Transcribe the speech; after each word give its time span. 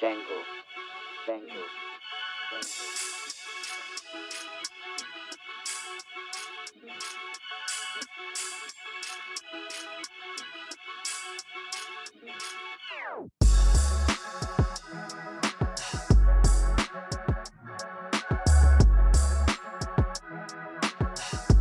Django. 0.00 0.18
Django. 1.26 1.60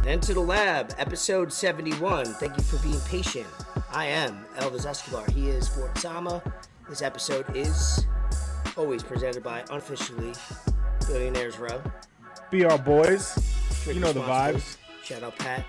Enter 0.07 0.33
the 0.33 0.39
Lab, 0.39 0.93
episode 0.97 1.51
71. 1.51 2.25
Thank 2.25 2.55
you 2.55 2.63
for 2.63 2.77
being 2.77 2.99
patient. 3.01 3.45
I 3.91 4.05
am 4.05 4.45
Elvis 4.55 4.85
Escobar. 4.85 5.29
He 5.31 5.49
is 5.49 5.67
Fort 5.67 5.97
Sama. 5.97 6.41
This 6.87 7.01
episode 7.01 7.45
is 7.53 8.07
always 8.79 9.03
presented 9.03 9.43
by 9.43 9.61
unofficially 9.69 10.33
Billionaires 11.05 11.59
Row. 11.59 11.81
Be 12.49 12.63
our 12.63 12.77
boys. 12.77 13.35
Drink 13.83 13.95
You 13.95 14.05
know 14.05 14.13
the 14.13 14.21
vibes. 14.21 14.77
Shout 15.03 15.21
out 15.21 15.37
Pat. 15.37 15.65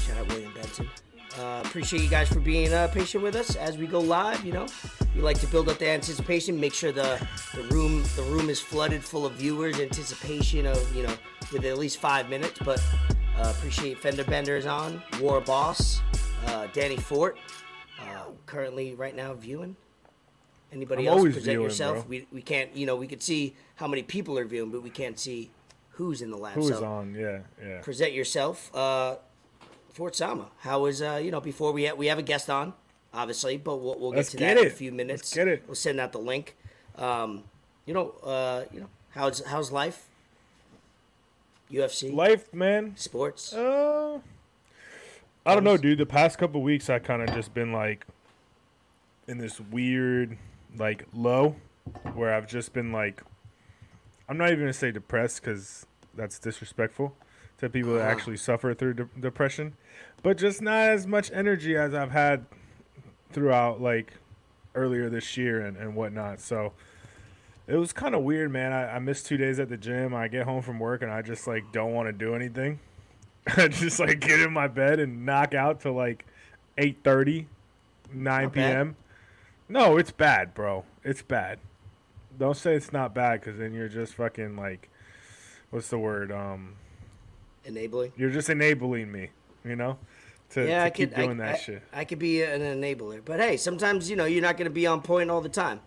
Shout 0.00 0.18
out 0.18 0.28
William 0.28 0.52
Benson. 0.52 0.90
Uh, 1.38 1.62
appreciate 1.64 2.02
you 2.02 2.10
guys 2.10 2.28
for 2.28 2.40
being 2.40 2.72
uh, 2.72 2.88
patient 2.88 3.22
with 3.22 3.36
us 3.36 3.54
as 3.54 3.78
we 3.78 3.86
go 3.86 4.00
live. 4.00 4.44
You 4.44 4.52
know, 4.52 4.66
we 5.14 5.20
like 5.20 5.38
to 5.40 5.46
build 5.46 5.68
up 5.68 5.78
the 5.78 5.88
anticipation, 5.88 6.58
make 6.58 6.74
sure 6.74 6.90
the 6.90 7.24
the 7.54 7.62
room 7.74 8.02
the 8.16 8.22
room 8.22 8.50
is 8.50 8.60
flooded 8.60 9.04
full 9.04 9.24
of 9.26 9.34
viewers. 9.34 9.78
Anticipation 9.78 10.66
of 10.66 10.94
you 10.96 11.04
know 11.04 11.14
with 11.52 11.64
at 11.64 11.78
least 11.78 11.98
five 11.98 12.28
minutes. 12.28 12.58
But 12.64 12.82
uh, 13.38 13.52
appreciate 13.56 13.98
Fender 13.98 14.24
Bender 14.24 14.56
is 14.56 14.66
on. 14.66 15.02
War 15.20 15.40
Boss, 15.40 16.00
uh, 16.46 16.66
Danny 16.72 16.96
Fort, 16.96 17.38
uh, 18.00 18.24
currently 18.46 18.94
right 18.94 19.14
now 19.14 19.34
viewing. 19.34 19.76
Anybody 20.74 21.08
I'm 21.08 21.14
else 21.14 21.22
present 21.22 21.44
viewing, 21.44 21.62
yourself? 21.64 21.94
bro. 22.00 22.04
We 22.08 22.26
we 22.32 22.42
can't 22.42 22.74
you 22.76 22.84
know 22.86 22.96
we 22.96 23.06
could 23.06 23.22
see 23.22 23.54
how 23.76 23.86
many 23.86 24.02
people 24.02 24.38
are 24.38 24.44
viewing, 24.44 24.70
but 24.70 24.82
we 24.82 24.90
can't 24.90 25.18
see 25.18 25.50
who's 25.92 26.20
in 26.20 26.30
the 26.30 26.36
lab. 26.36 26.54
Who 26.54 26.68
is 26.68 26.78
so 26.78 26.84
on? 26.84 27.14
Yeah, 27.14 27.40
yeah. 27.64 27.80
present 27.80 28.12
yourself. 28.12 28.74
Uh, 28.74 29.16
Fort 29.92 30.16
Sama, 30.16 30.48
how 30.58 30.86
is 30.86 31.00
uh, 31.00 31.20
you 31.22 31.30
know 31.30 31.40
before 31.40 31.70
we 31.72 31.86
ha- 31.86 31.94
we 31.94 32.06
have 32.08 32.18
a 32.18 32.22
guest 32.22 32.50
on, 32.50 32.74
obviously, 33.12 33.56
but 33.56 33.76
we'll, 33.76 33.98
we'll 33.98 34.10
get 34.10 34.16
Let's 34.18 34.30
to 34.32 34.36
get 34.38 34.54
that 34.56 34.60
in 34.62 34.66
a 34.66 34.70
few 34.70 34.90
minutes. 34.90 35.22
Let's 35.22 35.34
get 35.34 35.48
it. 35.48 35.62
We'll 35.66 35.76
send 35.76 36.00
out 36.00 36.10
the 36.12 36.18
link. 36.18 36.56
Um, 36.96 37.44
you 37.86 37.94
know, 37.94 38.10
uh, 38.24 38.64
you 38.72 38.80
know 38.80 38.88
how's 39.10 39.44
how's 39.44 39.70
life? 39.70 40.08
UFC, 41.72 42.12
Life, 42.12 42.52
man. 42.52 42.92
sports. 42.96 43.52
Uh, 43.52 44.18
I 45.46 45.54
don't 45.54 45.64
know, 45.64 45.76
dude. 45.76 45.98
The 45.98 46.06
past 46.06 46.38
couple 46.38 46.62
weeks, 46.62 46.88
I 46.90 46.98
kind 46.98 47.22
of 47.22 47.34
just 47.34 47.52
been 47.54 47.72
like 47.72 48.06
in 49.26 49.38
this 49.38 49.58
weird, 49.60 50.36
like 50.76 51.06
low, 51.12 51.56
where 52.14 52.34
I've 52.34 52.46
just 52.46 52.72
been 52.72 52.92
like, 52.92 53.22
I'm 54.28 54.36
not 54.38 54.48
even 54.48 54.60
gonna 54.60 54.72
say 54.72 54.90
depressed 54.90 55.42
because 55.42 55.86
that's 56.14 56.38
disrespectful 56.38 57.14
to 57.58 57.68
people 57.68 57.92
that 57.94 58.00
Uh-huh. 58.02 58.10
actually 58.10 58.36
suffer 58.36 58.74
through 58.74 58.94
de- 58.94 59.08
depression, 59.20 59.74
but 60.22 60.36
just 60.38 60.62
not 60.62 60.88
as 60.88 61.06
much 61.06 61.30
energy 61.32 61.76
as 61.76 61.94
I've 61.94 62.10
had 62.10 62.46
throughout 63.32 63.80
like 63.80 64.14
earlier 64.74 65.08
this 65.08 65.36
year 65.36 65.60
and, 65.60 65.76
and 65.76 65.94
whatnot. 65.94 66.40
So 66.40 66.72
it 67.66 67.76
was 67.76 67.92
kind 67.92 68.14
of 68.14 68.22
weird, 68.22 68.50
man. 68.50 68.72
I, 68.72 68.96
I 68.96 68.98
missed 68.98 69.26
two 69.26 69.36
days 69.36 69.58
at 69.60 69.68
the 69.68 69.76
gym. 69.76 70.14
I 70.14 70.28
get 70.28 70.44
home 70.44 70.62
from 70.62 70.78
work 70.78 71.02
and 71.02 71.10
I 71.10 71.22
just 71.22 71.46
like 71.46 71.64
don't 71.72 71.92
want 71.92 72.08
to 72.08 72.12
do 72.12 72.34
anything. 72.34 72.80
I 73.56 73.68
just 73.68 74.00
like 74.00 74.20
get 74.20 74.40
in 74.40 74.52
my 74.52 74.66
bed 74.68 75.00
and 75.00 75.24
knock 75.26 75.54
out 75.54 75.80
till 75.80 75.92
like 75.92 76.24
8:30, 76.78 77.46
9 78.12 78.42
Not 78.44 78.52
p.m. 78.52 78.96
No, 79.68 79.96
it's 79.96 80.10
bad, 80.10 80.54
bro. 80.54 80.84
It's 81.02 81.22
bad. 81.22 81.58
Don't 82.38 82.56
say 82.56 82.74
it's 82.74 82.92
not 82.92 83.14
bad 83.14 83.40
because 83.40 83.58
then 83.58 83.72
you're 83.72 83.88
just 83.88 84.14
fucking 84.14 84.56
like, 84.56 84.90
what's 85.70 85.88
the 85.88 85.98
word? 85.98 86.32
Um, 86.32 86.74
enabling. 87.64 88.12
you're 88.16 88.30
just 88.30 88.50
enabling 88.50 89.10
me, 89.10 89.30
you 89.64 89.76
know, 89.76 89.98
to, 90.50 90.66
yeah, 90.66 90.80
to 90.80 90.84
I 90.86 90.90
keep 90.90 91.10
could. 91.10 91.16
doing 91.16 91.40
I, 91.40 91.46
that 91.46 91.54
I, 91.54 91.58
shit. 91.58 91.82
I 91.92 92.04
could 92.04 92.18
be 92.18 92.42
an 92.42 92.60
enabler, 92.60 93.24
but 93.24 93.40
hey, 93.40 93.56
sometimes 93.56 94.10
you 94.10 94.16
know 94.16 94.24
you're 94.24 94.42
not 94.42 94.56
going 94.56 94.66
to 94.66 94.74
be 94.74 94.86
on 94.86 95.00
point 95.00 95.30
all 95.30 95.40
the 95.40 95.48
time. 95.48 95.80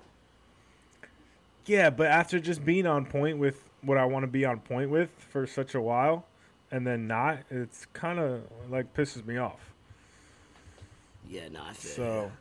Yeah, 1.66 1.90
but 1.90 2.08
after 2.08 2.40
just 2.40 2.64
being 2.64 2.88
on 2.88 3.06
point 3.06 3.38
with 3.38 3.64
what 3.82 3.98
I 3.98 4.06
want 4.06 4.24
to 4.24 4.28
be 4.28 4.46
on 4.46 4.60
point 4.60 4.90
with 4.90 5.10
for 5.30 5.46
such 5.46 5.76
a 5.76 5.82
while, 5.82 6.26
and 6.72 6.88
then 6.88 7.08
not, 7.08 7.40
it's 7.52 7.86
kind 7.94 8.20
of 8.20 8.44
like 8.70 8.94
pisses 8.94 9.26
me 9.26 9.38
off. 9.38 9.74
Yeah, 11.30 11.50
no, 11.50 11.62
I 11.62 11.74
feel. 11.74 11.92
So 11.92 12.32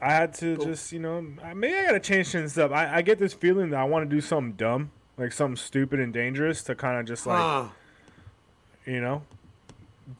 I 0.00 0.12
had 0.12 0.34
to 0.34 0.56
Cool. 0.56 0.66
just, 0.66 0.92
you 0.92 0.98
know, 0.98 1.22
maybe 1.54 1.74
I 1.74 1.86
gotta 1.86 2.00
change 2.00 2.28
things 2.28 2.56
up. 2.58 2.70
I, 2.72 2.96
I 2.96 3.02
get 3.02 3.18
this 3.18 3.32
feeling 3.32 3.70
that 3.70 3.80
I 3.80 3.84
want 3.84 4.08
to 4.08 4.14
do 4.14 4.20
something 4.20 4.52
dumb, 4.52 4.90
like 5.16 5.32
something 5.32 5.56
stupid 5.56 6.00
and 6.00 6.12
dangerous, 6.12 6.62
to 6.64 6.74
kind 6.74 7.00
of 7.00 7.06
just 7.06 7.26
like, 7.26 7.38
Huh. 7.38 7.64
you 8.84 9.00
know, 9.00 9.22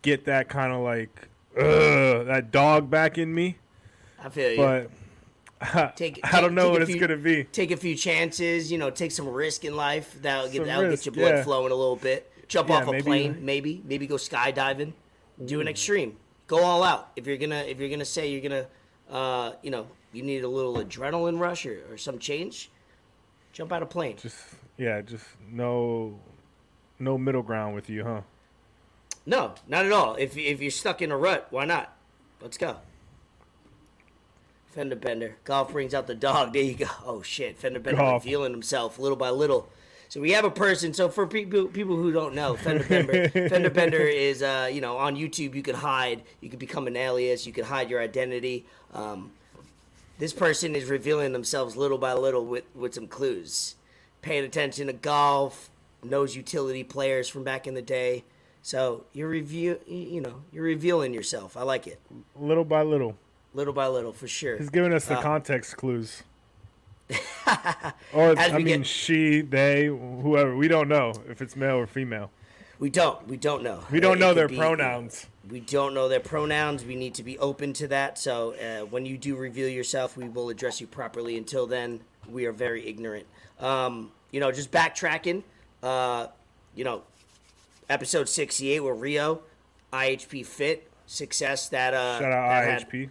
get 0.03 0.25
that 0.25 0.49
kind 0.49 0.73
of 0.73 0.81
like, 0.81 1.29
ugh, 1.57 2.27
that 2.27 2.51
dog 2.51 2.91
back 2.91 3.19
in 3.19 3.35
me. 3.35 3.57
I 4.23 4.29
feel 4.31 4.51
you. 4.51 4.57
But 4.57 4.91
I, 5.61 5.93
Take- 5.97 6.21
I 6.25 6.41
don't 6.41 6.55
know 6.55 6.71
what 6.71 6.81
a 6.81 6.85
it's 6.85 6.93
few- 6.93 7.01
gonna 7.01 7.17
be. 7.17 7.45
take 7.45 7.71
a 7.71 7.77
few 7.77 7.95
chances, 7.95 8.73
you 8.73 8.79
know, 8.79 8.91
take 8.91 9.13
some 9.13 9.29
risk 9.29 9.65
in 9.65 9.77
life. 9.77 10.17
That'll 10.23 10.47
get 10.47 10.57
Some 10.57 10.67
that'll 10.67 10.85
risk, 10.85 11.05
get 11.05 11.17
your 11.17 11.25
blood 11.27 11.37
yeah. 11.39 11.45
flowing 11.45 11.73
a 11.73 11.75
little 11.75 11.97
bit. 11.97 12.31
Jump 12.49 12.69
Yeah, 12.71 12.77
off 12.77 12.89
a 12.89 12.93
maybe- 12.93 13.03
plane, 13.03 13.39
maybe, 13.45 13.83
maybe 13.85 14.07
go 14.07 14.15
skydiving. 14.17 14.93
Do 15.45 15.61
an 15.61 15.69
extreme. 15.69 16.17
Go 16.47 16.63
all 16.63 16.83
out. 16.83 17.11
If 17.17 17.27
you're 17.27 17.37
gonna 17.37 17.57
if 17.67 17.79
you're 17.79 17.91
gonna 17.91 18.05
say 18.07 18.31
you're 18.31 18.41
gonna 18.41 18.67
uh, 19.11 19.53
you 19.63 19.71
know, 19.71 19.87
you 20.13 20.23
need 20.23 20.45
a 20.45 20.49
little 20.49 20.77
adrenaline 20.77 21.39
rush 21.39 21.67
or, 21.67 21.83
or 21.91 21.97
some 21.97 22.19
change, 22.19 22.71
jump 23.53 23.73
out 23.73 23.83
of 23.83 23.91
plane. 23.91 24.17
Just 24.17 24.39
yeah, 24.77 25.01
just 25.01 25.25
no, 25.51 26.19
no 26.99 27.19
middle 27.19 27.43
ground 27.43 27.75
with 27.75 27.89
you, 27.89 28.05
huh? 28.05 28.21
No, 29.25 29.55
not 29.67 29.87
at 29.87 29.93
all. 29.93 30.15
If 30.17 30.37
if 30.37 30.61
you're 30.61 30.71
stuck 30.71 31.03
in 31.03 31.11
a 31.11 31.17
rut, 31.17 31.49
why 31.51 31.65
not? 31.65 31.93
Let's 32.41 32.59
go. 32.59 32.77
Fender 34.67 34.95
Bender. 34.95 35.37
Golf 35.45 35.73
brings 35.73 35.95
out 35.95 36.07
the 36.07 36.15
dog. 36.15 36.53
There 36.53 36.63
you 36.63 36.75
go. 36.75 36.87
Oh 37.05 37.23
shit. 37.23 37.57
Fender 37.57 37.81
Bender 37.81 38.01
Golf. 38.01 38.25
revealing 38.25 38.53
himself 38.53 38.99
little 38.99 39.17
by 39.17 39.31
little. 39.31 39.69
So 40.09 40.21
we 40.21 40.33
have 40.33 40.45
a 40.45 40.51
person. 40.51 40.95
So 40.95 41.09
for 41.09 41.27
people 41.27 41.67
people 41.67 41.97
who 41.97 42.13
don't 42.13 42.35
know, 42.35 42.57
Fender 42.57 42.85
Bender, 42.85 43.29
Fender 43.49 43.71
Bender 43.71 43.99
is 43.99 44.43
uh, 44.43 44.69
you 44.73 44.81
know 44.81 44.97
on 44.99 45.17
YouTube. 45.17 45.55
You 45.55 45.63
could 45.63 45.75
hide. 45.77 46.23
You 46.41 46.49
could 46.51 46.59
become 46.59 46.87
an 46.87 46.97
alias. 46.97 47.47
You 47.47 47.53
could 47.53 47.65
hide 47.65 47.91
your 47.91 48.01
identity. 48.01 48.65
Um, 48.95 49.33
this 50.19 50.33
person 50.33 50.75
is 50.75 50.89
revealing 50.89 51.33
themselves 51.33 51.77
little 51.77 51.99
by 51.99 52.13
little 52.15 52.45
with 52.45 52.65
with 52.75 52.95
some 52.95 53.07
clues. 53.07 53.75
Paying 54.23 54.45
attention 54.45 54.87
to 54.89 54.93
golf, 54.93 55.71
knows 56.03 56.35
utility 56.35 56.83
players 56.85 57.29
from 57.29 57.45
back 57.45 57.67
in 57.67 57.75
the 57.75 57.83
day. 57.83 58.25
So 58.63 59.05
you're 59.13 59.29
review, 59.29 59.79
you 59.87 59.99
you 59.99 60.21
know, 60.21 60.43
you're 60.53 60.65
revealing 60.65 61.15
yourself. 61.15 61.57
I 61.57 61.63
like 61.63 61.87
it, 61.87 62.01
Little 62.35 62.65
by 62.65 62.83
little, 62.83 63.17
little 63.55 63.73
by 63.73 63.87
little, 63.87 64.13
for 64.13 64.27
sure. 64.27 64.57
he's 64.57 64.71
giving 64.71 64.93
us 64.93 65.05
the 65.05 65.19
Uh, 65.19 65.23
context 65.23 65.77
clues. 65.77 66.25
or 68.13 68.31
As 68.39 68.53
I 68.53 68.57
mean, 68.59 68.67
get- 68.67 68.87
she, 68.87 69.41
they, 69.41 69.87
whoever. 69.87 70.57
We 70.57 70.69
don't 70.69 70.89
know 70.89 71.13
if 71.29 71.41
it's 71.41 71.57
male 71.57 71.77
or 71.77 71.87
female. 71.87 72.31
We 72.79 72.91
don't, 72.91 73.27
we 73.27 73.37
don't 73.39 73.63
know. 73.63 73.81
We 73.91 74.01
don't 74.01 74.17
It 74.19 74.21
know 74.21 74.35
their 74.35 74.49
be- 74.49 74.57
pronouns. 74.57 75.27
We 75.49 75.61
don't 75.61 75.95
know 75.95 76.09
their 76.09 76.21
pronouns. 76.21 76.85
We 76.85 76.97
need 76.97 77.15
to 77.15 77.23
be 77.23 77.39
open 77.39 77.73
to 77.75 77.89
that. 77.89 78.19
So 78.19 78.55
uh, 78.55 78.85
when 78.87 79.07
you 79.07 79.17
do 79.17 79.37
reveal 79.37 79.69
yourself, 79.69 80.17
we 80.17 80.29
will 80.29 80.51
address 80.51 80.81
you 80.81 80.87
properly. 80.87 81.37
Until 81.39 81.67
then, 81.67 82.01
we 82.29 82.45
are 82.47 82.53
very 82.53 82.87
ignorant. 82.87 83.27
Um, 83.61 84.11
you 84.33 84.41
know, 84.41 84.51
just 84.53 84.71
backtracking. 84.73 85.45
Uh, 85.83 86.27
you 86.75 86.85
know, 86.85 87.03
episode 87.89 88.29
sixty-eight 88.29 88.81
with 88.81 88.99
Rio, 89.01 89.41
IHP 89.93 90.45
Fit 90.45 90.91
success 91.07 91.69
that 91.69 91.95
uh, 91.95 92.19
Shout 92.19 92.33
out 92.33 92.49
that 92.49 92.81
had- 92.81 92.91
IHP. 92.91 93.09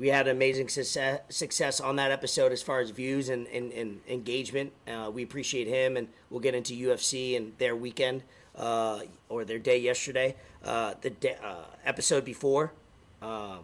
We 0.00 0.08
had 0.08 0.28
amazing 0.28 0.70
success, 0.70 1.20
success 1.28 1.78
on 1.78 1.96
that 1.96 2.10
episode 2.10 2.52
as 2.52 2.62
far 2.62 2.80
as 2.80 2.88
views 2.88 3.28
and, 3.28 3.46
and, 3.48 3.70
and 3.74 4.00
engagement. 4.08 4.72
Uh, 4.88 5.10
we 5.12 5.22
appreciate 5.22 5.66
him, 5.66 5.98
and 5.98 6.08
we'll 6.30 6.40
get 6.40 6.54
into 6.54 6.72
UFC 6.72 7.36
and 7.36 7.52
their 7.58 7.76
weekend 7.76 8.22
uh, 8.56 9.00
or 9.28 9.44
their 9.44 9.58
day 9.58 9.76
yesterday. 9.76 10.34
Uh, 10.64 10.94
the 11.02 11.12
uh, 11.44 11.66
episode 11.84 12.24
before, 12.24 12.72
um, 13.20 13.60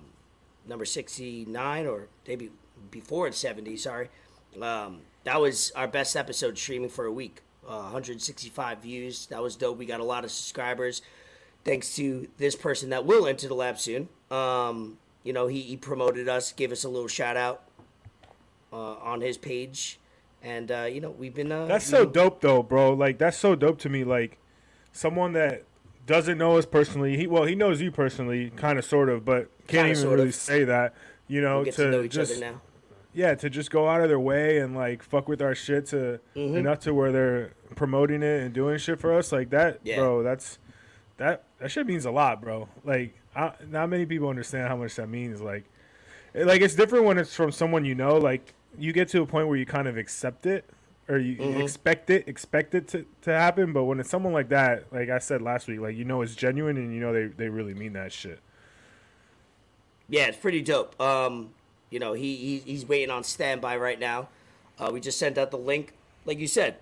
number 0.67 0.85
69, 0.85 1.87
or 1.87 2.09
maybe 2.29 2.51
before 2.91 3.27
it's 3.29 3.39
70, 3.39 3.79
sorry. 3.79 4.11
Um, 4.61 5.01
that 5.25 5.41
was 5.41 5.73
our 5.75 5.89
best 5.89 6.17
episode 6.17 6.59
streaming 6.59 6.91
for 6.91 7.07
a 7.07 7.13
week. 7.13 7.41
Uh, 7.67 7.81
165 7.89 8.83
views. 8.83 9.25
That 9.27 9.43
was 9.43 9.57
dope. 9.57 9.79
We 9.79 9.87
got 9.87 10.01
a 10.01 10.05
lot 10.05 10.23
of 10.23 10.31
subscribers 10.31 11.01
thanks 11.65 11.97
to 11.97 12.29
this 12.37 12.55
person 12.55 12.91
that 12.91 13.07
will 13.07 13.27
enter 13.27 13.49
the 13.49 13.55
lab 13.55 13.79
soon. 13.79 14.11
Um, 14.31 14.99
you 15.27 15.33
know, 15.33 15.49
he, 15.49 15.61
he 15.61 15.77
promoted 15.77 16.29
us, 16.29 16.53
gave 16.53 16.71
us 16.73 16.85
a 16.85 16.89
little 16.89 17.09
shout 17.09 17.37
out 17.37 17.63
uh, 18.73 18.77
on 18.95 19.21
his 19.21 19.37
page, 19.37 19.99
and 20.43 20.71
uh, 20.71 20.85
you 20.91 21.01
know, 21.01 21.11
we've 21.11 21.35
been. 21.35 21.51
Uh, 21.51 21.67
That's 21.67 21.85
so 21.87 22.07
dope, 22.07 22.41
though, 22.41 22.63
bro. 22.63 22.93
Like 22.95 23.19
that's 23.19 23.37
so 23.37 23.55
dope 23.55 23.79
to 23.81 23.89
me. 23.89 24.05
Like 24.05 24.39
someone 24.93 25.33
that 25.33 25.65
doesn't 26.07 26.39
know 26.39 26.57
us 26.57 26.65
personally. 26.67 27.17
He 27.17 27.27
well, 27.27 27.45
he 27.45 27.55
knows 27.57 27.81
you 27.81 27.91
personally, 27.91 28.51
kind 28.51 28.79
of, 28.79 28.85
sort 28.85 29.09
of, 29.09 29.25
but 29.25 29.51
can't 29.67 29.87
Kinda, 29.87 29.99
even 30.01 30.11
really 30.11 30.29
of. 30.29 30.35
say 30.35 30.65
that. 30.65 30.95
You 31.29 31.41
know, 31.41 31.57
We'll 31.57 31.65
get 31.65 31.75
to, 31.75 31.85
to 31.87 31.91
know 31.91 32.03
each 32.03 32.13
just 32.13 32.37
other 32.37 32.53
now. 32.53 32.61
yeah, 33.13 33.35
to 33.35 33.51
just 33.51 33.73
go 33.73 33.89
out 33.89 34.01
of 34.01 34.09
their 34.09 34.21
way 34.21 34.59
and 34.59 34.77
like 34.77 35.03
fuck 35.03 35.27
with 35.29 35.43
our 35.43 35.57
shit 35.57 35.87
to 35.87 36.21
Mm-hmm. 36.37 36.57
enough 36.59 36.79
to 36.81 36.95
where 36.95 37.11
they're 37.11 37.53
promoting 37.75 38.23
it 38.23 38.43
and 38.43 38.55
doing 38.55 38.79
shit 38.79 39.01
for 39.01 39.13
us 39.13 39.33
like 39.33 39.51
that, 39.51 39.81
Yeah. 39.83 39.97
bro. 39.97 40.23
That's 40.23 40.61
that 41.19 41.45
that 41.59 41.71
shit 41.71 41.87
means 41.87 42.05
a 42.05 42.11
lot, 42.11 42.41
bro. 42.41 42.69
Like, 42.85 43.15
I, 43.35 43.53
not 43.69 43.89
many 43.89 44.07
people 44.07 44.29
understand 44.29 44.69
how 44.69 44.77
much 44.77 44.95
that 44.97 45.09
means. 45.09 45.41
Like, 45.41 45.65
like 46.35 46.61
it's 46.61 46.75
different 46.75 47.05
when 47.05 47.19
it's 47.19 47.35
from 47.35 47.51
someone 47.53 47.85
you 47.85 47.95
know. 47.95 48.17
Like, 48.17 48.55
you 48.79 48.93
get 48.93 49.09
to 49.09 49.23
a 49.23 49.27
point 49.27 49.49
where 49.49 49.57
you 49.57 49.67
kind 49.67 49.89
of 49.89 49.97
accept 49.97 50.47
it 50.47 50.65
or 51.09 51.19
you 51.19 51.37
Mm-hmm. 51.37 51.61
expect 51.61 52.11
it, 52.11 52.27
expect 52.29 52.75
it 52.75 52.89
to, 52.89 53.07
to 53.23 53.33
happen. 53.33 53.73
But 53.73 53.85
when 53.85 54.01
it's 54.01 54.11
someone 54.11 54.33
like 54.33 54.49
that, 54.51 54.93
like 54.93 55.09
I 55.09 55.19
said 55.19 55.41
last 55.43 55.69
week, 55.69 55.81
like 55.81 55.97
you 55.97 56.05
know 56.05 56.23
it's 56.23 56.35
genuine 56.35 56.77
and 56.77 56.93
you 56.95 57.01
know 57.01 57.13
they 57.13 57.27
they 57.27 57.49
really 57.49 57.75
mean 57.75 57.93
that 57.95 58.13
shit. 58.13 58.41
Yeah, 60.09 60.27
it's 60.27 60.37
pretty 60.39 60.63
dope. 60.63 61.01
Um, 61.01 61.51
you 61.91 61.99
know, 61.99 62.13
he, 62.13 62.37
he 62.37 62.59
he's 62.59 62.87
waiting 62.87 63.11
on 63.11 63.25
standby 63.25 63.77
right 63.77 63.99
now. 63.99 64.29
Uh, 64.79 64.91
we 64.93 65.01
just 65.01 65.19
sent 65.19 65.39
out 65.39 65.51
the 65.51 65.59
link, 65.59 65.95
like 66.25 66.39
you 66.39 66.47
said. 66.47 66.77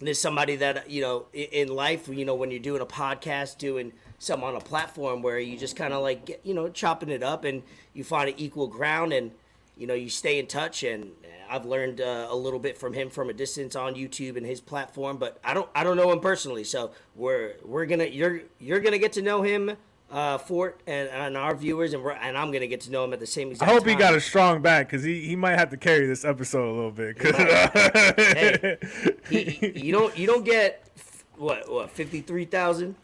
There's 0.00 0.20
somebody 0.20 0.56
that 0.56 0.90
you 0.90 1.02
know 1.02 1.26
in 1.32 1.68
life, 1.68 2.08
you 2.08 2.24
know, 2.24 2.34
when 2.34 2.50
you're 2.50 2.60
doing 2.60 2.80
a 2.80 2.86
podcast, 2.86 3.58
doing 3.58 3.92
something 4.18 4.48
on 4.48 4.54
a 4.54 4.60
platform 4.60 5.22
where 5.22 5.38
you 5.38 5.56
just 5.56 5.76
kind 5.76 5.92
of 5.92 6.02
like 6.02 6.26
get, 6.26 6.40
you 6.44 6.54
know 6.54 6.68
chopping 6.68 7.08
it 7.08 7.22
up, 7.22 7.44
and 7.44 7.62
you 7.94 8.04
find 8.04 8.28
an 8.28 8.34
equal 8.38 8.68
ground, 8.68 9.12
and 9.12 9.32
you 9.76 9.86
know 9.86 9.94
you 9.94 10.08
stay 10.08 10.38
in 10.38 10.46
touch. 10.46 10.82
And 10.82 11.10
I've 11.50 11.64
learned 11.64 12.00
uh, 12.00 12.28
a 12.30 12.36
little 12.36 12.58
bit 12.60 12.78
from 12.78 12.92
him 12.92 13.10
from 13.10 13.30
a 13.30 13.32
distance 13.32 13.74
on 13.74 13.94
YouTube 13.94 14.36
and 14.36 14.46
his 14.46 14.60
platform, 14.60 15.16
but 15.16 15.38
I 15.42 15.54
don't 15.54 15.68
I 15.74 15.82
don't 15.82 15.96
know 15.96 16.12
him 16.12 16.20
personally, 16.20 16.64
so 16.64 16.92
we're 17.16 17.54
we're 17.64 17.86
gonna 17.86 18.06
you're 18.06 18.42
you're 18.58 18.80
gonna 18.80 18.98
get 18.98 19.12
to 19.14 19.22
know 19.22 19.42
him. 19.42 19.76
Uh, 20.10 20.38
Fort 20.38 20.80
and, 20.86 21.06
and 21.10 21.36
our 21.36 21.54
viewers, 21.54 21.92
and 21.92 22.02
we're, 22.02 22.12
and 22.12 22.36
I'm 22.38 22.50
gonna 22.50 22.66
get 22.66 22.80
to 22.82 22.90
know 22.90 23.04
him 23.04 23.12
at 23.12 23.20
the 23.20 23.26
same 23.26 23.48
I 23.48 23.50
exact 23.50 23.70
hope 23.70 23.86
he 23.86 23.94
got 23.94 24.14
a 24.14 24.20
strong 24.20 24.62
back 24.62 24.86
because 24.88 25.04
he, 25.04 25.20
he 25.20 25.36
might 25.36 25.58
have 25.58 25.68
to 25.68 25.76
carry 25.76 26.06
this 26.06 26.24
episode 26.24 26.66
a 26.66 26.72
little 26.72 26.90
bit. 26.90 27.18
'cause- 27.18 27.34
Hey, 28.16 28.78
he, 29.28 29.44
he- 29.44 29.80
you 29.86 29.92
don't 29.92 30.16
you 30.16 30.26
don't 30.26 30.44
get 30.46 30.88
what 31.36 31.70
what 31.70 31.90
fifty 31.90 32.22
three 32.22 32.46
thousand? 32.46 32.94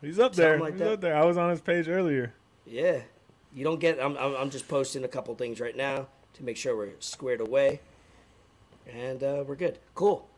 He's 0.00 0.20
up 0.20 0.34
there. 0.34 0.60
Like 0.60 0.74
He's 0.74 0.78
that. 0.80 0.92
up 0.92 1.00
there. 1.00 1.16
I 1.16 1.24
was 1.24 1.36
on 1.36 1.50
his 1.50 1.60
page 1.60 1.88
earlier. 1.88 2.32
Yeah, 2.66 3.00
you 3.52 3.64
don't 3.64 3.80
get. 3.80 3.98
I'm, 4.00 4.16
I'm 4.16 4.36
I'm 4.36 4.50
just 4.50 4.68
posting 4.68 5.02
a 5.02 5.08
couple 5.08 5.34
things 5.34 5.58
right 5.60 5.76
now 5.76 6.06
to 6.34 6.44
make 6.44 6.56
sure 6.56 6.76
we're 6.76 6.90
squared 7.00 7.40
away, 7.40 7.80
and 8.86 9.22
uh, 9.24 9.42
we're 9.44 9.56
good. 9.56 9.80
Cool. 9.96 10.28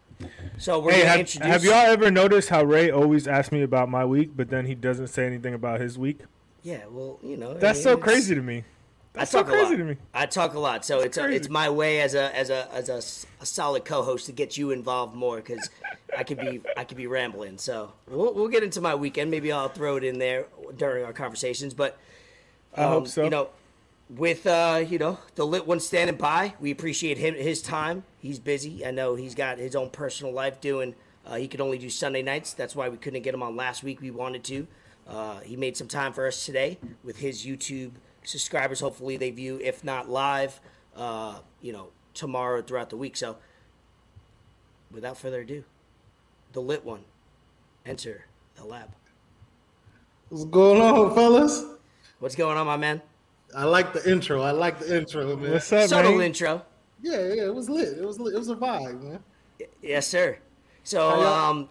So 0.58 0.78
we're 0.80 0.92
Hey, 0.92 0.98
gonna 1.00 1.10
have, 1.10 1.20
introduce. 1.20 1.46
have 1.48 1.64
y'all 1.64 1.74
ever 1.74 2.10
noticed 2.10 2.48
how 2.48 2.64
Ray 2.64 2.90
always 2.90 3.28
asks 3.28 3.52
me 3.52 3.62
about 3.62 3.88
my 3.88 4.04
week, 4.04 4.30
but 4.36 4.48
then 4.48 4.66
he 4.66 4.74
doesn't 4.74 5.08
say 5.08 5.26
anything 5.26 5.54
about 5.54 5.80
his 5.80 5.98
week? 5.98 6.20
Yeah, 6.62 6.80
well, 6.90 7.18
you 7.22 7.36
know. 7.36 7.52
I 7.52 7.54
That's 7.54 7.78
mean, 7.78 7.84
so 7.84 7.96
crazy 7.96 8.34
to 8.34 8.42
me. 8.42 8.64
I 9.14 9.20
That's 9.20 9.30
so 9.30 9.42
talk 9.42 9.48
a 9.48 9.52
lot. 9.52 9.58
crazy 9.60 9.76
to 9.78 9.84
me. 9.84 9.96
I 10.14 10.26
talk 10.26 10.54
a 10.54 10.58
lot, 10.58 10.84
so 10.84 11.00
it's 11.00 11.16
a, 11.16 11.26
it's 11.30 11.48
my 11.48 11.70
way 11.70 12.00
as 12.00 12.14
a 12.14 12.34
as 12.36 12.50
a 12.50 12.68
as 12.72 12.88
a, 12.88 12.96
a 13.42 13.46
solid 13.46 13.84
co-host 13.84 14.26
to 14.26 14.32
get 14.32 14.56
you 14.58 14.70
involved 14.72 15.14
more 15.14 15.36
because 15.36 15.70
I 16.16 16.22
could 16.24 16.38
be 16.38 16.60
I 16.76 16.84
could 16.84 16.96
be 16.98 17.06
rambling. 17.06 17.56
So 17.58 17.92
we'll 18.08 18.34
we'll 18.34 18.48
get 18.48 18.62
into 18.62 18.80
my 18.80 18.94
weekend. 18.94 19.30
Maybe 19.30 19.52
I'll 19.52 19.68
throw 19.68 19.96
it 19.96 20.04
in 20.04 20.18
there 20.18 20.46
during 20.76 21.04
our 21.04 21.12
conversations. 21.14 21.72
But 21.72 21.98
I 22.76 22.84
hope 22.84 23.02
um, 23.04 23.06
so. 23.06 23.24
You 23.24 23.30
know, 23.30 23.48
with 24.08 24.46
uh, 24.46 24.84
you 24.86 24.98
know 24.98 25.18
the 25.34 25.46
lit 25.46 25.66
one 25.66 25.80
standing 25.80 26.16
by, 26.16 26.54
we 26.60 26.70
appreciate 26.70 27.18
him 27.18 27.34
his 27.34 27.62
time. 27.62 28.04
He's 28.18 28.38
busy. 28.38 28.86
I 28.86 28.90
know 28.90 29.14
he's 29.14 29.34
got 29.34 29.58
his 29.58 29.74
own 29.74 29.90
personal 29.90 30.32
life 30.32 30.60
doing. 30.60 30.94
Uh, 31.24 31.36
he 31.36 31.48
could 31.48 31.60
only 31.60 31.78
do 31.78 31.90
Sunday 31.90 32.22
nights. 32.22 32.52
That's 32.52 32.76
why 32.76 32.88
we 32.88 32.96
couldn't 32.96 33.22
get 33.22 33.34
him 33.34 33.42
on 33.42 33.56
last 33.56 33.82
week. 33.82 34.00
We 34.00 34.10
wanted 34.10 34.44
to. 34.44 34.66
Uh, 35.08 35.40
he 35.40 35.56
made 35.56 35.76
some 35.76 35.88
time 35.88 36.12
for 36.12 36.26
us 36.26 36.44
today 36.44 36.78
with 37.02 37.18
his 37.18 37.44
YouTube 37.44 37.92
subscribers. 38.22 38.80
Hopefully 38.80 39.16
they 39.16 39.30
view, 39.30 39.60
if 39.62 39.84
not 39.84 40.08
live, 40.08 40.60
uh, 40.96 41.38
you 41.60 41.72
know, 41.72 41.88
tomorrow 42.14 42.62
throughout 42.62 42.90
the 42.90 42.96
week. 42.96 43.16
So, 43.16 43.36
without 44.90 45.16
further 45.16 45.40
ado, 45.40 45.64
the 46.52 46.60
lit 46.60 46.84
one, 46.84 47.04
enter 47.84 48.26
the 48.56 48.64
lab. 48.64 48.90
What's 50.28 50.44
going 50.44 50.80
on, 50.80 51.14
fellas? 51.14 51.64
What's 52.18 52.34
going 52.34 52.56
on, 52.56 52.66
my 52.66 52.76
man? 52.76 53.02
I 53.56 53.64
like 53.64 53.94
the 53.94 54.10
intro. 54.10 54.42
I 54.42 54.50
like 54.50 54.78
the 54.78 54.98
intro, 54.98 55.34
man. 55.34 55.52
What's 55.52 55.72
up, 55.72 55.88
Subtle 55.88 56.12
man? 56.12 56.26
intro. 56.26 56.62
Yeah, 57.00 57.12
yeah, 57.32 57.46
it 57.46 57.54
was 57.54 57.70
lit. 57.70 57.96
It 57.96 58.04
was 58.04 58.20
lit. 58.20 58.34
It 58.34 58.38
was 58.38 58.50
a 58.50 58.54
vibe, 58.54 59.02
man. 59.02 59.20
Yes, 59.80 60.06
sir. 60.06 60.36
So, 60.84 61.08
um, 61.10 61.70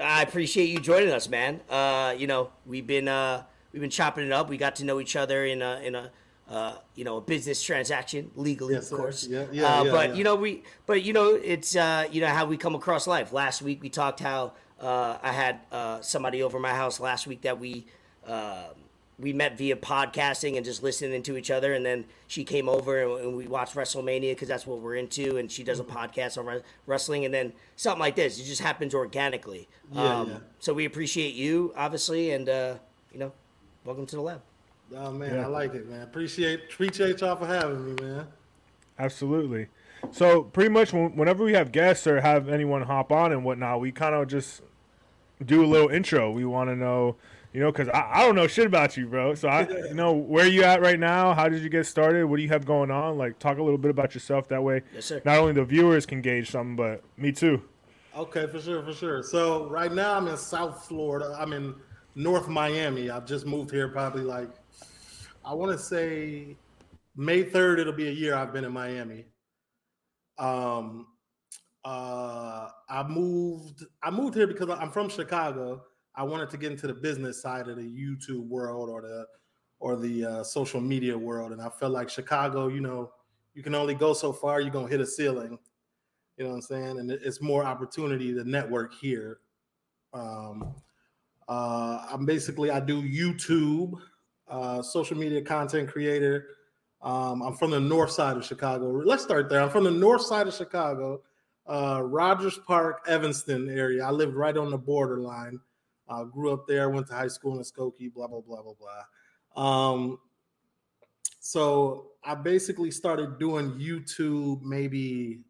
I 0.00 0.22
appreciate 0.22 0.66
you 0.66 0.80
joining 0.80 1.10
us, 1.10 1.30
man. 1.30 1.62
Uh, 1.70 2.14
you 2.16 2.26
know, 2.26 2.50
we've 2.66 2.86
been 2.86 3.08
uh, 3.08 3.44
we've 3.72 3.80
been 3.80 3.90
chopping 3.90 4.26
it 4.26 4.32
up. 4.32 4.50
We 4.50 4.58
got 4.58 4.76
to 4.76 4.84
know 4.84 5.00
each 5.00 5.16
other 5.16 5.46
in 5.46 5.62
a 5.62 5.80
in 5.80 5.94
a 5.94 6.10
uh, 6.50 6.74
you 6.94 7.04
know 7.04 7.16
a 7.16 7.20
business 7.22 7.62
transaction 7.62 8.30
legally, 8.36 8.74
Yes, 8.74 8.92
of 8.92 8.98
course. 8.98 9.26
Yeah, 9.26 9.46
yeah, 9.50 9.64
uh, 9.64 9.84
yeah, 9.84 9.90
But 9.90 10.10
yeah. 10.10 10.14
you 10.16 10.24
know, 10.24 10.36
we 10.36 10.62
but 10.84 11.02
you 11.02 11.14
know, 11.14 11.34
it's 11.34 11.74
uh, 11.74 12.06
you 12.12 12.20
know 12.20 12.28
how 12.28 12.44
we 12.44 12.58
come 12.58 12.74
across 12.74 13.06
life. 13.06 13.32
Last 13.32 13.62
week 13.62 13.82
we 13.82 13.88
talked 13.88 14.20
how 14.20 14.52
uh, 14.78 15.16
I 15.22 15.32
had 15.32 15.60
uh, 15.72 16.02
somebody 16.02 16.42
over 16.42 16.58
my 16.58 16.74
house 16.74 17.00
last 17.00 17.26
week 17.26 17.40
that 17.42 17.58
we. 17.58 17.86
Uh, 18.26 18.64
we 19.22 19.32
met 19.32 19.56
via 19.56 19.76
podcasting 19.76 20.56
and 20.56 20.64
just 20.64 20.82
listening 20.82 21.22
to 21.22 21.36
each 21.36 21.50
other, 21.50 21.72
and 21.72 21.86
then 21.86 22.04
she 22.26 22.42
came 22.44 22.68
over 22.68 23.00
and, 23.02 23.24
and 23.26 23.36
we 23.36 23.46
watched 23.46 23.74
WrestleMania 23.76 24.32
because 24.32 24.48
that's 24.48 24.66
what 24.66 24.80
we're 24.80 24.96
into, 24.96 25.36
and 25.38 25.50
she 25.50 25.62
does 25.64 25.78
a 25.80 25.84
Mm-hmm. 25.84 25.96
podcast 25.96 26.36
on 26.36 26.44
re- 26.46 26.62
wrestling, 26.86 27.24
and 27.24 27.32
then 27.32 27.52
something 27.76 28.00
like 28.00 28.16
this. 28.16 28.38
It 28.38 28.44
just 28.44 28.60
happens 28.60 28.94
organically. 28.94 29.68
Yeah, 29.92 30.24
yeah. 30.26 30.36
So 30.58 30.74
we 30.74 30.84
appreciate 30.84 31.34
you, 31.34 31.72
obviously, 31.76 32.32
and 32.32 32.48
uh, 32.48 32.74
you 33.12 33.18
know, 33.20 33.32
welcome 33.84 34.06
to 34.06 34.16
the 34.16 34.22
lab. 34.22 34.42
Oh 34.94 35.10
man, 35.12 35.34
Yeah. 35.36 35.44
I 35.44 35.46
like 35.46 35.74
it, 35.74 35.88
man. 35.88 36.02
Appreciate 36.02 36.60
appreciate 36.70 37.20
y'all 37.20 37.36
for 37.36 37.46
having 37.46 37.94
me, 37.94 38.02
man. 38.02 38.26
Absolutely. 38.98 39.68
So 40.10 40.42
pretty 40.42 40.68
much 40.70 40.92
whenever 40.92 41.44
we 41.44 41.52
have 41.54 41.70
guests 41.72 42.06
or 42.06 42.20
have 42.20 42.48
anyone 42.48 42.82
hop 42.82 43.12
on 43.12 43.32
and 43.32 43.44
whatnot, 43.44 43.80
we 43.80 43.92
kind 43.92 44.14
of 44.14 44.26
just 44.28 44.62
do 45.44 45.64
a 45.64 45.66
little 45.66 45.88
intro. 45.88 46.30
We 46.30 46.44
want 46.44 46.70
to 46.70 46.76
know, 46.76 47.16
you 47.52 47.60
know, 47.60 47.70
because 47.70 47.88
I, 47.88 48.10
I 48.14 48.26
don't 48.26 48.34
know 48.34 48.46
shit 48.46 48.66
about 48.66 48.96
you, 48.96 49.06
bro. 49.06 49.34
So 49.34 49.48
I, 49.48 49.68
you 49.88 49.94
know, 49.94 50.12
where 50.12 50.46
you 50.46 50.62
at 50.64 50.80
right 50.80 50.98
now? 50.98 51.34
How 51.34 51.48
did 51.48 51.62
you 51.62 51.68
get 51.68 51.86
started? 51.86 52.24
What 52.26 52.36
do 52.36 52.42
you 52.42 52.48
have 52.48 52.64
going 52.64 52.90
on? 52.90 53.18
Like, 53.18 53.38
talk 53.38 53.58
a 53.58 53.62
little 53.62 53.78
bit 53.78 53.90
about 53.90 54.14
yourself. 54.14 54.48
That 54.48 54.62
way, 54.62 54.82
Yes, 54.94 55.06
sir. 55.06 55.20
not 55.24 55.38
only 55.38 55.52
the 55.52 55.64
viewers 55.64 56.06
can 56.06 56.20
gauge 56.22 56.50
something, 56.50 56.76
but 56.76 57.02
me 57.16 57.32
too. 57.32 57.62
Okay, 58.16 58.46
for 58.46 58.60
sure, 58.60 58.82
for 58.82 58.92
sure. 58.92 59.22
So 59.22 59.68
right 59.70 59.92
now 59.92 60.14
I'm 60.14 60.28
in 60.28 60.36
South 60.36 60.84
Florida. 60.86 61.34
I'm 61.38 61.52
in 61.54 61.74
North 62.14 62.46
Miami. 62.48 63.08
I've 63.08 63.24
just 63.24 63.46
moved 63.46 63.70
here 63.70 63.88
probably 63.88 64.22
like 64.22 64.50
I 65.44 65.54
want 65.54 65.72
to 65.72 65.78
say 65.78 66.56
May 67.16 67.42
3rd 67.42 67.78
it'll 67.80 67.92
be 67.94 68.08
a 68.08 68.12
year 68.12 68.34
I've 68.34 68.52
been 68.52 68.64
in 68.66 68.72
Miami. 68.72 69.24
Um 70.38 71.06
uh 71.84 72.68
I 72.88 73.02
moved 73.08 73.84
I 74.02 74.10
moved 74.10 74.34
here 74.34 74.46
because 74.46 74.68
I'm 74.68 74.90
from 74.90 75.08
Chicago. 75.08 75.82
I 76.14 76.22
wanted 76.22 76.50
to 76.50 76.56
get 76.56 76.72
into 76.72 76.86
the 76.86 76.94
business 76.94 77.40
side 77.40 77.68
of 77.68 77.76
the 77.76 77.82
YouTube 77.82 78.46
world 78.46 78.90
or 78.90 79.02
the 79.02 79.26
or 79.80 79.96
the 79.96 80.24
uh, 80.24 80.44
social 80.44 80.80
media 80.80 81.16
world 81.16 81.52
and 81.52 81.60
I 81.60 81.68
felt 81.68 81.92
like 81.92 82.08
Chicago, 82.08 82.68
you 82.68 82.80
know, 82.80 83.10
you 83.54 83.62
can 83.62 83.74
only 83.74 83.94
go 83.94 84.12
so 84.12 84.32
far, 84.32 84.60
you're 84.60 84.70
to 84.70 84.86
hit 84.86 85.00
a 85.00 85.06
ceiling. 85.06 85.58
You 86.36 86.44
know 86.44 86.50
what 86.50 86.56
I'm 86.56 86.62
saying? 86.62 86.98
And 86.98 87.10
it's 87.10 87.42
more 87.42 87.64
opportunity 87.64 88.32
to 88.34 88.44
network 88.44 88.94
here. 88.94 89.40
Um, 90.14 90.74
uh, 91.48 92.06
I'm 92.10 92.24
basically 92.24 92.70
I 92.70 92.80
do 92.80 93.02
YouTube, 93.02 93.92
uh, 94.48 94.82
social 94.82 95.16
media 95.16 95.42
content 95.42 95.90
creator. 95.90 96.46
Um, 97.02 97.42
I'm 97.42 97.54
from 97.54 97.72
the 97.72 97.80
north 97.80 98.12
side 98.12 98.36
of 98.36 98.44
Chicago. 98.44 98.86
Let's 99.04 99.22
start 99.22 99.48
there. 99.48 99.60
I'm 99.60 99.70
from 99.70 99.84
the 99.84 99.90
north 99.90 100.22
side 100.22 100.46
of 100.46 100.54
Chicago, 100.54 101.22
uh, 101.66 102.00
Rogers 102.02 102.58
Park, 102.66 103.02
Evanston 103.06 103.68
area. 103.68 104.04
I 104.04 104.10
lived 104.10 104.34
right 104.34 104.56
on 104.56 104.70
the 104.70 104.78
borderline. 104.78 105.58
Uh, 106.12 106.24
grew 106.24 106.52
up 106.52 106.66
there. 106.66 106.90
Went 106.90 107.06
to 107.08 107.14
high 107.14 107.28
school 107.28 107.56
in 107.56 107.62
Skokie. 107.62 108.12
Blah 108.12 108.26
blah 108.26 108.40
blah 108.40 108.62
blah 108.62 108.74
blah. 109.54 109.62
Um, 109.64 110.18
so 111.40 112.08
I 112.24 112.34
basically 112.34 112.90
started 112.90 113.38
doing 113.38 113.72
YouTube 113.72 114.62
maybe 114.62 115.40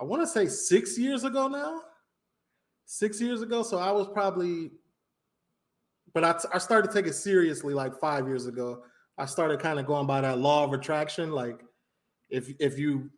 I 0.00 0.04
want 0.04 0.22
to 0.22 0.26
say 0.26 0.46
six 0.46 0.98
years 0.98 1.24
ago 1.24 1.48
now. 1.48 1.82
Six 2.84 3.20
years 3.20 3.42
ago. 3.42 3.62
So 3.62 3.78
I 3.78 3.90
was 3.90 4.08
probably, 4.08 4.70
but 6.12 6.22
I, 6.22 6.38
I 6.54 6.58
started 6.58 6.88
to 6.88 6.94
take 6.94 7.06
it 7.06 7.14
seriously 7.14 7.74
like 7.74 7.98
five 7.98 8.26
years 8.26 8.46
ago. 8.46 8.82
I 9.18 9.26
started 9.26 9.60
kind 9.60 9.80
of 9.80 9.86
going 9.86 10.06
by 10.06 10.20
that 10.20 10.38
law 10.38 10.64
of 10.64 10.72
attraction. 10.72 11.32
Like 11.32 11.60
if 12.28 12.50
if 12.60 12.78
you 12.78 13.10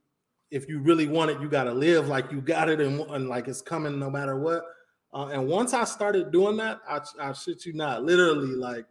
if 0.50 0.68
you 0.68 0.80
really 0.80 1.08
want 1.08 1.30
it, 1.30 1.40
you 1.40 1.48
got 1.48 1.64
to 1.64 1.72
live 1.72 2.08
like 2.08 2.30
you 2.30 2.40
got 2.40 2.68
it 2.68 2.80
and, 2.80 3.00
and 3.10 3.28
like 3.28 3.48
it's 3.48 3.60
coming 3.60 3.98
no 3.98 4.08
matter 4.08 4.38
what. 4.38 4.64
Uh, 5.12 5.28
and 5.28 5.48
once 5.48 5.72
I 5.72 5.84
started 5.84 6.30
doing 6.30 6.56
that, 6.58 6.80
I, 6.88 7.00
I 7.20 7.32
shit 7.32 7.64
you 7.64 7.72
not, 7.72 8.04
literally 8.04 8.54
like 8.54 8.84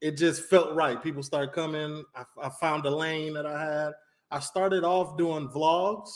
it 0.00 0.16
just 0.16 0.44
felt 0.44 0.74
right. 0.74 1.02
People 1.02 1.22
started 1.22 1.52
coming. 1.52 2.04
I, 2.14 2.24
I 2.42 2.50
found 2.60 2.84
a 2.84 2.90
lane 2.90 3.34
that 3.34 3.46
I 3.46 3.64
had. 3.64 3.92
I 4.30 4.40
started 4.40 4.84
off 4.84 5.16
doing 5.16 5.48
vlogs 5.48 6.10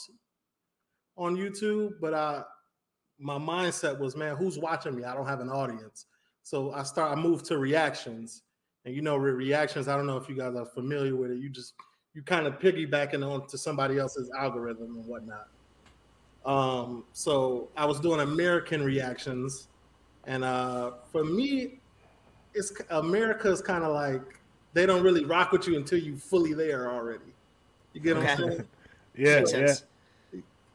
on 1.16 1.36
YouTube, 1.36 1.92
but 2.00 2.14
I 2.14 2.42
my 3.20 3.38
mindset 3.38 3.98
was, 3.98 4.16
man, 4.16 4.36
who's 4.36 4.58
watching 4.58 4.94
me? 4.94 5.04
I 5.04 5.14
don't 5.14 5.26
have 5.26 5.40
an 5.40 5.48
audience. 5.48 6.06
So 6.42 6.72
I 6.72 6.82
start 6.82 7.16
I 7.16 7.20
moved 7.20 7.46
to 7.46 7.58
reactions. 7.58 8.42
And 8.84 8.94
you 8.94 9.02
know, 9.02 9.16
re- 9.16 9.32
reactions, 9.32 9.88
I 9.88 9.96
don't 9.96 10.06
know 10.06 10.16
if 10.16 10.28
you 10.28 10.36
guys 10.36 10.54
are 10.54 10.66
familiar 10.66 11.16
with 11.16 11.30
it. 11.30 11.38
You 11.38 11.48
just 11.48 11.74
you 12.14 12.22
kind 12.22 12.46
of 12.46 12.58
piggybacking 12.58 13.26
onto 13.26 13.56
somebody 13.56 13.98
else's 13.98 14.30
algorithm 14.38 14.96
and 14.96 15.06
whatnot. 15.06 15.48
Um, 16.48 17.04
so 17.12 17.68
I 17.76 17.84
was 17.84 18.00
doing 18.00 18.20
American 18.20 18.82
reactions, 18.82 19.68
and 20.24 20.42
uh, 20.42 20.92
for 21.12 21.22
me, 21.22 21.78
it's 22.54 22.72
America's 22.88 23.60
kind 23.60 23.84
of 23.84 23.92
like 23.92 24.22
they 24.72 24.86
don't 24.86 25.02
really 25.02 25.26
rock 25.26 25.52
with 25.52 25.68
you 25.68 25.76
until 25.76 25.98
you 25.98 26.16
fully 26.16 26.54
there 26.54 26.90
already. 26.90 27.34
You 27.92 28.00
get 28.00 28.16
what 28.16 28.26
I'm 28.30 28.36
saying? 28.38 28.64
Yeah, 29.14 29.40
Makes 29.40 29.52
yeah. 29.52 29.74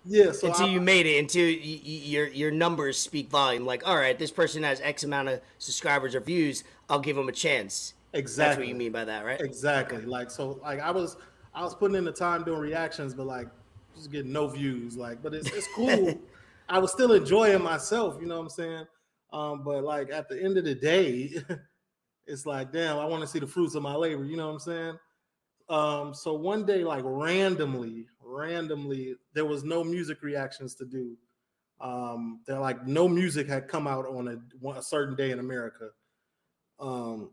Yeah. 0.05 0.31
So 0.33 0.49
until 0.49 0.65
I- 0.65 0.69
you 0.69 0.81
made 0.81 1.05
it, 1.05 1.17
until 1.17 1.45
y- 1.45 1.57
y- 1.61 1.79
your 1.83 2.27
your 2.27 2.51
numbers 2.51 2.99
speak 2.99 3.29
volume. 3.29 3.65
Like, 3.65 3.87
all 3.87 3.95
right, 3.95 4.19
this 4.19 4.31
person 4.31 4.63
has 4.63 4.81
X 4.81 5.03
amount 5.05 5.29
of 5.29 5.39
subscribers 5.59 6.13
or 6.13 6.19
views. 6.19 6.65
I'll 6.89 6.99
give 6.99 7.15
them 7.15 7.29
a 7.29 7.31
chance. 7.31 7.93
exactly 8.11 8.43
That's 8.45 8.57
what 8.59 8.67
you 8.67 8.75
mean 8.75 8.91
by 8.91 9.05
that, 9.05 9.23
right? 9.25 9.39
Exactly. 9.39 10.01
Like 10.05 10.29
so, 10.29 10.59
like 10.61 10.81
I 10.81 10.91
was, 10.91 11.15
I 11.55 11.63
was 11.63 11.73
putting 11.73 11.95
in 11.95 12.03
the 12.03 12.11
time 12.11 12.43
doing 12.43 12.59
reactions, 12.59 13.13
but 13.13 13.25
like 13.27 13.47
just 13.95 14.11
getting 14.11 14.31
no 14.31 14.47
views. 14.47 14.97
Like, 14.97 15.21
but 15.21 15.33
it's 15.33 15.49
it's 15.51 15.67
cool. 15.75 16.19
I 16.69 16.79
was 16.79 16.91
still 16.91 17.13
enjoying 17.13 17.61
myself. 17.61 18.17
You 18.19 18.27
know 18.27 18.37
what 18.37 18.43
I'm 18.43 18.49
saying? 18.49 18.85
Um, 19.31 19.63
but 19.63 19.83
like 19.83 20.11
at 20.11 20.29
the 20.29 20.41
end 20.41 20.57
of 20.57 20.65
the 20.65 20.75
day, 20.75 21.33
it's 22.27 22.45
like, 22.45 22.71
damn, 22.71 22.97
I 22.97 23.05
want 23.05 23.21
to 23.21 23.27
see 23.27 23.39
the 23.39 23.47
fruits 23.47 23.75
of 23.75 23.83
my 23.83 23.95
labor. 23.95 24.23
You 24.23 24.37
know 24.37 24.47
what 24.47 24.53
I'm 24.53 24.59
saying? 24.59 24.97
Um, 25.69 26.13
so 26.13 26.33
one 26.33 26.65
day, 26.65 26.83
like 26.83 27.03
randomly, 27.05 28.07
randomly, 28.21 29.15
there 29.33 29.45
was 29.45 29.63
no 29.63 29.83
music 29.83 30.21
reactions 30.21 30.75
to 30.75 30.85
do. 30.85 31.17
Um, 31.81 32.41
they're 32.45 32.59
like 32.59 32.85
no 32.87 33.07
music 33.07 33.47
had 33.47 33.67
come 33.67 33.87
out 33.87 34.05
on 34.05 34.27
a, 34.27 34.69
a 34.69 34.81
certain 34.81 35.15
day 35.15 35.31
in 35.31 35.39
America. 35.39 35.89
Um, 36.79 37.31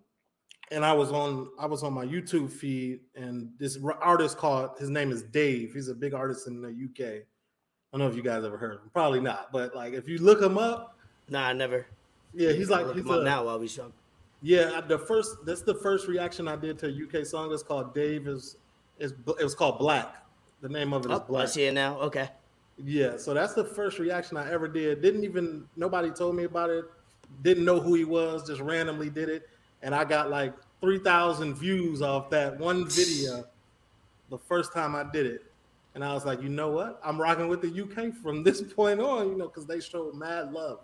and 0.71 0.85
I 0.85 0.93
was 0.93 1.11
on 1.13 1.49
I 1.59 1.67
was 1.67 1.83
on 1.83 1.93
my 1.93 2.05
YouTube 2.05 2.51
feed, 2.51 3.01
and 3.15 3.51
this 3.59 3.79
artist 4.01 4.37
called 4.39 4.79
his 4.79 4.91
name 4.91 5.11
is 5.11 5.23
Dave. 5.23 5.73
He's 5.75 5.89
a 5.89 5.95
big 5.95 6.15
artist 6.15 6.47
in 6.47 6.61
the 6.63 6.69
UK. 6.69 7.23
I 7.93 7.99
don't 7.99 8.01
know 8.07 8.09
if 8.09 8.17
you 8.17 8.23
guys 8.23 8.45
ever 8.45 8.57
heard 8.57 8.75
of 8.75 8.81
him. 8.83 8.91
Probably 8.95 9.21
not, 9.21 9.51
but 9.53 9.75
like 9.75 9.93
if 9.95 10.09
you 10.09 10.19
look 10.19 10.41
him 10.41 10.59
up, 10.59 10.97
Nah, 11.29 11.47
I 11.49 11.53
never. 11.53 11.87
yeah, 12.35 12.53
he's 12.53 12.71
like 12.71 12.87
he's 12.95 13.05
a- 13.05 13.25
now 13.25 13.45
while 13.47 13.59
we 13.59 13.69
talk. 13.69 13.93
yeah. 14.43 14.81
The 14.81 14.99
first 14.99 15.45
that's 15.45 15.63
the 15.63 15.75
first 15.75 16.07
reaction 16.09 16.47
I 16.49 16.57
did 16.57 16.79
to 16.81 16.87
a 16.87 17.21
UK 17.21 17.27
song. 17.27 17.53
It's 17.53 17.63
called 17.63 17.95
Dave 17.95 18.27
is 18.29 18.57
is 18.99 19.13
it 19.39 19.45
was 19.45 19.55
called 19.55 19.79
Black. 19.79 20.17
The 20.61 20.69
name 20.69 20.93
of 20.93 21.05
it 21.05 21.11
is 21.11 21.19
Oh, 21.19 21.23
I 21.23 21.27
Black. 21.27 21.49
see 21.49 21.65
it 21.65 21.73
now. 21.75 21.99
Okay. 22.01 22.29
Yeah, 22.83 23.17
so 23.19 23.35
that's 23.35 23.53
the 23.55 23.65
first 23.65 23.99
reaction 23.99 24.37
I 24.39 24.51
ever 24.51 24.67
did. 24.69 25.03
Didn't 25.03 25.25
even 25.25 25.67
nobody 25.77 26.11
told 26.11 26.35
me 26.37 26.45
about 26.45 26.71
it. 26.71 26.85
Didn't 27.43 27.65
know 27.65 27.79
who 27.81 27.95
he 27.95 28.05
was. 28.05 28.47
Just 28.47 28.61
randomly 28.61 29.11
did 29.11 29.29
it, 29.29 29.49
and 29.83 29.95
I 29.95 30.05
got 30.05 30.31
like 30.31 30.55
three 30.81 30.99
thousand 30.99 31.55
views 31.55 32.03
off 32.03 32.31
that 32.31 32.59
one 32.59 32.89
video. 32.89 33.45
The 34.31 34.39
first 34.39 34.73
time 34.73 34.95
I 34.95 35.05
did 35.05 35.27
it, 35.27 35.43
and 35.95 36.05
I 36.05 36.13
was 36.15 36.25
like, 36.25 36.41
you 36.43 36.49
know 36.49 36.71
what? 36.71 37.01
I'm 37.05 37.21
rocking 37.21 37.49
with 37.49 37.61
the 37.63 37.83
UK 37.83 38.15
from 38.15 38.43
this 38.45 38.63
point 38.75 39.01
on. 39.01 39.29
You 39.29 39.37
know, 39.37 39.49
because 39.49 39.67
they 39.67 39.81
showed 39.81 40.15
mad 40.15 40.53
love 40.53 40.81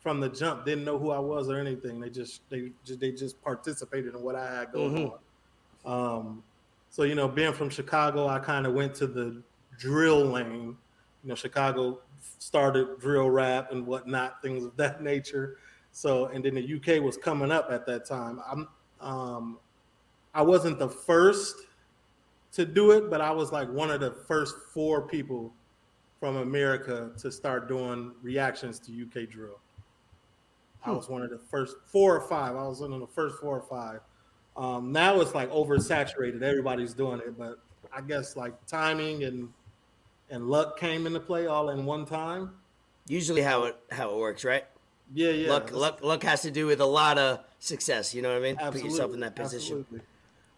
from 0.00 0.18
the 0.20 0.28
jump. 0.28 0.64
Didn't 0.64 0.84
know 0.84 0.98
who 0.98 1.10
I 1.10 1.18
was 1.18 1.48
or 1.48 1.58
anything. 1.58 2.00
They 2.00 2.10
just 2.10 2.42
they 2.50 2.72
just 2.84 3.00
they 3.00 3.12
just 3.12 3.40
participated 3.42 4.14
in 4.14 4.22
what 4.22 4.34
I 4.34 4.54
had 4.54 4.72
going 4.72 4.94
Mhm. 4.94 5.12
on. 5.12 6.16
Um, 6.16 6.42
so 6.90 7.04
you 7.04 7.14
know, 7.14 7.28
being 7.28 7.52
from 7.52 7.70
Chicago, 7.70 8.26
I 8.26 8.38
kind 8.38 8.66
of 8.66 8.74
went 8.74 8.94
to 8.96 9.06
the 9.06 9.42
drill 9.78 10.24
lane. 10.26 10.76
You 11.22 11.28
know, 11.28 11.34
Chicago 11.34 12.00
started 12.38 12.98
drill 12.98 13.30
rap 13.30 13.72
and 13.72 13.86
whatnot, 13.86 14.42
things 14.42 14.64
of 14.64 14.76
that 14.76 15.02
nature. 15.02 15.58
So, 15.92 16.26
and 16.26 16.44
then 16.44 16.54
the 16.54 16.74
UK 16.76 17.02
was 17.02 17.16
coming 17.16 17.50
up 17.50 17.68
at 17.70 17.86
that 17.86 18.06
time. 18.06 18.40
I'm, 18.50 18.68
um, 19.00 19.58
I 20.34 20.42
wasn't 20.42 20.78
the 20.78 20.88
first 20.88 21.56
to 22.52 22.64
do 22.64 22.92
it, 22.92 23.10
but 23.10 23.20
I 23.20 23.30
was 23.30 23.52
like 23.52 23.68
one 23.70 23.90
of 23.90 24.00
the 24.00 24.12
first 24.12 24.54
four 24.72 25.02
people 25.02 25.52
from 26.18 26.36
America 26.36 27.10
to 27.18 27.32
start 27.32 27.68
doing 27.68 28.12
reactions 28.22 28.78
to 28.80 28.92
UK 28.92 29.28
drill. 29.28 29.58
I 30.84 30.92
was 30.92 31.08
one 31.08 31.22
of 31.22 31.30
the 31.30 31.38
first 31.38 31.76
four 31.86 32.16
or 32.16 32.20
five. 32.20 32.56
I 32.56 32.66
was 32.66 32.80
one 32.80 32.92
of 32.92 33.00
the 33.00 33.06
first 33.06 33.38
four 33.38 33.58
or 33.58 33.62
five. 33.62 34.00
Um, 34.56 34.92
now 34.92 35.20
it's 35.20 35.34
like 35.34 35.50
oversaturated. 35.50 36.42
Everybody's 36.42 36.94
doing 36.94 37.20
it, 37.20 37.38
but 37.38 37.58
I 37.92 38.00
guess 38.00 38.36
like 38.36 38.54
timing 38.66 39.24
and 39.24 39.48
and 40.30 40.48
luck 40.48 40.78
came 40.78 41.06
into 41.06 41.20
play 41.20 41.46
all 41.46 41.70
in 41.70 41.84
one 41.84 42.06
time. 42.06 42.50
Usually 43.08 43.42
how 43.42 43.64
it 43.64 43.76
how 43.90 44.10
it 44.10 44.16
works, 44.16 44.44
right? 44.44 44.64
Yeah, 45.12 45.30
yeah. 45.30 45.50
luck 45.50 45.72
luck 45.72 46.02
luck 46.02 46.22
has 46.22 46.42
to 46.42 46.50
do 46.50 46.66
with 46.66 46.80
a 46.80 46.86
lot 46.86 47.18
of 47.18 47.40
success. 47.58 48.14
You 48.14 48.22
know 48.22 48.30
what 48.30 48.38
I 48.38 48.40
mean? 48.40 48.56
Absolutely. 48.56 48.80
Put 48.80 48.90
yourself 48.90 49.14
in 49.14 49.20
that 49.20 49.36
position. 49.36 49.78
Absolutely. 49.80 50.00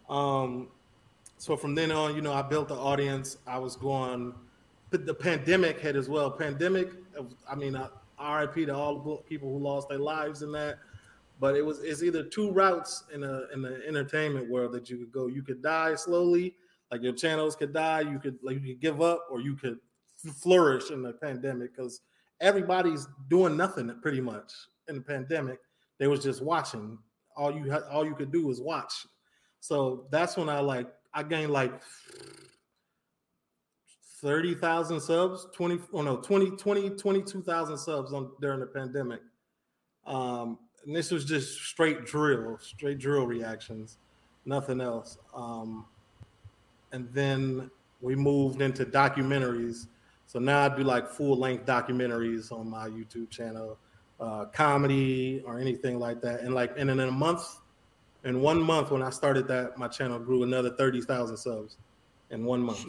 Um, 0.09 0.67
so 1.37 1.57
from 1.57 1.75
then 1.75 1.91
on, 1.91 2.15
you 2.15 2.21
know, 2.21 2.33
I 2.33 2.41
built 2.41 2.67
the 2.67 2.75
audience. 2.75 3.37
I 3.47 3.57
was 3.57 3.75
going, 3.75 4.33
but 4.91 5.05
the 5.05 5.13
pandemic 5.13 5.79
hit 5.79 5.95
as 5.95 6.07
well. 6.07 6.29
Pandemic, 6.31 6.89
I 7.49 7.55
mean, 7.55 7.75
uh, 7.75 7.89
RIP 8.23 8.67
to 8.67 8.75
all 8.75 8.99
the 8.99 9.15
people 9.27 9.49
who 9.49 9.59
lost 9.59 9.89
their 9.89 9.99
lives 9.99 10.41
in 10.41 10.51
that. 10.53 10.77
But 11.39 11.55
it 11.55 11.65
was 11.65 11.79
it's 11.79 12.03
either 12.03 12.23
two 12.23 12.51
routes 12.51 13.03
in 13.13 13.23
a 13.23 13.47
in 13.53 13.61
the 13.61 13.81
entertainment 13.87 14.49
world 14.49 14.71
that 14.73 14.89
you 14.89 14.97
could 14.97 15.11
go. 15.11 15.27
You 15.27 15.41
could 15.41 15.61
die 15.61 15.95
slowly, 15.95 16.53
like 16.91 17.01
your 17.01 17.13
channels 17.13 17.55
could 17.55 17.73
die. 17.73 18.01
You 18.01 18.19
could 18.19 18.37
like 18.43 18.61
you 18.61 18.73
could 18.73 18.81
give 18.81 19.01
up, 19.01 19.27
or 19.29 19.41
you 19.41 19.55
could 19.55 19.79
flourish 20.35 20.91
in 20.91 21.01
the 21.01 21.11
pandemic 21.11 21.75
because 21.75 22.01
everybody's 22.43 23.07
doing 23.29 23.57
nothing 23.57 23.95
pretty 24.01 24.21
much 24.21 24.51
in 24.87 24.95
the 24.95 25.01
pandemic. 25.01 25.59
They 25.97 26.07
was 26.07 26.21
just 26.21 26.43
watching. 26.43 26.99
All 27.35 27.51
you 27.51 27.71
had, 27.71 27.83
all 27.89 28.05
you 28.05 28.13
could 28.13 28.31
do 28.31 28.45
was 28.45 28.61
watch. 28.61 28.93
So 29.59 30.05
that's 30.11 30.37
when 30.37 30.49
I 30.49 30.59
like 30.59 30.87
I 31.13 31.23
gained 31.23 31.51
like 31.51 31.73
thirty 34.21 34.53
thousand 34.53 34.99
subs, 34.99 35.47
twenty 35.55 35.79
oh 35.93 36.01
no 36.01 36.17
20, 36.17 36.51
20 36.57 36.89
22,000 36.91 37.77
subs 37.77 38.13
on 38.13 38.31
during 38.39 38.59
the 38.59 38.67
pandemic. 38.67 39.21
Um, 40.05 40.59
and 40.85 40.95
this 40.95 41.11
was 41.11 41.23
just 41.23 41.61
straight 41.61 42.05
drill, 42.05 42.59
straight 42.59 42.99
drill 42.99 43.25
reactions, 43.25 43.97
nothing 44.45 44.81
else. 44.81 45.17
Um, 45.33 45.85
and 46.91 47.07
then 47.13 47.71
we 48.01 48.15
moved 48.15 48.61
into 48.61 48.85
documentaries. 48.85 49.87
So 50.33 50.39
now 50.39 50.61
I 50.61 50.75
do 50.75 50.83
like 50.83 51.07
full 51.07 51.37
length 51.37 51.67
documentaries 51.67 52.51
on 52.51 52.67
my 52.67 52.89
YouTube 52.89 53.29
channel, 53.29 53.77
uh, 54.19 54.45
comedy 54.45 55.43
or 55.45 55.59
anything 55.59 55.99
like 55.99 56.21
that. 56.21 56.41
And 56.41 56.55
like, 56.55 56.73
and 56.75 56.89
in 56.89 56.99
a 56.99 57.11
month, 57.11 57.59
in 58.23 58.41
one 58.41 58.59
month 58.59 58.89
when 58.89 59.03
I 59.03 59.11
started 59.11 59.47
that, 59.49 59.77
my 59.77 59.87
channel 59.87 60.17
grew 60.17 60.41
another 60.41 60.71
thirty 60.71 61.01
thousand 61.01 61.37
subs 61.37 61.77
in 62.31 62.45
one 62.45 62.61
month. 62.61 62.83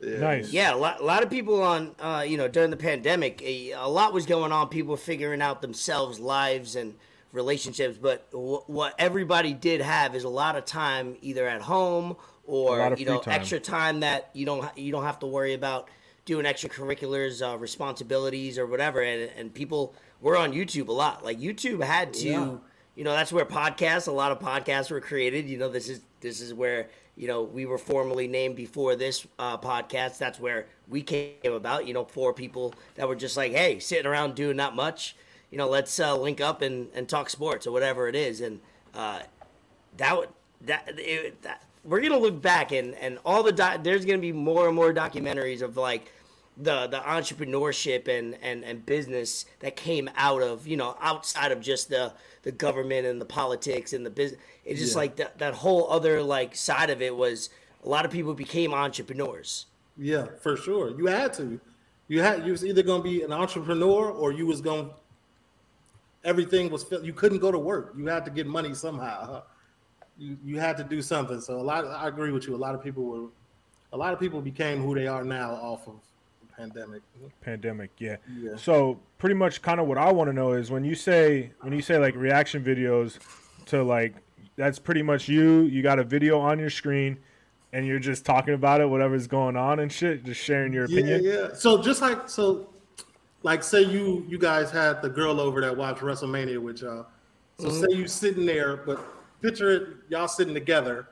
Yeah. 0.00 0.18
Nice. 0.18 0.50
Yeah, 0.50 0.72
a 0.72 0.76
lot, 0.76 1.00
a 1.00 1.04
lot 1.04 1.22
of 1.22 1.28
people 1.28 1.62
on, 1.62 1.94
uh, 2.00 2.24
you 2.26 2.38
know, 2.38 2.48
during 2.48 2.70
the 2.70 2.76
pandemic, 2.78 3.42
a, 3.42 3.72
a 3.72 3.86
lot 3.86 4.14
was 4.14 4.24
going 4.24 4.50
on. 4.50 4.68
People 4.68 4.92
were 4.92 4.96
figuring 4.96 5.42
out 5.42 5.60
themselves, 5.60 6.18
lives, 6.18 6.74
and 6.74 6.94
relationships. 7.32 7.98
But 8.00 8.30
w- 8.30 8.62
what 8.66 8.94
everybody 8.98 9.52
did 9.52 9.82
have 9.82 10.14
is 10.14 10.24
a 10.24 10.30
lot 10.30 10.56
of 10.56 10.64
time, 10.64 11.18
either 11.20 11.46
at 11.46 11.60
home 11.60 12.16
or 12.46 12.94
you 12.96 13.04
know, 13.04 13.20
time. 13.20 13.34
extra 13.34 13.60
time 13.60 14.00
that 14.00 14.30
you 14.32 14.46
don't 14.46 14.66
you 14.78 14.90
don't 14.90 15.04
have 15.04 15.18
to 15.18 15.26
worry 15.26 15.52
about 15.52 15.90
doing 16.30 16.46
extracurriculars, 16.46 17.42
uh, 17.42 17.58
responsibilities, 17.58 18.56
or 18.56 18.64
whatever. 18.64 19.00
And 19.00 19.28
and 19.36 19.52
people 19.52 19.94
were 20.20 20.36
on 20.36 20.52
YouTube 20.52 20.86
a 20.86 20.92
lot. 20.92 21.24
Like 21.24 21.40
YouTube 21.40 21.82
had 21.82 22.14
to. 22.14 22.28
Yeah. 22.28 22.54
You 22.94 23.04
know 23.04 23.12
that's 23.12 23.32
where 23.32 23.44
podcasts. 23.44 24.06
A 24.06 24.12
lot 24.12 24.30
of 24.30 24.38
podcasts 24.38 24.92
were 24.92 25.00
created. 25.00 25.48
You 25.48 25.58
know 25.58 25.68
this 25.68 25.88
is 25.88 26.02
this 26.20 26.40
is 26.40 26.54
where 26.54 26.88
you 27.16 27.26
know 27.26 27.42
we 27.42 27.66
were 27.66 27.78
formally 27.78 28.28
named 28.28 28.54
before 28.54 28.94
this 28.94 29.26
uh, 29.40 29.58
podcast. 29.58 30.18
That's 30.18 30.38
where 30.38 30.66
we 30.88 31.02
came 31.02 31.34
about. 31.52 31.88
You 31.88 31.94
know, 31.94 32.04
four 32.04 32.32
people 32.32 32.74
that 32.94 33.08
were 33.08 33.16
just 33.16 33.36
like, 33.36 33.50
hey, 33.50 33.80
sitting 33.80 34.06
around 34.06 34.36
doing 34.36 34.56
not 34.56 34.76
much. 34.76 35.16
You 35.50 35.58
know, 35.58 35.68
let's 35.68 35.98
uh, 35.98 36.16
link 36.16 36.40
up 36.40 36.62
and, 36.62 36.88
and 36.94 37.08
talk 37.08 37.28
sports 37.28 37.66
or 37.66 37.72
whatever 37.72 38.06
it 38.06 38.14
is. 38.14 38.40
And 38.40 38.60
uh, 38.94 39.20
that 39.96 40.16
would 40.16 40.28
that, 40.60 40.84
it, 40.96 41.42
that 41.42 41.64
we're 41.82 42.00
gonna 42.00 42.18
look 42.18 42.40
back 42.40 42.70
and 42.70 42.94
and 42.94 43.18
all 43.24 43.42
the 43.42 43.52
doc, 43.52 43.82
there's 43.82 44.04
gonna 44.04 44.18
be 44.18 44.32
more 44.32 44.66
and 44.66 44.76
more 44.76 44.92
documentaries 44.92 45.62
of 45.62 45.76
like 45.76 46.12
the 46.62 46.86
the 46.88 46.98
entrepreneurship 46.98 48.08
and 48.08 48.36
and 48.42 48.64
and 48.64 48.84
business 48.86 49.46
that 49.60 49.76
came 49.76 50.10
out 50.16 50.42
of 50.42 50.66
you 50.66 50.76
know 50.76 50.96
outside 51.00 51.52
of 51.52 51.60
just 51.60 51.88
the 51.88 52.12
the 52.42 52.52
government 52.52 53.06
and 53.06 53.20
the 53.20 53.24
politics 53.24 53.92
and 53.92 54.04
the 54.04 54.10
business 54.10 54.40
it's 54.64 54.80
just 54.80 54.94
Yeah. 54.94 54.98
like 55.02 55.16
that 55.16 55.38
that 55.38 55.54
whole 55.54 55.90
other 55.90 56.22
like 56.22 56.54
side 56.56 56.90
of 56.90 57.00
it 57.02 57.14
was 57.16 57.50
a 57.84 57.88
lot 57.88 58.04
of 58.04 58.10
people 58.10 58.34
became 58.34 58.74
entrepreneurs 58.74 59.66
Yeah, 59.96 60.26
for 60.40 60.56
sure. 60.56 60.96
You 60.98 61.06
had 61.06 61.32
to. 61.34 61.60
You 62.08 62.22
had 62.22 62.44
you 62.44 62.52
was 62.52 62.64
either 62.64 62.82
gonna 62.82 63.02
be 63.02 63.22
an 63.22 63.32
entrepreneur 63.32 64.10
or 64.10 64.32
you 64.32 64.46
was 64.46 64.60
gonna 64.60 64.90
everything 66.24 66.70
was. 66.70 66.84
You 67.02 67.12
couldn't 67.12 67.38
go 67.38 67.50
to 67.52 67.58
work. 67.58 67.94
You 67.96 68.06
had 68.06 68.24
to 68.24 68.30
get 68.30 68.46
money 68.46 68.74
somehow. 68.74 69.42
You 70.18 70.36
you 70.44 70.60
had 70.60 70.76
to 70.78 70.84
do 70.84 71.02
something. 71.02 71.40
So 71.40 71.60
a 71.60 71.62
lot 71.62 71.86
I 71.86 72.08
agree 72.08 72.32
with 72.32 72.46
you. 72.46 72.54
A 72.54 72.62
lot 72.66 72.74
of 72.74 72.82
people 72.82 73.04
were 73.04 73.28
a 73.92 73.96
lot 73.96 74.12
of 74.12 74.20
people 74.20 74.40
became 74.40 74.82
who 74.82 74.94
they 74.94 75.06
are 75.06 75.24
now 75.24 75.52
off 75.52 75.88
of 75.88 76.00
pandemic. 76.56 77.02
Pandemic, 77.40 77.90
yeah. 77.98 78.16
Yeah. 78.38 78.56
So 78.56 78.98
pretty 79.18 79.34
much, 79.34 79.62
kind 79.62 79.80
of 79.80 79.86
what 79.86 79.98
I 79.98 80.10
want 80.12 80.28
to 80.28 80.32
know 80.34 80.52
is 80.52 80.70
when 80.70 80.84
you 80.84 80.94
say 80.94 81.52
when 81.60 81.72
you 81.72 81.82
say 81.82 81.98
like 81.98 82.14
reaction 82.14 82.62
videos 82.64 83.18
to 83.66 83.82
like 83.82 84.14
that's 84.56 84.78
pretty 84.78 85.02
much 85.02 85.28
you. 85.28 85.62
You 85.62 85.82
got 85.82 85.98
a 85.98 86.04
video 86.04 86.38
on 86.38 86.58
your 86.58 86.70
screen, 86.70 87.16
and 87.72 87.86
you're 87.86 87.98
just 87.98 88.24
talking 88.26 88.54
about 88.54 88.80
it, 88.80 88.86
whatever's 88.86 89.26
going 89.26 89.56
on 89.56 89.80
and 89.80 89.90
shit, 89.90 90.24
just 90.24 90.40
sharing 90.42 90.72
your 90.72 90.84
opinion. 90.84 91.24
yeah. 91.24 91.32
yeah. 91.32 91.48
So 91.54 91.80
just 91.80 92.02
like 92.02 92.28
so, 92.28 92.68
like 93.42 93.62
say 93.62 93.82
you 93.82 94.24
you 94.28 94.38
guys 94.38 94.70
had 94.70 95.00
the 95.02 95.08
girl 95.08 95.40
over 95.40 95.60
that 95.62 95.76
watched 95.76 96.00
WrestleMania 96.02 96.58
with 96.58 96.82
y'all. 96.82 97.06
So 97.58 97.68
Mm-hmm. 97.68 97.80
say 97.80 97.96
you 97.96 98.06
sitting 98.08 98.46
there, 98.46 98.76
but 98.78 99.00
picture 99.42 99.70
it, 99.70 99.88
y'all 100.08 100.28
sitting 100.28 100.54
together, 100.54 101.08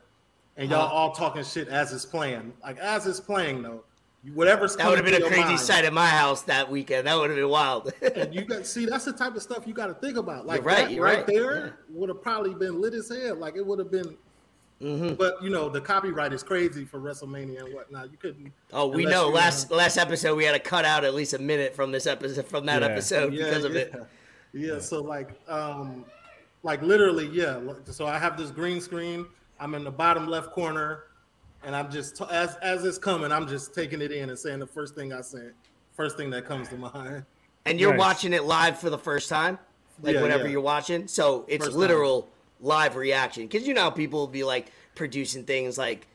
and 0.57 0.69
y'all 0.69 0.81
Uh-huh. 0.83 0.93
all 0.93 1.11
talking 1.11 1.43
shit 1.43 1.67
as 1.69 1.91
it's 1.93 2.05
playing. 2.05 2.53
Like 2.63 2.77
as 2.79 3.07
it's 3.07 3.19
playing 3.19 3.61
though, 3.63 3.83
whatever's 4.33 4.75
That 4.75 4.87
would 4.89 4.97
have 4.97 5.05
been 5.05 5.21
a 5.21 5.25
crazy 5.25 5.43
mind, 5.43 5.59
sight 5.59 5.85
at 5.85 5.93
my 5.93 6.07
house 6.07 6.43
that 6.43 6.69
weekend. 6.69 7.07
That 7.07 7.17
would 7.17 7.29
have 7.29 7.37
been 7.37 7.49
wild. 7.49 7.93
And 8.01 8.33
you 8.33 8.41
got 8.45 8.65
see 8.65 8.85
that's 8.85 9.05
the 9.05 9.13
type 9.13 9.35
of 9.35 9.41
stuff 9.41 9.65
you 9.65 9.73
got 9.73 9.87
to 9.87 9.93
think 9.93 10.17
about. 10.17 10.45
Like 10.45 10.57
You're 10.61 10.65
right, 10.65 10.85
that 10.87 10.91
you're 10.91 11.03
right, 11.03 11.17
right, 11.17 11.27
there 11.27 11.65
yeah. 11.65 11.71
would 11.89 12.09
have 12.09 12.21
probably 12.21 12.53
been 12.53 12.81
lit 12.81 12.93
as 12.93 13.09
hell. 13.09 13.35
Like 13.35 13.55
it 13.55 13.65
would 13.65 13.79
have 13.79 13.91
been. 13.91 14.17
Mm-hmm. 14.81 15.15
But 15.15 15.43
you 15.43 15.49
know 15.49 15.67
the 15.67 15.81
copyright 15.81 16.31
is 16.31 16.41
crazy 16.41 16.85
for 16.85 16.99
WrestleMania 16.99 17.65
and 17.65 17.73
whatnot. 17.73 18.11
You 18.11 18.17
couldn't. 18.17 18.51
oh, 18.71 18.87
we 18.87 19.05
know. 19.05 19.27
you, 19.27 19.33
Last 19.33 19.71
uh, 19.71 19.75
last 19.75 19.97
episode, 19.97 20.35
we 20.35 20.45
had 20.45 20.53
to 20.53 20.59
cut 20.59 20.85
out 20.85 21.03
at 21.03 21.13
least 21.13 21.33
a 21.33 21.39
minute 21.39 21.75
from 21.75 21.91
this 21.91 22.07
episode 22.07 22.47
from 22.47 22.65
that 22.67 22.81
Yeah. 22.81 22.87
episode 22.87 23.31
because 23.31 23.65
of 23.65 23.75
it. 23.75 23.93
Yeah, 24.53 24.79
so 24.79 25.01
like 25.01 25.31
um 25.49 26.05
like 26.63 26.81
literally, 26.81 27.27
yeah. 27.27 27.59
So 27.85 28.07
I 28.07 28.17
have 28.17 28.37
this 28.37 28.51
green 28.51 28.79
screen. 28.81 29.25
I'm 29.59 29.75
in 29.75 29.83
the 29.83 29.91
bottom 29.91 30.27
left 30.27 30.51
corner 30.51 31.03
and 31.63 31.75
I'm 31.75 31.91
just 31.91 32.21
as 32.21 32.55
as 32.61 32.83
it's 32.85 32.97
coming, 32.97 33.31
I'm 33.31 33.47
just 33.47 33.73
taking 33.73 34.01
it 34.01 34.11
in 34.11 34.29
and 34.29 34.37
saying 34.39 34.59
the 34.59 34.67
first 34.67 34.95
thing 34.95 35.13
I 35.13 35.21
say, 35.21 35.49
first 35.93 36.17
thing 36.17 36.29
that 36.31 36.45
comes 36.45 36.69
to 36.69 36.77
mind. 36.77 37.25
And 37.65 37.79
you're 37.79 37.91
Nice. 37.91 37.99
watching 37.99 38.33
it 38.33 38.43
live 38.45 38.79
for 38.79 38.89
the 38.89 38.97
first 38.97 39.29
time, 39.29 39.59
like 40.01 40.15
Yeah, 40.15 40.21
whenever 40.21 40.45
yeah. 40.45 40.51
you're 40.51 40.61
watching. 40.61 41.07
So 41.07 41.45
it's 41.47 41.65
First 41.65 41.73
time. 41.73 41.79
literal 41.81 42.29
live 42.61 42.95
reaction 42.95 43.43
because 43.47 43.67
you 43.67 43.73
know 43.73 43.81
how 43.83 43.89
people 43.89 44.19
will 44.19 44.27
be 44.27 44.43
like 44.43 44.71
producing 44.95 45.43
things 45.43 45.77
like, 45.77 46.07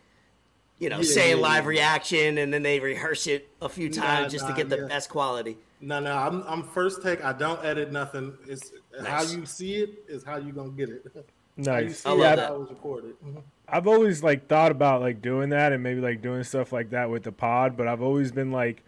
you 0.79 0.89
know, 0.89 0.99
Yeah, 0.99 1.03
saying 1.05 1.37
yeah, 1.37 1.43
live 1.43 1.65
yeah. 1.65 1.69
reaction 1.71 2.39
and 2.39 2.53
then 2.53 2.63
they 2.63 2.81
rehearse 2.81 3.27
it 3.27 3.49
a 3.61 3.69
few 3.69 3.89
Nah, 3.91 4.03
times 4.03 4.33
just 4.33 4.45
nah, 4.45 4.51
to 4.51 4.57
get 4.57 4.69
the 4.71 4.79
yeah. 4.79 4.87
best 4.89 5.11
quality. 5.11 5.59
No, 5.81 6.01
no, 6.01 6.17
I'm 6.17 6.43
I'm 6.49 6.63
first 6.63 7.03
take. 7.03 7.23
I 7.23 7.35
don't 7.35 7.63
edit 7.63 7.93
nothing. 7.93 8.33
It's 8.49 8.73
how 9.07 9.23
you 9.23 9.45
see 9.45 9.75
it 9.77 10.05
is 10.09 10.25
how 10.25 10.37
you're 10.39 10.53
gonna 10.55 10.71
get 10.71 10.89
it. 10.89 11.05
How 11.15 11.63
Nice. 11.63 12.05
I 12.05 12.11
it 12.11 12.15
love 12.17 12.33
is 12.33 12.37
that. 12.41 12.49
how 12.49 12.63
it's 12.63 12.71
recorded. 12.73 13.15
Mhm. 13.25 13.43
I've 13.69 13.87
always 13.87 14.23
like 14.23 14.47
thought 14.49 14.71
about 14.71 15.01
like 15.01 15.23
doing 15.23 15.51
that 15.51 15.73
and 15.73 15.83
maybe 15.83 16.01
like 16.01 16.23
doing 16.23 16.45
stuff 16.45 16.73
like 16.73 16.91
that 16.91 17.11
with 17.11 17.23
the 17.23 17.33
pod, 17.33 17.77
but 17.77 17.89
I've 17.89 18.03
always 18.03 18.31
been 18.31 18.53
like 18.53 18.85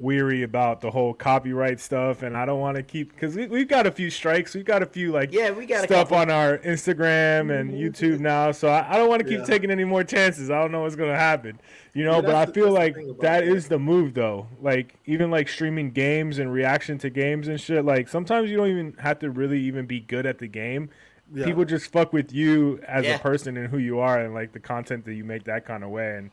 weary 0.00 0.44
about 0.44 0.80
the 0.80 0.90
whole 0.90 1.12
copyright 1.12 1.80
stuff, 1.80 2.22
and 2.22 2.36
I 2.36 2.46
don't 2.46 2.60
want 2.60 2.76
to 2.76 2.82
keep 2.82 3.12
because 3.12 3.34
we, 3.34 3.46
we've 3.46 3.68
got 3.68 3.86
a 3.86 3.90
few 3.90 4.10
strikes, 4.10 4.54
we've 4.54 4.64
got 4.64 4.82
a 4.82 4.86
few 4.86 5.10
like 5.12 5.32
Yeah, 5.32 5.50
we 5.50 5.66
got 5.66 5.84
stuff 5.84 6.12
on 6.12 6.30
our 6.30 6.58
Instagram 6.58 7.58
and 7.58 7.70
mm-hmm. 7.72 7.80
YouTube 7.80 8.20
now, 8.20 8.52
so 8.52 8.68
I, 8.68 8.94
I 8.94 8.96
don't 8.96 9.08
want 9.08 9.22
to 9.22 9.28
keep 9.28 9.40
Yeah. 9.40 9.44
taking 9.44 9.70
any 9.70 9.84
more 9.84 10.04
chances. 10.04 10.50
I 10.50 10.60
don't 10.60 10.72
know 10.72 10.82
what's 10.82 10.94
gonna 10.96 11.16
happen, 11.16 11.58
you 11.94 12.04
know. 12.04 12.16
Yeah, 12.16 12.20
but 12.20 12.34
I 12.34 12.44
the- 12.44 12.52
feel 12.52 12.70
like 12.70 12.96
that 13.20 13.44
it. 13.44 13.48
is 13.48 13.68
the 13.68 13.78
move 13.78 14.14
though. 14.14 14.46
Like 14.60 14.96
even 15.06 15.30
like 15.30 15.48
streaming 15.48 15.90
games 15.90 16.38
and 16.38 16.52
reaction 16.52 16.98
to 16.98 17.10
games 17.10 17.48
and 17.48 17.60
shit. 17.60 17.84
Like 17.84 18.08
sometimes 18.08 18.50
you 18.50 18.56
don't 18.56 18.68
even 18.68 18.94
have 18.98 19.18
to 19.20 19.30
really 19.30 19.60
even 19.62 19.86
be 19.86 20.00
good 20.00 20.26
at 20.26 20.38
the 20.38 20.48
game. 20.48 20.90
Yeah. 21.34 21.44
People 21.44 21.64
just 21.64 21.90
fuck 21.92 22.12
with 22.12 22.32
you 22.32 22.80
as 22.86 23.04
Yeah. 23.04 23.16
a 23.16 23.18
person 23.18 23.56
and 23.56 23.68
who 23.68 23.78
you 23.78 23.98
are 23.98 24.18
and 24.20 24.34
like 24.34 24.52
the 24.52 24.60
content 24.60 25.04
that 25.04 25.14
you 25.14 25.24
make 25.24 25.44
that 25.44 25.64
kind 25.66 25.84
of 25.84 25.90
way. 25.90 26.16
And 26.16 26.30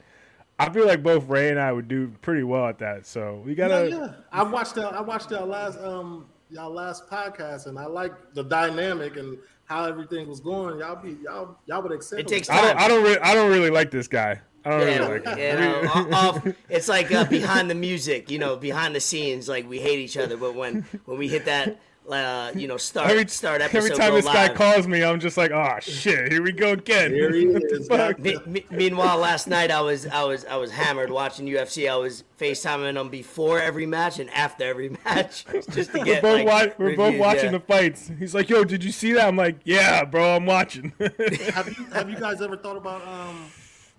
I 0.58 0.70
feel 0.70 0.86
like 0.86 1.04
both 1.04 1.28
Ray 1.28 1.50
and 1.50 1.60
I 1.60 1.72
would 1.74 1.88
do 1.90 2.14
pretty 2.22 2.44
well 2.44 2.68
at 2.68 2.80
that. 2.80 3.06
So 3.06 3.42
we 3.46 3.56
gotta. 3.56 3.90
yeah, 3.90 3.98
yeah. 3.98 4.14
I 4.32 4.44
watched 4.44 4.76
that. 4.76 4.94
I 4.94 5.02
watched 5.02 5.32
our 5.34 5.46
last 5.46 5.80
um 5.80 6.28
y'all 6.50 6.72
last 6.72 7.10
podcast, 7.10 7.66
and 7.68 7.78
I 7.78 7.86
like 7.88 8.14
the 8.34 8.44
dynamic 8.44 9.18
and 9.18 9.38
how 9.66 9.84
everything 9.86 10.30
was 10.30 10.40
going. 10.40 10.80
Y'all 10.80 10.96
be 10.96 11.18
y'all 11.24 11.58
y'all 11.66 11.82
would 11.82 11.92
accept. 11.92 12.22
It 12.22 12.28
takes 12.28 12.50
I 12.50 12.62
don't. 12.62 12.78
I 12.80 12.88
don't. 12.88 13.04
Re- 13.04 13.18
I 13.22 13.34
don't 13.36 13.50
really 13.52 13.70
like 13.72 13.92
this 13.92 14.08
guy. 14.08 14.40
I 14.64 14.70
don't 14.70 14.80
Yeah, 14.82 15.08
really 15.10 15.20
like 15.26 15.38
him. 15.38 15.60
you 15.62 15.66
know, 15.84 15.90
off, 15.92 16.14
off- 16.38 16.48
it's 16.70 16.88
like 16.88 17.12
uh, 17.12 17.26
behind 17.26 17.70
the 17.70 17.76
music, 17.76 18.32
you 18.32 18.40
know, 18.40 18.56
behind 18.56 18.96
the 18.96 19.00
scenes, 19.02 19.48
like 19.50 19.68
we 19.70 19.80
hate 19.80 20.00
each 20.00 20.16
other. 20.18 20.38
But 20.38 20.56
when 20.56 20.86
when 21.06 21.18
we 21.20 21.28
hit 21.28 21.46
that, 21.46 21.80
uh, 22.10 22.52
you 22.56 22.68
know, 22.68 22.78
start 22.78 23.10
Every, 23.10 23.28
start 23.28 23.62
episode 23.62 23.78
every 23.78 23.90
time 23.92 24.10
go 24.10 24.16
this 24.18 24.26
guy 24.26 24.50
calls 24.50 24.88
me, 24.88 25.04
I'm 25.04 25.20
just 25.20 25.38
like, 25.38 25.52
oh 25.52 25.78
shit, 25.82 26.32
here 26.32 26.44
we 26.44 26.52
go 26.52 26.74
again. 26.74 27.12
Here 27.12 27.34
he 27.34 27.46
is. 27.48 27.90
Me, 28.20 28.38
me, 28.46 28.66
meanwhile, 28.70 29.18
last 29.18 29.48
night 29.48 29.72
I 29.72 29.82
was 29.82 30.06
I 30.08 30.24
was 30.24 30.46
I 30.46 30.56
was 30.58 30.72
hammered 30.72 31.10
watching 31.10 31.48
UFC. 31.48 31.90
I 31.90 31.96
was 31.96 32.24
FaceTiming 32.40 32.94
them 32.94 33.10
before 33.10 33.60
every 33.60 33.86
match 33.86 34.20
and 34.20 34.30
after 34.32 34.66
every 34.66 34.90
match 35.06 35.46
just 35.72 35.92
to 35.92 36.00
We're 36.00 36.06
get. 36.06 36.22
both, 36.22 36.46
like, 36.46 36.78
wa- 36.78 36.86
we're 36.86 36.96
both 36.96 37.18
watching 37.18 37.46
yeah. 37.46 37.52
the 37.52 37.60
fights. 37.62 38.12
He's 38.20 38.36
like, 38.36 38.50
yo, 38.50 38.64
did 38.64 38.84
you 38.84 38.92
see 38.92 39.14
that? 39.14 39.28
I'm 39.28 39.36
like, 39.36 39.58
yeah, 39.64 40.06
bro, 40.06 40.36
I'm 40.36 40.46
watching. 40.46 40.94
have 41.00 41.68
you 41.78 41.86
have 41.94 42.10
you 42.10 42.20
guys 42.20 42.42
ever 42.42 42.58
thought 42.58 42.78
about 42.78 43.06
um 43.08 43.46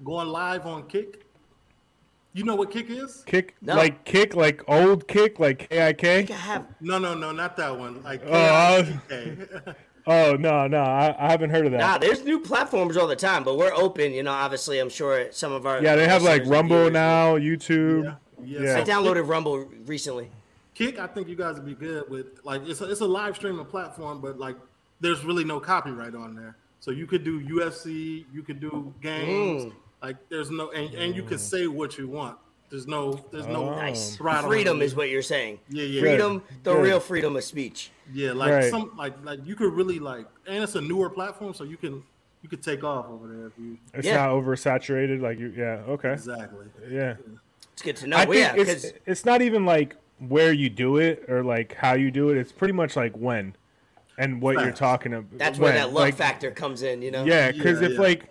going 0.05 0.29
live 0.29 0.67
on 0.67 0.87
Kick? 0.87 1.26
You 2.37 2.45
know 2.45 2.55
what 2.55 2.71
Kick 2.71 2.91
is? 2.91 3.23
kick, 3.27 3.57
No. 3.63 3.77
like 3.77 4.05
kick, 4.05 4.37
like 4.37 4.63
old 4.69 5.09
kick, 5.09 5.39
like 5.41 5.73
I 5.73 5.95
KIK. 5.95 6.67
No, 6.83 6.99
no, 6.99 7.15
no, 7.15 7.33
not 7.33 7.57
that 7.57 7.79
one. 7.79 8.03
Like 8.03 8.21
Oh, 8.27 8.83
KIK. 9.09 9.75
Oh 10.09 10.35
no, 10.39 10.69
no, 10.69 10.79
I, 10.83 11.17
I 11.19 11.31
haven't 11.33 11.51
heard 11.51 11.67
of 11.67 11.73
that. 11.73 11.79
Nah, 11.79 11.99
there's 11.99 12.23
new 12.23 12.39
platforms 12.39 12.97
all 12.97 13.09
the 13.09 13.17
time, 13.17 13.43
but 13.43 13.57
we're 13.59 13.73
open. 13.75 14.13
You 14.13 14.23
know, 14.23 14.31
obviously, 14.31 14.79
I'm 14.79 14.89
sure 14.89 15.33
some 15.33 15.51
of 15.51 15.67
our 15.67 15.83
yeah, 15.83 15.97
they 15.97 16.07
have 16.07 16.23
like 16.23 16.45
Rumble 16.47 16.77
viewers- 16.77 16.93
now, 16.93 17.37
YouTube. 17.37 18.05
Yeah, 18.05 18.15
yeah. 18.45 18.61
Yeah. 18.61 18.77
I 18.77 18.85
So 18.85 18.93
downloaded 18.93 19.27
Rumble 19.27 19.65
recently. 19.87 20.31
Kick, 20.75 21.01
I 21.01 21.09
think 21.09 21.27
you 21.27 21.35
guys 21.35 21.57
would 21.57 21.67
be 21.67 21.75
good 21.75 22.09
with 22.09 22.39
like 22.45 22.63
it's 22.69 22.81
a, 22.83 22.89
it's 22.89 23.01
a 23.01 23.05
live 23.07 23.35
streaming 23.35 23.65
platform, 23.67 24.21
but 24.21 24.39
like 24.39 24.55
there's 25.01 25.25
really 25.25 25.43
no 25.43 25.59
copyright 25.59 26.15
on 26.15 26.37
there. 26.37 26.55
So 26.79 26.93
you 26.93 27.07
could 27.09 27.25
do 27.25 27.41
UFC, 27.41 28.27
you 28.33 28.43
could 28.43 28.61
do 28.61 28.95
games, 29.03 29.65
Mm. 29.65 29.73
Like 30.07 30.17
there's 30.29 30.51
no 30.51 30.71
and, 30.71 30.95
and 30.95 31.17
you 31.17 31.23
can 31.23 31.39
say 31.39 31.67
what 31.67 31.99
you 31.99 32.07
want. 32.09 32.39
There's 32.71 32.87
no 32.87 33.25
there's 33.33 33.47
no 33.47 33.71
Oh. 33.71 33.77
Nice. 33.77 34.17
Freedom 34.17 34.83
is 34.83 34.95
what 34.95 35.09
you're 35.11 35.23
saying. 35.23 35.59
Yeah, 35.69 35.85
yeah. 35.85 36.01
Freedom, 36.01 36.43
the 36.65 36.73
Good. 36.75 36.83
real 36.83 37.01
freedom 37.01 37.37
of 37.37 37.45
speech. 37.45 37.91
Yeah, 38.13 38.33
like 38.33 38.53
Right. 38.53 38.71
some 38.71 38.93
like 38.97 39.15
like 39.25 39.41
you 39.45 39.55
could 39.57 39.73
really 39.73 39.99
like 39.99 40.27
and 40.47 40.63
it's 40.63 40.75
a 40.75 40.81
newer 40.81 41.11
platform, 41.11 41.55
so 41.55 41.65
you 41.65 41.77
can 41.77 42.03
you 42.43 42.49
could 42.49 42.63
take 42.63 42.85
off 42.85 43.07
over 43.09 43.27
there 43.27 43.47
if 43.47 43.53
you 43.59 43.79
It's 43.95 44.07
Yeah. 44.07 44.17
not 44.17 44.31
oversaturated. 44.31 45.21
Like 45.21 45.39
you, 45.39 45.53
yeah, 45.57 45.83
okay, 45.95 46.13
exactly. 46.13 46.67
yeah. 46.89 47.17
It's 47.73 47.83
good 47.83 47.97
to 47.97 48.07
know. 48.07 48.17
I 48.17 48.25
Well, 48.25 48.33
think 48.39 48.57
yeah, 48.57 48.63
it's 48.63 48.83
because 48.85 49.01
it's 49.07 49.25
not 49.25 49.43
even 49.43 49.65
like 49.67 49.97
where 50.19 50.53
you 50.53 50.69
do 50.71 50.97
it 50.99 51.25
or 51.29 51.43
like 51.43 51.75
how 51.75 51.95
you 51.95 52.11
do 52.11 52.31
it. 52.31 52.37
It's 52.39 52.53
pretty 52.53 52.73
much 52.75 52.97
like 52.97 53.15
when 53.17 53.55
and 54.19 54.41
what 54.41 54.55
you're 54.61 54.73
talking 54.73 55.13
about. 55.15 55.39
that's 55.39 55.59
where 55.59 55.73
when. 55.73 55.81
that 55.81 55.89
love 55.89 56.05
Like, 56.05 56.15
factor 56.17 56.51
comes 56.51 56.83
in. 56.83 57.03
You 57.03 57.11
know. 57.11 57.25
Yeah, 57.25 57.53
because 57.53 57.81
Yeah, 57.81 57.89
if 57.89 57.95
yeah. 57.95 58.01
like 58.01 58.23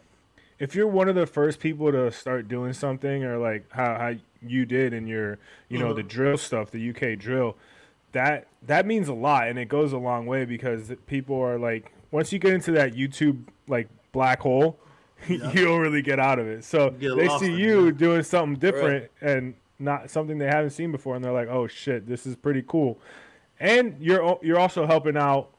if 0.60 0.76
you're 0.76 0.88
one 0.88 1.10
of 1.10 1.16
the 1.16 1.26
first 1.28 1.60
people 1.60 1.92
to 1.92 2.12
start 2.12 2.48
doing 2.48 2.74
something 2.74 3.24
or 3.24 3.38
like 3.38 3.66
how, 3.72 3.96
how 3.98 4.14
you 4.42 4.66
did 4.66 4.94
in 4.94 5.08
your 5.08 5.38
you 5.70 5.78
know 5.80 5.92
Mhm. 5.94 5.96
the 5.98 6.04
drill 6.04 6.38
stuff, 6.38 6.72
the 6.72 6.80
UK 6.90 7.16
drill, 7.18 7.58
that 8.14 8.48
that 8.66 8.86
means 8.86 9.08
a 9.08 9.14
lot 9.14 9.48
and 9.50 9.60
it 9.60 9.68
goes 9.68 9.92
a 9.94 9.98
long 9.98 10.26
way 10.26 10.46
because 10.46 10.92
people 11.08 11.40
are 11.42 11.58
like 11.60 11.92
once 12.12 12.32
you 12.32 12.40
get 12.40 12.54
into 12.54 12.72
that 12.72 12.94
YouTube 12.94 13.44
like 13.68 13.88
black 14.12 14.40
hole, 14.40 14.80
Yeah. 15.28 15.52
you 15.52 15.66
don't 15.66 15.82
really 15.82 16.02
get 16.02 16.20
out 16.20 16.40
of 16.40 16.48
it. 16.48 16.64
So 16.64 16.92
they 17.00 17.28
see 17.40 17.54
you 17.54 17.88
it. 17.88 17.98
doing 17.98 18.24
something 18.24 18.60
different 18.60 19.10
and 19.22 19.56
not 19.80 20.10
something 20.10 20.38
they 20.38 20.46
haven't 20.48 20.70
seen 20.70 20.92
before, 20.92 21.16
and 21.16 21.24
they're 21.26 21.34
like, 21.34 21.50
"Oh 21.50 21.68
shit, 21.68 22.08
this 22.08 22.26
is 22.26 22.36
pretty 22.38 22.64
cool." 22.66 22.98
And 23.60 23.96
you're 24.00 24.40
you're 24.42 24.60
also 24.60 24.86
helping 24.86 25.18
out 25.18 25.50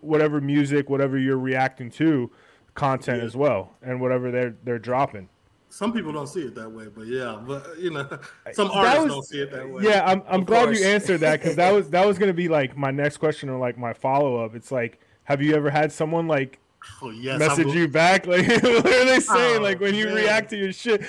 whatever 0.00 0.40
music, 0.40 0.88
whatever 0.88 1.18
you're 1.18 1.38
reacting 1.38 1.90
to, 1.90 2.30
content 2.76 3.18
Yeah. 3.18 3.26
as 3.26 3.36
well, 3.36 3.72
and 3.82 4.00
whatever 4.00 4.30
they're 4.30 4.54
they're 4.64 4.78
dropping. 4.78 5.28
Some 5.68 5.92
people 5.92 6.12
don't 6.12 6.28
see 6.28 6.42
it 6.42 6.54
that 6.54 6.70
way, 6.70 6.86
but 6.94 7.06
yeah, 7.08 7.42
but 7.44 7.76
you 7.78 7.90
know, 7.90 8.08
some 8.52 8.68
That 8.68 8.74
artists 8.76 9.04
was- 9.04 9.12
don't 9.12 9.24
see 9.24 9.40
it 9.42 9.50
that 9.50 9.68
way. 9.68 9.82
Yeah, 9.82 10.04
I'm 10.06 10.22
I'm 10.28 10.40
Of 10.42 10.46
glad 10.46 10.64
course. 10.66 10.80
you 10.80 10.86
answered 10.86 11.18
that 11.20 11.40
because 11.40 11.56
that 11.56 11.72
was 11.74 11.90
that 11.90 12.06
was 12.06 12.18
gonna 12.18 12.32
be 12.32 12.48
like 12.48 12.76
my 12.76 12.90
next 12.92 13.16
question 13.16 13.48
or 13.48 13.58
like 13.58 13.76
my 13.76 13.92
follow 13.92 14.44
up. 14.44 14.54
It's 14.54 14.70
like, 14.70 15.00
have 15.24 15.42
you 15.42 15.54
ever 15.56 15.68
had 15.70 15.90
someone 15.90 16.28
like 16.28 16.60
Oh, 17.02 17.10
yes, 17.10 17.40
message 17.40 17.66
I'm- 17.66 17.76
you 17.76 17.88
back? 17.88 18.26
Like, 18.28 18.46
what 18.46 18.64
are 18.86 19.04
they 19.04 19.18
saying? 19.18 19.58
Oh, 19.58 19.62
like 19.62 19.80
when 19.80 19.94
oh, 19.94 19.98
you 19.98 20.06
man. 20.06 20.14
react 20.14 20.50
to 20.50 20.56
your 20.56 20.72
shit. 20.72 21.02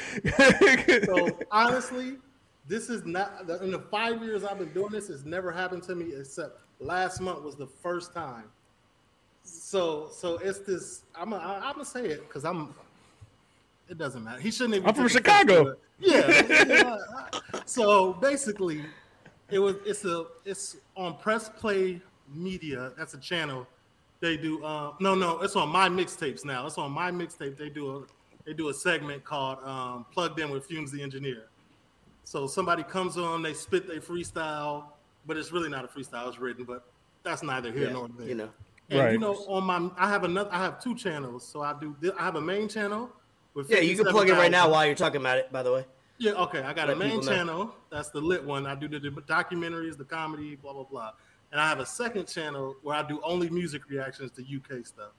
So 1.06 1.38
honestly, 1.51 2.15
this 2.67 2.89
is 2.89 3.06
not 3.06 3.47
in 3.62 3.69
the 3.71 3.80
five 3.91 4.23
years 4.23 4.43
I've 4.43 4.58
been 4.58 4.73
doing 4.73 4.89
this. 4.91 5.10
It's 5.12 5.23
never 5.23 5.51
happened 5.51 5.84
to 5.84 5.95
me 5.95 6.13
except 6.19 6.60
last 6.80 7.21
month 7.21 7.43
was 7.43 7.56
the 7.56 7.67
first 7.67 8.12
time. 8.13 8.45
So 9.67 10.08
so 10.13 10.38
it's 10.38 10.60
this. 10.60 11.01
I'm 11.13 11.34
a, 11.34 11.38
I'm 11.38 11.73
gonna 11.73 11.84
say 11.84 12.06
it 12.06 12.25
because 12.25 12.45
I'm. 12.45 12.73
It 13.89 13.97
doesn't 13.97 14.23
matter. 14.23 14.39
He 14.39 14.49
shouldn't 14.49 14.75
even. 14.75 14.88
I'm 14.88 14.95
from 14.95 15.10
Chicago. 15.10 15.63
to 15.65 15.69
it. 15.71 15.80
Yeah. 15.99 16.65
yeah. 16.69 17.60
so 17.65 18.13
basically, 18.13 18.86
it 19.51 19.60
was. 19.60 19.75
It's 19.86 20.06
a. 20.06 20.27
It's 20.45 20.77
on 20.95 21.17
Press 21.17 21.49
Play 21.49 22.01
Media. 22.34 22.93
That's 22.97 23.13
a 23.13 23.17
channel. 23.17 23.67
They 24.21 24.38
do. 24.38 24.63
Uh, 24.63 24.93
no, 25.01 25.15
no. 25.15 25.41
It's 25.41 25.58
on 25.58 25.67
my 25.67 25.89
mixtapes 25.89 26.45
now. 26.45 26.65
It's 26.65 26.77
on 26.77 26.93
my 26.93 27.12
mixtape. 27.12 27.58
They 27.58 27.67
do 27.67 27.97
a. 27.97 28.01
They 28.45 28.53
do 28.53 28.69
a 28.69 28.73
segment 28.73 29.25
called 29.25 29.58
um, 29.65 30.06
"Plugged 30.13 30.39
In 30.39 30.49
with 30.49 30.69
Fumez 30.69 30.91
the 30.91 31.03
Engineer." 31.03 31.43
So 32.23 32.47
somebody 32.47 32.84
comes 32.84 33.17
on, 33.17 33.41
they 33.41 33.53
spit 33.53 33.86
their 33.86 33.99
freestyle, 33.99 34.86
but 35.25 35.36
it's 35.36 35.51
really 35.51 35.69
not 35.69 35.84
a 35.84 35.89
freestyle. 35.89 36.30
It's 36.30 36.39
written, 36.39 36.63
but 36.63 36.86
that's 37.23 37.43
neither 37.43 37.69
here 37.69 37.88
Yeah, 37.88 37.93
nor 37.93 38.08
there. 38.17 38.27
you 38.30 38.36
know. 38.36 38.49
And 38.89 39.12
you 39.12 39.19
know, 39.19 39.36
on 39.47 39.65
my, 39.65 39.89
I 39.97 40.08
have 40.08 40.23
another. 40.23 40.50
I 40.52 40.60
have 40.60 40.82
two 40.82 40.95
channels. 40.95 41.45
So 41.45 41.62
I 41.62 41.73
do. 41.80 41.95
I 42.17 42.23
have 42.23 42.36
a 42.36 42.41
main 42.41 42.69
channel, 42.69 43.10
with 43.54 43.69
Yeah, 43.69 43.80
you 43.80 43.95
can 43.95 44.06
plug 44.06 44.30
it 44.30 44.34
right 44.34 44.52
now 44.52 44.69
while 44.69 44.86
you're 44.86 44.95
talking 44.95 45.19
about 45.21 45.38
it. 45.38 45.52
By 45.52 45.63
the 45.63 45.73
way. 45.73 45.86
Yeah, 46.19 46.32
okay. 46.34 46.62
I 46.62 46.73
got 46.73 46.89
a 46.89 46.95
main 46.95 47.12
people 47.12 47.26
know. 47.26 47.32
channel. 47.32 47.76
That's 47.91 48.10
the 48.10 48.21
lit 48.21 48.43
one. 48.43 48.65
I 48.65 48.76
do 48.76 48.88
the, 48.88 49.00
the 49.00 49.10
documentaries, 49.10 49.97
the 49.97 50.06
comedy, 50.06 50.56
blah 50.56 50.73
blah 50.73 50.84
blah. 50.84 51.12
And 51.52 51.62
I 51.62 51.67
have 51.67 51.80
a 51.80 51.86
second 51.86 52.28
channel 52.28 52.76
where 52.82 52.95
I 52.95 53.04
do 53.04 53.21
only 53.23 53.50
music 53.50 53.89
reactions 53.89 54.32
to 54.32 54.41
UK 54.41 54.86
stuff. 54.86 55.12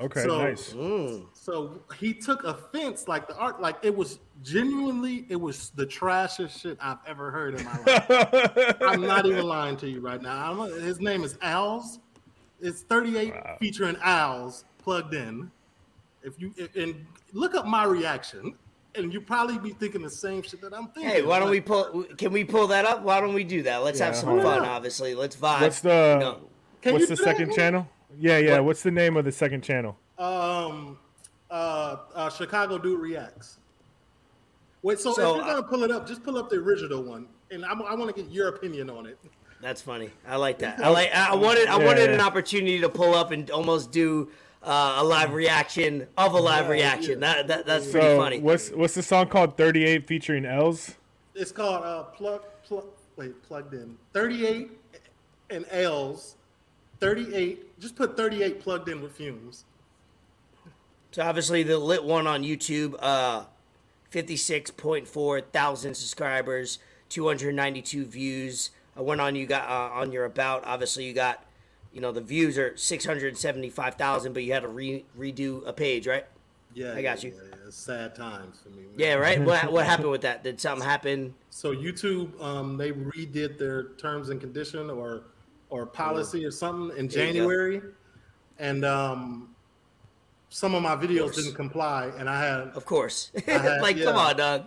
Okay, 0.00 0.22
So- 0.22 0.38
nice. 0.38 0.72
Mm. 0.72 1.26
So 1.32 1.80
he 1.98 2.14
took 2.14 2.44
offense, 2.44 3.08
like 3.08 3.26
the 3.28 3.36
art, 3.36 3.60
like 3.60 3.76
it 3.82 3.94
was 3.94 4.20
genuinely, 4.42 5.26
it 5.28 5.36
was 5.36 5.70
the 5.70 5.84
trashiest 5.84 6.60
shit 6.60 6.78
I've 6.80 6.98
ever 7.06 7.30
heard 7.30 7.58
in 7.58 7.64
my 7.64 7.78
life. 7.84 8.76
I'm 8.80 9.00
not 9.02 9.26
even 9.26 9.44
lying 9.44 9.76
to 9.78 9.88
you 9.88 10.00
right 10.00 10.22
now. 10.22 10.52
I'm, 10.52 10.80
his 10.80 11.00
name 11.00 11.24
is 11.24 11.36
Owls. 11.42 11.98
It's 12.60 12.82
38 12.82 13.32
Wow. 13.34 13.56
featuring 13.58 13.96
Owls 14.02 14.64
plugged 14.78 15.14
in. 15.14 15.50
If 16.22 16.38
you 16.40 16.52
and 16.76 17.06
look 17.32 17.54
up 17.54 17.66
my 17.66 17.84
reaction, 17.84 18.54
and 18.94 19.12
you 19.12 19.20
probably 19.20 19.56
be 19.58 19.70
thinking 19.70 20.02
the 20.02 20.10
same 20.10 20.42
shit 20.42 20.60
that 20.60 20.74
I'm 20.74 20.88
thinking. 20.88 21.10
Hey, 21.10 21.22
why 21.22 21.38
don't 21.38 21.48
Like, 21.48 21.52
we 21.52 21.60
pull? 21.60 22.04
Can 22.18 22.32
we 22.32 22.44
pull 22.44 22.66
that 22.66 22.84
up? 22.84 23.02
Why 23.02 23.20
don't 23.20 23.32
we 23.34 23.44
do 23.44 23.62
that? 23.62 23.78
Let's 23.78 24.00
have 24.00 24.14
some 24.16 24.28
hold 24.30 24.42
fun. 24.42 24.60
on. 24.60 24.64
Obviously, 24.66 25.14
let's 25.14 25.36
vibe. 25.36 25.62
What's 25.62 25.80
the 25.80 26.18
No. 26.20 26.40
Can 26.82 26.92
What's 26.94 27.02
you 27.02 27.06
the 27.08 27.16
do 27.16 27.24
that, 27.24 27.36
second 27.36 27.54
channel? 27.54 27.88
Yeah, 28.18 28.38
yeah. 28.38 28.54
What? 28.56 28.64
What's 28.66 28.82
the 28.82 28.90
name 28.90 29.16
of 29.16 29.24
the 29.24 29.32
second 29.32 29.62
channel? 29.62 29.96
Um, 30.18 30.98
uh, 31.50 31.96
uh, 32.14 32.30
Chicago 32.30 32.78
Dude 32.78 33.00
Reacts. 33.00 33.58
Wait, 34.82 34.98
so, 34.98 35.12
So, 35.12 35.30
if 35.32 35.36
you're 35.36 35.44
gonna 35.54 35.62
pull 35.62 35.82
it 35.84 35.90
up, 35.90 36.06
just 36.06 36.22
pull 36.22 36.36
up 36.38 36.48
the 36.50 36.56
original 36.56 37.02
one, 37.02 37.28
and 37.50 37.64
I'm, 37.66 37.82
I 37.82 37.94
want 37.94 38.14
to 38.14 38.22
get 38.22 38.30
your 38.32 38.48
opinion 38.48 38.88
on 38.90 39.06
it. 39.06 39.18
That's 39.62 39.82
funny. 39.82 40.10
I 40.26 40.36
like 40.36 40.58
that. 40.60 40.82
I 40.82 40.88
like. 40.88 41.12
I 41.14 41.34
wanted. 41.36 41.68
I 41.68 41.78
Yeah, 41.78 41.84
wanted 41.86 42.08
yeah. 42.10 42.14
an 42.14 42.20
opportunity 42.20 42.80
to 42.80 42.88
pull 42.88 43.14
up 43.14 43.30
and 43.30 43.50
almost 43.50 43.90
do 43.92 44.30
uh, 44.62 44.96
a 44.98 45.04
live 45.04 45.32
reaction 45.34 46.06
of 46.16 46.32
a 46.34 46.38
live 46.38 46.66
Yeah, 46.66 46.70
reaction. 46.72 47.20
yeah. 47.20 47.34
That, 47.34 47.46
that 47.48 47.66
that's 47.66 47.90
pretty 47.90 48.06
So 48.06 48.16
funny. 48.18 48.40
what's 48.40 48.70
what's 48.70 48.94
the 48.94 49.02
song 49.02 49.28
called? 49.28 49.56
Thirty 49.56 49.84
eight 49.84 50.06
featuring 50.06 50.44
Els. 50.46 50.94
It's 51.34 51.52
called 51.52 51.84
uh, 51.84 52.02
plug, 52.04 52.42
plug, 52.64 52.86
wait, 53.16 53.40
plugged 53.44 53.72
in. 53.72 53.96
38 54.14 54.68
and 55.50 55.64
L's. 55.70 56.34
38. 56.98 57.78
Just 57.80 57.96
put 57.96 58.16
38 58.16 58.60
plugged 58.60 58.88
in 58.88 59.00
with 59.00 59.16
Fumez. 59.16 59.62
So 61.12 61.22
obviously 61.22 61.62
the 61.62 61.78
lit 61.78 62.04
one 62.04 62.26
on 62.26 62.42
YouTube, 62.42 62.94
uh, 63.00 63.44
fifty 64.10 64.36
six 64.36 64.70
point 64.70 65.06
four 65.08 65.40
thousand 65.40 65.94
subscribers, 65.94 66.78
two 67.08 67.26
hundred 67.26 67.54
ninety 67.54 67.82
two 67.82 68.04
views. 68.04 68.70
I 68.96 69.02
went 69.02 69.20
on 69.20 69.34
you 69.36 69.46
got 69.46 69.68
uh, 69.68 69.94
on 70.00 70.12
your 70.12 70.24
about. 70.24 70.64
Obviously 70.64 71.04
you 71.04 71.12
got, 71.12 71.44
you 71.92 72.00
know, 72.00 72.12
the 72.12 72.20
views 72.20 72.58
are 72.58 72.76
six 72.76 73.04
hundred 73.04 73.36
seventy 73.38 73.70
five 73.70 73.94
thousand, 73.94 74.32
but 74.32 74.42
you 74.44 74.52
had 74.52 74.62
to 74.62 74.68
re- 74.68 75.04
redo 75.18 75.66
a 75.66 75.72
page, 75.72 76.06
right? 76.06 76.26
Yeah, 76.74 76.94
I 76.94 77.02
got 77.02 77.22
yeah, 77.22 77.30
you. 77.30 77.36
Yeah, 77.36 77.42
yeah. 77.50 77.70
Sad 77.70 78.14
times 78.14 78.60
for 78.62 78.68
me. 78.70 78.82
man. 78.82 78.92
Yeah, 78.96 79.14
right. 79.14 79.40
what 79.44 79.72
what 79.72 79.86
happened 79.86 80.10
with 80.10 80.22
that? 80.22 80.44
Did 80.44 80.60
something 80.60 80.86
happen? 80.86 81.34
So 81.50 81.74
YouTube, 81.74 82.40
um, 82.42 82.76
they 82.76 82.92
redid 82.92 83.58
their 83.58 83.88
terms 83.94 84.28
and 84.28 84.40
condition 84.40 84.90
or 84.90 85.22
or 85.68 85.86
policy 85.86 86.44
or 86.44 86.50
something 86.50 86.96
in. 86.96 87.08
January, 87.08 87.80
and 88.58 88.84
um, 88.84 89.54
some 90.48 90.74
of 90.74 90.82
my 90.82 90.96
videos 90.96 91.20
course. 91.22 91.36
didn't 91.36 91.54
comply, 91.54 92.10
and 92.18 92.28
I 92.28 92.40
had 92.40 92.60
Of 92.74 92.84
course. 92.84 93.30
had- 93.46 93.80
like, 93.80 94.00
come 94.02 94.16
on, 94.16 94.36
dog. 94.36 94.66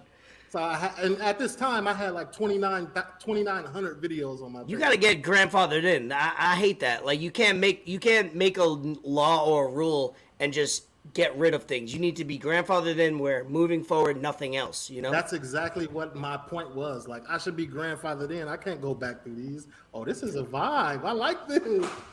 So 0.53 0.61
I 0.61 0.75
ha- 0.75 0.93
and 0.99 1.19
at 1.19 1.39
this 1.39 1.55
time 1.55 1.87
I 1.87 1.95
had 1.95 2.13
like 2.13 2.31
29 2.31 2.85
2,900 3.19 3.99
videos 3.99 4.43
on 4.43 4.51
my. 4.51 4.61
You 4.67 4.77
got 4.77 4.91
to 4.91 4.97
get 4.97 5.23
grandfathered 5.23 5.83
in. 5.83 6.11
I, 6.11 6.31
I 6.37 6.55
hate 6.55 6.79
that. 6.81 7.03
Like, 7.07 7.19
you 7.19 7.31
can't 7.31 7.57
make 7.57 7.87
you 7.87 7.97
can't 7.97 8.35
make 8.35 8.59
a 8.59 8.63
law 8.63 9.47
or 9.47 9.65
a 9.65 9.71
rule 9.71 10.15
and 10.39 10.53
just 10.53 10.83
get 11.15 11.35
rid 11.39 11.55
of 11.55 11.63
things. 11.63 11.91
You 11.91 11.99
need 11.99 12.15
to 12.17 12.23
be 12.23 12.37
grandfathered 12.37 12.99
in 12.99 13.17
where 13.17 13.45
moving 13.45 13.83
forward, 13.83 14.21
nothing 14.21 14.55
else. 14.55 14.91
You 14.91 15.01
know. 15.01 15.09
That's 15.09 15.33
exactly 15.33 15.87
what 15.87 16.15
my 16.15 16.37
point 16.37 16.75
was. 16.75 17.07
Like 17.07 17.23
I 17.27 17.39
should 17.39 17.55
be 17.55 17.65
grandfathered 17.65 18.29
in. 18.29 18.47
I 18.47 18.57
can't 18.57 18.79
go 18.79 18.93
back 18.93 19.23
through 19.23 19.37
these. 19.37 19.65
Oh, 19.91 20.05
this 20.05 20.21
is 20.21 20.35
a 20.35 20.43
vibe. 20.43 21.03
I 21.03 21.13
like 21.13 21.47
this. 21.47 21.63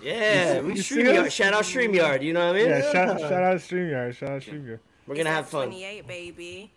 yeah, 0.03 0.63
we 0.63 0.77
Streamyard. 0.77 1.31
Shout 1.31 1.53
out 1.53 1.65
Streamyard. 1.65 2.23
You 2.23 2.33
know 2.33 2.47
what 2.47 2.57
I 2.57 2.59
mean? 2.59 2.71
Yeah, 2.71 2.91
shout, 2.91 3.21
shout 3.21 3.33
out 3.33 3.57
Streamyard. 3.57 4.15
Shout 4.15 4.31
out 4.31 4.41
Streamyard. 4.41 4.79
We're 5.07 5.17
gonna 5.17 5.29
have 5.29 5.47
fun. 5.47 5.67
28, 5.67 6.09
baby. 6.09 6.73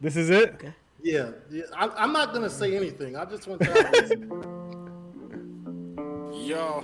This 0.00 0.16
is 0.16 0.30
it. 0.30 0.54
Okay. 0.54 0.72
Yeah, 1.00 1.30
yeah. 1.50 1.62
I, 1.76 1.88
I'm 1.96 2.12
not 2.12 2.32
gonna 2.34 2.50
say 2.50 2.76
anything. 2.76 3.16
I 3.16 3.24
just 3.24 3.46
want 3.46 3.60
to. 3.62 3.70
listen. 3.92 4.28
Yo, 6.46 6.82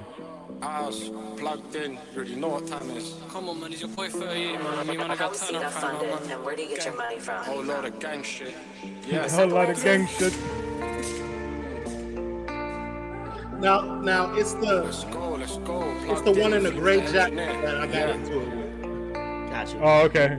I 0.62 0.82
was 0.82 1.10
plugged 1.36 1.74
in. 1.74 1.92
You 1.92 1.98
already 2.16 2.36
know 2.36 2.48
what 2.48 2.66
time 2.66 2.88
it 2.90 2.98
is. 2.98 3.14
Come 3.30 3.48
on, 3.48 3.60
man, 3.60 3.72
it's 3.72 3.80
your 3.80 3.90
boy 3.90 4.08
38, 4.08 4.60
man. 4.62 4.92
You 4.92 4.98
wanna 5.00 5.16
How 5.16 5.28
go 5.28 5.32
is 5.34 5.40
turn 5.40 5.60
CETA 5.60 5.64
up 5.64 5.74
right 5.74 5.82
now, 5.82 5.98
funded 5.98 6.20
man. 6.22 6.30
and 6.32 6.44
where 6.44 6.54
do 6.56 6.62
you 6.62 6.68
get 6.68 6.84
your 6.84 6.96
money 6.96 7.18
from? 7.18 7.44
Whole 7.44 7.62
lot 7.64 7.84
of 7.84 7.98
gang 7.98 8.22
shit. 8.22 8.54
Yeah. 9.08 9.24
A 9.24 9.30
whole 9.30 9.48
lot 9.48 9.70
of 9.70 9.82
gang 9.82 10.06
shit. 10.06 10.32
now, 13.60 13.80
now 14.00 14.32
it's 14.34 14.52
the 14.54 14.82
Let's 14.84 15.04
go, 15.04 15.30
let's 15.30 15.56
go. 15.58 15.82
it's 16.12 16.20
the 16.22 16.32
one 16.32 16.52
in 16.54 16.62
the 16.62 16.70
gray 16.70 17.00
jacket 17.10 17.36
that 17.36 17.78
I 17.78 17.86
got 17.86 17.94
Yeah. 17.94 18.14
into 18.14 18.40
it 18.40 18.48
with. 18.56 19.50
Gotcha. 19.50 19.78
Oh, 19.82 20.02
okay. 20.02 20.38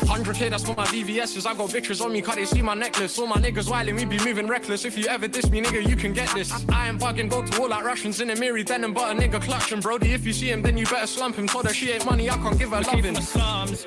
100k, 0.00 0.50
that's 0.50 0.64
for 0.64 0.74
my 0.74 0.86
VVS's. 0.86 1.46
I 1.46 1.54
got 1.54 1.70
pictures 1.70 2.00
on 2.00 2.12
me, 2.12 2.22
cause 2.22 2.34
they 2.36 2.44
see 2.44 2.62
my 2.62 2.74
necklace. 2.74 3.18
All 3.18 3.26
my 3.26 3.36
niggas 3.36 3.68
wildin', 3.68 3.96
we 3.96 4.04
be 4.04 4.18
moving 4.24 4.46
reckless. 4.46 4.84
If 4.84 4.98
you 4.98 5.06
ever 5.06 5.28
diss 5.28 5.50
me, 5.50 5.62
nigga, 5.62 5.88
you 5.88 5.96
can 5.96 6.12
get 6.12 6.28
this. 6.34 6.52
I 6.68 6.88
ain't 6.88 7.00
bugging, 7.00 7.28
go 7.28 7.44
to 7.44 7.62
all 7.62 7.68
like 7.68 7.84
Russians 7.84 8.20
in 8.20 8.30
a 8.30 8.36
mirror, 8.36 8.62
then 8.62 8.84
and 8.84 8.94
but 8.94 9.16
a 9.16 9.20
nigga 9.20 9.40
clutching. 9.40 9.80
Brody, 9.80 10.12
if 10.12 10.24
you 10.26 10.32
see 10.32 10.50
him, 10.50 10.62
then 10.62 10.76
you 10.76 10.86
better 10.86 11.06
slump 11.06 11.36
him. 11.36 11.46
Told 11.46 11.66
her 11.66 11.72
she 11.72 11.90
ain't 11.90 12.04
money, 12.04 12.28
I 12.30 12.36
can't 12.36 12.58
give 12.58 12.70
her 12.70 12.80
loving. 12.80 13.14
the 13.14 13.22
slums. 13.22 13.86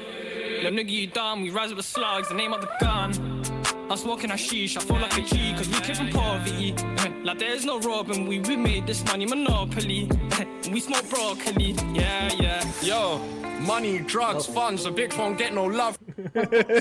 Little 0.64 0.72
nigga, 0.72 0.90
you 0.90 1.08
dumb. 1.08 1.42
We 1.42 1.50
rise 1.50 1.70
with 1.70 1.78
the 1.78 1.84
slugs. 1.84 2.30
The 2.30 2.36
name 2.36 2.54
of 2.54 2.62
the 2.62 2.70
gun. 2.80 3.57
Us 3.90 4.04
walking 4.04 4.32
our 4.32 4.38
sheesh. 4.38 4.76
I 4.76 4.82
feel 4.82 5.00
like 5.00 5.18
a 5.18 5.22
G, 5.22 5.54
cause 5.54 5.70
we 5.70 5.80
came 5.80 5.96
from 5.96 6.10
poverty. 6.10 6.74
like 7.24 7.40
there's 7.40 7.64
no 7.64 7.80
robbing. 7.80 8.28
We 8.28 8.40
we 8.42 8.58
made 8.58 8.86
this 8.86 9.06
money 9.06 9.26
monopoly. 9.26 10.10
we 10.72 10.82
smoke 10.82 11.10
broccoli. 11.10 11.72
Yeah, 11.94 12.30
yeah. 12.38 12.72
Yo, 12.82 13.20
money, 13.62 14.00
drugs, 14.00 14.50
oh. 14.50 14.52
funds. 14.52 14.86
A 14.86 14.92
bitch 14.92 15.18
won't 15.18 15.38
get 15.38 15.54
no 15.54 15.66
love. 15.66 15.98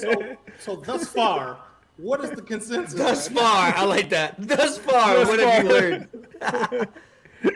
So, 0.01 0.37
so 0.59 0.77
thus 0.77 1.09
far, 1.09 1.59
what 1.97 2.25
is 2.25 2.31
the 2.31 2.43
consensus? 2.43 2.99
Thus 2.99 3.31
right 3.31 3.39
far, 3.39 3.75
I 3.77 3.85
like 3.85 4.11
that. 4.11 4.35
Thus 4.39 4.79
far, 4.79 5.15
Thus 5.15 5.29
what 5.29 5.39
have 5.39 5.65
you 5.65 5.71
far. 5.71 5.81
learned? 5.81 6.89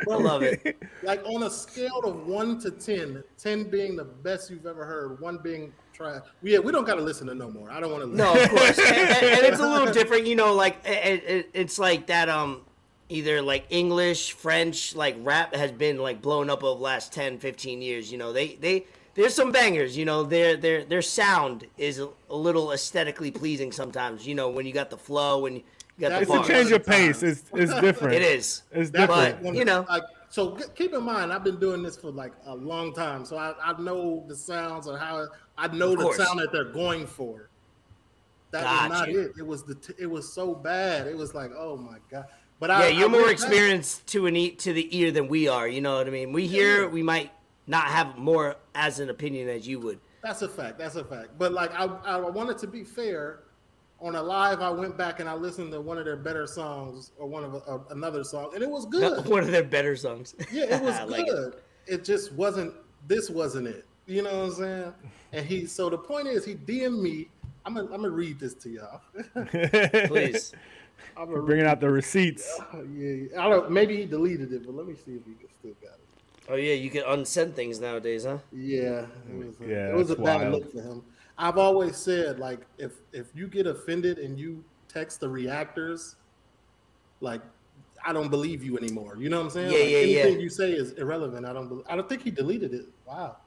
I 0.09 0.15
love 0.15 0.43
it. 0.43 0.77
Like 1.03 1.25
on 1.25 1.43
a 1.43 1.51
scale 1.51 2.01
of 2.05 2.27
one 2.27 2.61
to 2.61 2.71
10, 2.71 3.25
10 3.37 3.65
being 3.65 3.97
the 3.97 4.05
best 4.05 4.51
you've 4.51 4.67
ever 4.67 4.85
heard, 4.85 5.21
one 5.21 5.39
being 5.39 5.73
trash. 6.01 6.23
We 6.43 6.59
we 6.59 6.73
don't 6.73 6.85
got 6.87 6.95
to 6.97 7.03
listen 7.03 7.27
to 7.29 7.35
no 7.35 7.51
more. 7.51 7.71
I 7.71 7.81
don't 7.81 7.93
want 7.93 8.05
to. 8.05 8.17
No, 8.17 8.33
of 8.33 8.49
course, 8.51 8.79
and, 8.79 8.97
and- 8.97 9.25
and 9.25 9.47
it's 9.47 9.61
a 9.61 9.69
little 9.69 9.93
different. 9.93 10.27
You 10.27 10.37
know, 10.37 10.55
like 10.55 10.79
it, 10.85 11.25
it, 11.25 11.51
it's 11.55 11.79
like 11.79 12.07
that. 12.07 12.29
Um, 12.29 12.63
either 13.09 13.43
like 13.43 13.67
English, 13.71 14.33
French, 14.33 14.95
like 14.95 15.17
rap 15.21 15.55
has 15.55 15.73
been 15.73 15.99
like 15.99 16.23
blown 16.23 16.49
up 16.49 16.63
over 16.63 16.79
the 16.79 16.85
last 16.85 17.13
10, 17.13 17.39
15 17.39 17.83
years. 17.83 18.11
You 18.11 18.19
know, 18.19 18.33
they 18.33 18.55
they 18.57 18.87
there's 19.15 19.35
some 19.35 19.53
bangers. 19.53 19.97
You 19.97 20.05
know, 20.05 20.23
their 20.23 20.57
their 20.57 20.85
their 20.85 21.03
sound 21.03 21.67
is 21.77 21.99
a, 21.99 22.09
a 22.29 22.37
little 22.37 22.73
aesthetically 22.73 23.31
pleasing 23.31 23.73
sometimes. 23.73 24.27
You 24.27 24.35
know, 24.35 24.49
when 24.49 24.67
you 24.67 24.73
got 24.73 24.91
the 24.91 24.97
flow 24.99 25.47
and 25.47 25.57
you 25.57 25.63
got 25.99 26.11
the 26.11 26.21
It's 26.23 26.31
It's 26.31 26.49
a 26.49 26.53
change 26.53 26.73
of 26.73 26.87
pace. 26.87 27.23
It's 27.23 27.45
it's 27.53 27.75
different. 27.81 28.15
It 28.15 28.23
is. 28.23 28.63
It's 28.73 28.91
different. 28.91 29.43
But, 29.43 29.55
you 29.55 29.65
know. 29.65 29.85
like 29.89 30.05
so. 30.31 30.53
Keep 30.75 30.95
in 30.95 31.03
mind, 31.03 31.33
I've 31.33 31.45
been 31.45 31.61
doing 31.61 31.83
this 31.83 31.97
for 31.97 32.11
like 32.11 32.33
a 32.47 32.55
long 32.55 32.95
time, 32.95 33.25
so 33.27 33.37
I, 33.37 33.53
I 33.63 33.81
know 33.81 34.25
the 34.27 34.35
sounds 34.35 34.87
and 34.87 34.99
how 34.99 35.27
I 35.59 35.69
know 35.69 35.95
the 35.95 36.13
sound 36.15 36.41
that 36.41 36.51
they're 36.53 36.73
going 36.73 37.07
for. 37.07 37.51
That 38.53 38.65
Got 38.65 38.91
was 38.91 38.99
not 38.99 39.11
you. 39.11 39.21
it. 39.21 39.33
It 39.39 39.47
was 39.47 39.63
the 39.65 39.75
t- 39.77 39.95
it 39.99 40.07
was 40.07 40.33
so 40.33 40.55
bad. 40.55 41.07
It 41.07 41.17
was 41.17 41.35
like, 41.35 41.51
oh 41.57 41.77
my 41.77 41.99
god. 42.11 42.25
But 42.59 42.71
I 42.71 42.81
Yeah, 42.81 42.87
I, 42.87 42.99
you're 42.99 43.09
I 43.09 43.13
more 43.13 43.31
experienced 43.31 44.07
to 44.09 44.27
an 44.27 44.35
e- 44.37 44.51
to 44.57 44.73
the 44.73 44.97
ear 44.97 45.13
than 45.13 45.29
we 45.29 45.47
are. 45.49 45.69
You 45.69 45.81
know 45.81 45.97
what 45.97 46.07
I 46.07 46.11
mean? 46.11 46.33
We 46.33 46.47
hear, 46.47 46.83
Yeah. 46.83 46.89
we 46.89 47.03
might 47.03 47.31
not 47.67 47.85
have 47.87 48.19
more 48.19 48.57
as 48.75 48.99
an 48.99 49.09
opinion 49.11 49.49
as 49.49 49.69
you 49.69 49.79
would. 49.81 50.01
That's 50.23 50.43
a 50.43 50.49
fact. 50.49 50.79
That's 50.79 50.97
a 50.97 51.05
fact. 51.05 51.39
But 51.39 51.53
like 51.53 51.73
I, 51.73 51.85
I 51.85 52.17
wanted 52.19 52.59
to 52.59 52.67
be 52.67 52.83
fair. 52.85 53.41
On 54.03 54.15
a 54.17 54.23
live, 54.23 54.63
I 54.63 54.71
went 54.71 54.97
back 54.97 55.21
and 55.21 55.29
I 55.29 55.35
listened 55.35 55.73
to 55.73 55.81
one 55.81 55.99
of 55.99 56.07
their 56.07 56.17
better 56.17 56.47
songs 56.47 57.13
or 57.19 57.27
one 57.27 57.45
of 57.45 57.55
uh, 57.69 57.79
another 57.91 58.25
song, 58.25 58.51
and 58.55 58.63
it 58.63 58.71
was 58.71 58.87
good. 58.87 59.27
One 59.29 59.43
of 59.43 59.51
their 59.51 59.63
better 59.63 59.95
songs. 59.95 60.35
Yeah, 60.53 60.77
it 60.77 60.83
was 60.83 60.99
like 61.11 61.27
good. 61.27 61.57
It. 61.87 62.03
just 62.05 62.33
wasn't. 62.33 62.73
This 63.07 63.29
wasn't 63.29 63.67
it. 63.69 63.85
You 64.07 64.23
know 64.23 64.31
what 64.41 64.47
I'm 64.47 64.53
saying? 64.55 64.95
And 65.33 65.47
he. 65.47 65.67
So 65.67 65.91
the 65.91 65.99
point 65.99 66.29
is, 66.29 66.45
he 66.47 66.55
DM'd 66.55 67.03
me. 67.03 67.29
I'm 67.67 67.75
gonna. 67.75 67.87
I'm 67.93 68.01
gonna 68.01 68.11
read 68.11 68.41
this 68.41 68.55
to 68.55 68.71
y'all. 68.71 69.01
Please. 70.09 70.53
I'm 71.17 71.29
gonna 71.31 71.43
Bringing 71.43 71.67
out 71.67 71.81
the 71.81 71.91
receipts. 71.91 72.59
read- 72.73 73.29
yeah, 73.33 73.43
I 73.45 73.49
don't. 73.51 73.71
Maybe 73.71 73.97
he 73.99 74.07
deleted 74.07 74.53
it, 74.53 74.65
but 74.65 74.75
let 74.75 74.87
me 74.87 74.95
see 74.95 75.13
if 75.13 75.25
he 75.27 75.35
can 75.35 75.49
still 75.59 75.73
got 75.83 75.93
it. 75.93 76.01
Oh 76.49 76.55
yeah, 76.57 76.73
you 76.73 76.89
can 76.91 77.03
unsend 77.05 77.55
things 77.55 77.79
nowadays, 77.81 78.25
huh? 78.25 78.39
Yeah, 78.51 79.07
it 79.29 79.47
was. 79.47 79.61
A, 79.61 79.67
Yeah, 79.67 79.91
it 79.91 79.95
was 79.95 80.11
a 80.11 80.17
bad 80.17 80.41
wild. 80.41 80.53
look 80.55 80.73
for 80.73 80.81
him. 80.81 81.03
I've 81.41 81.57
always 81.57 81.97
said 81.97 82.39
like 82.39 82.61
if 82.77 82.93
if 83.13 83.29
you 83.35 83.49
get 83.49 83.67
offended 83.67 84.19
and 84.19 84.39
you 84.39 84.63
text 84.89 85.21
the 85.21 85.29
reactors, 85.29 86.17
like 87.21 87.41
I 88.05 88.13
don't 88.13 88.29
believe 88.29 88.63
you 88.63 88.77
anymore. 88.77 89.17
You 89.19 89.31
know 89.31 89.39
what 89.39 89.45
I'm 89.45 89.51
saying? 89.51 89.73
Yeah, 89.73 89.79
like, 89.79 89.89
yeah, 89.89 89.99
yeah. 89.99 90.21
anything 90.21 90.41
you 90.41 90.51
say 90.51 90.73
is 90.73 90.93
irrelevant. 90.93 91.47
I 91.47 91.55
don't. 91.55 91.69
bel 91.69 91.83
I 91.89 91.97
don't 91.97 92.09
think 92.09 92.23
he 92.23 92.31
deleted 92.31 92.75
it. 92.75 92.87
Wow. 93.07 93.39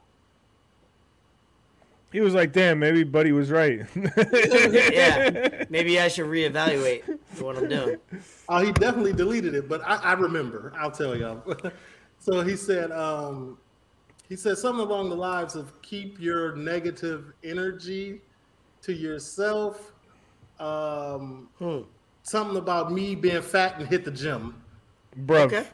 He 2.12 2.20
was 2.20 2.34
like, 2.34 2.52
"Damn, 2.52 2.80
maybe 2.80 3.04
Buddy 3.04 3.30
was 3.30 3.50
right." 3.50 3.86
yeah, 3.96 5.64
maybe 5.70 6.00
I 6.00 6.08
should 6.08 6.26
reevaluate 6.26 7.02
what 7.40 7.56
I'm 7.56 7.68
doing. 7.68 7.96
Oh, 8.48 8.58
he 8.58 8.72
definitely 8.72 9.12
deleted 9.12 9.54
it, 9.54 9.68
but 9.68 9.82
I, 9.84 9.96
I 9.96 10.12
remember. 10.14 10.72
I'll 10.76 10.92
tell 10.92 11.16
y'all. 11.16 11.42
so 12.18 12.42
he 12.42 12.56
said, 12.56 12.90
um, 12.92 13.58
he 14.34 14.38
said 14.38 14.58
something 14.58 14.84
along 14.84 15.10
the 15.10 15.14
lines 15.14 15.54
of 15.54 15.80
keep 15.80 16.18
your 16.20 16.56
negative 16.56 17.32
energy 17.44 18.20
to 18.82 18.92
yourself. 18.92 19.92
Um, 20.58 21.48
Hmm. 21.60 21.82
Something 22.24 22.56
about 22.56 22.90
me 22.90 23.14
being 23.14 23.42
fat 23.42 23.78
and 23.78 23.86
hit 23.86 24.04
the 24.04 24.10
gym. 24.10 24.60
Bro. 25.18 25.42
Okay. 25.42 25.66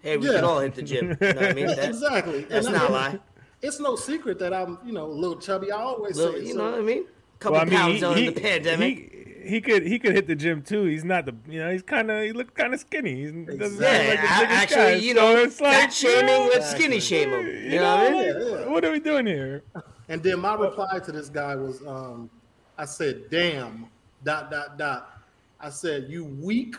Hey, 0.00 0.16
we 0.16 0.26
Yeah. 0.26 0.32
can 0.32 0.44
all 0.44 0.58
hit 0.58 0.74
the 0.74 0.82
gym. 0.82 1.10
You 1.10 1.16
know 1.20 1.32
what 1.40 1.44
I 1.44 1.52
mean? 1.52 1.66
That- 1.76 1.88
exactly. 1.90 2.40
That's 2.42 2.66
And 2.66 2.74
not 2.74 2.90
a 2.90 2.92
I- 2.92 2.96
lie. 3.12 3.18
It's 3.62 3.78
no 3.78 3.94
secret 3.94 4.40
that 4.40 4.52
I'm, 4.52 4.78
you 4.84 4.92
know, 4.92 5.04
a 5.06 5.12
little 5.22 5.38
chubby. 5.38 5.70
I 5.70 5.76
always 5.80 6.16
Little, 6.16 6.32
say, 6.32 6.40
you 6.40 6.52
so- 6.54 6.58
know 6.58 6.70
what 6.72 6.80
I 6.80 6.82
mean? 6.82 7.04
Couple 7.38 7.52
Well, 7.52 7.62
I 7.62 7.64
mean, 7.66 7.78
pounds 7.78 7.98
he, 7.98 8.04
on 8.04 8.16
he, 8.16 8.28
the 8.30 8.40
pandemic. 8.40 8.96
he, 9.12 9.17
he 9.42 9.60
could 9.60 9.86
he 9.86 9.98
could 9.98 10.14
hit 10.14 10.26
the 10.26 10.34
gym 10.34 10.62
too. 10.62 10.84
He's 10.84 11.04
not 11.04 11.26
the 11.26 11.34
you 11.48 11.60
know 11.60 11.70
he's 11.70 11.82
kind 11.82 12.10
of 12.10 12.22
he 12.22 12.32
looked 12.32 12.54
kind 12.54 12.72
of 12.74 12.80
skinny. 12.80 13.14
He's, 13.22 13.30
he 13.30 13.56
doesn't 13.56 13.80
yeah, 13.80 13.96
sound 13.96 14.08
like 14.08 14.20
the 14.20 14.26
biggest 14.26 14.62
actually, 14.62 14.76
guy, 14.76 14.94
you 14.94 15.14
so 15.14 15.20
know, 15.20 15.36
it's 15.42 15.60
like, 15.60 15.72
fat 15.74 15.92
shaming, 15.92 16.26
let's 16.26 16.56
Exactly. 16.72 16.80
skinny 16.84 17.00
shame 17.00 17.30
him. 17.30 17.46
You, 17.46 17.52
You 17.52 17.78
know 17.78 17.96
what 17.96 18.06
I 18.06 18.08
know, 18.10 18.18
mean? 18.18 18.26
Yeah, 18.52 18.58
yeah. 18.60 18.66
what 18.68 18.84
are 18.84 18.90
we 18.92 19.00
doing 19.00 19.26
here? 19.26 19.62
And 20.08 20.22
then 20.22 20.40
my 20.40 20.54
reply 20.54 20.98
to 21.00 21.12
this 21.12 21.28
guy 21.28 21.54
was, 21.56 21.82
um, 21.86 22.30
I 22.78 22.84
said, 22.86 23.28
"Damn, 23.30 23.86
dot 24.24 24.50
dot 24.50 24.78
dot." 24.78 25.20
I 25.60 25.70
said, 25.70 26.06
"You 26.08 26.24
weak, 26.24 26.76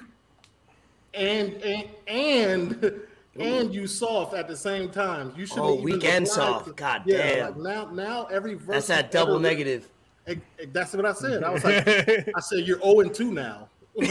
and 1.14 1.54
and 1.62 1.88
and 2.08 3.02
and 3.40 3.74
you 3.74 3.88
soft 3.88 4.34
at 4.34 4.48
the 4.48 4.56
same 4.56 4.90
time. 4.90 5.34
You 5.38 5.46
should." 5.46 5.60
Oh, 5.60 5.76
weak 5.76 6.04
and 6.06 6.28
soft. 6.28 6.76
God 6.76 7.04
yeah, 7.06 7.18
damn. 7.18 7.46
Like 7.46 7.58
now, 7.58 7.92
now 7.92 8.26
every 8.26 8.54
verse 8.56 8.88
That's 8.88 8.88
that 8.88 9.12
double 9.12 9.34
ever- 9.36 9.44
negative. 9.44 9.90
That's 10.74 10.94
what 10.94 11.06
I 11.06 11.14
said. 11.14 11.44
I 11.44 11.50
was 11.50 11.64
like, 11.64 11.88
I 12.36 12.40
said, 12.40 12.60
"You're 12.68 12.80
zero 12.80 13.00
and 13.00 13.14
two 13.14 13.32
now." 13.32 13.70
You're 14.00 14.10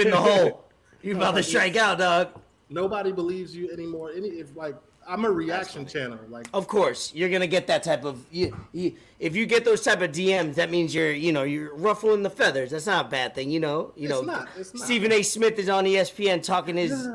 in 0.00 0.10
the 0.10 0.16
hole. 0.16 0.64
You 1.02 1.16
about 1.16 1.34
to 1.36 1.42
strike 1.42 1.76
out, 1.76 1.98
dog. 1.98 2.28
Nobody 2.68 3.12
believes 3.12 3.56
you 3.56 3.70
anymore. 3.70 4.10
Any 4.14 4.28
if 4.28 4.54
like 4.56 4.74
I'm 5.08 5.24
a 5.24 5.30
reaction 5.30 5.86
channel. 5.86 6.18
Like 6.28 6.48
Of 6.52 6.66
course, 6.68 7.12
you're 7.14 7.30
gonna 7.30 7.46
get 7.46 7.66
that 7.68 7.82
type 7.82 8.04
of. 8.04 8.24
You, 8.30 8.54
you, 8.72 8.94
if 9.18 9.34
you 9.34 9.46
get 9.46 9.64
those 9.64 9.80
type 9.82 10.02
of 10.02 10.12
DMs, 10.12 10.56
that 10.56 10.70
means 10.70 10.94
you're, 10.94 11.10
you 11.12 11.32
know, 11.32 11.44
you're 11.44 11.74
ruffling 11.74 12.22
the 12.22 12.30
feathers. 12.30 12.72
That's 12.72 12.86
not 12.86 13.06
a 13.06 13.08
bad 13.08 13.34
thing, 13.34 13.50
you 13.50 13.60
know. 13.60 13.92
You 13.96 14.04
It's 14.04 14.10
know, 14.10 14.20
not, 14.20 14.48
it's 14.56 14.74
not. 14.74 14.84
Stephen 14.84 15.10
A. 15.12 15.22
Smith 15.22 15.58
is 15.58 15.68
on 15.70 15.84
ESPN 15.84 16.42
talking 16.42 16.76
his, 16.76 17.08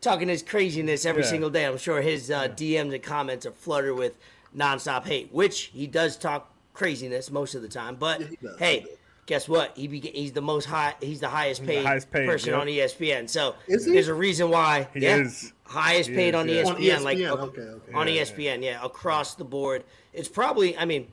talking 0.00 0.28
his 0.28 0.42
craziness 0.42 1.04
every 1.04 1.24
Yeah. 1.24 1.28
single 1.30 1.50
day. 1.50 1.64
I'm 1.66 1.78
sure 1.78 2.00
his 2.00 2.30
uh, 2.30 2.46
DMs 2.48 2.94
and 2.94 3.02
comments 3.02 3.44
are 3.44 3.50
flooded 3.52 3.96
with 3.96 4.16
nonstop 4.56 5.04
hate, 5.06 5.32
which 5.32 5.70
he 5.74 5.88
does 5.88 6.16
talk 6.16 6.51
craziness 6.72 7.30
most 7.30 7.54
of 7.54 7.62
the 7.62 7.68
time. 7.68 7.96
But 7.96 8.20
Yeah, 8.20 8.26
he 8.28 8.36
hey, 8.58 8.80
he 8.80 8.86
guess 9.26 9.48
what? 9.48 9.76
He 9.76 9.88
be, 9.88 10.00
he's 10.00 10.32
the 10.32 10.42
most 10.42 10.66
high. 10.66 10.94
He's 11.00 11.20
the 11.20 11.28
highest 11.28 11.64
paid, 11.64 11.84
highest 11.84 12.10
paid, 12.10 12.26
person 12.26 12.52
yep. 12.52 12.60
on 12.60 12.66
ESPN. 12.66 13.28
So 13.28 13.54
Is 13.68 13.86
there's 13.86 14.08
a 14.08 14.14
reason 14.14 14.50
why. 14.50 14.88
He 14.94 15.00
yeah, 15.00 15.16
is. 15.18 15.52
highest 15.64 16.10
He 16.10 16.14
paid 16.14 16.34
is, 16.34 16.40
on 16.40 16.48
yeah. 16.48 16.62
ESPN, 16.62 16.74
On 16.74 16.82
E 16.82 16.98
like 16.98 17.18
uh, 17.18 17.32
okay, 17.34 17.60
okay. 17.62 17.92
on 17.92 18.08
Yeah, 18.08 18.22
ESPN, 18.22 18.62
yeah, 18.62 18.84
across 18.84 19.34
the 19.34 19.44
board. 19.44 19.84
It's 20.12 20.28
probably, 20.28 20.76
I 20.76 20.84
mean, 20.84 21.08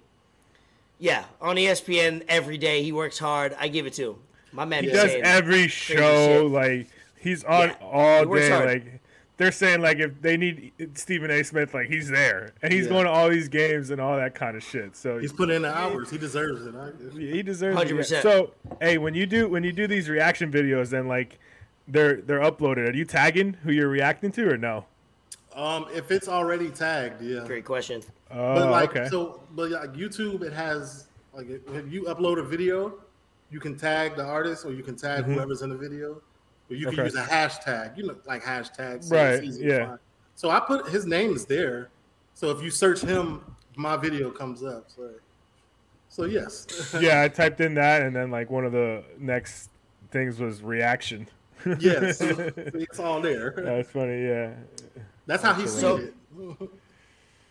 yeah, 0.97 1.25
on 1.41 1.55
ESPN 1.55 2.23
every 2.27 2.57
day. 2.57 2.83
He 2.83 2.91
works 2.91 3.19
hard. 3.19 3.55
I 3.59 3.67
give 3.67 3.85
it 3.85 3.93
to 3.93 4.11
him. 4.11 4.15
My 4.51 4.65
man 4.65 4.83
He 4.83 4.89
does 4.89 5.11
every 5.21 5.67
show 5.67 6.41
shit. 6.43 6.51
like 6.51 6.87
he's 7.17 7.43
on 7.43 7.69
Yeah, 7.69 7.75
all 7.81 8.25
he 8.25 8.25
day. 8.39 8.49
hard. 8.49 8.65
Like 8.65 8.98
they're 9.39 9.51
saying 9.51 9.81
like 9.81 9.97
if 9.99 10.21
they 10.21 10.37
need 10.37 10.71
Stephen 10.93 11.31
A. 11.31 11.41
Smith, 11.43 11.73
like 11.73 11.87
he's 11.87 12.09
there 12.09 12.51
and 12.61 12.71
he's 12.71 12.83
Yeah. 12.85 12.89
going 12.91 13.05
to 13.05 13.09
all 13.11 13.29
these 13.29 13.47
games 13.47 13.89
and 13.89 13.99
all 13.99 14.15
that 14.17 14.35
kind 14.35 14.55
of 14.55 14.63
shit. 14.63 14.95
So 14.95 15.17
he's 15.17 15.33
put 15.33 15.49
in 15.49 15.63
the 15.63 15.75
hours. 15.75 16.11
He 16.11 16.17
deserves 16.17 16.65
it. 16.65 16.75
I, 16.75 16.91
he 17.17 17.41
deserves 17.41 17.81
it. 17.81 17.87
100%. 17.87 18.11
Yeah. 18.11 18.21
So 18.21 18.51
hey, 18.81 18.97
when 18.99 19.15
you 19.15 19.25
do 19.25 19.47
when 19.47 19.63
you 19.63 19.71
do 19.71 19.87
these 19.87 20.09
reaction 20.09 20.51
videos, 20.51 20.89
then 20.89 21.07
like 21.07 21.39
they're 21.87 22.17
they're 22.21 22.41
uploaded. 22.41 22.89
Are 22.89 22.95
you 22.95 23.05
tagging 23.05 23.53
who 23.63 23.71
you're 23.71 23.89
reacting 23.89 24.31
to 24.33 24.47
or 24.47 24.57
no? 24.57 24.85
um, 25.55 25.87
if 25.93 26.11
it's 26.11 26.27
already 26.29 26.69
tagged, 26.69 27.21
yeah. 27.21 27.43
great 27.45 27.65
question. 27.65 28.01
Oh, 28.31 28.55
But 28.55 28.69
like 28.71 28.89
okay. 28.95 29.07
so, 29.09 29.41
but 29.55 29.71
like 29.71 29.93
YouTube, 29.93 30.43
it 30.43 30.53
has 30.53 31.07
like 31.33 31.49
if 31.49 31.61
if 31.73 31.91
you 31.91 32.03
upload 32.03 32.39
a 32.39 32.43
video, 32.43 32.93
you 33.51 33.59
can 33.59 33.75
tag 33.77 34.15
the 34.15 34.23
artist 34.23 34.63
or 34.65 34.71
you 34.73 34.83
can 34.83 34.95
tag 34.95 35.23
whoever's 35.23 35.61
in 35.63 35.69
the 35.69 35.77
video, 35.77 36.21
or 36.69 36.75
you 36.75 36.85
can. 36.85 36.93
Okay. 36.95 37.03
use 37.05 37.15
a 37.15 37.23
hashtag. 37.23 37.97
You 37.97 38.07
know, 38.07 38.15
like 38.25 38.43
hashtags. 38.43 39.05
so 39.05 39.15
Right, 39.15 39.43
it's 39.43 39.59
yeah. 39.59 39.87
find. 39.87 39.99
So 40.35 40.49
I 40.49 40.59
put 40.59 40.87
his 40.89 41.05
name 41.05 41.35
is 41.35 41.45
there. 41.45 41.89
So 42.33 42.51
if 42.51 42.61
you 42.63 42.69
search 42.69 43.01
him, 43.01 43.41
my 43.75 43.97
video 43.97 44.29
comes 44.31 44.63
up. 44.63 44.85
So, 44.89 45.09
so 46.07 46.23
yes. 46.25 46.95
yeah, 47.01 47.21
I 47.21 47.27
typed 47.27 47.59
in 47.61 47.73
that 47.75 48.01
and 48.03 48.15
then 48.15 48.31
like 48.31 48.49
one 48.49 48.65
of 48.65 48.71
the 48.71 49.03
next 49.17 49.69
things 50.11 50.39
was 50.39 50.61
reaction. 50.61 51.27
yes, 51.79 52.21
it's 52.21 52.99
all 52.99 53.19
there. 53.21 53.53
That's 53.57 53.91
funny. 53.91 54.23
Yeah. 54.23 54.53
That's 55.25 55.43
how 55.43 55.53
he 55.53 55.67
seen 55.67 55.79
So- 55.79 55.97
it. 55.97 56.13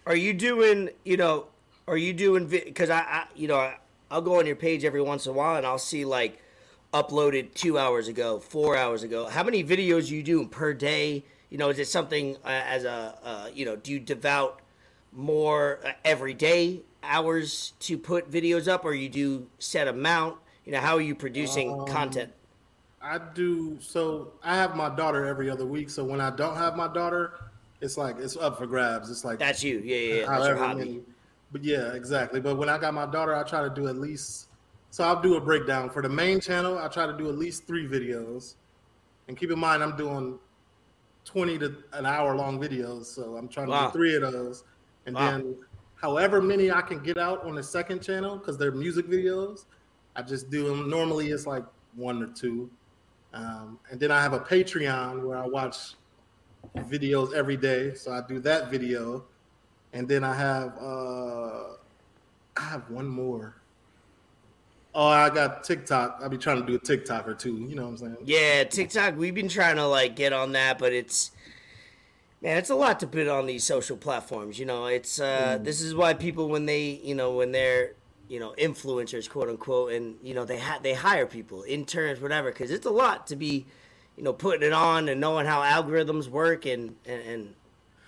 Are 0.06 0.16
you 0.16 0.32
doing, 0.32 0.88
you 1.04 1.18
know, 1.18 1.48
are 1.86 1.96
you 1.98 2.14
doing, 2.14 2.46
because 2.46 2.88
I, 2.88 3.00
I, 3.00 3.24
you 3.34 3.46
know, 3.48 3.56
I, 3.56 3.76
I'll 4.10 4.22
go 4.22 4.38
on 4.38 4.46
your 4.46 4.56
page 4.56 4.84
every 4.86 5.02
once 5.02 5.26
in 5.26 5.30
a 5.30 5.34
while 5.34 5.56
and 5.56 5.66
I'll 5.66 5.76
see 5.78 6.06
like 6.06 6.42
uploaded 6.92 7.54
two 7.54 7.78
hours 7.78 8.08
ago, 8.08 8.38
four 8.38 8.76
hours 8.76 9.02
ago. 9.02 9.26
How 9.26 9.42
many 9.42 9.62
videos 9.62 10.10
you 10.10 10.22
do 10.22 10.46
per 10.46 10.72
day? 10.74 11.24
You 11.50 11.58
know, 11.58 11.68
is 11.68 11.78
it 11.78 11.88
something 11.88 12.36
uh, 12.44 12.48
as 12.48 12.84
a, 12.84 13.18
uh, 13.22 13.48
you 13.54 13.64
know, 13.64 13.76
do 13.76 13.92
you 13.92 14.00
devout 14.00 14.60
more 15.12 15.80
uh, 15.84 15.92
every 16.04 16.34
day 16.34 16.80
hours 17.02 17.72
to 17.80 17.96
put 17.96 18.30
videos 18.30 18.68
up 18.68 18.84
or 18.84 18.94
you 18.94 19.08
do 19.08 19.46
set 19.58 19.88
amount? 19.88 20.36
You 20.64 20.72
know, 20.72 20.80
how 20.80 20.96
are 20.96 21.00
you 21.00 21.14
producing 21.14 21.86
content? 21.86 22.32
I 23.00 23.18
do 23.18 23.78
so 23.80 24.32
I 24.42 24.56
have 24.56 24.74
my 24.76 24.88
daughter 24.94 25.24
every 25.24 25.48
other 25.48 25.64
week. 25.64 25.88
So 25.88 26.04
when 26.04 26.20
I 26.20 26.30
don't 26.30 26.56
have 26.56 26.76
my 26.76 26.88
daughter, 26.92 27.34
it's 27.80 27.96
like 27.96 28.16
it's 28.18 28.36
up 28.36 28.58
for 28.58 28.66
grabs. 28.66 29.08
It's 29.10 29.24
like 29.24 29.38
That's 29.38 29.62
you. 29.62 29.78
Yeah, 29.84 29.96
yeah, 29.96 30.14
yeah. 30.14 30.26
That's 30.26 30.46
your 30.48 30.56
hobby. 30.56 30.78
many- 30.80 31.02
But 31.52 31.64
yeah, 31.64 31.92
exactly. 31.94 32.40
But 32.40 32.56
when 32.56 32.68
I 32.68 32.76
got 32.76 32.92
my 32.92 33.06
daughter, 33.06 33.34
I 33.34 33.44
try 33.44 33.62
to 33.62 33.70
do 33.70 33.86
at 33.86 33.96
least 33.96 34.47
so 34.90 35.04
I'll 35.04 35.20
do 35.20 35.36
a 35.36 35.40
breakdown 35.40 35.90
for 35.90 36.02
the 36.02 36.08
main 36.08 36.40
channel. 36.40 36.78
I 36.78 36.88
try 36.88 37.06
to 37.06 37.16
do 37.16 37.28
at 37.28 37.36
least 37.38 37.66
three 37.66 37.86
videos, 37.86 38.54
and 39.28 39.36
keep 39.36 39.50
in 39.50 39.58
mind 39.58 39.82
I'm 39.82 39.96
doing 39.96 40.38
twenty 41.24 41.58
to 41.58 41.74
an 41.92 42.06
hour 42.06 42.34
long 42.34 42.58
videos, 42.58 43.04
so 43.06 43.36
I'm 43.36 43.48
trying 43.48 43.68
to 43.68 43.86
do 43.86 43.90
three 43.92 44.14
of 44.16 44.22
those, 44.32 44.64
and 45.06 45.14
Wow. 45.14 45.30
then 45.30 45.56
however 45.96 46.40
many 46.40 46.70
I 46.70 46.80
can 46.80 47.00
get 47.00 47.18
out 47.18 47.44
on 47.44 47.54
the 47.54 47.62
second 47.62 48.02
channel 48.02 48.36
because 48.38 48.56
they're 48.56 48.72
music 48.72 49.06
videos. 49.06 49.64
I 50.16 50.22
just 50.22 50.48
do 50.50 50.66
them. 50.68 50.88
Normally 50.88 51.28
it's 51.30 51.46
like 51.46 51.64
one 51.94 52.22
or 52.22 52.28
two, 52.28 52.70
um, 53.34 53.78
and 53.90 54.00
then 54.00 54.10
I 54.10 54.22
have 54.22 54.32
a 54.32 54.40
Patreon 54.40 55.22
where 55.24 55.36
I 55.38 55.46
watch 55.46 55.94
videos 56.76 57.34
every 57.34 57.56
day. 57.56 57.94
So 57.94 58.10
I 58.12 58.22
do 58.26 58.40
that 58.40 58.70
video, 58.70 59.24
and 59.92 60.08
then 60.08 60.24
I 60.24 60.34
have 60.34 60.76
uh, 60.80 61.74
I 62.56 62.62
have 62.62 62.88
one 62.90 63.06
more. 63.06 63.54
Oh, 64.94 65.06
I 65.06 65.30
got 65.30 65.64
TikTok. 65.64 66.20
I'll 66.22 66.28
be 66.28 66.38
trying 66.38 66.60
to 66.60 66.66
do 66.66 66.74
a 66.74 66.78
TikTok 66.78 67.28
or 67.28 67.34
two. 67.34 67.54
You 67.54 67.76
know 67.76 67.84
what 67.84 67.90
I'm 67.90 67.96
saying? 67.98 68.16
Yeah, 68.24 68.64
TikTok. 68.64 69.16
We've 69.16 69.34
been 69.34 69.48
trying 69.48 69.76
to 69.76 69.86
like 69.86 70.16
get 70.16 70.32
on 70.32 70.52
that, 70.52 70.78
but 70.78 70.92
it's 70.92 71.30
man, 72.40 72.56
it's 72.56 72.70
a 72.70 72.74
lot 72.74 73.00
to 73.00 73.06
put 73.06 73.28
on 73.28 73.46
these 73.46 73.64
social 73.64 73.96
platforms. 73.96 74.58
You 74.58 74.66
know, 74.66 74.86
it's 74.86 75.20
uh, 75.20 75.58
this 75.60 75.80
is 75.80 75.94
why 75.94 76.14
people 76.14 76.48
when 76.48 76.66
they 76.66 77.00
you 77.02 77.14
know 77.14 77.32
when 77.32 77.52
they're 77.52 77.92
you 78.28 78.40
know 78.40 78.54
influencers 78.58 79.28
quote 79.28 79.48
unquote, 79.48 79.92
and 79.92 80.16
you 80.22 80.34
know 80.34 80.44
they 80.44 80.58
ha- 80.58 80.80
they 80.82 80.94
hire 80.94 81.26
people 81.26 81.64
interns 81.68 82.20
whatever 82.20 82.50
because 82.50 82.70
it's 82.70 82.86
a 82.86 82.90
lot 82.90 83.26
to 83.28 83.36
be 83.36 83.66
you 84.16 84.22
know 84.22 84.32
putting 84.32 84.66
it 84.66 84.72
on 84.72 85.08
and 85.08 85.20
knowing 85.20 85.46
how 85.46 85.60
algorithms 85.60 86.28
work 86.28 86.66
and 86.66 86.96
and, 87.06 87.22
and 87.22 87.54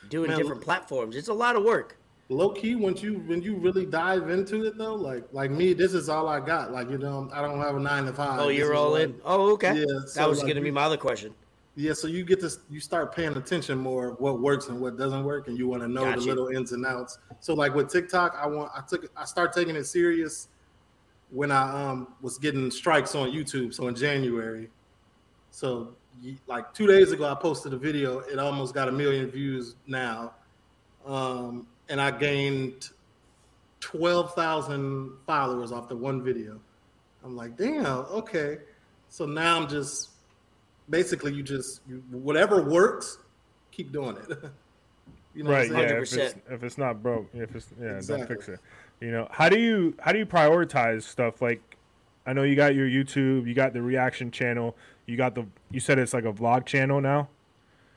doing 0.08 0.30
Man, 0.30 0.38
different 0.38 0.62
platforms. 0.62 1.16
It's 1.16 1.28
a 1.28 1.34
lot 1.34 1.56
of 1.56 1.62
work. 1.62 1.96
Low 2.30 2.50
key, 2.50 2.76
once 2.76 3.02
you 3.02 3.18
when 3.26 3.42
you 3.42 3.56
really 3.56 3.84
dive 3.84 4.30
into 4.30 4.64
it 4.64 4.78
though, 4.78 4.94
like 4.94 5.24
like 5.32 5.50
me, 5.50 5.72
this 5.72 5.94
is 5.94 6.08
all 6.08 6.28
I 6.28 6.38
got. 6.38 6.70
Like 6.70 6.88
you 6.88 6.96
know, 6.96 7.28
I 7.32 7.42
don't 7.42 7.58
have 7.58 7.74
a 7.74 7.80
nine 7.80 8.04
to 8.04 8.12
five. 8.12 8.38
Oh, 8.38 8.46
This 8.46 8.58
you're 8.58 8.72
all 8.72 8.94
in. 8.94 9.20
Oh, 9.24 9.52
okay. 9.54 9.80
Yeah, 9.80 9.84
that 10.14 10.28
was 10.28 10.40
like, 10.40 10.54
to 10.54 10.60
be 10.60 10.70
my 10.70 10.82
other 10.84 10.96
question. 10.96 11.34
Yeah, 11.74 11.92
so 11.92 12.06
you 12.06 12.24
get 12.24 12.38
to 12.40 12.50
you 12.70 12.78
start 12.78 13.12
paying 13.12 13.36
attention 13.36 13.78
more 13.78 14.12
what 14.12 14.40
works 14.40 14.68
and 14.68 14.80
what 14.80 14.96
doesn't 14.96 15.24
work, 15.24 15.48
and 15.48 15.58
you 15.58 15.66
want 15.66 15.82
to 15.82 15.88
know 15.88 16.04
Got 16.04 16.18
the 16.18 16.24
little 16.24 16.48
ins 16.48 16.70
and 16.70 16.86
outs. 16.86 17.18
So 17.40 17.54
like 17.54 17.74
with 17.74 17.90
TikTok, 17.90 18.38
I 18.40 18.46
want 18.46 18.70
I 18.76 18.82
took 18.88 19.10
I 19.16 19.24
started 19.24 19.52
taking 19.52 19.74
it 19.74 19.84
serious 19.84 20.46
when 21.30 21.50
I 21.50 21.90
um 21.90 22.14
was 22.20 22.38
getting 22.38 22.70
strikes 22.70 23.16
on 23.16 23.32
YouTube. 23.32 23.74
So 23.74 23.88
in 23.88 23.96
January, 23.96 24.70
so 25.50 25.96
like 26.46 26.72
two 26.74 26.86
days 26.86 27.10
ago, 27.10 27.28
I 27.28 27.34
posted 27.34 27.72
a 27.72 27.76
video. 27.76 28.20
It 28.20 28.38
almost 28.38 28.72
got 28.72 28.88
a 28.88 28.92
million 28.92 29.28
views 29.32 29.74
now, 29.88 30.34
um, 31.04 31.66
and 31.90 32.00
I 32.00 32.10
gained 32.10 32.88
twelve 33.80 34.34
thousand 34.34 35.12
followers 35.26 35.72
off 35.72 35.88
the 35.88 35.96
one 35.96 36.22
video. 36.22 36.58
I'm 37.22 37.36
like, 37.36 37.56
damn, 37.58 37.84
okay. 37.86 38.58
So 39.10 39.26
now 39.26 39.60
I'm 39.60 39.68
just 39.68 40.10
basically 40.88 41.34
you 41.34 41.42
just 41.42 41.82
you, 41.88 42.02
whatever 42.10 42.62
works, 42.62 43.18
keep 43.70 43.92
doing 43.92 44.16
it. 44.16 44.38
You 45.32 45.44
know 45.44 45.50
right 45.52 45.70
yeah 45.70 45.78
if 45.78 46.12
it's, 46.12 46.34
if 46.50 46.64
it's 46.64 46.76
not 46.76 47.04
broke 47.04 47.28
if 47.32 47.54
it's 47.54 47.68
yeah 47.80 47.90
Exactly. 47.90 48.26
don't 48.26 48.36
fix 48.36 48.48
it 48.48 48.58
you 49.00 49.12
know 49.12 49.28
how 49.30 49.48
do 49.48 49.60
you 49.60 49.94
how 50.00 50.10
do 50.10 50.18
you 50.18 50.26
prioritize 50.26 51.04
stuff 51.04 51.40
like 51.40 51.62
i 52.26 52.32
know 52.32 52.42
you 52.42 52.56
got 52.56 52.74
your 52.74 52.88
youtube 52.88 53.46
you 53.46 53.54
got 53.54 53.72
the 53.72 53.80
reaction 53.80 54.32
channel 54.32 54.76
you 55.06 55.16
got 55.16 55.36
the 55.36 55.46
you 55.70 55.78
said 55.78 56.00
it's 56.00 56.12
like 56.12 56.24
a 56.24 56.32
vlog 56.32 56.66
channel 56.66 57.00
now 57.00 57.28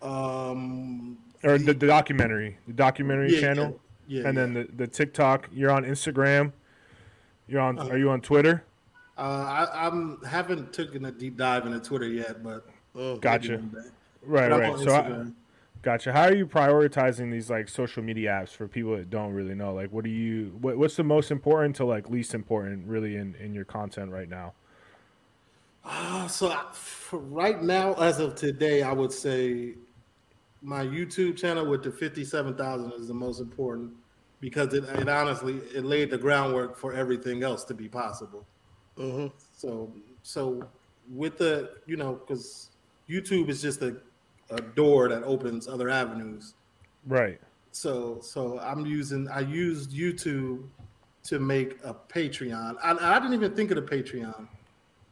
Um, 0.04 1.18
or 1.44 1.58
the, 1.58 1.74
the 1.74 1.88
documentary 1.88 2.58
the 2.68 2.74
documentary 2.74 3.34
Yeah, 3.34 3.42
channel 3.42 3.80
yeah, 4.08 4.22
yeah, 4.22 4.28
and 4.30 4.38
then 4.38 4.54
the, 4.54 4.68
the 4.76 4.88
tiktok 4.88 5.50
you're 5.52 5.72
on 5.72 5.84
instagram. 5.84 6.54
You're 7.48 7.62
on 7.62 7.78
Uh-huh. 7.78 7.90
are 7.90 7.98
you 7.98 8.10
on 8.10 8.22
twitter? 8.22 8.64
Uh, 9.18 9.22
I, 9.72 9.86
I'm 9.88 10.22
haven't 10.26 10.74
taken 10.74 11.06
a 11.06 11.12
deep 11.12 11.38
dive 11.38 11.66
into 11.68 11.80
Twitter 11.80 12.08
yet, 12.08 12.44
but 12.44 12.66
gotcha 13.22 13.52
maybe 13.52 13.58
one 13.58 13.70
day. 13.70 13.90
right 14.22 14.50
But 14.50 14.60
right. 14.60 14.80
so 14.80 14.92
I, 14.96 15.26
gotcha. 15.84 16.12
How 16.14 16.24
are 16.24 16.34
you 16.36 16.48
prioritizing 16.48 17.32
these 17.32 17.50
like 17.50 17.70
social 17.70 18.02
media 18.04 18.32
apps 18.32 18.50
for 18.50 18.68
people 18.68 18.96
that 18.98 19.10
don't 19.12 19.34
really 19.34 19.54
know? 19.54 19.74
Like 19.74 19.92
what 19.92 20.04
do 20.04 20.10
you 20.10 20.58
what, 20.60 20.78
what's 20.78 20.96
the 20.96 21.04
most 21.04 21.30
important 21.32 21.76
to 21.78 21.86
like 21.86 22.10
least 22.10 22.34
important 22.34 22.88
really 22.88 23.16
in 23.16 23.36
in 23.36 23.54
your 23.54 23.66
content 23.66 24.12
right 24.12 24.30
now? 24.30 24.54
Uh, 25.86 26.28
so 26.28 26.50
I, 26.50 26.66
for 26.72 27.20
right 27.20 27.62
now, 27.62 27.94
as 27.96 28.20
of 28.20 28.36
today, 28.36 28.82
I 28.84 28.94
would 28.94 29.12
say 29.12 29.76
my 30.64 30.84
YouTube 30.84 31.38
channel 31.38 31.66
with 31.66 31.84
the 31.84 31.92
fifty-seven 31.92 32.56
thousand 32.56 32.94
is 32.94 33.08
the 33.08 33.14
most 33.14 33.40
important 33.40 33.92
because 34.40 34.74
it, 34.74 34.86
it 34.86 35.10
honestly 35.10 35.56
it 35.76 35.84
laid 35.84 36.10
the 36.10 36.18
groundwork 36.18 36.78
for 36.78 36.94
everything 36.94 37.44
else 37.44 37.64
to 37.66 37.74
be 37.74 37.88
possible. 37.88 38.46
Mm-hmm. 38.98 39.28
So 39.56 39.94
so 40.24 40.66
with 41.14 41.38
the 41.38 41.72
you 41.86 41.98
know 41.98 42.14
because 42.14 42.70
YouTube 43.10 43.50
is 43.50 43.62
just 43.62 43.82
a, 43.82 43.98
a 44.50 44.62
door 44.62 45.10
that 45.10 45.24
opens 45.24 45.68
other 45.68 45.90
avenues. 45.90 46.56
right 47.08 47.40
So 47.72 48.20
so 48.22 48.60
I'm 48.60 48.86
using 48.86 49.28
I 49.28 49.42
used 49.42 49.92
YouTube 49.92 50.64
to 51.24 51.40
make 51.40 51.78
a 51.84 51.94
Patreon. 51.94 52.76
I, 52.84 52.92
I 53.16 53.20
didn't 53.20 53.34
even 53.34 53.56
think 53.56 53.72
of 53.72 53.76
the 53.76 53.82
Patreon. 53.82 54.48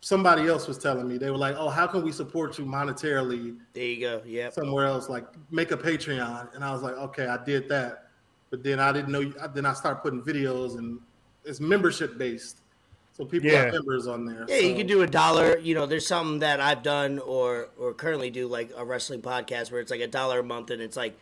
Somebody 0.04 0.48
else 0.48 0.68
was 0.68 0.80
telling 0.80 1.08
me 1.08 1.18
they 1.20 1.30
were 1.30 1.38
like, 1.38 1.56
"Oh, 1.58 1.70
how 1.70 1.86
can 1.86 2.02
we 2.02 2.12
support 2.12 2.58
you 2.58 2.66
monetarily 2.66 3.58
There 3.74 3.84
you 3.84 4.00
go. 4.02 4.22
Yeah. 4.26 4.50
somewhere 4.50 4.88
else? 4.88 5.10
Like 5.10 5.26
make 5.52 5.72
a 5.72 5.78
Patreon." 5.78 6.56
And 6.56 6.64
I 6.64 6.72
was 6.74 6.82
like, 6.82 6.96
"Okay, 6.96 7.28
I 7.28 7.44
did 7.44 7.70
that." 7.70 8.08
But 8.50 8.64
then 8.64 8.80
I 8.80 8.92
didn't 8.92 9.10
know. 9.12 9.20
You, 9.20 9.36
Then 9.54 9.66
I 9.66 9.74
started 9.74 10.02
putting 10.02 10.22
videos, 10.24 10.78
and 10.78 11.00
it's 11.46 11.60
membership 11.60 12.18
based, 12.18 12.58
so 13.16 13.26
people 13.26 13.52
Yeah. 13.52 13.66
are 13.66 13.72
members 13.72 14.08
on 14.08 14.26
there. 14.26 14.46
Yeah, 14.48 14.58
you 14.58 14.76
can 14.76 14.88
do 14.88 15.04
a 15.04 15.08
dollar. 15.08 15.58
You 15.60 15.76
know, 15.76 15.86
there's 15.86 16.08
something 16.08 16.40
that 16.40 16.60
I've 16.60 16.82
done 16.82 17.20
or 17.20 17.70
or 17.78 17.94
currently 17.94 18.32
do 18.32 18.48
like 18.48 18.72
a 18.76 18.84
wrestling 18.84 19.22
podcast 19.22 19.72
where 19.72 19.82
it's 19.82 19.92
like 19.92 20.02
a 20.02 20.08
dollar 20.08 20.40
a 20.40 20.44
month 20.44 20.72
and 20.72 20.82
it's 20.82 20.98
like 20.98 21.16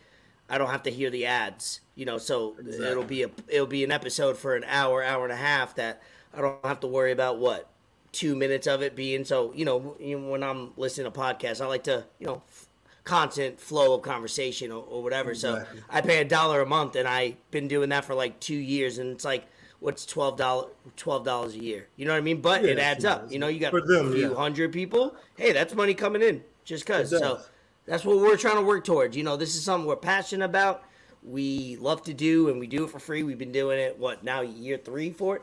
I 0.48 0.56
don't 0.56 0.70
have 0.70 0.82
to 0.84 0.90
hear 0.90 1.10
the 1.10 1.26
ads. 1.26 1.80
You 1.96 2.06
know, 2.06 2.16
so 2.16 2.56
it'll 2.66 3.04
be 3.04 3.24
a 3.24 3.30
it'll 3.46 3.66
be 3.66 3.84
an 3.84 3.92
episode 3.92 4.38
for 4.38 4.56
an 4.56 4.64
hour, 4.64 5.02
hour 5.04 5.22
and 5.24 5.32
a 5.32 5.36
half 5.36 5.74
that 5.74 6.00
I 6.32 6.40
don't 6.40 6.64
have 6.64 6.80
to 6.80 6.86
worry 6.86 7.12
about 7.12 7.38
what 7.38 7.68
two 8.12 8.34
minutes 8.34 8.66
of 8.66 8.82
it 8.82 8.96
being. 8.96 9.24
So 9.24 9.52
you 9.54 9.64
know, 9.64 9.78
when 9.78 10.42
I'm 10.42 10.72
listening 10.76 11.10
to 11.10 11.18
podcasts, 11.18 11.60
I 11.60 11.66
like 11.66 11.84
to 11.84 12.04
you 12.18 12.26
know 12.26 12.42
f- 12.48 12.66
constant 13.04 13.60
flow 13.60 13.94
of 13.94 14.02
conversation 14.02 14.70
or, 14.72 14.84
or 14.84 15.02
whatever. 15.02 15.30
Exactly. 15.30 15.78
So 15.78 15.84
I 15.90 16.00
pay 16.00 16.20
a 16.20 16.24
dollar 16.24 16.60
a 16.60 16.66
month 16.66 16.96
and 16.96 17.08
I've 17.08 17.36
been 17.50 17.68
doing 17.68 17.90
that 17.90 18.04
for 18.04 18.14
like 18.14 18.40
two 18.40 18.56
years 18.56 18.98
and 18.98 19.12
it's 19.12 19.24
like. 19.24 19.46
What's 19.82 20.04
twelve 20.04 20.36
dollars? 20.36 20.72
Twelve 20.96 21.24
dollars 21.24 21.54
a 21.54 21.58
year. 21.58 21.88
You 21.96 22.04
know 22.04 22.12
what 22.12 22.18
I 22.18 22.20
mean? 22.20 22.42
But 22.42 22.64
Yeah, 22.64 22.72
it 22.72 22.78
adds 22.78 23.06
up. 23.06 23.32
You 23.32 23.38
know, 23.38 23.48
you 23.48 23.58
got 23.58 23.72
them, 23.72 24.08
a 24.08 24.12
few 24.12 24.28
yeah. 24.28 24.34
hundred 24.34 24.72
people. 24.74 25.16
Hey, 25.38 25.52
that's 25.52 25.74
money 25.74 25.94
coming 25.94 26.20
in 26.20 26.44
just 26.66 26.84
cause. 26.84 27.08
So 27.08 27.40
that's 27.86 28.04
what 28.04 28.18
we're 28.18 28.36
trying 28.36 28.56
to 28.56 28.62
work 28.62 28.84
towards. 28.84 29.16
You 29.16 29.24
know, 29.24 29.36
this 29.38 29.56
is 29.56 29.64
something 29.64 29.86
we're 29.86 29.96
passionate 29.96 30.44
about. 30.44 30.84
We 31.22 31.76
love 31.76 32.02
to 32.04 32.14
do, 32.14 32.48
and 32.50 32.60
we 32.60 32.66
do 32.66 32.84
it 32.84 32.90
for 32.90 32.98
free. 32.98 33.22
We've 33.22 33.38
been 33.38 33.52
doing 33.52 33.78
it. 33.78 33.98
What 33.98 34.22
now? 34.22 34.42
Year 34.42 34.76
three 34.78 35.10
for 35.10 35.36
it. 35.36 35.42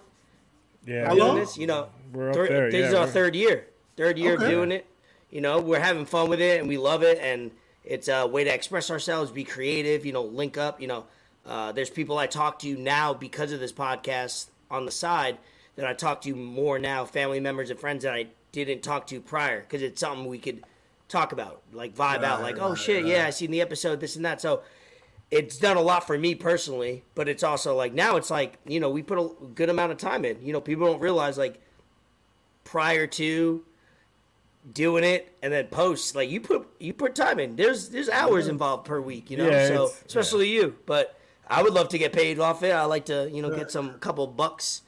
Yeah 0.88 1.06
How 1.08 1.16
Doing 1.16 1.36
this, 1.36 1.58
you 1.58 1.68
know, 1.68 1.90
We're 2.14 2.34
thir- 2.34 2.48
there, 2.48 2.72
This 2.72 2.88
is 2.88 2.94
our 2.94 3.02
we're- 3.02 3.12
third 3.12 3.36
year. 3.36 3.68
Third 3.98 4.18
year 4.18 4.34
Okay. 4.34 4.44
of 4.46 4.50
doing 4.50 4.72
it. 4.72 4.86
You 5.30 5.42
know, 5.42 5.60
we're 5.60 5.80
having 5.80 6.06
fun 6.06 6.30
with 6.30 6.40
it, 6.40 6.60
and 6.60 6.70
we 6.70 6.78
love 6.78 7.04
it, 7.04 7.20
and 7.20 7.52
it's 7.84 8.08
a 8.08 8.26
way 8.26 8.44
to 8.44 8.54
express 8.54 8.90
ourselves, 8.90 9.32
be 9.32 9.44
creative. 9.44 10.06
You 10.06 10.14
know, 10.14 10.24
link 10.24 10.58
up. 10.58 10.80
You 10.80 10.88
know, 10.88 11.06
uh, 11.46 11.72
there's 11.74 11.90
people 11.90 12.18
I 12.18 12.28
talk 12.28 12.60
to 12.60 12.78
now 12.78 13.14
because 13.14 13.52
of 13.52 13.60
this 13.60 13.74
podcast 13.74 14.48
on 14.72 14.86
the 14.86 14.92
side 14.92 15.38
that 15.76 15.86
I 15.86 15.94
talk 15.94 16.22
to 16.22 16.36
more 16.36 16.80
now, 16.80 17.06
family 17.06 17.40
members 17.40 17.70
and 17.70 17.80
friends 17.80 18.04
that 18.04 18.14
I 18.14 18.28
didn't 18.52 18.82
talk 18.84 19.08
to 19.08 19.20
prior, 19.20 19.62
because 19.62 19.82
it's 19.82 20.00
something 20.00 20.26
we 20.28 20.40
could 20.40 20.64
talk 21.10 21.32
about, 21.32 21.62
like 21.74 21.96
vibe 21.96 22.24
out, 22.24 22.42
like, 22.42 22.58
oh 22.60 22.70
right, 22.70 22.78
shit, 22.78 23.04
right. 23.04 23.12
yeah, 23.14 23.26
I 23.28 23.30
seen 23.32 23.52
the 23.52 23.62
episode, 23.62 24.00
this 24.00 24.16
and 24.16 24.26
that. 24.26 24.42
So 24.42 24.62
it's 25.30 25.58
done 25.58 25.78
a 25.78 25.82
lot 25.82 26.08
for 26.08 26.18
me 26.18 26.36
personally, 26.36 27.04
but 27.16 27.28
it's 27.28 27.44
also 27.44 27.76
like 27.76 27.94
now 27.94 28.16
it's 28.16 28.30
like, 28.30 28.58
you 28.66 28.80
know, 28.80 28.90
we 28.90 29.04
put 29.04 29.20
a 29.20 29.30
good 29.54 29.70
amount 29.70 29.92
of 29.92 29.98
time 29.98 30.24
in. 30.24 30.42
You 30.42 30.54
know, 30.54 30.62
people 30.62 30.88
don't 30.88 31.02
realize 31.02 31.38
like 31.38 31.62
prior 32.64 33.08
to 33.08 33.64
doing 34.74 35.04
it 35.04 35.34
and 35.42 35.52
then 35.52 35.68
post, 35.68 36.16
like 36.16 36.30
you 36.30 36.40
put 36.40 36.68
you 36.80 36.94
put 36.94 37.16
time 37.16 37.40
in. 37.40 37.56
There's 37.56 37.90
there's 37.90 38.10
hours 38.10 38.48
involved 38.48 38.86
per 38.86 39.02
week, 39.02 39.30
you 39.30 39.38
know. 39.38 39.50
Yeah, 39.50 39.68
so 39.68 39.92
especially 40.06 40.50
you. 40.50 40.76
But 40.86 41.20
I 41.50 41.62
would 41.62 41.74
love 41.74 41.90
to 41.90 41.98
get 41.98 42.14
paid 42.14 42.40
off 42.40 42.64
it. 42.64 42.72
I 42.72 42.86
like 42.86 43.06
to, 43.06 43.30
you 43.32 43.42
know, 43.42 43.54
get 43.54 43.70
some 43.72 44.00
couple 44.00 44.28
bucks 44.28 44.82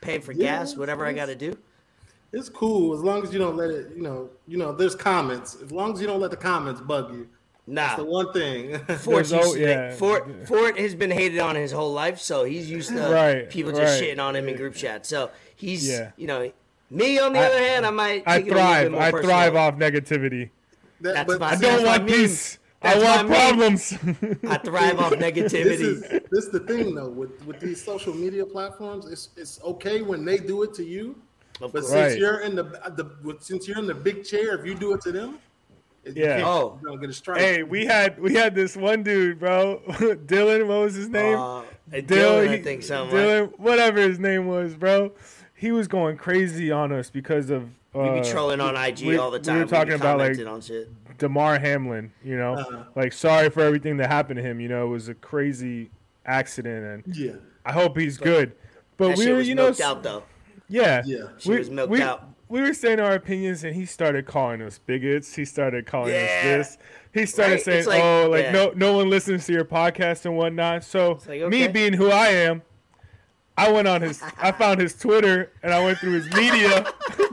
paying 0.00 0.20
for 0.20 0.32
Yeah, 0.32 0.58
gas, 0.58 0.76
whatever 0.76 1.06
I 1.06 1.12
gotta 1.12 1.34
do. 1.34 1.56
It's 2.32 2.48
cool 2.50 2.92
as 2.92 3.00
long 3.00 3.22
as 3.22 3.32
you 3.32 3.38
don't 3.38 3.56
let 3.56 3.70
it. 3.70 3.92
You 3.96 4.02
know, 4.02 4.30
you 4.46 4.58
know. 4.58 4.72
There's 4.72 4.94
comments. 4.94 5.56
As 5.62 5.72
long 5.72 5.94
as 5.94 6.00
you 6.00 6.06
don't 6.06 6.20
let 6.20 6.30
the 6.30 6.36
comments 6.36 6.82
bug 6.82 7.14
you. 7.14 7.28
Nah. 7.68 7.82
That's 7.88 7.96
the 7.98 8.04
one 8.04 8.32
thing. 8.32 8.78
Fort, 8.98 9.04
There's 9.26 9.32
used 9.32 9.34
al- 9.46 9.52
to- 9.54 9.60
yeah. 9.60 9.92
Fort, 9.94 10.46
Fort 10.46 10.78
has 10.78 10.94
been 10.94 11.10
hated 11.10 11.40
on 11.40 11.56
his 11.56 11.72
whole 11.72 11.92
life, 11.92 12.20
so 12.20 12.44
he's 12.44 12.70
used 12.70 12.90
to 12.90 13.08
Right, 13.08 13.50
people 13.50 13.72
just 13.72 14.00
right. 14.00 14.08
shitting 14.16 14.22
on 14.22 14.36
him 14.36 14.48
in 14.48 14.56
group 14.56 14.74
chat. 14.74 15.04
So 15.06 15.30
he's, 15.56 15.88
Yeah. 15.88 16.12
you 16.16 16.26
know, 16.28 16.52
me 16.90 17.18
on 17.18 17.32
the 17.32 17.40
I- 17.40 17.44
other 17.46 17.58
hand, 17.58 17.84
I 17.86 17.90
might. 17.90 18.22
I 18.26 18.38
take 18.38 18.46
it 18.46 18.52
a 18.52 18.54
little 18.54 18.66
bit 18.66 18.90
thrive. 18.90 18.94
I 18.94 19.10
personal. 19.10 19.28
thrive 19.36 19.56
off 19.56 19.74
negativity. 19.74 20.50
That- 21.00 21.14
That's 21.14 21.26
but 21.26 21.40
my- 21.40 21.46
I 21.46 21.50
That's 21.56 21.60
don't 21.62 21.84
want 21.84 22.04
mean. 22.04 22.14
peace. 22.14 22.58
I 22.82 22.94
That's 22.94 23.04
want 23.04 23.18
I 23.18 23.22
mean. 23.22 23.32
problems. 23.32 23.92
I 24.48 24.58
thrive 24.58 24.98
off 25.00 25.12
negativity. 25.14 25.50
this 25.50 25.80
negativity. 25.80 25.80
is 25.82 26.00
this 26.30 26.44
is 26.44 26.50
the 26.52 26.60
thing 26.60 26.94
though 26.94 27.08
with 27.08 27.44
with 27.46 27.58
these 27.58 27.82
social 27.82 28.14
media 28.14 28.46
platforms. 28.46 29.06
It's 29.10 29.30
it's 29.36 29.60
okay 29.64 30.02
when 30.02 30.24
they 30.24 30.36
do 30.38 30.62
it 30.62 30.72
to 30.74 30.84
you, 30.84 31.16
Of 31.60 31.72
but 31.72 31.80
course. 31.80 31.88
since 31.90 32.12
Right. 32.12 32.18
you're 32.20 32.40
in 32.40 32.54
the 32.54 32.62
the 32.64 33.36
since 33.40 33.66
you're 33.66 33.78
in 33.78 33.86
the 33.86 33.94
big 33.94 34.24
chair, 34.24 34.56
if 34.58 34.64
you 34.64 34.74
do 34.76 34.92
it 34.92 35.00
to 35.00 35.10
them, 35.10 35.30
you 35.30 35.38
Yeah. 36.14 36.42
Oh. 36.46 36.78
get 37.00 37.10
a 37.10 37.12
strike. 37.12 37.40
hey, 37.40 37.62
we 37.62 37.84
had 37.86 38.20
we 38.20 38.34
had 38.34 38.54
this 38.54 38.76
one 38.76 39.02
dude, 39.02 39.38
bro. 39.40 39.80
Dylan, 39.88 40.66
what 40.68 40.80
was 40.82 40.94
his 40.94 41.08
name? 41.08 41.36
Uh, 41.38 41.62
Dylan, 41.92 42.48
I 42.48 42.62
think 42.62 42.82
something. 42.82 43.16
Dylan, 43.16 43.58
whatever 43.58 44.00
his 44.00 44.18
name 44.18 44.46
was, 44.46 44.74
bro. 44.74 45.12
He 45.54 45.72
was 45.72 45.88
going 45.88 46.16
crazy 46.16 46.70
on 46.70 46.92
us 46.92 47.08
because 47.10 47.48
of 47.50 47.64
uh, 47.94 48.10
We 48.14 48.20
be 48.20 48.28
trolling 48.28 48.60
on 48.60 48.76
IG 48.76 49.06
we- 49.06 49.16
all 49.16 49.30
the 49.30 49.38
time. 49.38 49.60
we 49.60 49.60
time. 49.60 49.60
were 49.60 49.64
be 49.64 49.70
talking 49.70 49.92
about, 49.94 50.18
like, 50.18 50.26
commenting 50.32 50.46
on 50.48 50.60
shit. 50.60 50.90
Damar 51.18 51.58
Hamlin, 51.58 52.12
you 52.22 52.36
know, 52.36 52.54
Uh-huh. 52.56 52.84
like 52.94 53.12
sorry 53.14 53.48
for 53.48 53.62
everything 53.62 53.96
that 53.96 54.10
happened 54.10 54.36
to 54.36 54.42
him. 54.42 54.60
You 54.60 54.68
know, 54.68 54.84
it 54.84 54.90
was 54.90 55.08
a 55.08 55.14
crazy 55.14 55.90
accident, 56.26 57.04
and 57.06 57.16
yeah, 57.16 57.32
I 57.64 57.72
hope 57.72 57.96
he's 57.96 58.18
good. 58.18 58.52
But 58.98 59.08
That 59.08 59.18
we 59.18 59.24
shit 59.24 59.34
were, 59.34 59.40
you 59.40 59.54
know, 59.54 59.64
milked 59.64 59.80
out 59.80 60.02
though. 60.02 60.22
yeah, 60.68 61.02
Yeah. 61.06 61.28
She 61.38 61.50
we, 61.50 61.58
was 61.58 61.70
milked 61.70 61.90
we, 61.90 62.02
out. 62.02 62.25
We 62.48 62.60
were 62.60 62.74
saying 62.74 63.00
our 63.00 63.12
opinions, 63.14 63.64
and 63.64 63.74
he 63.74 63.86
started 63.86 64.26
calling 64.26 64.62
us 64.62 64.78
bigots. 64.78 65.34
He 65.34 65.44
started 65.44 65.84
calling 65.86 66.14
Yeah. 66.14 66.58
us 66.60 66.76
this. 66.76 66.78
He 67.12 67.26
started 67.26 67.54
Right? 67.54 67.62
saying, 67.64 67.86
like- 67.86 68.02
"Oh, 68.02 68.28
like 68.30 68.44
yeah. 68.44 68.52
no, 68.52 68.72
no 68.76 68.92
one 68.96 69.10
listens 69.10 69.46
to 69.46 69.52
your 69.52 69.64
podcast 69.64 70.24
and 70.26 70.36
whatnot." 70.36 70.84
So 70.84 71.18
like, 71.28 71.48
me 71.48 71.66
being 71.66 71.92
who 71.94 72.10
I 72.10 72.28
am, 72.28 72.62
I 73.58 73.72
went 73.72 73.88
on 73.88 74.02
his, 74.02 74.22
I 74.38 74.52
found 74.52 74.80
his 74.80 74.94
Twitter, 74.94 75.50
and 75.62 75.72
I 75.74 75.82
went 75.84 75.98
through 75.98 76.12
his 76.12 76.30
media. 76.34 76.86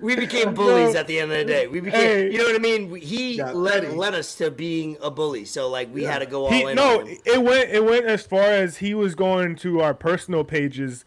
We 0.00 0.14
became 0.16 0.54
bullies 0.54 0.94
at 0.94 1.06
the 1.06 1.18
end 1.18 1.32
of 1.32 1.38
the 1.38 1.44
day. 1.44 1.66
We 1.66 1.80
became, 1.80 2.00
Hey. 2.00 2.30
you 2.30 2.38
know 2.38 2.44
what 2.44 2.54
I 2.54 2.58
mean? 2.58 2.94
He 2.96 3.36
Got 3.38 3.56
led 3.56 3.82
petty. 3.82 3.94
led 3.96 4.14
us 4.14 4.34
to 4.36 4.50
being 4.50 4.96
a 5.02 5.10
bully. 5.10 5.44
So 5.44 5.68
like 5.68 5.92
we 5.92 6.04
had 6.04 6.20
to 6.20 6.26
go 6.26 6.44
all 6.44 6.50
he, 6.52 6.62
in. 6.62 6.76
no, 6.76 7.00
on 7.00 7.06
him. 7.06 7.18
it 7.24 7.42
went, 7.42 7.70
it 7.70 7.84
went 7.84 8.06
as 8.06 8.22
far 8.24 8.42
as 8.44 8.78
he 8.78 8.94
was 8.94 9.14
going 9.14 9.56
to 9.56 9.80
our 9.80 9.92
personal 9.92 10.44
pages. 10.44 11.04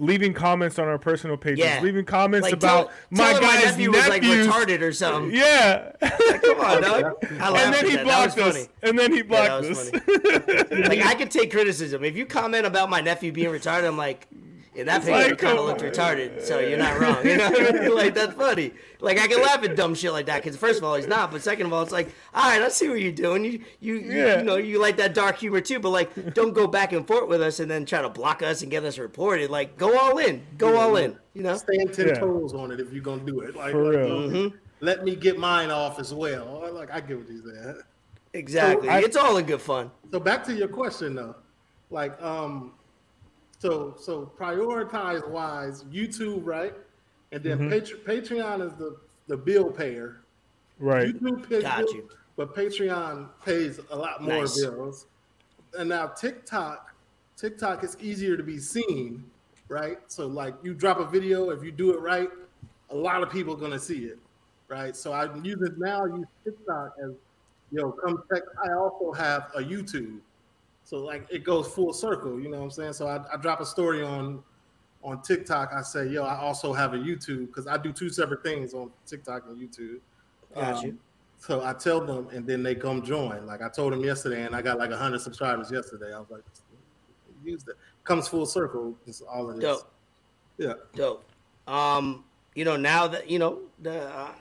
Leaving 0.00 0.32
comments 0.32 0.78
on 0.78 0.88
our 0.88 0.98
personal 0.98 1.36
pages, 1.36 1.58
Yeah. 1.64 1.80
leaving 1.82 2.04
comments 2.04 2.44
Like, 2.46 2.54
about 2.54 2.88
tell- 2.88 2.90
my 3.10 3.24
telling 3.32 3.42
guy's 3.42 3.64
nephew 3.66 3.92
was 3.92 4.08
like 4.08 4.22
retarded 4.22 4.80
or 4.80 4.92
something. 4.92 5.32
Yeah, 5.34 5.92
Come 6.00 6.60
on, 6.60 6.82
dog. 6.82 7.24
And 7.30 7.74
then 7.74 7.86
he 7.88 7.96
that. 7.96 8.04
blocked 8.04 8.36
that 8.36 8.46
us. 8.46 8.54
funny. 8.56 8.68
And 8.82 8.98
then 8.98 9.12
he 9.12 9.22
blocked 9.22 9.62
that 9.62 9.70
us. 9.70 10.88
like 10.88 11.04
I 11.04 11.14
could 11.14 11.30
take 11.30 11.50
criticism. 11.52 12.02
If 12.04 12.16
you 12.16 12.26
comment 12.26 12.66
about 12.66 12.88
my 12.90 13.00
nephew 13.00 13.30
being 13.30 13.50
retarded, 13.50 13.86
I'm 13.86 13.96
like, 13.98 14.26
in 14.74 14.86
that 14.86 15.00
picture, 15.04 15.30
like, 15.30 15.38
kind 15.38 15.58
of 15.58 15.64
looked 15.64 15.80
retarded, 15.80 16.40
so 16.42 16.60
you're 16.60 16.78
not 16.78 17.00
wrong. 17.00 17.24
You 17.26 17.36
know, 17.38 17.50
what 17.50 17.74
I 17.74 17.80
mean? 17.80 17.94
like 17.94 18.14
that's 18.14 18.34
funny. 18.34 18.72
Like 19.00 19.18
I 19.18 19.26
can 19.26 19.42
laugh 19.42 19.62
at 19.64 19.74
dumb 19.76 19.94
shit 19.96 20.12
like 20.12 20.26
that 20.26 20.42
because 20.42 20.56
first 20.56 20.78
of 20.78 20.84
all, 20.84 20.94
he's 20.94 21.08
not, 21.08 21.32
but 21.32 21.42
second 21.42 21.66
of 21.66 21.72
all, 21.72 21.82
it's 21.82 21.90
like, 21.90 22.08
all 22.34 22.48
right, 22.48 22.62
I 22.62 22.68
see 22.68 22.88
what 22.88 23.00
you're 23.00 23.10
doing. 23.12 23.44
You, 23.44 23.60
you, 23.80 23.94
you, 23.96 24.12
Yeah. 24.12 24.38
you 24.38 24.44
know, 24.44 24.56
you 24.56 24.80
like 24.80 24.96
that 24.98 25.12
dark 25.14 25.38
humor 25.38 25.60
too, 25.60 25.80
but 25.80 25.90
like, 25.90 26.34
don't 26.34 26.52
go 26.52 26.66
back 26.68 26.92
and 26.92 27.06
forth 27.06 27.28
with 27.28 27.42
us 27.42 27.58
and 27.60 27.70
then 27.70 27.84
try 27.84 28.00
to 28.00 28.08
block 28.08 28.42
us 28.42 28.62
and 28.62 28.70
get 28.70 28.84
us 28.84 28.96
reported. 28.98 29.50
Like, 29.50 29.76
go 29.76 29.98
all 29.98 30.18
in, 30.18 30.44
go 30.56 30.76
all 30.78 30.94
in. 30.96 31.16
You 31.34 31.42
know, 31.42 31.56
stand 31.56 31.92
ten 31.92 32.08
Yeah. 32.08 32.14
toes 32.20 32.54
on 32.54 32.70
it 32.70 32.78
if 32.80 32.92
you're 32.92 33.02
gonna 33.02 33.24
do 33.24 33.40
it. 33.40 33.56
Like, 33.56 33.72
For 33.72 33.84
like, 33.84 33.96
real. 33.96 34.46
uh, 34.46 34.50
let 34.80 35.02
me 35.04 35.16
get 35.16 35.38
mine 35.38 35.70
off 35.70 35.98
as 35.98 36.14
well. 36.14 36.68
Like 36.72 36.90
I 36.92 37.00
get 37.00 37.18
what 37.18 37.26
he's 37.28 37.42
saying. 37.42 37.80
Exactly. 38.34 38.88
I- 38.88 39.00
it's 39.00 39.16
all 39.16 39.36
in 39.36 39.46
good 39.46 39.60
fun. 39.60 39.90
So 40.12 40.20
back 40.20 40.44
to 40.44 40.52
your 40.54 40.68
question 40.68 41.14
though, 41.16 41.34
like 41.90 42.20
um, 42.22 42.72
so 43.60 43.94
so 43.98 44.32
prioritize 44.38 45.28
wise 45.28 45.84
YouTube 45.84 46.40
right, 46.44 46.74
and 47.30 47.42
then 47.44 47.58
mm-hmm. 47.58 47.68
Patre- 47.70 47.98
Patreon 47.98 48.66
is 48.66 48.74
the 48.74 48.96
the 49.28 49.36
bill 49.36 49.70
payer. 49.70 50.22
Right. 50.80 51.14
YouTube 51.14 51.48
pays 51.48 51.62
Got 51.62 51.78
bills, 51.78 51.92
you. 51.92 52.08
but 52.36 52.56
Patreon 52.56 53.28
pays 53.44 53.78
a 53.90 53.96
lot 53.96 54.22
more 54.22 54.40
Nice. 54.40 54.60
bills. 54.60 55.06
And 55.78 55.88
now 55.90 56.06
TikTok, 56.08 56.94
TikTok 57.36 57.84
is 57.84 57.96
easier 58.00 58.36
to 58.36 58.42
be 58.42 58.58
seen, 58.58 59.22
right? 59.68 59.98
So 60.08 60.26
like 60.26 60.54
you 60.62 60.74
drop 60.74 60.98
a 60.98 61.04
video, 61.04 61.50
if 61.50 61.62
you 61.62 61.70
do 61.70 61.92
it 61.94 62.00
right, 62.00 62.30
a 62.88 62.96
lot 62.96 63.22
of 63.22 63.30
people 63.30 63.54
gonna 63.54 63.78
see 63.78 64.06
it, 64.06 64.18
right? 64.68 64.96
So 64.96 65.12
I 65.12 65.32
use 65.42 65.60
it 65.60 65.78
now. 65.78 66.06
Use 66.06 66.26
TikTok 66.44 66.94
as 67.04 67.12
yo, 67.70 67.92
come 67.92 68.22
check. 68.32 68.42
I 68.64 68.72
also 68.72 69.12
have 69.12 69.50
a 69.54 69.60
YouTube, 69.60 70.18
so 70.90 70.96
like 70.96 71.24
it 71.30 71.44
goes 71.44 71.68
full 71.68 71.92
circle. 71.92 72.40
You 72.40 72.50
know 72.50 72.58
what 72.58 72.64
I'm 72.64 72.70
saying? 72.72 72.94
So 72.94 73.06
I, 73.06 73.20
I 73.32 73.36
drop 73.36 73.60
a 73.60 73.66
story 73.66 74.02
on 74.02 74.42
on 75.04 75.22
TikTok. 75.22 75.72
I 75.72 75.82
say, 75.82 76.08
yo, 76.08 76.24
I 76.24 76.36
also 76.36 76.72
have 76.72 76.94
a 76.94 76.98
YouTube 76.98 77.46
because 77.46 77.68
I 77.68 77.76
do 77.76 77.92
two 77.92 78.10
separate 78.10 78.42
things 78.42 78.74
on 78.74 78.90
TikTok 79.06 79.44
and 79.46 79.56
YouTube. 79.56 80.00
Got 80.52 80.78
Um, 80.78 80.84
you. 80.84 80.98
So 81.38 81.64
I 81.64 81.74
tell 81.74 82.04
them, 82.04 82.26
and 82.32 82.44
then 82.44 82.64
they 82.64 82.74
come 82.74 83.02
join. 83.02 83.46
Like 83.46 83.62
I 83.62 83.68
told 83.68 83.92
them 83.92 84.02
yesterday, 84.02 84.42
and 84.42 84.54
I 84.54 84.62
got 84.62 84.78
like 84.78 84.90
hundred 84.90 85.20
subscribers 85.20 85.70
yesterday. 85.70 86.12
I 86.12 86.18
was 86.18 86.28
like, 86.28 86.42
use 87.44 87.62
that. 87.64 87.76
Comes 88.02 88.26
full 88.26 88.44
circle. 88.44 88.96
It's 89.06 89.20
all 89.20 89.48
it 89.50 89.58
is. 89.58 89.60
Dope. 89.60 89.92
Yeah. 90.58 90.72
Dope. 90.96 91.24
Um, 91.68 92.24
you 92.56 92.64
know, 92.64 92.76
now 92.76 93.06
that 93.06 93.30
you 93.30 93.38
know 93.38 93.60
the, 93.80 94.02
uh, 94.10 94.32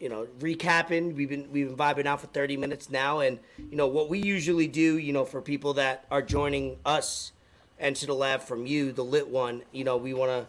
you 0.00 0.08
know, 0.08 0.26
recapping, 0.38 1.14
we've 1.14 1.28
been 1.28 1.50
we've 1.50 1.68
been 1.68 1.76
vibing 1.76 2.06
out 2.06 2.20
for 2.20 2.28
thirty 2.28 2.56
minutes 2.56 2.90
now, 2.90 3.20
and 3.20 3.38
you 3.58 3.76
know 3.76 3.88
what 3.88 4.08
we 4.08 4.20
usually 4.20 4.68
do. 4.68 4.98
You 4.98 5.12
know, 5.12 5.24
for 5.24 5.42
people 5.42 5.74
that 5.74 6.04
are 6.10 6.22
joining 6.22 6.78
us 6.84 7.32
and 7.78 7.96
to 7.96 8.06
the 8.06 8.14
lab 8.14 8.42
from 8.42 8.66
you, 8.66 8.92
the 8.92 9.04
lit 9.04 9.28
one. 9.28 9.62
You 9.72 9.84
know, 9.84 9.96
we 9.96 10.14
want 10.14 10.30
to, 10.30 10.46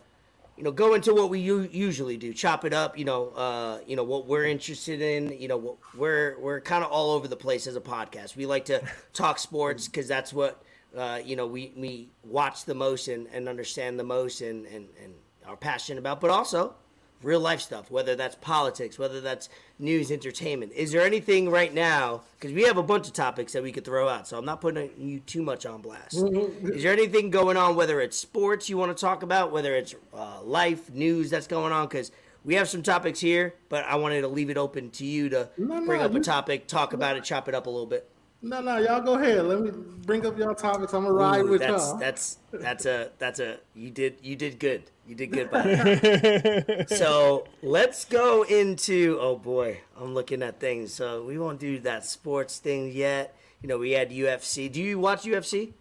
you 0.57 0.63
know, 0.63 0.71
go 0.71 0.93
into 0.93 1.13
what 1.13 1.29
we 1.29 1.39
u- 1.39 1.69
usually 1.71 2.17
do, 2.17 2.33
chop 2.33 2.63
it 2.63 2.73
up. 2.73 2.97
You 2.97 3.05
know, 3.05 3.29
uh, 3.29 3.79
you 3.87 3.95
know 3.95 4.03
what 4.03 4.27
we're 4.27 4.45
interested 4.45 5.01
in. 5.01 5.39
You 5.39 5.47
know, 5.47 5.57
what 5.57 5.77
we're 5.97 6.37
we're 6.39 6.61
kind 6.61 6.83
of 6.83 6.91
all 6.91 7.11
over 7.11 7.27
the 7.27 7.37
place 7.37 7.65
as 7.65 7.75
a 7.75 7.81
podcast. 7.81 8.35
We 8.35 8.45
like 8.45 8.65
to 8.65 8.81
talk 9.13 9.39
sports 9.39 9.87
because 9.87 10.07
that's 10.07 10.31
what 10.31 10.61
uh, 10.95 11.21
you 11.25 11.35
know 11.35 11.47
we 11.47 11.73
we 11.75 12.09
watch 12.23 12.65
the 12.65 12.75
most 12.75 13.07
and, 13.07 13.27
and 13.33 13.49
understand 13.49 13.99
the 13.99 14.03
most 14.03 14.41
and, 14.41 14.67
and 14.67 14.89
and 15.03 15.15
are 15.47 15.57
passionate 15.57 15.97
about, 15.97 16.21
but 16.21 16.29
also 16.29 16.75
real 17.21 17.39
life 17.39 17.61
stuff, 17.61 17.91
whether 17.91 18.15
that's 18.15 18.35
politics, 18.35 18.97
whether 18.97 19.19
that's 19.21 19.49
news, 19.77 20.11
entertainment. 20.11 20.71
Is 20.73 20.91
there 20.91 21.01
anything 21.01 21.49
right 21.49 21.73
now? 21.73 22.21
Because 22.39 22.53
we 22.53 22.63
have 22.63 22.77
a 22.77 22.83
bunch 22.83 23.07
of 23.07 23.13
topics 23.13 23.53
that 23.53 23.63
we 23.63 23.71
could 23.71 23.85
throw 23.85 24.07
out, 24.07 24.27
so 24.27 24.37
I'm 24.37 24.45
not 24.45 24.61
putting 24.61 24.91
you 24.97 25.19
too 25.19 25.41
much 25.41 25.65
on 25.65 25.81
blast. 25.81 26.15
Is 26.17 26.83
there 26.83 26.93
anything 26.93 27.29
going 27.29 27.57
on, 27.57 27.75
whether 27.75 27.99
it's 28.01 28.17
sports 28.17 28.69
you 28.69 28.77
want 28.77 28.95
to 28.95 28.99
talk 28.99 29.23
about, 29.23 29.51
whether 29.51 29.75
it's 29.75 29.95
uh, 30.13 30.41
life, 30.43 30.89
news 30.91 31.29
that's 31.29 31.47
going 31.47 31.73
on? 31.73 31.87
Because 31.87 32.11
we 32.45 32.55
have 32.55 32.69
some 32.69 32.83
topics 32.83 33.19
here, 33.19 33.53
but 33.67 33.83
I 33.85 33.95
wanted 33.95 34.21
to 34.21 34.27
leave 34.27 34.49
it 34.49 34.57
open 34.57 34.89
to 34.91 35.05
you 35.05 35.29
to 35.29 35.49
No, 35.57 35.85
bring 35.85 35.99
no, 35.99 36.05
up 36.05 36.15
a 36.15 36.19
topic, 36.21 36.67
talk 36.67 36.93
about 36.93 37.17
it, 37.17 37.23
chop 37.23 37.49
it 37.49 37.55
up 37.55 37.67
a 37.67 37.69
little 37.69 37.85
bit. 37.85 38.09
No, 38.41 38.61
no, 38.61 38.77
y'all 38.77 39.01
go 39.01 39.15
ahead. 39.15 39.43
Let 39.45 39.59
me 39.59 39.71
bring 40.05 40.25
up 40.25 40.37
y'all 40.37 40.55
topics. 40.55 40.93
I'm 40.93 41.03
gonna 41.03 41.13
ride 41.13 41.45
Ooh, 41.45 41.49
with 41.49 41.59
that's 41.59 41.71
y'all. 41.71 41.97
that's 41.97 42.37
that's 42.53 42.85
a 42.85 43.11
that's 43.17 43.39
a 43.39 43.57
you 43.75 43.89
did 43.91 44.17
you 44.21 44.35
did 44.37 44.59
good. 44.59 44.83
You 45.05 45.15
did 45.15 45.31
good 45.31 45.49
by 45.51 46.85
so 46.87 47.47
let's 47.61 48.05
go 48.05 48.43
into 48.43 49.17
oh 49.19 49.35
boy, 49.35 49.81
I'm 49.99 50.13
looking 50.13 50.41
at 50.41 50.59
things. 50.59 50.93
So 50.93 51.25
we 51.25 51.37
won't 51.37 51.59
do 51.59 51.79
that 51.79 52.05
sports 52.05 52.59
thing 52.59 52.91
yet. 52.93 53.35
You 53.61 53.67
know, 53.67 53.77
we 53.77 53.91
had 53.91 54.09
UFC. 54.11 54.71
Do 54.71 54.81
you 54.81 54.99
watch 54.99 55.23
UFC? 55.23 55.73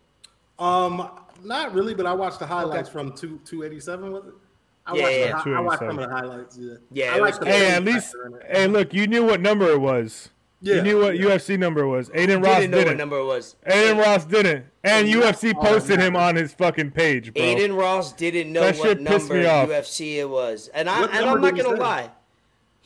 Um, 0.59 1.09
not 1.44 1.72
really, 1.74 1.94
but 1.94 2.06
I 2.06 2.12
watched 2.14 2.40
the 2.40 2.46
highlights 2.46 2.88
Okay. 2.88 2.92
from 2.92 3.12
two 3.12 3.38
two 3.44 3.62
eighty 3.62 3.78
seven. 3.78 4.11
Was 4.11 4.26
it? 4.26 4.34
I 4.84 4.94
Yeah, 4.94 5.02
watched, 5.02 5.18
yeah, 5.18 5.42
the, 5.44 5.50
I 5.54 5.61
watched 5.61 5.78
some 5.86 5.98
of 5.98 6.09
the 6.09 6.14
highlights. 6.16 6.59
Yeah, 6.59 6.74
Yeah, 6.90 7.14
I 7.14 7.18
it 7.18 7.20
like 7.20 7.30
was 7.34 7.38
the. 7.38 7.46
Hey, 7.46 7.70
at 7.70 7.84
least, 7.84 8.06
factor 8.06 8.26
in 8.26 8.34
it. 8.34 8.42
hey, 8.50 8.66
look, 8.66 8.92
you 8.94 9.06
knew 9.06 9.24
what 9.24 9.40
number 9.40 9.68
it 9.70 9.80
was. 9.80 10.30
Yeah. 10.61 10.76
You 10.76 10.82
knew 10.82 10.98
what 11.00 11.14
UFC 11.14 11.56
number 11.59 11.86
was. 11.86 12.11
Adin 12.11 12.40
Ross 12.42 12.56
Didn't 12.56 12.70
know 12.72 12.78
didn't. 12.78 12.90
what 12.92 12.96
number 12.96 13.18
it 13.18 13.24
was. 13.24 13.56
Adin 13.64 13.96
Ross 13.98 14.24
didn't. 14.24 14.64
And 14.82 15.06
UFC 15.06 15.54
Oh, 15.56 15.61
posted 15.62 16.00
him 16.00 16.16
on 16.16 16.34
his 16.36 16.52
fucking 16.52 16.90
page, 16.92 17.32
bro. 17.32 17.42
Adin 17.42 17.72
Ross 17.74 18.12
didn't 18.12 18.52
know 18.52 18.62
That 18.62 18.76
what 18.78 19.00
number. 19.00 19.34
UFC 19.42 20.16
it 20.18 20.28
was, 20.28 20.68
and 20.74 20.88
I 20.90 21.02
What 21.02 21.11
and 21.14 21.24
number 21.26 21.46
I'm 21.48 21.54
not 21.54 21.62
gonna 21.64 21.78
lie. 21.80 22.11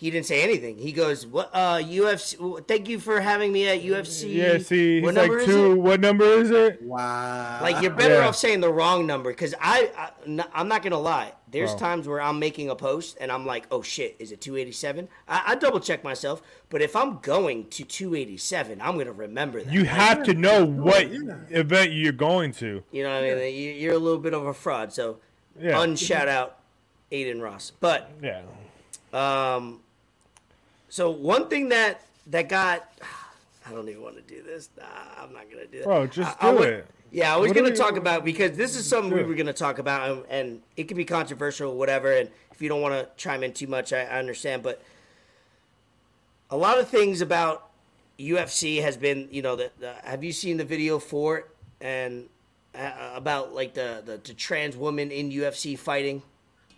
He 0.02 0.10
didn't 0.10 0.26
say 0.26 0.42
anything. 0.42 0.78
He 0.78 0.90
goes, 0.90 1.24
"What? 1.24 1.48
Uh, 1.52 1.76
UFC. 1.76 2.66
Thank 2.66 2.88
you 2.88 2.98
for 2.98 3.20
having 3.20 3.52
me 3.52 3.68
at 3.68 3.82
UFC. 3.82 4.34
Yeah, 4.34 4.58
see, 4.58 4.96
he's 4.96 5.04
what 5.04 5.14
like 5.14 5.28
number 5.28 5.38
is 5.38 5.46
two. 5.46 5.70
it? 5.70 5.74
What 5.76 6.00
number 6.00 6.24
is 6.24 6.50
it? 6.50 6.82
Wow. 6.82 7.60
Like 7.62 7.80
you're 7.80 7.92
better 7.92 8.14
Yeah. 8.14 8.26
off 8.26 8.34
saying 8.34 8.62
the 8.62 8.72
wrong 8.72 9.06
number 9.06 9.30
because 9.30 9.54
I, 9.60 9.92
I, 9.96 10.60
am 10.60 10.66
not 10.66 10.82
gonna 10.82 10.98
lie. 10.98 11.34
There's 11.48 11.70
Bro. 11.70 11.78
times 11.78 12.08
where 12.08 12.20
I'm 12.20 12.40
making 12.40 12.68
a 12.68 12.74
post 12.74 13.16
and 13.20 13.30
I'm 13.30 13.46
like, 13.46 13.66
oh 13.70 13.80
shit, 13.80 14.16
is 14.18 14.32
it 14.32 14.40
287? 14.40 15.08
I, 15.28 15.42
I 15.46 15.54
double 15.54 15.78
check 15.78 16.02
myself, 16.02 16.42
but 16.68 16.82
if 16.82 16.96
I'm 16.96 17.18
going 17.20 17.68
to 17.68 17.84
287, 17.84 18.80
I'm 18.80 18.98
gonna 18.98 19.12
remember 19.12 19.62
that. 19.62 19.72
You 19.72 19.84
have 19.84 20.24
to 20.24 20.34
know 20.34 20.64
what 20.66 21.12
yeah. 21.12 21.36
event 21.50 21.92
you're 21.92 22.10
going 22.10 22.50
to. 22.54 22.82
You 22.90 23.04
know 23.04 23.14
what 23.14 23.22
I 23.30 23.34
mean? 23.36 23.54
You- 23.54 23.70
You're 23.74 23.94
a 23.94 23.98
little 23.98 24.18
bit 24.18 24.34
of 24.34 24.46
a 24.46 24.52
fraud, 24.52 24.92
so 24.92 25.18
Yeah. 25.60 25.76
unshout 25.76 26.26
out 26.26 26.58
Adin 27.12 27.40
Ross. 27.40 27.70
But 27.78 28.10
Yeah. 28.20 28.40
um, 29.12 29.78
so 30.92 31.10
one 31.10 31.48
thing 31.48 31.70
that 31.70 32.02
that 32.26 32.50
got, 32.50 32.86
I 33.66 33.70
don't 33.72 33.88
even 33.88 34.02
want 34.02 34.16
to 34.16 34.22
do 34.22 34.42
this. 34.42 34.68
Nah, 34.76 34.84
I'm 35.22 35.32
not 35.32 35.50
gonna 35.50 35.66
do 35.66 35.78
that. 35.78 35.84
Bro, 35.84 36.06
just 36.08 36.36
I- 36.44 36.48
I 36.48 36.52
do 36.52 36.58
would- 36.58 36.68
it. 36.68 36.86
Yeah, 37.10 37.34
I 37.34 37.36
was 37.38 37.48
What 37.48 37.56
gonna 37.56 37.70
we- 37.70 37.76
talk 37.76 37.96
about 37.96 38.24
because 38.26 38.56
this 38.58 38.76
is 38.76 38.86
something 38.86 39.10
we 39.14 39.22
were 39.22 39.34
going 39.34 39.46
to 39.46 39.52
talk 39.52 39.78
about, 39.78 40.10
and, 40.10 40.24
and 40.30 40.62
it 40.78 40.84
could 40.84 40.96
be 40.96 41.04
controversial, 41.04 41.70
or 41.72 41.76
whatever. 41.78 42.10
And 42.12 42.30
if 42.52 42.62
you 42.62 42.70
don't 42.70 42.80
want 42.80 42.94
to 42.94 43.06
chime 43.18 43.42
in 43.42 43.52
too 43.52 43.66
much, 43.66 43.92
I, 43.92 44.00
I 44.04 44.18
understand. 44.18 44.62
But 44.62 44.82
a 46.50 46.56
lot 46.56 46.78
of 46.78 46.88
things 46.88 47.20
about 47.20 47.68
UFC 48.18 48.80
has 48.82 48.96
been, 48.96 49.28
you 49.30 49.42
know, 49.42 49.56
the, 49.56 49.70
the, 49.78 49.92
have 50.04 50.24
you 50.24 50.32
seen 50.32 50.56
the 50.56 50.64
video 50.64 50.98
for 50.98 51.38
it 51.38 51.46
and 51.82 52.28
uh, 52.74 53.12
about 53.14 53.54
like 53.54 53.74
the, 53.74 54.02
the 54.06 54.16
the 54.16 54.32
trans 54.34 54.74
woman 54.74 55.10
in 55.10 55.30
UFC 55.30 55.78
fighting? 55.78 56.22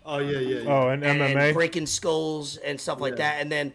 Oh 0.05 0.19
yeah, 0.19 0.39
yeah. 0.41 0.59
yeah. 0.63 0.69
Oh, 0.69 0.89
and 0.89 1.03
MMA. 1.05 1.37
and 1.47 1.55
breaking 1.55 1.87
skulls 1.87 2.57
and 2.57 2.81
stuff 2.81 3.01
like 3.01 3.13
Yeah. 3.13 3.19
that. 3.37 3.41
And 3.41 3.53
then 3.53 3.73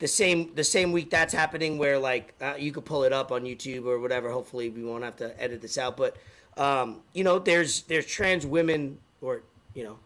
the 0.00 0.08
same 0.08 0.52
the 0.54 0.64
same 0.64 0.92
week 0.92 1.10
that's 1.10 1.32
happening, 1.32 1.78
where 1.78 1.98
like 1.98 2.34
uh, 2.40 2.54
you 2.58 2.72
could 2.72 2.84
pull 2.84 3.04
it 3.04 3.12
up 3.12 3.30
on 3.30 3.42
YouTube 3.42 3.86
or 3.86 4.00
whatever. 4.00 4.30
Hopefully, 4.30 4.70
we 4.70 4.82
won't 4.82 5.04
have 5.04 5.16
to 5.16 5.40
edit 5.40 5.60
this 5.60 5.78
out. 5.78 5.96
But 5.96 6.16
um, 6.56 7.02
you 7.12 7.22
know, 7.22 7.38
there's 7.38 7.82
there's 7.82 8.06
trans 8.06 8.46
women 8.46 8.98
or 9.20 9.42
you 9.74 9.84
know, 9.84 9.98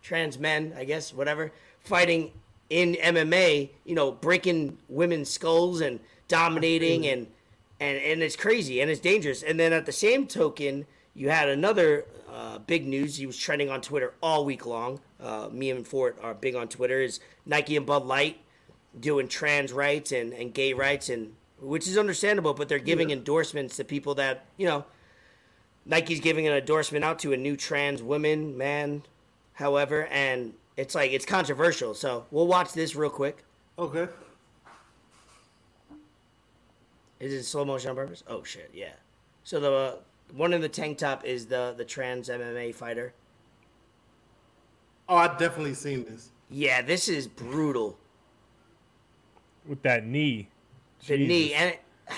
trans 0.00 0.38
men, 0.38 0.72
I 0.78 0.84
guess, 0.84 1.12
whatever, 1.12 1.52
fighting 1.80 2.30
in 2.70 2.94
MMA. 2.94 3.70
You 3.84 3.94
know, 3.96 4.12
breaking 4.12 4.78
women's 4.88 5.28
skulls 5.28 5.80
and 5.80 5.98
dominating 6.28 7.06
and 7.08 7.26
and 7.80 7.98
and 7.98 8.22
it's 8.22 8.36
crazy 8.36 8.80
and 8.80 8.90
it's 8.90 9.00
dangerous. 9.00 9.42
And 9.42 9.58
then 9.58 9.72
at 9.72 9.86
the 9.86 9.92
same 9.92 10.28
token, 10.28 10.86
you 11.14 11.30
had 11.30 11.48
another 11.48 12.06
uh, 12.32 12.58
big 12.58 12.86
news. 12.86 13.16
He 13.16 13.26
was 13.26 13.36
trending 13.36 13.70
on 13.70 13.80
Twitter 13.80 14.14
all 14.22 14.44
week 14.44 14.64
long. 14.66 15.00
Uh, 15.20 15.48
me 15.50 15.70
and 15.70 15.86
Fort 15.86 16.16
are 16.22 16.32
big 16.32 16.54
on 16.54 16.68
Twitter. 16.68 17.00
Is 17.00 17.18
Nike 17.44 17.76
and 17.76 17.84
Bud 17.84 18.04
Light 18.04 18.38
doing 18.98 19.28
trans 19.28 19.72
rights 19.72 20.12
and, 20.12 20.32
and 20.32 20.52
gay 20.52 20.72
rights 20.72 21.08
and 21.08 21.34
which 21.60 21.86
is 21.86 21.96
understandable, 21.96 22.54
but 22.54 22.68
they're 22.68 22.78
giving 22.78 23.10
endorsements 23.10 23.76
to 23.76 23.84
people 23.84 24.14
that 24.16 24.46
you 24.56 24.66
know. 24.66 24.84
Nike's 25.84 26.20
giving 26.20 26.46
an 26.46 26.52
endorsement 26.52 27.04
out 27.04 27.18
to 27.20 27.32
a 27.32 27.36
new 27.36 27.56
trans 27.56 28.04
woman, 28.04 28.56
man, 28.56 29.02
however, 29.54 30.06
and 30.06 30.54
it's 30.76 30.94
like 30.94 31.10
it's 31.12 31.26
controversial. 31.26 31.94
So 31.94 32.24
we'll 32.30 32.46
watch 32.46 32.72
this 32.72 32.94
real 32.94 33.10
quick. 33.10 33.44
Okay. 33.78 34.06
Is 37.18 37.32
it 37.32 37.44
slow 37.44 37.64
motion 37.64 37.90
on 37.90 37.96
purpose? 37.96 38.24
Oh 38.26 38.42
shit, 38.42 38.70
yeah. 38.74 38.94
So 39.44 39.60
the 39.60 39.72
uh, 39.72 39.94
one 40.34 40.52
in 40.52 40.60
the 40.60 40.68
tank 40.68 40.98
top 40.98 41.24
is 41.24 41.46
the 41.46 41.74
the 41.76 41.84
trans 41.84 42.28
MMA 42.28 42.74
fighter. 42.74 43.12
Oh, 45.08 45.16
I've 45.16 45.38
definitely 45.38 45.74
seen 45.74 46.04
this. 46.04 46.30
Yeah, 46.50 46.82
this 46.82 47.08
is 47.08 47.26
brutal. 47.26 47.98
With 49.66 49.82
that 49.82 50.06
knee. 50.06 50.48
The 51.06 51.16
Jesus. 51.16 51.28
knee 51.28 51.54
and 51.54 51.70
it, 51.70 51.80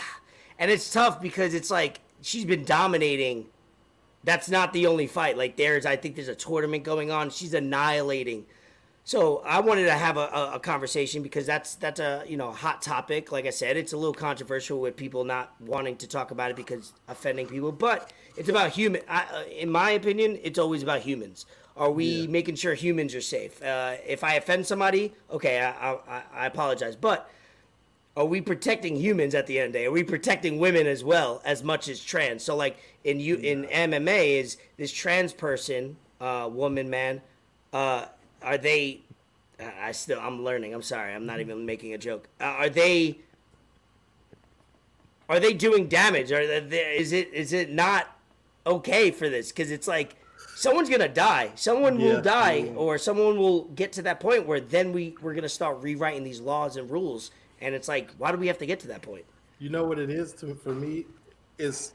and 0.59 0.70
it's 0.70 0.92
tough 0.92 1.20
because 1.20 1.55
it's 1.55 1.70
like 1.70 2.01
she's 2.22 2.45
been 2.45 2.64
dominating. 2.64 3.47
That's 4.24 4.49
not 4.49 4.72
the 4.72 4.86
only 4.86 5.07
fight. 5.07 5.36
Like 5.36 5.57
there's, 5.57 5.84
I 5.84 5.97
think 5.97 6.16
there's 6.16 6.28
a 6.28 6.34
tournament 6.34 6.82
going 6.84 7.11
on. 7.11 7.30
She's 7.30 7.53
annihilating. 7.53 8.47
So 9.07 9.42
I 9.45 9.61
wanted 9.61 9.84
to 9.84 9.92
have 9.92 10.16
a, 10.16 10.28
a, 10.32 10.53
a 10.55 10.61
conversation 10.61 11.22
because 11.22 11.45
that's 11.45 11.74
that's 11.74 12.01
a 12.01 12.24
you 12.26 12.38
know 12.38 12.49
a 12.49 12.55
hot 12.55 12.80
topic. 12.80 13.30
Like 13.30 13.47
I 13.47 13.51
said, 13.51 13.76
it's 13.76 13.92
a 13.92 13.99
little 13.99 14.14
controversial 14.14 14.80
with 14.80 14.97
people 14.97 15.24
not 15.24 15.55
wanting 15.61 15.97
to 15.97 16.09
talk 16.09 16.30
about 16.30 16.51
it 16.51 16.57
because 16.57 16.95
offending 17.07 17.47
people. 17.47 17.70
But 17.70 18.12
it's 18.36 18.49
about 18.49 18.70
human. 18.70 19.03
I, 19.07 19.24
uh, 19.24 19.45
in 19.45 19.70
my 19.70 19.90
opinion, 19.90 20.38
it's 20.42 20.59
always 20.59 20.82
about 20.82 21.03
humans. 21.03 21.45
Are 21.77 21.91
we 21.91 22.27
making 22.29 22.55
sure 22.55 22.75
humans 22.75 23.14
are 23.14 23.20
safe? 23.20 23.61
Uh, 23.62 23.97
if 24.07 24.22
I 24.22 24.35
offend 24.35 24.66
somebody, 24.66 25.12
okay, 25.31 25.61
I, 25.61 25.95
I, 25.95 26.22
I- 26.33 26.47
apologize. 26.47 26.95
But 26.95 27.29
are 28.16 28.25
we 28.25 28.41
protecting 28.41 28.95
humans 28.95 29.35
at 29.35 29.49
the 29.49 29.59
end 29.59 29.66
of 29.68 29.72
the 29.72 29.79
day? 29.81 29.87
Are 29.87 29.91
we 29.91 30.05
protecting 30.05 30.59
women 30.61 30.87
as 30.87 31.03
well 31.03 31.43
as 31.45 31.64
much 31.64 31.89
as 31.89 32.03
trans? 32.03 32.45
So 32.45 32.55
like 32.55 32.77
in 33.03 33.18
you 33.18 33.37
in 33.37 33.64
MMA 33.64 34.39
is 34.41 34.57
this 34.77 34.93
trans 34.93 35.33
person, 35.33 35.97
uh, 36.20 36.49
woman, 36.53 36.89
man, 36.89 37.22
uh, 37.72 38.07
are 38.41 38.59
they? 38.59 39.01
I 39.59 39.91
still 39.93 40.20
I'm 40.20 40.45
learning. 40.45 40.75
I'm 40.75 40.83
sorry. 40.83 41.12
I'm 41.12 41.27
not 41.27 41.41
even 41.41 41.66
making 41.66 41.93
a 41.93 41.99
joke. 41.99 42.29
Uh, 42.41 42.45
are 42.45 42.68
they? 42.68 43.18
Are 45.29 45.41
they 45.41 45.55
doing 45.55 45.89
damage? 45.89 46.31
Are 46.31 46.61
they, 46.61 46.97
is 46.99 47.12
it 47.12 47.33
is 47.33 47.53
it 47.53 47.70
not 47.72 48.16
okay 48.64 49.11
for 49.11 49.29
this? 49.29 49.51
Because 49.51 49.70
it's 49.72 49.89
like 49.89 50.16
someone's 50.55 50.88
gonna 50.90 51.09
die. 51.09 51.52
Someone 51.55 51.98
Yeah. 51.98 52.14
will 52.14 52.22
die, 52.22 52.72
or 52.76 52.98
someone 52.98 53.36
will 53.38 53.64
get 53.74 53.92
to 53.92 54.02
that 54.02 54.20
point 54.20 54.46
where 54.46 54.61
then 54.61 54.92
we 54.92 55.16
we're 55.20 55.34
gonna 55.34 55.48
start 55.48 55.78
rewriting 55.80 56.24
these 56.24 56.40
laws 56.40 56.76
and 56.76 56.90
rules. 56.90 57.30
And 57.61 57.74
it's 57.74 57.88
like, 57.88 58.11
why 58.18 58.32
do 58.32 58.38
we 58.38 58.46
have 58.48 58.59
to 58.59 58.66
get 58.66 58.80
to 58.80 58.88
that 58.88 59.02
point? 59.02 59.24
You 59.59 59.70
know 59.70 59.84
what 59.84 59.98
it 59.98 60.11
is 60.11 60.32
to 60.34 60.55
for 60.55 60.74
me 60.74 61.07
is 61.59 61.92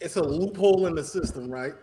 it's 0.00 0.16
a 0.16 0.22
loophole 0.22 0.86
in 0.86 0.94
the 0.94 1.02
system, 1.02 1.50
right? 1.50 1.74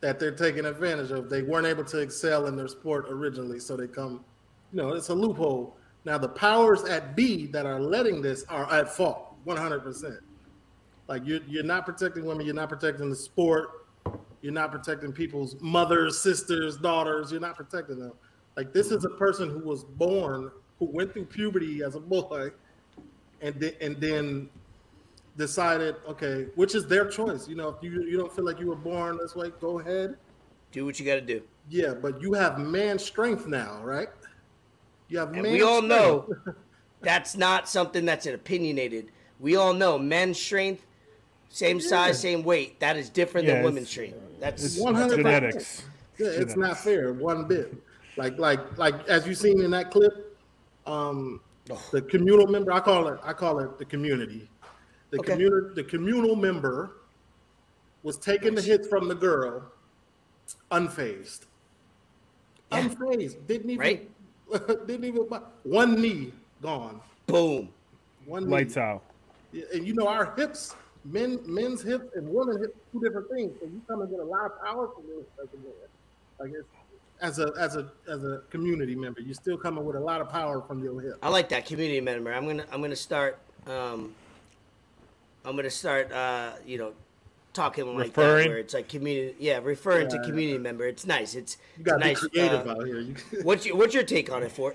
That 0.00 0.18
they're 0.18 0.32
taking 0.34 0.64
advantage 0.64 1.10
of. 1.10 1.28
They 1.28 1.42
weren't 1.42 1.66
able 1.66 1.84
to 1.84 1.98
excel 1.98 2.46
in 2.46 2.56
their 2.56 2.68
sport 2.68 3.06
originally, 3.10 3.60
so 3.60 3.76
they 3.76 3.86
come. 3.86 4.24
You 4.72 4.82
know, 4.82 4.88
it's 4.94 5.08
a 5.10 5.14
loophole. 5.14 5.76
Now 6.04 6.16
the 6.16 6.28
powers 6.28 6.84
at 6.84 7.14
B 7.14 7.46
that 7.48 7.66
are 7.66 7.78
letting 7.78 8.22
this 8.22 8.44
are 8.48 8.72
at 8.72 8.88
fault, 8.88 9.34
one 9.44 9.58
hundred 9.58 9.80
percent. 9.80 10.16
Like 11.06 11.22
you're 11.26 11.40
you're 11.46 11.64
not 11.64 11.84
protecting 11.84 12.24
women. 12.24 12.46
You're 12.46 12.54
not 12.54 12.70
protecting 12.70 13.10
the 13.10 13.16
sport. 13.16 13.79
You're 14.42 14.52
not 14.52 14.72
protecting 14.72 15.12
people's 15.12 15.56
mothers, 15.60 16.18
sisters, 16.18 16.76
daughters. 16.78 17.30
You're 17.30 17.40
not 17.40 17.56
protecting 17.56 17.98
them. 17.98 18.12
Like 18.56 18.72
this 18.72 18.90
is 18.90 19.04
a 19.04 19.10
person 19.10 19.48
who 19.50 19.58
was 19.60 19.84
born, 19.84 20.50
who 20.78 20.86
went 20.86 21.12
through 21.12 21.26
puberty 21.26 21.82
as 21.82 21.94
a 21.94 22.00
boy, 22.00 22.50
and 23.42 23.54
then 23.60 23.72
and 23.80 24.00
then 24.00 24.48
decided, 25.36 25.96
okay, 26.08 26.46
which 26.54 26.74
is 26.74 26.86
their 26.86 27.06
choice. 27.08 27.48
You 27.48 27.54
know, 27.56 27.68
if 27.68 27.82
you 27.82 28.02
you 28.04 28.16
don't 28.18 28.32
feel 28.34 28.44
like 28.44 28.58
you 28.58 28.66
were 28.68 28.76
born 28.76 29.18
this 29.20 29.34
way, 29.36 29.52
go 29.60 29.78
ahead. 29.80 30.16
Do 30.72 30.84
what 30.86 30.98
you 31.00 31.06
got 31.06 31.14
to 31.16 31.20
do. 31.20 31.42
Yeah, 31.68 31.94
but 31.94 32.20
you 32.22 32.32
have 32.34 32.58
man 32.58 32.98
strength 32.98 33.46
now, 33.46 33.80
right? 33.82 34.08
You 35.08 35.18
have 35.18 35.32
And 35.32 35.42
man. 35.42 35.52
we 35.52 35.62
all 35.62 35.82
strength. 35.82 35.88
know 35.88 36.34
that's 37.02 37.36
not 37.36 37.68
something 37.68 38.04
that's 38.04 38.26
opinionated. 38.26 39.10
We 39.38 39.56
all 39.56 39.72
know 39.74 39.98
men's 39.98 40.38
strength, 40.40 40.86
same 41.48 41.80
size, 41.80 42.20
same 42.20 42.42
weight. 42.44 42.78
That 42.80 42.96
is 42.96 43.08
different 43.10 43.46
Yeah, 43.46 43.54
than 43.54 43.60
it's- 43.60 43.72
women's 43.72 43.88
strength. 43.90 44.16
That's 44.40 44.64
It's 44.64 44.78
100%. 44.78 45.16
genetics. 45.16 45.84
Yeah, 46.18 46.26
it's 46.26 46.36
Genetics. 46.54 46.56
not 46.56 46.78
fair 46.78 47.12
one 47.12 47.46
bit. 47.46 47.74
Like 48.16 48.38
like 48.38 48.76
like 48.78 49.08
as 49.08 49.26
you 49.26 49.34
seen 49.34 49.60
in 49.62 49.70
that 49.70 49.90
clip, 49.90 50.36
um, 50.86 51.40
the 51.92 52.02
communal 52.02 52.46
member. 52.46 52.72
I 52.72 52.80
call 52.80 53.08
it 53.08 53.20
I 53.22 53.32
call 53.32 53.58
it 53.60 53.78
the 53.78 53.84
community. 53.84 54.48
The 55.10 55.18
Okay. 55.20 55.32
communal 55.32 55.74
the 55.74 55.84
communal 55.84 56.36
member 56.36 56.96
was 58.02 58.16
taking 58.16 58.54
the 58.54 58.62
hits 58.62 58.88
from 58.88 59.08
the 59.08 59.14
girl, 59.14 59.62
unfazed. 60.72 61.46
Yeah. 62.72 62.88
Unfazed. 62.88 63.46
Didn't 63.46 63.70
even 63.70 63.78
Right. 63.78 64.10
didn't 64.86 65.04
even 65.04 65.22
one 65.62 66.00
knee 66.00 66.32
gone. 66.62 67.00
boom. 67.26 67.68
One 68.26 68.44
knee. 68.46 68.50
Lights 68.50 68.76
out. 68.76 69.02
And 69.72 69.86
you 69.86 69.94
know 69.94 70.06
our 70.08 70.34
hips, 70.36 70.74
men 71.04 71.40
men's 71.46 71.82
hips 71.82 72.04
and 72.14 72.28
women 72.28 72.58
hips, 72.60 72.74
two 72.92 73.00
different 73.00 73.28
things. 73.30 73.52
So 73.60 73.66
you 73.66 73.80
come 73.88 74.00
and 74.02 74.10
get 74.10 74.20
a 74.20 74.24
lot 74.24 74.46
of 74.46 74.62
power 74.62 74.88
from 74.94 75.04
this 75.06 75.24
as 75.42 75.48
a 75.54 75.56
man. 75.56 75.72
Like 76.38 76.50
it's, 76.58 76.68
as 77.20 77.38
a 77.38 77.52
as 77.58 77.76
a 77.76 77.90
as 78.08 78.24
a 78.24 78.42
community 78.50 78.94
member, 78.94 79.20
you're 79.20 79.34
still 79.34 79.56
coming 79.58 79.84
with 79.84 79.96
a 79.96 80.00
lot 80.00 80.20
of 80.20 80.30
power 80.30 80.62
from 80.62 80.82
your 80.82 81.00
hip. 81.00 81.14
I 81.22 81.28
like 81.28 81.48
that 81.50 81.66
community 81.66 82.00
member. 82.00 82.32
I'm 82.32 82.46
gonna 82.46 82.64
I'm 82.72 82.80
gonna 82.80 82.96
start 82.96 83.38
um, 83.66 84.14
I'm 85.44 85.56
gonna 85.56 85.70
start 85.70 86.10
uh, 86.12 86.52
you 86.66 86.78
know 86.78 86.92
talking 87.52 87.84
like 87.96 88.14
that 88.14 88.20
Referring? 88.22 88.48
where 88.48 88.58
it's 88.58 88.74
like 88.74 88.88
community 88.88 89.34
yeah 89.38 89.58
referring 89.62 90.08
to 90.10 90.16
Yeah. 90.16 90.22
community 90.22 90.58
member. 90.58 90.86
It's 90.86 91.04
nice. 91.06 91.34
It's, 91.34 91.56
You 91.76 91.84
gotta 91.84 91.98
nice. 91.98 92.20
be 92.22 92.28
creative 92.30 92.66
uh, 92.66 92.70
out 92.70 92.86
here. 92.86 93.04
What's 93.42 93.66
your 93.66 93.76
what's 93.76 93.92
your 93.94 94.04
take 94.04 94.30
on 94.32 94.42
it 94.42 94.52
for? 94.52 94.74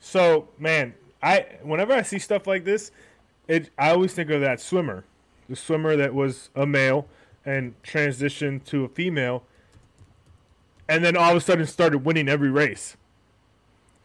So, 0.00 0.48
man, 0.58 0.94
I 1.22 1.46
whenever 1.62 1.92
I 1.92 2.02
see 2.02 2.18
stuff 2.18 2.46
like 2.46 2.64
this, 2.64 2.90
it 3.48 3.70
I 3.78 3.90
always 3.90 4.14
think 4.14 4.30
of 4.30 4.40
that 4.42 4.60
swimmer, 4.60 5.04
the 5.48 5.56
swimmer 5.56 5.96
that 5.96 6.14
was 6.14 6.50
a 6.54 6.66
male 6.66 7.06
and 7.44 7.80
transitioned 7.82 8.64
to 8.64 8.84
a 8.84 8.88
female, 8.88 9.44
and 10.88 11.04
then 11.04 11.16
all 11.16 11.30
of 11.30 11.36
a 11.36 11.40
sudden 11.40 11.66
started 11.66 11.98
winning 12.04 12.28
every 12.28 12.50
race. 12.50 12.96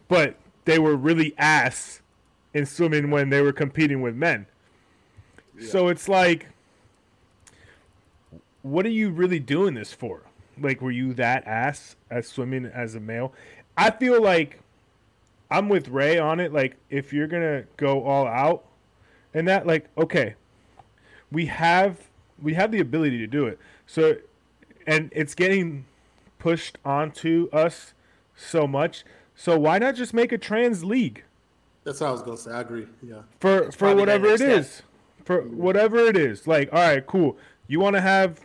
But 0.08 0.36
they 0.66 0.78
were 0.78 0.96
really 0.96 1.34
ass 1.38 2.02
in 2.54 2.66
swimming 2.66 3.10
when 3.12 3.30
they 3.30 3.42
were 3.42 3.54
competing 3.54 4.02
with 4.02 4.16
men. 4.16 4.46
So 5.60 5.90
it's 5.90 6.10
like, 6.10 6.48
what 8.64 8.86
are 8.86 8.90
you 8.90 9.10
really 9.10 9.40
doing 9.40 9.74
this 9.76 9.94
for? 9.94 10.22
Like, 10.60 10.82
were 10.82 10.92
you 10.92 11.14
that 11.16 11.46
ass 11.46 11.96
at 12.10 12.26
swimming 12.26 12.66
as 12.66 12.96
a 12.96 13.00
male? 13.00 13.34
I 13.78 13.92
feel 13.92 14.22
like 14.22 14.60
I'm 15.50 15.70
with 15.70 15.88
Ray 15.88 16.18
on 16.18 16.40
it. 16.40 16.52
Like, 16.52 16.78
if 16.90 17.14
you're 17.14 17.28
gonna 17.28 17.66
go 17.78 18.04
all 18.04 18.28
out, 18.28 18.66
and 19.34 19.48
that, 19.48 19.66
like, 19.66 19.88
okay, 19.98 20.36
we 21.32 21.48
have 21.48 22.10
we 22.42 22.54
have 22.56 22.72
the 22.72 22.80
ability 22.80 23.18
to 23.20 23.28
do 23.28 23.46
it. 23.46 23.60
So, 23.86 24.18
and 24.88 25.12
it's 25.16 25.36
getting 25.36 25.86
pushed 26.40 26.78
onto 26.84 27.50
us 27.54 27.94
so 28.36 28.68
much. 28.68 29.04
So 29.36 29.58
why 29.58 29.78
not 29.80 29.96
just 29.96 30.14
make 30.14 30.32
a 30.32 30.38
trans 30.38 30.84
league 30.84 31.24
that's 31.84 32.00
what 32.00 32.08
I 32.08 32.12
was 32.12 32.22
gonna 32.22 32.38
say. 32.38 32.52
I 32.52 32.62
agree. 32.62 32.88
Yeah. 33.02 33.22
for 33.40 33.72
for 33.72 33.96
whatever 33.96 34.28
it 34.28 34.40
next 34.40 34.42
step. 34.42 34.60
is, 34.60 34.82
for 35.26 35.42
whatever 35.42 35.98
it 35.98 36.16
is? 36.16 36.48
Like, 36.48 36.70
all 36.72 36.80
right, 36.80 37.06
cool. 37.06 37.38
You 37.68 37.80
want 37.80 37.96
to 37.96 38.02
have 38.02 38.42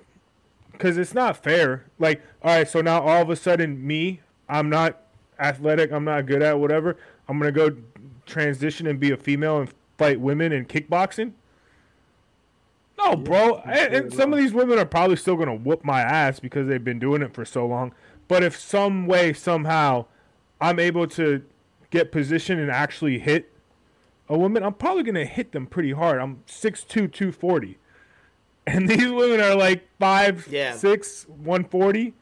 because 0.73 0.97
it's 0.97 1.15
not 1.15 1.43
fair. 1.43 1.85
Like, 1.99 2.23
all 2.43 2.57
right, 2.57 2.69
so 2.69 2.81
now 2.81 3.03
all 3.03 3.23
of 3.23 3.31
a 3.31 3.37
sudden, 3.37 3.87
me, 3.87 4.21
I'm 4.49 4.69
not 4.71 5.03
athletic, 5.39 5.91
I'm 5.93 6.05
not 6.05 6.27
good 6.27 6.43
at 6.43 6.59
whatever. 6.59 6.97
I'm 7.29 7.39
gonna 7.39 7.53
go 7.53 7.77
transition 8.25 8.87
and 8.87 8.99
be 8.99 9.11
a 9.11 9.17
female 9.17 9.61
and 9.61 9.73
fight 9.99 10.21
women 10.21 10.53
in 10.53 10.65
kickboxing. 10.65 11.33
No, 12.99 13.15
bro. 13.17 13.57
And, 13.65 13.95
and 13.95 14.13
some 14.15 14.33
of 14.33 14.39
these 14.39 14.53
women 14.53 14.79
are 14.79 14.87
probably 14.87 15.17
still 15.17 15.37
gonna 15.37 15.55
whoop 15.55 15.85
my 15.85 16.01
ass 16.01 16.41
because 16.41 16.67
they've 16.67 16.83
been 16.83 16.99
doing 16.99 17.23
it 17.23 17.35
for 17.35 17.45
so 17.45 17.67
long. 17.67 17.93
But 18.29 18.43
if 18.43 18.59
some 18.59 19.07
way, 19.07 19.33
somehow, 19.33 20.07
I'm 20.61 20.79
able 20.79 21.07
to 21.09 21.43
get 21.91 22.11
position 22.11 22.59
and 22.59 22.71
actually 22.71 23.19
hit 23.19 23.53
a 24.29 24.37
woman, 24.37 24.63
I'm 24.65 24.75
probably 24.75 25.03
gonna 25.03 25.25
hit 25.27 25.53
them 25.53 25.67
pretty 25.67 25.93
hard. 25.93 26.21
I'm 26.21 26.43
6'2", 26.47 26.89
240. 27.13 27.79
And 28.67 28.89
these 28.89 29.11
women 29.11 29.41
are 29.41 29.55
like 29.55 29.89
five, 29.99 30.49
Yeah. 30.51 30.75
six, 30.75 31.27
140. 31.29 32.15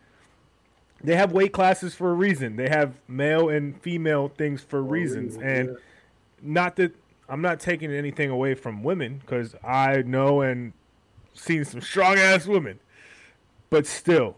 They 1.03 1.17
have 1.17 1.33
weight 1.33 1.53
classes 1.53 1.95
for 1.95 2.11
a 2.11 2.15
reason. 2.15 2.57
They 2.57 2.69
have 2.69 2.95
male 3.09 3.49
and 3.49 3.81
female 3.81 4.29
things 4.29 4.63
for 4.63 4.79
oh, 4.79 4.83
reasons. 4.83 5.37
reason, 5.37 5.43
And 5.49 5.77
not 6.43 6.77
that 6.77 6.95
I'm 7.29 7.41
not 7.41 7.61
taking 7.61 7.91
anything 7.93 8.31
away 8.31 8.55
from 8.55 8.83
women 8.83 9.19
because 9.19 9.55
I 9.65 10.03
know 10.03 10.41
and 10.43 10.73
seen 11.33 11.65
some 11.65 11.81
strong 11.81 12.17
ass 12.19 12.47
women. 12.47 12.79
But 13.71 13.87
still, 13.87 14.37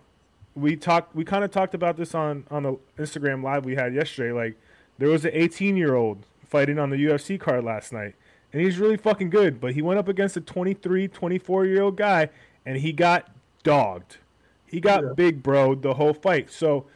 we 0.55 0.77
talked. 0.77 1.15
We 1.15 1.25
kind 1.25 1.45
of 1.45 1.51
talked 1.51 1.75
about 1.75 1.97
this 1.97 2.15
on 2.15 2.45
on 2.51 2.63
the 2.63 2.77
Instagram 2.99 3.43
live 3.43 3.65
we 3.65 3.75
had 3.75 3.95
yesterday. 3.95 4.33
Like 4.33 4.57
there 4.99 5.09
was 5.09 5.25
an 5.25 5.33
18 5.35 5.77
year 5.77 5.95
old 5.95 6.25
fighting 6.49 6.79
on 6.79 6.91
the 6.91 6.97
UFC 6.97 7.39
card 7.39 7.65
last 7.65 7.93
night, 7.93 8.15
and 8.53 8.63
he's 8.63 8.79
really 8.79 8.97
fucking 8.97 9.31
good. 9.31 9.61
But 9.61 9.75
he 9.75 9.83
went 9.83 9.99
up 9.99 10.09
against 10.09 10.37
a 10.37 10.41
23, 10.41 11.09
24 11.09 11.67
year 11.67 11.83
old 11.83 11.97
guy, 11.97 12.31
and 12.65 12.79
he 12.79 12.93
got 12.93 13.29
dogged. 13.63 14.19
He 14.67 14.81
got 14.81 15.03
Yeah. 15.03 15.13
big, 15.15 15.43
bro, 15.43 15.75
the 15.75 15.95
whole 15.95 16.15
fight. 16.15 16.51
So 16.51 16.87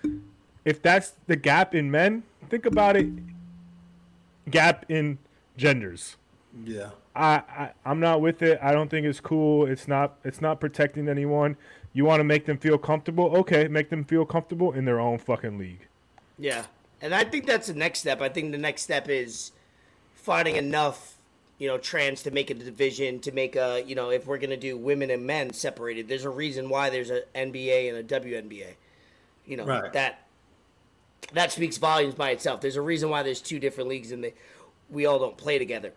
if 0.64 0.80
that's 0.80 1.14
the 1.26 1.36
gap 1.36 1.74
in 1.74 1.90
men, 1.90 2.22
think 2.48 2.64
about 2.64 2.96
it. 2.96 3.08
Gap 4.50 4.86
in 4.88 5.18
genders. 5.60 6.16
Yeah. 6.64 6.90
I, 7.14 7.42
I 7.56 7.70
I'm 7.84 8.00
not 8.00 8.20
with 8.20 8.42
it. 8.42 8.58
I 8.62 8.72
don't 8.72 8.88
think 8.88 9.06
it's 9.06 9.20
cool. 9.20 9.66
It's 9.66 9.86
not 9.86 10.16
it's 10.24 10.40
not 10.40 10.58
protecting 10.60 11.08
anyone. 11.08 11.56
You 11.92 12.04
want 12.04 12.20
to 12.20 12.24
make 12.24 12.46
them 12.46 12.56
feel 12.56 12.78
comfortable? 12.78 13.36
Okay, 13.36 13.68
make 13.68 13.90
them 13.90 14.04
feel 14.04 14.24
comfortable 14.24 14.72
in 14.72 14.84
their 14.84 14.98
own 15.00 15.18
fucking 15.18 15.58
league. 15.58 15.86
Yeah, 16.38 16.64
and 17.02 17.14
I 17.14 17.24
think 17.24 17.46
that's 17.46 17.66
the 17.66 17.74
next 17.74 18.00
step. 18.00 18.20
I 18.22 18.28
think 18.28 18.52
the 18.52 18.58
next 18.58 18.82
step 18.82 19.08
is 19.08 19.52
finding 20.14 20.56
enough, 20.56 21.16
you 21.58 21.68
know, 21.68 21.78
trans 21.78 22.22
to 22.22 22.30
make 22.30 22.50
a 22.50 22.54
division 22.54 23.20
to 23.20 23.32
make 23.32 23.56
a, 23.56 23.82
you 23.86 23.94
know, 23.94 24.10
if 24.10 24.26
we're 24.26 24.38
gonna 24.38 24.56
do 24.56 24.76
women 24.76 25.10
and 25.10 25.26
men 25.26 25.52
separated, 25.52 26.08
there's 26.08 26.24
a 26.24 26.30
reason 26.30 26.68
why 26.68 26.90
there's 26.90 27.10
a 27.10 27.22
NBA 27.34 27.88
and 27.88 27.98
a 27.98 28.20
WNBA. 28.20 28.74
You 29.46 29.56
know 29.56 29.66
Right. 29.66 29.92
that 29.92 30.26
that 31.32 31.52
speaks 31.52 31.76
volumes 31.76 32.14
by 32.14 32.30
itself. 32.30 32.60
There's 32.60 32.76
a 32.76 32.82
reason 32.82 33.10
why 33.10 33.22
there's 33.22 33.40
two 33.40 33.58
different 33.58 33.88
leagues 33.90 34.10
in 34.12 34.20
they 34.20 34.34
we 34.90 35.06
all 35.06 35.18
don't 35.18 35.36
play 35.36 35.58
together. 35.58 35.92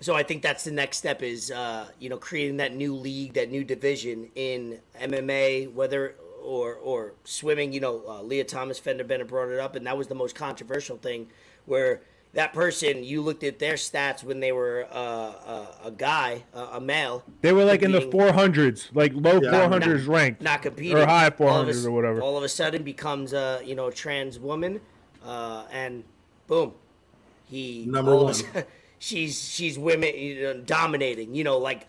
So 0.00 0.14
I 0.14 0.22
think 0.22 0.42
that's 0.42 0.64
the 0.64 0.70
next 0.70 0.98
step 0.98 1.22
is 1.22 1.50
uh, 1.50 1.88
you 1.98 2.08
know 2.08 2.18
creating 2.18 2.58
that 2.58 2.74
new 2.74 2.94
league, 2.94 3.34
that 3.34 3.50
new 3.50 3.64
division 3.64 4.28
in 4.34 4.80
MMA, 5.00 5.72
whether 5.72 6.16
or 6.42 6.74
or 6.74 7.14
swimming. 7.24 7.72
You 7.72 7.80
know, 7.80 8.02
uh, 8.06 8.22
Lia 8.22 8.44
Thomas 8.44 8.78
Fender 8.78 9.04
Bennett 9.04 9.28
brought 9.28 9.48
it 9.48 9.58
up, 9.58 9.74
and 9.74 9.86
that 9.86 9.96
was 9.96 10.08
the 10.08 10.14
most 10.14 10.34
controversial 10.34 10.98
thing, 10.98 11.28
where 11.64 12.02
that 12.34 12.52
person, 12.52 13.02
you 13.02 13.22
looked 13.22 13.42
at 13.42 13.58
their 13.58 13.74
stats 13.74 14.22
when 14.22 14.40
they 14.40 14.52
were 14.52 14.86
uh, 14.92 14.98
a, 14.98 15.68
a 15.86 15.90
guy, 15.90 16.44
a, 16.52 16.60
a 16.74 16.80
male, 16.80 17.24
They 17.40 17.52
were 17.54 17.64
like 17.64 17.82
in 17.82 17.92
the 17.92 18.02
four 18.02 18.32
hundreds, 18.32 18.90
like 18.92 19.12
low 19.14 19.40
Yeah. 19.42 19.50
four 19.52 19.68
hundreds 19.70 20.04
ranked, 20.06 20.42
not 20.42 20.60
competing 20.60 20.98
or 20.98 21.06
high 21.06 21.30
400s 21.30 21.84
a 21.84 21.88
or 21.88 21.92
whatever. 21.92 22.20
All 22.20 22.36
of 22.36 22.44
a 22.44 22.48
sudden 22.50 22.82
becomes 22.82 23.32
a 23.32 23.62
you 23.64 23.74
know 23.74 23.90
trans 23.90 24.38
woman, 24.38 24.82
uh, 25.24 25.64
and 25.72 26.04
boom, 26.46 26.74
he 27.48 27.84
Number 27.86 28.12
all 28.14 28.24
one. 28.26 28.34
sudden- 28.34 28.64
she's 28.98 29.48
she's 29.48 29.78
women 29.78 30.14
you 30.14 30.42
know, 30.42 30.60
dominating, 30.60 31.34
you 31.34 31.44
know, 31.44 31.58
like 31.58 31.86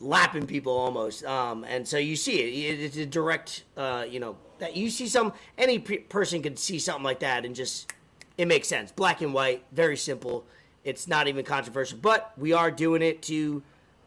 lapping 0.00 0.46
people 0.46 0.72
almost. 0.76 1.24
Um, 1.24 1.64
and 1.64 1.86
so 1.86 1.98
you 1.98 2.16
see 2.16 2.40
it. 2.40 2.74
It- 2.74 2.80
It's 2.84 2.96
a 2.96 3.06
direct, 3.06 3.64
uh, 3.76 4.04
you 4.08 4.20
know, 4.20 4.36
that 4.58 4.76
you 4.76 4.90
see 4.90 5.08
some 5.08 5.32
any 5.58 5.78
pe- 5.78 5.98
person 5.98 6.42
could 6.42 6.58
see 6.58 6.78
something 6.78 7.04
like 7.04 7.20
that 7.20 7.44
and 7.44 7.54
just 7.54 7.92
it 8.38 8.46
makes 8.48 8.68
sense. 8.68 8.92
Black 8.92 9.20
and 9.20 9.34
white, 9.34 9.64
very 9.72 9.96
simple. 9.96 10.46
It's 10.84 11.06
not 11.06 11.28
even 11.28 11.44
controversial, 11.44 11.98
but 12.00 12.32
we 12.36 12.52
are 12.52 12.70
doing 12.70 13.02
it 13.02 13.22
to, 13.22 13.62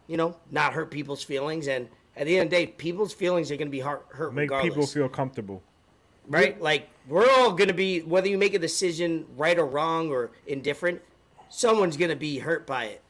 you 0.08 0.18
know, 0.18 0.36
not 0.52 0.74
hurt 0.74 0.92
people's 0.92 1.24
feelings. 1.24 1.68
And 1.68 1.88
at 2.18 2.26
the 2.26 2.38
end 2.38 2.48
of 2.48 2.50
the 2.52 2.66
day, 2.66 2.68
people's 2.68 3.14
feelings 3.14 3.50
are 3.52 3.56
going 3.56 3.68
to 3.68 3.72
be 3.72 3.80
hurt, 3.80 4.06
hurt 4.10 4.34
Make 4.34 4.50
regardless 4.50 4.74
people 4.74 4.88
feel 4.88 5.08
comfortable. 5.08 5.62
Right? 6.28 6.62
Like 6.62 6.90
we're 7.08 7.30
all 7.30 7.52
gonna 7.54 7.74
be 7.74 8.02
whether 8.02 8.28
you 8.28 8.38
make 8.38 8.54
a 8.54 8.60
decision 8.60 9.26
right 9.36 9.58
or 9.58 9.66
wrong 9.66 10.10
or 10.10 10.32
indifferent, 10.48 11.02
someone's 11.50 11.98
gonna 11.98 12.16
be 12.16 12.40
hurt 12.40 12.66
by 12.66 12.86
it. 12.86 13.02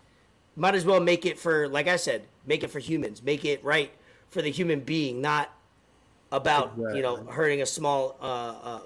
Might 0.55 0.75
as 0.75 0.85
well 0.85 0.99
make 0.99 1.25
it 1.25 1.37
for, 1.37 1.67
like 1.67 1.87
I 1.87 1.97
said, 1.97 2.27
make 2.45 2.63
it 2.63 2.69
for 2.69 2.79
humans, 2.79 3.21
make 3.21 3.43
it 3.43 3.63
right 3.63 3.91
for 4.29 4.41
the 4.41 4.51
human 4.51 4.79
being, 4.81 5.21
not 5.21 5.51
about 6.31 6.73
you 6.93 7.01
know 7.01 7.25
hurting 7.25 7.61
a 7.61 7.65
small 7.65 8.17
uh, 8.21 8.55
uh, 8.61 8.79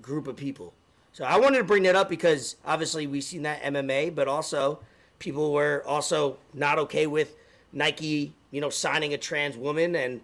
group 0.00 0.26
of 0.26 0.36
people. 0.36 0.72
So 1.12 1.24
I 1.24 1.38
wanted 1.38 1.58
to 1.58 1.64
bring 1.64 1.82
that 1.82 1.94
up 1.94 2.08
because 2.08 2.56
obviously 2.64 3.06
we've 3.06 3.24
seen 3.24 3.42
that 3.42 3.62
MMA, 3.62 4.14
but 4.14 4.28
also 4.28 4.80
people 5.18 5.52
were 5.52 5.84
also 5.86 6.38
not 6.54 6.78
okay 6.78 7.06
with 7.06 7.36
Nike, 7.72 8.32
you 8.50 8.60
know, 8.60 8.70
signing 8.70 9.12
a 9.12 9.18
trans 9.18 9.56
woman, 9.56 9.94
and 9.94 10.20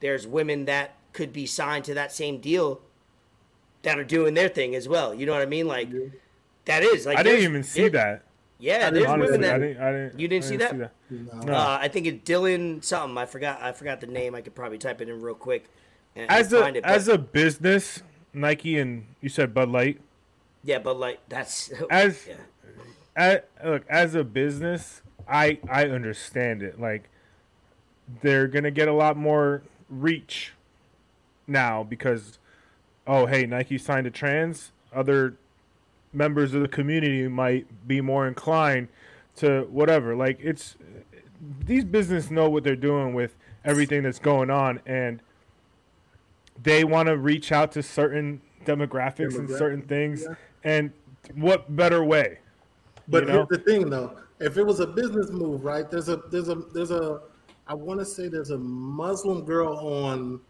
there's 0.00 0.26
women 0.26 0.64
that 0.66 0.96
could 1.12 1.32
be 1.32 1.46
signed 1.46 1.84
to 1.84 1.94
that 1.94 2.12
same 2.12 2.38
deal 2.38 2.80
that 3.82 3.98
are 3.98 4.04
doing 4.04 4.34
their 4.34 4.48
thing 4.48 4.74
as 4.74 4.88
well. 4.88 5.14
You 5.14 5.26
know 5.26 5.32
what 5.32 5.42
I 5.42 5.46
mean? 5.46 5.66
Like 5.66 5.88
that 6.66 6.82
is 6.82 7.06
like 7.06 7.18
I 7.18 7.22
didn't 7.22 7.44
even 7.44 7.62
see 7.62 7.82
there- 7.82 7.90
that. 7.90 8.24
Yeah, 8.58 8.90
there's 8.90 9.06
Honestly, 9.06 9.32
women 9.38 9.44
I 9.50 9.52
that 9.58 9.58
didn't. 9.66 9.82
I 9.82 9.90
didn't. 9.92 10.20
You 10.20 10.28
didn't 10.28 10.44
I 10.44 10.48
see 10.48 10.56
didn't 10.56 10.78
that? 10.78 11.46
No. 11.46 11.52
uh, 11.52 11.78
I 11.80 11.88
think 11.88 12.06
it's 12.06 12.30
Dylan 12.30 12.84
something. 12.84 13.18
I 13.18 13.26
forgot. 13.26 13.60
I 13.60 13.72
forgot 13.72 14.00
the 14.00 14.06
name. 14.06 14.36
I 14.36 14.40
could 14.40 14.54
probably 14.54 14.78
type 14.78 15.00
it 15.00 15.08
in 15.08 15.20
real 15.20 15.34
quick. 15.34 15.64
And, 16.14 16.30
as 16.30 16.52
and 16.52 16.60
a 16.60 16.64
find 16.64 16.76
it, 16.76 16.84
as 16.84 17.08
a 17.08 17.18
business, 17.18 18.04
Nike 18.32 18.78
and 18.78 19.06
you 19.20 19.28
said 19.28 19.52
Bud 19.52 19.68
Light. 19.68 20.00
yeah, 20.62 20.78
but 20.78 20.96
like 20.96 21.18
that's 21.28 21.72
As 21.90 22.28
yeah. 22.28 22.34
as, 23.16 23.40
look 23.64 23.82
as 23.88 24.14
a 24.14 24.22
business, 24.22 25.02
I 25.26 25.58
I 25.68 25.86
understand 25.86 26.62
it. 26.62 26.80
Like 26.80 27.08
they're 28.20 28.46
gonna 28.46 28.70
get 28.70 28.86
a 28.86 28.92
lot 28.94 29.16
more 29.16 29.62
reach 29.90 30.52
now 31.48 31.82
because 31.82 32.38
oh 33.06 33.26
hey 33.26 33.46
Nike 33.46 33.78
signed 33.78 34.06
a 34.06 34.10
trans. 34.10 34.72
Other 34.94 35.36
members 36.12 36.54
of 36.54 36.62
the 36.62 36.68
community 36.68 37.26
might 37.28 37.66
be 37.86 38.00
more 38.00 38.28
inclined 38.28 38.88
to 39.36 39.62
whatever. 39.70 40.14
Like 40.14 40.38
it's 40.40 40.76
these 41.64 41.84
business 41.84 42.30
know 42.30 42.48
what 42.48 42.64
they're 42.64 42.76
doing 42.76 43.14
with 43.14 43.34
everything 43.64 44.02
that's 44.02 44.18
going 44.18 44.50
on 44.50 44.80
and 44.86 45.22
they 46.62 46.84
want 46.84 47.08
to 47.08 47.16
reach 47.16 47.50
out 47.50 47.72
to 47.72 47.82
certain 47.82 48.40
demographics 48.64 49.36
and 49.38 49.48
certain 49.48 49.82
things 49.82 50.22
yeah. 50.22 50.34
and 50.64 50.92
what 51.34 51.74
better 51.74 52.04
way 52.04 52.38
But 53.08 53.24
You 53.24 53.28
know? 53.28 53.46
here's 53.48 53.48
the 53.48 53.58
thing, 53.58 53.90
though. 53.90 54.16
If 54.40 54.56
it 54.56 54.64
was 54.64 54.80
a 54.80 54.86
business 54.86 55.30
move, 55.30 55.64
right? 55.64 55.88
There's 55.90 56.08
a 56.08 56.16
there's 56.30 56.48
a 56.48 56.56
there's 56.74 56.90
a 56.90 57.20
I 57.66 57.74
want 57.74 58.00
to 58.00 58.06
say 58.06 58.28
there's 58.28 58.50
a 58.50 58.58
Muslim 58.58 59.44
girl 59.44 59.76
on 59.78 60.40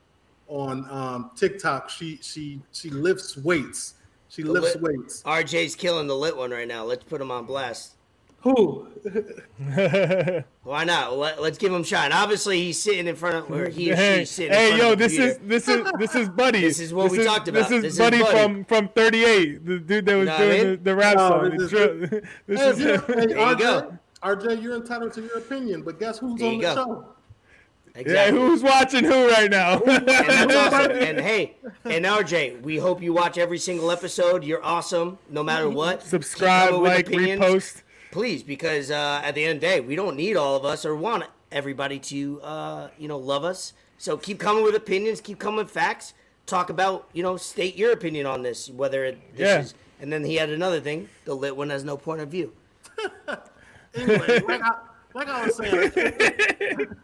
on 0.53 0.87
um, 0.91 1.31
TikTok. 1.37 1.89
She 1.91 2.19
she 2.23 2.61
she 2.73 2.91
lifts 2.91 3.37
weights. 3.37 3.95
She 4.29 4.43
lifts 4.43 4.75
lit- 4.77 4.99
weights. 4.99 5.23
RJ's 5.25 5.75
killing 5.75 6.07
the 6.07 6.17
lit 6.17 6.37
one 6.37 6.51
right 6.51 6.69
now. 6.69 6.85
Let's 6.85 7.05
put 7.05 7.21
him 7.21 7.31
on 7.31 7.45
blast. 7.47 7.95
Who? 8.41 8.89
Why 10.65 10.85
not? 10.85 11.17
Let, 11.17 11.39
us 11.39 11.59
give 11.59 11.73
him 11.73 11.85
shine. 11.85 12.13
Obviously, 12.13 12.61
he's 12.63 12.83
sitting 12.83 13.07
in 13.07 13.15
front 13.15 13.37
of 13.37 13.51
where 13.51 13.69
he 13.69 13.93
or 13.93 13.97
hey, 13.97 14.21
she's 14.21 14.31
sitting. 14.31 14.53
hey, 14.53 14.77
yo, 14.79 14.95
this 14.95 15.13
is 15.13 15.37
computer. 15.37 15.49
this 15.49 15.69
is 15.69 15.93
this 15.99 16.15
is 16.17 16.29
Buddy. 16.29 16.61
This 16.61 16.81
is 16.81 16.93
what 16.95 17.11
we 17.13 17.25
talked 17.25 17.47
about. 17.49 17.69
This 17.69 17.71
is 17.71 17.83
This 17.83 17.93
is 17.95 17.99
Buddy, 17.99 18.19
Buddy. 18.21 18.37
from 18.39 18.65
from 18.65 18.89
38, 18.89 19.65
the 19.65 19.79
dude 19.79 20.07
that 20.07 20.17
was 20.17 20.27
Know 20.27 20.33
what 20.33 20.41
I 20.41 20.45
doing 20.45 20.59
mean? 20.59 20.71
the, 20.71 20.77
the 20.83 20.97
rap 20.97 21.17
No, 21.17 21.29
song. 21.29 21.51
this 21.51 21.63
is- 21.63 21.71
Dri- 21.71 22.21
this 22.49 22.61
is 22.61 22.81
you- 22.81 22.87
hey, 22.87 23.23
you 23.29 23.37
RJ, 23.37 23.59
go. 23.59 23.99
RJ, 24.23 24.63
you're 24.63 24.77
entitled 24.77 25.13
to 25.15 25.21
your 25.23 25.39
opinion, 25.39 25.83
but 25.83 26.01
guess 26.01 26.19
who's 26.19 26.39
There 26.41 26.49
on 26.51 26.59
the 26.59 26.63
go. 26.63 26.75
show? 26.75 27.09
Yeah. 28.07 28.31
Who's 28.31 28.63
watching 28.63 29.05
who 29.05 29.29
right 29.31 29.51
now? 29.51 29.81
and 29.81 30.53
awesome. 30.53 30.91
And 30.93 31.21
hey, 31.21 31.57
and 31.85 32.05
RJ, 32.05 32.63
we 32.63 32.77
hope 32.79 33.03
you 33.03 33.13
watch 33.13 33.39
every 33.39 33.59
single 33.59 33.91
episode. 33.91 34.45
You're 34.45 34.65
awesome, 34.65 35.19
no 35.29 35.43
matter 35.43 35.69
what. 35.81 36.03
Subscribe, 36.03 36.69
coming 36.71 36.83
with 36.83 36.93
like, 36.93 37.07
opinions. 37.09 37.41
repost. 37.43 37.83
please, 38.11 38.43
because 38.43 38.91
uh, 38.91 39.21
at 39.25 39.35
the 39.35 39.45
end 39.45 39.57
of 39.57 39.61
the 39.61 39.67
day, 39.67 39.81
we 39.81 39.95
don't 39.97 40.17
need 40.17 40.37
all 40.37 40.57
of 40.57 40.65
us 40.65 40.85
or 40.87 40.97
want 40.97 41.25
everybody 41.51 41.99
to, 41.99 42.41
uh, 42.43 42.89
you 42.99 43.09
know, 43.09 43.19
love 43.19 43.45
us. 43.45 43.73
So 43.99 44.17
keep 44.17 44.39
coming 44.41 44.65
with 44.65 44.75
opinions, 44.75 45.21
keep 45.21 45.39
coming 45.39 45.59
with 45.59 45.71
facts. 45.71 46.15
Talk 46.47 46.71
about, 46.71 47.09
you 47.13 47.23
know, 47.23 47.37
state 47.37 47.77
your 47.77 47.93
opinion 47.93 48.27
on 48.27 48.43
this, 48.43 48.69
whether 48.71 49.05
it, 49.05 49.37
this 49.37 49.47
Yeah. 49.49 49.61
is. 49.61 49.75
And 50.01 50.13
then 50.13 50.25
he 50.25 50.35
had 50.35 50.51
another 50.51 50.81
thing: 50.81 51.09
the 51.25 51.35
lit 51.35 51.57
one 51.57 51.71
has 51.71 51.85
no 51.85 51.97
point 51.97 52.21
of 52.21 52.29
view. 52.29 52.53
Anyway, 53.95 54.41
like 54.49 54.63
I, 54.63 54.71
like 55.15 55.29
I 55.29 55.45
was 55.47 55.55
saying, 55.57 55.91
this 55.95 55.95
dude- 56.59 56.97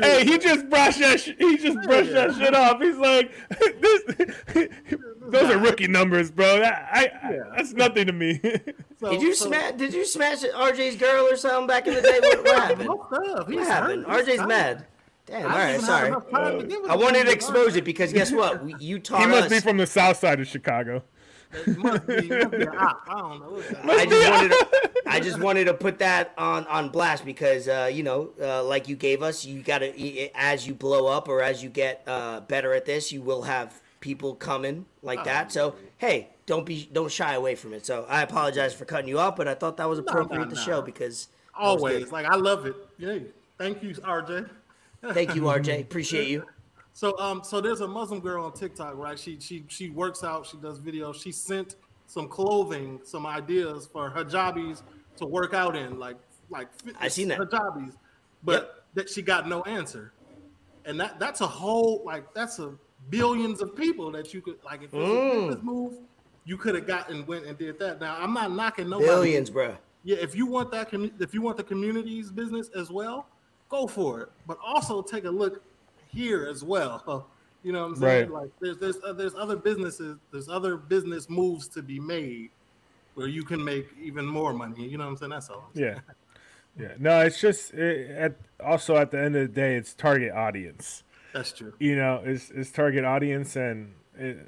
Hey, 0.00 0.24
he 0.24 0.38
just 0.38 0.68
brushed 0.68 0.98
that. 1.00 1.20
Sh- 1.20 1.30
he 1.38 1.56
just 1.58 1.80
brushed 1.82 2.12
that 2.12 2.34
shit 2.34 2.54
off. 2.54 2.80
He's 2.80 2.96
like, 2.96 3.32
this, 3.80 4.68
those 5.20 5.50
are 5.50 5.58
rookie 5.58 5.86
numbers, 5.88 6.30
bro. 6.30 6.60
That, 6.60 6.88
I, 6.92 7.10
I, 7.22 7.38
that's 7.56 7.72
nothing 7.72 8.06
to 8.06 8.12
me. 8.12 8.40
so- 9.00 9.10
Did 9.10 9.22
you 9.22 9.34
so- 9.34 9.46
smash? 9.46 9.72
Did 9.74 9.94
you 9.94 10.04
smash 10.04 10.42
RJ's 10.42 10.96
girl 10.96 11.26
or 11.26 11.36
something 11.36 11.66
back 11.66 11.86
in 11.86 11.94
the 11.94 12.02
day? 12.02 12.18
What, 12.20 12.44
what 12.44 12.56
happened? 12.60 12.88
Most 12.88 13.12
of. 13.12 13.46
He's 13.48 13.56
What 13.56 13.66
happened? 13.66 14.06
hurt. 14.06 14.26
He's 14.26 14.28
RJ's 14.28 14.36
tired. 14.38 14.48
mad. 14.48 14.86
Damn. 15.26 15.40
I 15.40 15.42
All 15.44 15.48
right. 15.58 15.72
didn't 15.72 15.84
Sorry. 15.86 16.08
enough 16.08 16.30
time 16.30 16.58
to 16.58 16.66
give 16.66 16.84
it 16.84 16.90
I 16.90 16.96
wanted 16.96 17.24
to 17.26 17.32
expose 17.32 17.76
it 17.76 17.84
because 17.84 18.12
guess 18.12 18.32
what? 18.32 18.64
We, 18.64 18.74
you 18.80 18.98
taught 18.98 19.20
he 19.20 19.26
must 19.28 19.44
us. 19.44 19.50
be 19.50 19.60
from 19.60 19.76
the 19.76 19.86
south 19.86 20.16
side 20.18 20.40
of 20.40 20.48
Chicago. 20.48 21.04
It 21.54 21.78
must 21.78 22.06
be, 22.06 22.28
must 22.28 22.50
be 22.50 22.62
an 22.62 22.68
op. 22.68 23.02
I 23.06 23.20
don't 23.20 23.40
know. 23.40 23.62
I 23.92 24.06
just 24.06 24.30
wanted 24.30 24.50
to, 24.50 25.02
I 25.06 25.20
just 25.20 25.38
wanted 25.40 25.64
to 25.64 25.74
put 25.74 25.98
that 25.98 26.32
on 26.38 26.66
on 26.66 26.88
blast 26.88 27.24
because 27.24 27.68
uh, 27.68 27.90
you 27.92 28.02
know, 28.02 28.30
uh, 28.40 28.64
like 28.64 28.88
you 28.88 28.96
gave 28.96 29.22
us, 29.22 29.44
you 29.44 29.62
got 29.62 29.78
to 29.78 30.30
as 30.34 30.66
you 30.66 30.74
blow 30.74 31.06
up 31.06 31.28
or 31.28 31.42
as 31.42 31.62
you 31.62 31.68
get 31.68 32.02
uh, 32.06 32.40
better 32.40 32.72
at 32.74 32.84
this, 32.84 33.12
you 33.12 33.22
will 33.22 33.42
have 33.42 33.80
people 34.00 34.34
coming 34.34 34.86
like 35.02 35.24
that. 35.24 35.52
So 35.52 35.76
hey, 35.98 36.28
don't 36.46 36.66
be 36.66 36.88
don't 36.92 37.10
shy 37.10 37.34
away 37.34 37.54
from 37.54 37.72
it. 37.72 37.86
So 37.86 38.06
I 38.08 38.22
apologize 38.22 38.74
for 38.74 38.84
cutting 38.84 39.08
you 39.08 39.18
off, 39.18 39.36
but 39.36 39.48
I 39.48 39.54
thought 39.54 39.76
that 39.76 39.88
was 39.88 39.98
appropriate 39.98 40.48
to 40.48 40.54
no. 40.54 40.60
show 40.60 40.82
because 40.82 41.28
Always. 41.54 42.12
Like, 42.12 42.26
I 42.26 42.36
love 42.36 42.66
it. 42.66 42.76
Yay. 42.98 43.24
Thank 43.58 43.82
you, 43.82 43.94
RJ. 43.94 44.48
Thank 45.12 45.34
you, 45.34 45.42
RJ. 45.42 45.80
Appreciate 45.82 46.28
you. 46.28 46.44
So 46.92 47.18
um 47.18 47.42
so 47.42 47.60
there's 47.60 47.80
a 47.80 47.88
Muslim 47.88 48.20
girl 48.20 48.44
on 48.44 48.52
TikTok, 48.52 48.96
right? 48.96 49.18
She 49.18 49.40
she 49.40 49.64
she 49.68 49.90
works 49.90 50.22
out, 50.24 50.46
she 50.46 50.58
does 50.58 50.78
videos. 50.80 51.22
She 51.22 51.32
sent 51.32 51.76
some 52.06 52.28
clothing, 52.28 53.00
some 53.04 53.26
ideas 53.26 53.88
for 53.92 54.10
hijabis 54.10 54.82
to 55.16 55.26
work 55.26 55.54
out 55.54 55.74
in, 55.76 55.98
like 55.98 56.16
like 56.50 56.68
I 57.00 57.08
seen 57.08 57.28
that. 57.28 57.38
hijabis, 57.38 57.94
but 58.42 58.84
that 58.94 59.08
she 59.08 59.22
got 59.22 59.48
no 59.48 59.62
answer. 59.62 60.12
And 60.84 61.00
that 61.00 61.18
that's 61.18 61.40
a 61.40 61.46
whole 61.46 62.02
like 62.04 62.32
that's 62.34 62.58
a 62.58 62.74
billions 63.08 63.62
of 63.62 63.74
people 63.74 64.10
that 64.12 64.34
you 64.34 64.42
could 64.42 64.56
like 64.64 64.82
if 64.82 64.92
it 64.92 64.96
was 64.96 65.10
a 65.10 65.14
Mm. 65.14 65.30
business 65.48 65.64
move, 65.64 65.94
you 66.44 66.56
could 66.58 66.74
have 66.74 66.86
gotten 66.86 67.24
went 67.26 67.46
and 67.46 67.56
did 67.56 67.78
that. 67.78 68.00
Now 68.00 68.16
I'm 68.20 68.34
not 68.34 68.52
knocking 68.52 68.90
nobody. 68.90 69.08
Billions, 69.10 69.48
bro. 69.50 69.76
Yeah, 70.04 70.16
if 70.20 70.34
you 70.34 70.46
want 70.46 70.70
that, 70.72 70.88
if 71.20 71.32
you 71.32 71.40
want 71.40 71.56
the 71.56 71.64
community's 71.64 72.30
business 72.30 72.68
as 72.76 72.90
well, 72.90 73.28
go 73.70 73.86
for 73.86 74.20
it. 74.20 74.28
But 74.44 74.58
also 74.64 75.00
take 75.00 75.24
a 75.24 75.30
look 75.30 75.62
here 76.12 76.46
as 76.48 76.62
well. 76.64 77.26
You 77.64 77.70
know 77.70 77.82
what 77.82 77.90
I'm 77.90 77.96
saying? 77.96 78.30
Right. 78.32 78.42
Like 78.42 78.50
there's 78.60 78.78
there's 78.78 78.96
uh, 79.04 79.12
there's 79.12 79.36
other 79.36 79.54
businesses, 79.54 80.16
there's 80.32 80.48
other 80.48 80.76
business 80.76 81.30
moves 81.30 81.68
to 81.68 81.80
be 81.80 82.00
made 82.00 82.50
where 83.14 83.28
you 83.28 83.44
can 83.44 83.62
make 83.64 83.86
even 84.02 84.26
more 84.26 84.52
money. 84.52 84.84
You 84.88 84.98
know 84.98 85.04
what 85.04 85.10
I'm 85.10 85.16
saying? 85.16 85.30
That's 85.30 85.48
all. 85.48 85.70
Yeah, 85.72 86.00
yeah. 86.76 86.94
No, 86.98 87.20
it's 87.20 87.40
just 87.40 87.72
it, 87.72 88.10
at 88.10 88.34
also 88.58 88.96
at 88.96 89.12
the 89.12 89.20
end 89.20 89.36
of 89.36 89.42
the 89.42 89.54
day, 89.54 89.76
it's 89.76 89.94
target 89.94 90.32
audience. 90.32 91.04
That's 91.32 91.52
true. 91.52 91.72
You 91.78 91.94
know, 91.94 92.20
it's, 92.24 92.50
it's 92.50 92.72
target 92.72 93.04
audience, 93.04 93.54
and 93.54 93.94
it, 94.18 94.38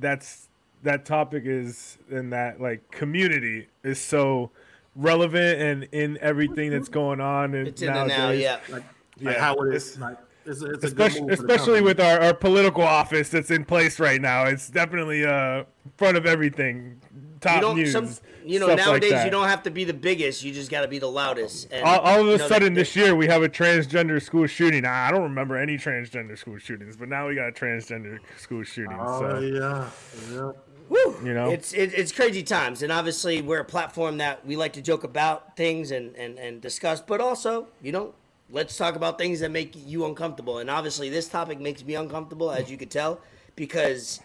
that's 0.00 0.48
that 0.82 1.04
topic 1.04 1.44
is 1.46 1.98
in 2.10 2.30
that 2.30 2.60
like 2.60 2.90
community 2.90 3.68
is 3.84 4.00
so 4.00 4.50
relevant 4.96 5.60
and 5.60 5.88
in 5.92 6.18
everything 6.20 6.70
that's 6.70 6.88
going 7.00 7.20
on 7.20 7.54
and 7.54 7.68
It's 7.68 7.80
in 7.80 7.92
the 7.92 8.06
now, 8.06 8.30
yeah. 8.30 8.54
Like, 8.68 8.70
like 8.70 8.84
Yeah, 9.20 9.40
how 9.40 9.54
it's- 9.62 9.96
Like 9.98 10.16
it's 10.46 10.62
a, 10.62 10.70
it's 10.72 10.84
especially 10.84 11.22
move 11.22 11.36
for 11.36 11.46
the 11.46 11.52
especially 11.52 11.80
with 11.80 12.00
our, 12.00 12.20
our 12.20 12.34
political 12.34 12.82
office 12.82 13.28
that's 13.28 13.50
in 13.50 13.64
place 13.64 13.98
right 13.98 14.20
now 14.20 14.44
it's 14.44 14.68
definitely 14.68 15.24
uh 15.24 15.64
front 15.96 16.16
of 16.16 16.26
everything 16.26 17.00
top 17.44 17.56
you 17.56 17.60
don't, 17.60 17.76
news. 17.76 17.92
some, 17.92 18.08
you 18.44 18.58
know, 18.58 18.66
stuff 18.66 18.78
like 18.78 18.86
nowadays 18.86 19.10
that. 19.10 19.24
you 19.24 19.30
don't 19.30 19.48
have 19.48 19.62
to 19.62 19.70
be 19.70 19.84
the 19.84 19.94
biggest. 19.94 20.42
You 20.42 20.52
just 20.52 20.70
got 20.70 20.82
to 20.82 20.88
be 20.88 20.98
the 20.98 21.10
loudest. 21.10 21.68
And, 21.70 21.84
all, 21.84 22.00
all 22.00 22.20
of 22.20 22.28
a 22.28 22.32
you 22.32 22.38
know, 22.38 22.48
sudden 22.48 22.74
the- 22.74 22.80
this 22.80 22.96
year 22.96 23.14
we 23.14 23.26
have 23.26 23.42
a 23.42 23.48
transgender 23.48 24.20
school 24.20 24.46
shooting. 24.46 24.84
I 24.84 25.10
don't 25.10 25.22
remember 25.22 25.56
any 25.56 25.76
transgender 25.76 26.36
school 26.36 26.58
shootings, 26.58 26.96
but 26.96 27.08
now 27.08 27.28
we 27.28 27.34
got 27.34 27.48
a 27.48 27.52
transgender 27.52 28.18
school 28.36 28.64
shooting. 28.64 28.98
Oh 28.98 29.20
so 29.20 29.38
yeah, 29.38 29.90
yeah. 30.32 30.52
Woo! 30.88 31.16
You 31.24 31.32
know? 31.32 31.50
it's 31.50 31.72
it, 31.72 31.94
it's 31.94 32.12
crazy 32.12 32.42
times, 32.42 32.82
and 32.82 32.92
obviously 32.92 33.40
we're 33.40 33.60
a 33.60 33.64
platform 33.64 34.18
that 34.18 34.44
we 34.44 34.56
like 34.56 34.74
to 34.74 34.82
joke 34.82 35.04
about 35.04 35.56
things 35.56 35.90
and 35.90 36.14
and 36.16 36.38
and 36.38 36.60
discuss, 36.60 37.00
but 37.00 37.20
also 37.20 37.68
you 37.82 37.92
know 37.92 38.14
let's 38.50 38.76
talk 38.76 38.96
about 38.96 39.18
things 39.18 39.40
that 39.40 39.50
make 39.50 39.74
you 39.74 40.04
uncomfortable. 40.04 40.58
And 40.58 40.70
obviously 40.70 41.08
this 41.08 41.28
topic 41.28 41.60
makes 41.60 41.84
me 41.84 41.94
uncomfortable, 41.94 42.50
as 42.50 42.70
you 42.70 42.76
could 42.76 42.90
tell, 42.90 43.20
because. 43.56 44.20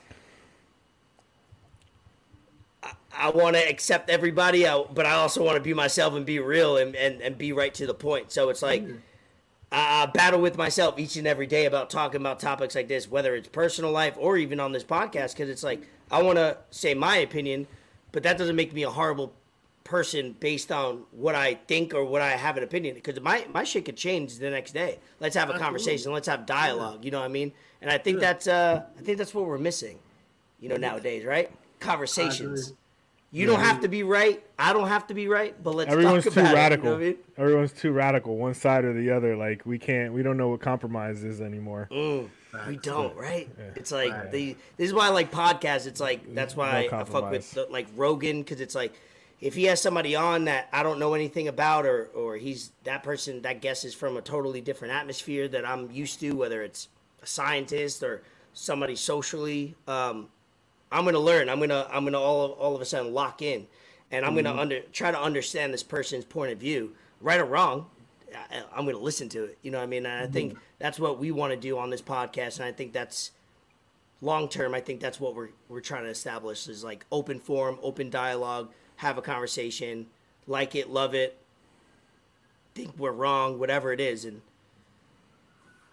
I- 2.83 2.93
I 3.11 3.29
want 3.31 3.55
to 3.57 3.67
accept 3.67 4.09
everybody, 4.09 4.65
I, 4.65 4.81
but 4.93 5.05
I 5.05 5.13
also 5.13 5.43
want 5.43 5.57
to 5.57 5.61
be 5.61 5.73
myself 5.73 6.13
and 6.13 6.25
be 6.25 6.39
real 6.39 6.77
and, 6.77 6.95
and, 6.95 7.21
and 7.21 7.37
be 7.37 7.51
right 7.51 7.73
to 7.73 7.85
the 7.85 7.93
point. 7.93 8.31
So 8.31 8.49
it's 8.49 8.61
like 8.61 8.83
mm-hmm. 8.83 8.97
I 9.71 10.03
I 10.03 10.05
battle 10.07 10.41
with 10.41 10.57
myself 10.57 10.97
each 10.97 11.15
and 11.15 11.27
every 11.27 11.47
day 11.47 11.65
about 11.65 11.89
talking 11.89 12.21
about 12.21 12.39
topics 12.39 12.75
like 12.75 12.87
this, 12.87 13.09
whether 13.09 13.35
it's 13.35 13.47
personal 13.49 13.91
life 13.91 14.15
or 14.17 14.37
even 14.37 14.59
on 14.59 14.71
this 14.71 14.83
podcast, 14.83 15.33
because 15.33 15.49
it's 15.49 15.63
like 15.63 15.81
I 16.11 16.21
want 16.23 16.37
to 16.37 16.57
say 16.71 16.93
my 16.93 17.17
opinion, 17.17 17.67
but 18.11 18.23
that 18.23 18.37
doesn't 18.37 18.55
make 18.55 18.73
me 18.73 18.83
a 18.83 18.89
horrible 18.89 19.33
person 19.83 20.35
based 20.39 20.71
on 20.71 21.03
what 21.11 21.35
I 21.35 21.55
think 21.55 21.93
or 21.93 22.03
what 22.05 22.21
I 22.21 22.31
have 22.31 22.57
an 22.57 22.63
opinion. 22.63 22.95
Because 22.95 23.19
my 23.19 23.45
my 23.53 23.63
shit 23.63 23.85
could 23.85 23.97
change 23.97 24.37
the 24.37 24.49
next 24.49 24.73
day. 24.73 24.99
Let's 25.19 25.35
have 25.35 25.49
a 25.49 25.57
conversation. 25.57 26.11
Let's 26.11 26.27
have 26.27 26.45
dialogue. 26.45 27.05
You 27.05 27.11
know 27.11 27.19
what 27.19 27.25
I 27.25 27.29
mean? 27.29 27.51
And 27.81 27.89
I 27.89 27.97
think 27.97 28.19
that's 28.19 28.47
uh 28.47 28.83
I 28.97 29.01
think 29.01 29.17
that's 29.17 29.33
what 29.33 29.45
we're 29.45 29.57
missing. 29.57 29.99
You 30.59 30.69
know 30.69 30.77
nowadays, 30.77 31.25
right? 31.25 31.51
Conversations. 31.79 32.73
You 33.31 33.45
don't 33.45 33.59
have 33.59 33.81
to 33.81 33.87
be 33.87 34.01
right. 34.01 34.43
I 34.57 34.73
don't 34.73 34.87
have 34.87 35.05
to 35.07 35.13
be 35.13 35.27
right. 35.27 35.61
But 35.63 35.75
let's 35.75 35.91
everyone's 35.91 36.23
talk 36.23 36.33
too 36.33 36.39
about 36.39 36.55
radical. 36.55 36.87
It, 36.87 36.89
you 36.91 36.97
know 36.97 37.05
I 37.05 37.09
mean? 37.09 37.17
Everyone's 37.37 37.73
too 37.73 37.91
radical, 37.91 38.37
one 38.37 38.55
side 38.55 38.85
or 38.85 38.93
the 38.93 39.11
other. 39.11 39.35
Like 39.35 39.65
we 39.65 39.77
can't, 39.77 40.13
we 40.13 40.23
don't 40.23 40.35
know 40.35 40.49
what 40.49 40.61
compromise 40.61 41.23
is 41.23 41.39
anymore. 41.39 41.89
Mm. 41.91 42.29
We 42.67 42.77
don't, 42.77 43.15
right? 43.15 43.47
It's 43.75 43.91
like 43.91 44.31
the 44.31 44.55
this 44.77 44.87
is 44.87 44.93
why 44.93 45.05
I 45.05 45.09
like 45.09 45.31
podcasts. 45.31 45.85
It's 45.85 45.99
like 45.99 46.33
that's 46.33 46.55
why 46.55 46.87
No 46.89 46.97
I 46.97 47.03
fuck 47.03 47.29
with 47.29 47.51
the, 47.51 47.67
like 47.69 47.87
Rogan 47.95 48.41
because 48.41 48.59
it's 48.59 48.73
like 48.73 48.93
if 49.41 49.55
he 49.55 49.63
has 49.65 49.81
somebody 49.81 50.15
on 50.15 50.45
that 50.45 50.67
I 50.71 50.83
don't 50.83 50.99
know 50.99 51.13
anything 51.13 51.47
about 51.47 51.85
or 51.85 52.09
or 52.13 52.35
he's 52.37 52.71
that 52.83 53.03
person 53.03 53.41
that 53.43 53.61
guest 53.61 53.85
is 53.85 53.93
from 53.93 54.17
a 54.17 54.21
totally 54.21 54.61
different 54.61 54.93
atmosphere 54.93 55.47
that 55.49 55.65
I'm 55.65 55.89
used 55.91 56.19
to, 56.19 56.33
whether 56.33 56.61
it's 56.61 56.89
a 57.21 57.25
scientist 57.25 58.03
or 58.03 58.21
somebody 58.53 58.95
socially. 58.95 59.75
Um, 59.87 60.29
I'm 60.91 61.05
gonna 61.05 61.19
learn. 61.19 61.49
I'm 61.49 61.59
gonna 61.59 61.87
I'm 61.91 62.03
gonna 62.03 62.19
all 62.19 62.51
all 62.53 62.75
of 62.75 62.81
a 62.81 62.85
sudden 62.85 63.13
lock 63.13 63.41
in, 63.41 63.67
and 64.11 64.25
I'm 64.25 64.35
gonna 64.35 64.53
under 64.53 64.81
try 64.91 65.11
to 65.11 65.19
understand 65.19 65.73
this 65.73 65.83
person's 65.83 66.25
point 66.25 66.51
of 66.51 66.57
view, 66.57 66.93
right 67.21 67.39
or 67.39 67.45
wrong. 67.45 67.85
I, 68.51 68.63
I'm 68.75 68.85
gonna 68.85 68.97
listen 68.97 69.29
to 69.29 69.45
it. 69.45 69.57
You 69.61 69.71
know 69.71 69.77
what 69.77 69.85
I 69.85 69.87
mean? 69.87 70.05
And 70.05 70.23
I 70.23 70.27
think 70.27 70.57
that's 70.79 70.99
what 70.99 71.19
we 71.19 71.31
want 71.31 71.53
to 71.53 71.57
do 71.59 71.77
on 71.77 71.89
this 71.89 72.01
podcast, 72.01 72.57
and 72.57 72.65
I 72.65 72.71
think 72.71 72.91
that's 72.91 73.31
long 74.21 74.49
term. 74.49 74.73
I 74.73 74.81
think 74.81 74.99
that's 74.99 75.19
what 75.19 75.35
we're 75.35 75.49
we're 75.67 75.79
trying 75.81 76.03
to 76.03 76.09
establish 76.09 76.67
is 76.67 76.83
like 76.83 77.05
open 77.11 77.39
forum, 77.39 77.77
open 77.81 78.09
dialogue, 78.09 78.69
have 78.99 79.17
a 79.17 79.21
conversation, 79.21 80.05
like 80.45 80.75
it, 80.75 80.89
love 80.89 81.13
it, 81.15 81.37
think 82.75 82.91
we're 82.97 83.11
wrong, 83.13 83.57
whatever 83.57 83.93
it 83.93 83.99
is, 84.01 84.25
and 84.25 84.41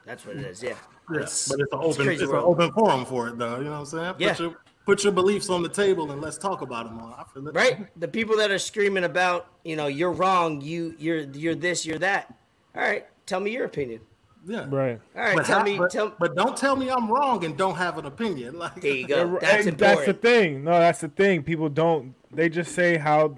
that's 0.04 0.26
what 0.26 0.36
it 0.36 0.44
is. 0.44 0.62
Yeah. 0.62 0.74
Yeah, 1.10 1.18
It's- 1.18 1.48
but 1.48 1.60
it's 1.60 1.72
an 1.72 1.78
open, 1.80 2.04
crazy 2.04 2.24
it's 2.24 2.32
an 2.32 2.38
open 2.38 2.72
forum 2.72 3.04
for 3.04 3.28
it, 3.28 3.38
though. 3.38 3.58
You 3.58 3.64
know 3.64 3.70
what 3.70 3.94
I'm 3.94 4.16
saying? 4.18 4.28
Put 4.28 4.38
your 4.40 4.56
put 4.86 5.04
your 5.04 5.12
beliefs 5.12 5.50
on 5.50 5.62
the 5.62 5.68
table 5.68 6.10
and 6.10 6.20
let's 6.20 6.36
talk 6.38 6.62
about 6.62 6.86
them. 6.86 6.98
I 7.00 7.24
feel 7.32 7.46
it. 7.48 7.54
right 7.54 7.86
the 7.98 8.06
people 8.08 8.36
that 8.38 8.50
are 8.52 8.58
screaming 8.58 9.02
about 9.04 9.46
you 9.64 9.74
know 9.76 9.86
you're 9.88 10.12
wrong 10.12 10.60
you 10.60 10.94
you're 10.98 11.22
you're 11.32 11.56
this 11.56 11.84
you're 11.84 11.98
that 11.98 12.32
all 12.74 12.82
right 12.82 13.04
tell 13.26 13.40
me 13.40 13.50
your 13.50 13.64
opinion 13.64 14.00
Yeah. 14.46 14.66
Right. 14.68 15.00
all 15.16 15.22
right 15.22 15.36
But, 15.36 15.44
tell 15.46 15.58
ha- 15.58 15.64
me 15.64 15.78
but, 15.78 15.90
tell 15.90 16.12
but 16.20 16.36
don't 16.36 16.56
tell 16.56 16.76
me 16.76 16.88
I'm 16.88 17.08
wrong 17.10 17.44
and 17.44 17.56
don't 17.56 17.74
have 17.76 17.98
an 17.98 18.06
opinion. 18.06 18.58
Like 18.60 18.80
there 18.80 18.92
you 18.94 19.08
go 19.08 19.38
that's 19.40 19.66
that's 19.76 20.06
the 20.06 20.14
thing. 20.14 20.62
No, 20.64 20.70
that's 20.72 21.00
the 21.00 21.08
thing. 21.08 21.42
People 21.42 21.68
don't. 21.68 22.14
They 22.36 22.48
just 22.48 22.72
say 22.72 22.98
how 22.98 23.36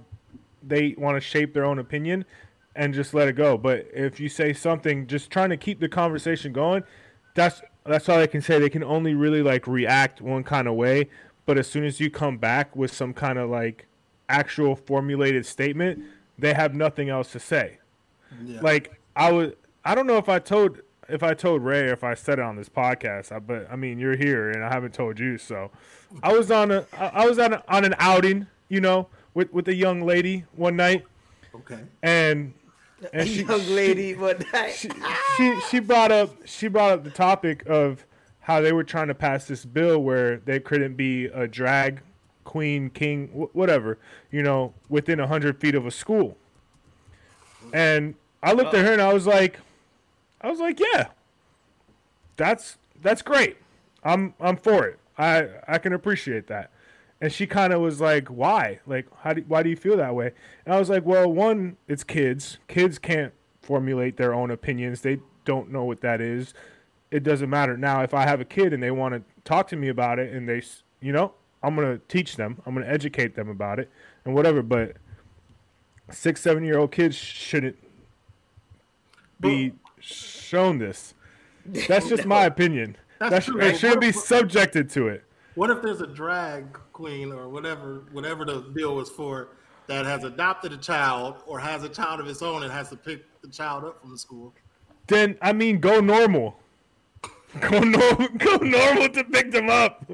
they 0.62 0.94
want 0.98 1.16
to 1.16 1.20
shape 1.20 1.54
their 1.54 1.64
own 1.64 1.78
opinion, 1.78 2.24
and 2.74 2.94
just 2.94 3.14
let 3.14 3.28
it 3.28 3.34
go. 3.34 3.56
But 3.56 3.88
if 3.92 4.20
you 4.20 4.28
say 4.28 4.52
something, 4.52 5.06
just 5.06 5.30
trying 5.30 5.50
to 5.50 5.56
keep 5.56 5.80
the 5.80 5.88
conversation 5.88 6.52
going, 6.52 6.84
that's 7.34 7.62
that's 7.84 8.08
all 8.08 8.18
I 8.18 8.26
can 8.26 8.42
say. 8.42 8.58
They 8.58 8.68
can 8.68 8.84
only 8.84 9.14
really 9.14 9.42
like 9.42 9.66
react 9.66 10.20
one 10.20 10.44
kind 10.44 10.68
of 10.68 10.74
way. 10.74 11.08
But 11.46 11.56
as 11.58 11.66
soon 11.66 11.84
as 11.84 11.98
you 11.98 12.10
come 12.10 12.36
back 12.36 12.76
with 12.76 12.92
some 12.92 13.14
kind 13.14 13.38
of 13.38 13.48
like 13.48 13.86
actual 14.28 14.76
formulated 14.76 15.46
statement, 15.46 16.04
they 16.38 16.52
have 16.52 16.74
nothing 16.74 17.08
else 17.08 17.32
to 17.32 17.40
say. 17.40 17.78
Yeah. 18.44 18.60
Like 18.60 19.00
I 19.16 19.32
was, 19.32 19.52
I 19.84 19.94
don't 19.94 20.06
know 20.06 20.18
if 20.18 20.28
I 20.28 20.38
told 20.38 20.80
if 21.08 21.22
I 21.22 21.34
told 21.34 21.64
Ray 21.64 21.88
or 21.88 21.92
if 21.92 22.04
I 22.04 22.14
said 22.14 22.38
it 22.38 22.44
on 22.44 22.56
this 22.56 22.68
podcast. 22.68 23.32
I, 23.32 23.38
but 23.38 23.66
I 23.70 23.76
mean, 23.76 23.98
you're 23.98 24.16
here 24.16 24.50
and 24.50 24.62
I 24.62 24.68
haven't 24.68 24.92
told 24.92 25.18
you. 25.18 25.38
So 25.38 25.70
I 26.22 26.32
was 26.32 26.50
on 26.50 26.70
a 26.70 26.86
I 26.96 27.26
was 27.26 27.38
on 27.38 27.54
a, 27.54 27.62
on 27.68 27.84
an 27.84 27.94
outing, 27.98 28.46
you 28.68 28.80
know, 28.80 29.08
with 29.34 29.52
with 29.52 29.68
a 29.68 29.74
young 29.74 30.02
lady 30.02 30.44
one 30.54 30.76
night, 30.76 31.04
okay. 31.54 31.80
and 32.02 32.54
a 33.02 33.20
and 33.20 33.28
she, 33.28 33.42
young 33.42 33.66
lady 33.68 34.14
what 34.14 34.44
she 34.74 34.90
she 35.36 35.60
she 35.70 35.78
brought 35.78 36.10
up 36.10 36.30
she 36.46 36.68
brought 36.68 36.92
up 36.92 37.04
the 37.04 37.10
topic 37.10 37.64
of 37.66 38.04
how 38.40 38.60
they 38.60 38.72
were 38.72 38.84
trying 38.84 39.08
to 39.08 39.14
pass 39.14 39.46
this 39.46 39.64
bill 39.64 39.98
where 40.02 40.38
they 40.38 40.58
couldn't 40.58 40.94
be 40.94 41.26
a 41.26 41.46
drag 41.46 42.00
queen 42.44 42.90
king 42.90 43.28
wh- 43.28 43.54
whatever 43.54 43.98
you 44.32 44.42
know 44.42 44.72
within 44.88 45.18
100 45.18 45.60
feet 45.60 45.74
of 45.74 45.86
a 45.86 45.90
school. 45.90 46.36
And 47.72 48.14
i 48.42 48.52
looked 48.52 48.74
at 48.74 48.84
her 48.84 48.92
and 48.92 49.02
i 49.02 49.12
was 49.12 49.26
like 49.26 49.60
i 50.40 50.50
was 50.50 50.58
like 50.58 50.80
yeah 50.80 51.08
that's 52.38 52.78
that's 53.02 53.20
great. 53.20 53.58
I'm 54.02 54.32
i'm 54.40 54.56
for 54.56 54.86
it. 54.86 54.98
I 55.18 55.48
i 55.66 55.78
can 55.78 55.92
appreciate 55.92 56.46
that 56.46 56.70
and 57.20 57.32
she 57.32 57.46
kind 57.46 57.72
of 57.72 57.80
was 57.80 58.00
like 58.00 58.28
why? 58.28 58.80
Like 58.86 59.06
how 59.20 59.32
do, 59.34 59.44
why 59.48 59.62
do 59.62 59.70
you 59.70 59.76
feel 59.76 59.96
that 59.96 60.14
way? 60.14 60.32
And 60.64 60.74
i 60.74 60.78
was 60.78 60.88
like 60.88 61.04
well 61.04 61.30
one 61.30 61.76
it's 61.86 62.04
kids. 62.04 62.58
Kids 62.68 62.98
can't 62.98 63.32
formulate 63.62 64.16
their 64.16 64.34
own 64.34 64.50
opinions. 64.50 65.00
They 65.00 65.20
don't 65.44 65.70
know 65.70 65.84
what 65.84 66.00
that 66.02 66.20
is. 66.20 66.54
It 67.10 67.22
doesn't 67.22 67.50
matter. 67.50 67.76
Now 67.76 68.02
if 68.02 68.14
i 68.14 68.22
have 68.22 68.40
a 68.40 68.44
kid 68.44 68.72
and 68.72 68.82
they 68.82 68.90
want 68.90 69.14
to 69.14 69.22
talk 69.44 69.68
to 69.68 69.76
me 69.76 69.88
about 69.88 70.18
it 70.18 70.32
and 70.32 70.48
they 70.48 70.62
you 71.00 71.12
know 71.12 71.32
i'm 71.62 71.74
going 71.74 71.98
to 71.98 72.04
teach 72.06 72.36
them. 72.36 72.60
I'm 72.64 72.74
going 72.74 72.86
to 72.86 72.92
educate 72.92 73.34
them 73.34 73.48
about 73.48 73.78
it 73.78 73.90
and 74.24 74.34
whatever 74.34 74.62
but 74.62 74.96
six 76.10 76.40
seven 76.40 76.64
year 76.64 76.78
old 76.78 76.92
kids 76.92 77.16
shouldn't 77.16 77.76
be 79.40 79.72
shown 80.00 80.78
this. 80.78 81.14
That's 81.66 82.08
just 82.08 82.26
my 82.26 82.44
opinion. 82.44 82.96
That's 83.18 83.30
That's, 83.30 83.46
true. 83.46 83.60
it 83.60 83.78
shouldn't 83.78 84.00
be 84.00 84.12
subjected 84.12 84.88
to 84.90 85.08
it 85.08 85.24
What 85.58 85.70
if 85.70 85.82
there's 85.82 86.00
a 86.00 86.06
drag 86.06 86.72
queen 86.92 87.32
or 87.32 87.48
whatever 87.48 88.04
whatever 88.12 88.44
the 88.44 88.60
bill 88.60 88.94
was 88.94 89.10
for 89.10 89.48
that 89.88 90.06
has 90.06 90.22
adopted 90.22 90.72
a 90.72 90.76
child 90.76 91.42
or 91.46 91.58
has 91.58 91.82
a 91.82 91.88
child 91.88 92.20
of 92.20 92.28
its 92.28 92.42
own 92.42 92.62
and 92.62 92.72
has 92.72 92.90
to 92.90 92.96
pick 92.96 93.24
the 93.42 93.48
child 93.48 93.84
up 93.84 94.00
from 94.00 94.10
the 94.12 94.18
school? 94.18 94.54
then 95.08 95.36
I 95.42 95.52
mean 95.52 95.80
go 95.80 95.98
normal. 96.00 96.60
Go 97.60 97.80
normal, 97.80 98.28
go 98.38 98.56
normal 98.58 99.08
to 99.08 99.24
pick 99.24 99.50
them 99.50 99.68
up. 99.68 100.08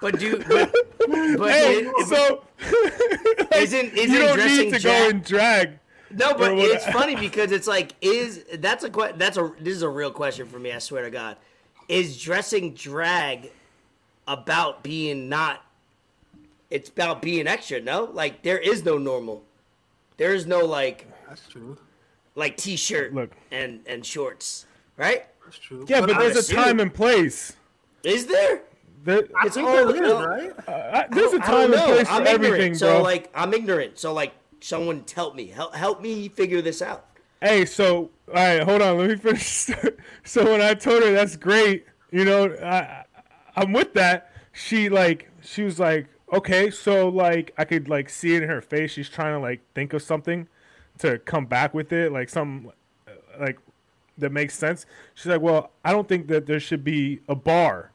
but 0.00 0.20
do 0.20 0.36
but, 0.46 0.72
but 1.38 1.50
Hey, 1.50 1.78
it- 1.86 2.06
so 2.06 2.44
isn't 3.56 3.94
isn't 3.94 4.10
you 4.12 4.18
don't 4.20 4.36
dressing 4.36 4.66
need 4.66 4.74
to 4.74 4.78
drag- 4.78 5.02
go 5.02 5.08
and 5.10 5.24
drag. 5.24 5.78
No, 6.12 6.34
but 6.34 6.52
Or 6.52 6.54
what- 6.54 6.70
it's 6.70 6.86
funny 6.86 7.16
because 7.16 7.50
it's 7.50 7.66
like 7.66 7.94
is 8.00 8.44
that's 8.58 8.84
a 8.84 8.90
que- 8.90 9.14
that's 9.16 9.38
a 9.38 9.50
this 9.58 9.74
is 9.74 9.82
a 9.82 9.88
real 9.88 10.12
question 10.12 10.46
for 10.46 10.60
me. 10.60 10.70
I 10.72 10.78
swear 10.78 11.02
to 11.02 11.10
God, 11.10 11.36
is 11.88 12.16
dressing 12.22 12.74
drag 12.74 13.50
about 14.26 14.82
being 14.82 15.28
not? 15.28 15.62
It's 16.70 16.88
about 16.88 17.22
being 17.22 17.46
extra. 17.46 17.80
No, 17.80 18.04
like 18.04 18.42
there 18.42 18.58
is 18.58 18.84
no 18.84 18.98
normal. 18.98 19.42
There 20.16 20.34
is 20.34 20.46
no 20.46 20.60
like 20.64 21.06
That's 21.28 21.46
true. 21.48 21.76
like 22.34 22.56
t-shirt 22.56 23.14
Look. 23.14 23.32
and 23.50 23.80
and 23.86 24.04
shorts, 24.04 24.66
right? 24.96 25.26
That's 25.44 25.58
true. 25.58 25.84
Yeah, 25.88 26.00
but 26.00 26.10
I'm 26.14 26.20
there's 26.20 26.36
a 26.36 26.40
assuming- 26.40 26.64
time 26.64 26.80
and 26.80 26.94
place. 26.94 27.52
Is 28.02 28.26
there? 28.26 28.62
There, 29.04 29.24
it's 29.44 29.54
think 29.54 29.68
all- 29.68 29.74
there 29.74 29.94
is, 29.94 30.00
no. 30.00 30.26
right? 30.26 30.52
uh, 30.68 31.04
there's 31.10 31.32
a 31.34 31.36
I 31.42 31.46
time 31.46 31.72
and 31.74 31.82
place 31.82 32.08
for 32.08 32.14
I'm 32.14 32.26
everything, 32.26 32.72
ignorant. 32.72 32.78
bro. 32.80 32.88
So 32.98 33.02
like 33.02 33.30
I'm 33.34 33.52
ignorant. 33.52 33.98
So 33.98 34.12
like 34.14 34.32
someone 34.60 35.04
help 35.14 35.34
me. 35.34 35.46
Help 35.48 35.74
help 35.74 36.00
me 36.00 36.28
figure 36.28 36.62
this 36.62 36.80
out. 36.80 37.06
Hey, 37.42 37.66
so 37.66 38.10
all 38.28 38.34
right, 38.34 38.62
hold 38.62 38.80
on. 38.80 38.96
Let 38.98 39.10
me 39.10 39.16
finish. 39.16 39.68
so 40.24 40.44
when 40.44 40.62
I 40.62 40.72
told 40.74 41.02
her 41.02 41.12
that's 41.12 41.36
great, 41.36 41.84
you 42.10 42.24
know, 42.24 42.46
I, 42.62 43.03
I'm 43.56 43.72
with 43.72 43.94
that. 43.94 44.30
She 44.52 44.88
like, 44.88 45.30
she 45.42 45.62
was 45.62 45.78
like, 45.78 46.08
okay, 46.32 46.70
so 46.70 47.08
like, 47.08 47.52
I 47.58 47.64
could 47.64 47.88
like 47.88 48.08
see 48.08 48.34
it 48.34 48.42
in 48.42 48.48
her 48.48 48.60
face. 48.60 48.92
She's 48.92 49.08
trying 49.08 49.34
to 49.34 49.40
like 49.40 49.60
think 49.74 49.92
of 49.92 50.02
something 50.02 50.48
to 50.98 51.18
come 51.18 51.46
back 51.46 51.74
with 51.74 51.92
it, 51.92 52.12
like 52.12 52.28
some, 52.28 52.70
like 53.38 53.58
that 54.18 54.30
makes 54.30 54.56
sense. 54.56 54.86
She's 55.14 55.26
like, 55.26 55.40
well, 55.40 55.70
I 55.84 55.92
don't 55.92 56.08
think 56.08 56.28
that 56.28 56.46
there 56.46 56.60
should 56.60 56.84
be 56.84 57.20
a 57.28 57.34
bar 57.34 57.90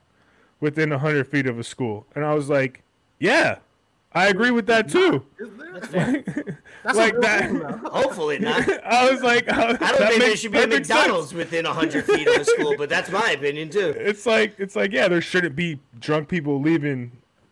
within 0.59 0.91
hundred 0.91 1.25
feet 1.27 1.47
of 1.47 1.57
a 1.57 1.63
school, 1.63 2.05
and 2.13 2.25
I 2.25 2.33
was 2.33 2.49
like, 2.49 2.83
yeah, 3.19 3.59
I 4.11 4.27
agree 4.29 4.51
with 4.51 4.65
that 4.67 4.89
too. 4.89 5.25
That's. 5.39 5.87
That's 6.83 6.97
Like 6.97 7.19
that. 7.21 7.51
Hopefully 7.91 8.39
not. 8.39 8.67
I 8.85 9.11
was 9.11 9.21
like, 9.21 9.47
I 9.51 9.69
I 9.71 9.73
don't 9.73 9.79
think 9.79 10.21
there 10.21 10.35
should 10.37 10.51
be 10.51 10.57
a 10.57 10.61
sense. 10.61 10.89
McDonald's 10.89 11.33
within 11.33 11.65
100 11.65 12.05
feet 12.05 12.27
of 12.27 12.35
the 12.37 12.45
school, 12.45 12.75
but 12.77 12.89
that's 12.89 13.09
my 13.11 13.31
opinion 13.31 13.69
too. 13.69 13.93
It's 13.97 14.25
like 14.25 14.55
it's 14.57 14.75
like 14.75 14.91
yeah, 14.91 15.07
there 15.07 15.21
shouldn't 15.21 15.55
be 15.55 15.79
drunk 15.99 16.27
people 16.29 16.59
leaving, 16.61 17.11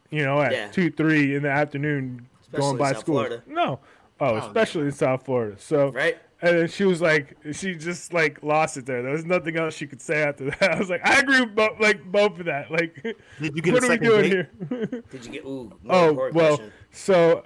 you 0.09 0.23
know, 0.23 0.41
at 0.41 0.51
Yeah. 0.53 0.67
two, 0.69 0.89
three 0.89 1.35
in 1.35 1.43
the 1.43 1.49
afternoon 1.51 2.27
Especially 2.41 2.59
going 2.61 2.77
by 2.77 2.91
South 2.93 3.01
school. 3.01 3.15
Florida. 3.15 3.43
No, 3.47 3.79
oh, 4.21 4.37
especially 4.37 4.85
in 4.85 4.91
South 4.93 5.25
Florida. 5.25 5.57
So 5.59 5.91
Right? 5.91 6.17
And 6.41 6.57
then 6.57 6.67
she 6.67 6.85
was 6.85 7.01
like, 7.01 7.35
she 7.51 7.75
just 7.75 8.13
like 8.13 8.43
lost 8.43 8.77
it 8.77 8.85
there. 8.85 9.01
There 9.01 9.11
was 9.11 9.25
nothing 9.25 9.57
else 9.57 9.73
she 9.75 9.87
could 9.87 10.01
say 10.01 10.21
after 10.21 10.45
that. 10.51 10.71
I 10.75 10.77
was 10.79 10.89
like, 10.89 11.05
I 11.05 11.19
agree 11.19 11.41
with 11.41 11.55
both, 11.55 11.79
like 11.79 12.03
both 12.11 12.39
of 12.39 12.45
that. 12.45 12.69
Like, 12.69 13.01
Did 13.41 13.55
you 13.55 13.61
get 13.63 13.73
what 13.73 13.83
a 13.83 13.87
are 13.87 13.89
we 13.89 13.97
doing 13.97 14.21
date? 14.23 14.31
here? 14.31 14.51
Did 15.09 15.25
you 15.25 15.31
get 15.31 15.45
ooh? 15.45 15.73
oh 15.89 16.13
well, 16.13 16.57
question. 16.57 16.73
so 16.91 17.43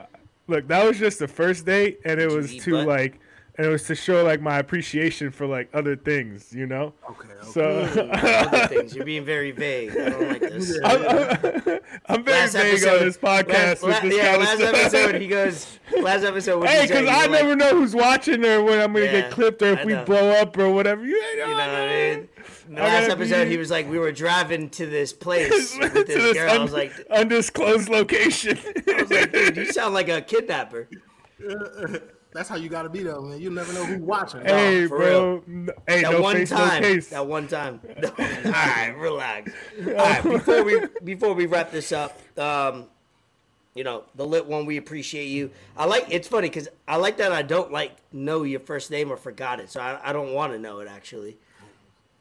look, 0.48 0.68
that 0.68 0.86
was 0.86 1.00
just 1.00 1.20
the 1.20 1.28
first 1.30 1.66
date, 1.66 2.02
and 2.04 2.20
it 2.20 2.30
you 2.30 2.36
was 2.36 2.54
eat 2.54 2.64
to 2.64 2.72
butt? 2.72 2.88
like, 2.88 3.21
and 3.58 3.68
it 3.68 3.70
was 3.70 3.84
to 3.84 3.96
show 3.96 4.24
like 4.24 4.42
my 4.42 4.58
appreciation 4.60 5.32
for 5.32 5.46
like 5.46 5.70
other 5.74 5.96
things, 5.96 6.54
you 6.54 6.66
know. 6.66 6.94
Okay. 7.10 7.28
okay. 7.34 7.52
So 7.52 8.10
Other 8.12 8.68
things. 8.68 8.96
You're 8.96 9.06
being 9.06 9.26
very 9.26 9.52
vague. 9.52 9.92
I 9.92 10.10
don't 10.10 10.30
like 10.30 10.40
this. 10.42 10.80
I'm, 10.84 11.06
I'm, 11.08 11.80
I'm 12.08 12.24
very 12.24 12.38
Last 12.40 12.54
vague 12.54 12.74
episode, 12.74 13.00
on 13.00 13.06
this 13.06 13.18
podcast 13.18 13.82
last, 13.82 13.84
with 13.84 14.02
this 14.02 14.16
yeah, 14.16 14.24
kind 14.32 14.36
of 14.36 14.48
last 14.48 14.58
stuff. 14.60 14.76
episode 14.76 15.22
he 15.22 15.28
goes. 15.28 15.80
Last 16.02 16.24
episode. 16.24 16.60
What 16.60 16.70
Hey, 16.70 16.88
because 16.88 17.06
I 17.08 17.24
You're 17.24 17.32
like, 17.32 17.32
never 17.32 17.56
know 17.58 17.70
who's 17.72 17.94
watching 17.94 18.46
or 18.46 18.64
when 18.64 18.80
I'm 18.80 18.94
gonna 18.94 19.06
Yeah, 19.06 19.12
get 19.22 19.32
clipped 19.32 19.62
or 19.62 19.74
if 19.74 19.84
we 19.84 19.94
blow 19.96 20.30
up 20.32 20.58
or 20.58 20.72
whatever. 20.72 21.06
You, 21.06 21.16
You 21.18 21.38
know 21.48 21.48
what 21.52 21.60
I 21.60 21.86
mean? 21.88 22.30
In 22.70 22.76
the 22.76 22.82
I 22.82 22.86
last 22.86 23.10
episode, 23.10 23.44
be- 23.46 23.50
he 23.52 23.58
was 23.58 23.70
like, 23.70 23.90
"We 23.90 24.00
were 24.00 24.14
driving 24.14 24.70
to 24.70 24.86
this 24.86 25.12
place 25.26 25.78
with 25.78 25.94
this 25.94 26.08
this 26.08 26.34
girl." 26.34 26.50
I 26.50 26.58
was 26.60 26.72
like, 26.72 26.94
undisclosed 27.10 27.90
location. 27.90 28.58
"I 28.88 29.02
was 29.02 29.12
like, 29.12 29.32
dude, 29.34 29.58
you 29.58 29.66
sound 29.66 29.94
like 29.94 30.08
a 30.08 30.22
kidnapper." 30.22 30.88
That's 32.34 32.48
how 32.48 32.56
you 32.56 32.70
got 32.70 32.84
to 32.84 32.90
be 32.90 33.04
though, 33.04 33.22
man. 33.22 33.42
You 33.42 33.50
never 33.50 33.74
know 33.74 33.84
who's 33.86 34.00
watching. 34.00 34.42
hey, 34.42 34.88
for 34.88 34.98
bro. 34.98 35.44
N- 35.48 35.70
Hey, 35.88 36.02
That 36.04 36.12
no 36.14 36.22
one 36.22 36.36
face, 36.38 36.50
time. 36.50 36.82
no 36.82 36.88
case. 36.90 37.10
That 37.12 37.28
one 37.28 37.48
time. 37.48 37.82
All 37.86 38.52
right, 38.52 38.94
relax. 38.98 39.52
All 39.86 39.94
right, 39.94 40.24
before 40.24 40.64
we 40.64 40.82
before 41.04 41.34
we 41.34 41.46
wrap 41.46 41.72
this 41.72 41.92
up, 41.92 42.20
um, 42.38 42.86
you 43.76 43.84
know, 43.84 44.04
the 44.16 44.26
lit 44.26 44.46
one, 44.46 44.66
we 44.66 44.78
appreciate 44.78 45.26
you. 45.28 45.52
I 45.76 45.86
like. 45.86 46.06
It's 46.10 46.28
funny 46.28 46.48
because 46.50 46.70
I 46.88 46.96
like 46.98 47.18
that 47.18 47.32
I 47.34 47.42
don't 47.42 47.72
like 47.72 47.92
know 48.14 48.44
your 48.44 48.60
first 48.62 48.92
name 48.92 49.12
or 49.12 49.18
forgot 49.18 49.60
it, 49.60 49.70
so 49.70 49.80
I, 49.82 50.00
I 50.10 50.14
don't 50.14 50.34
want 50.34 50.54
to 50.54 50.60
know 50.60 50.80
it 50.80 50.88
actually. 50.88 51.38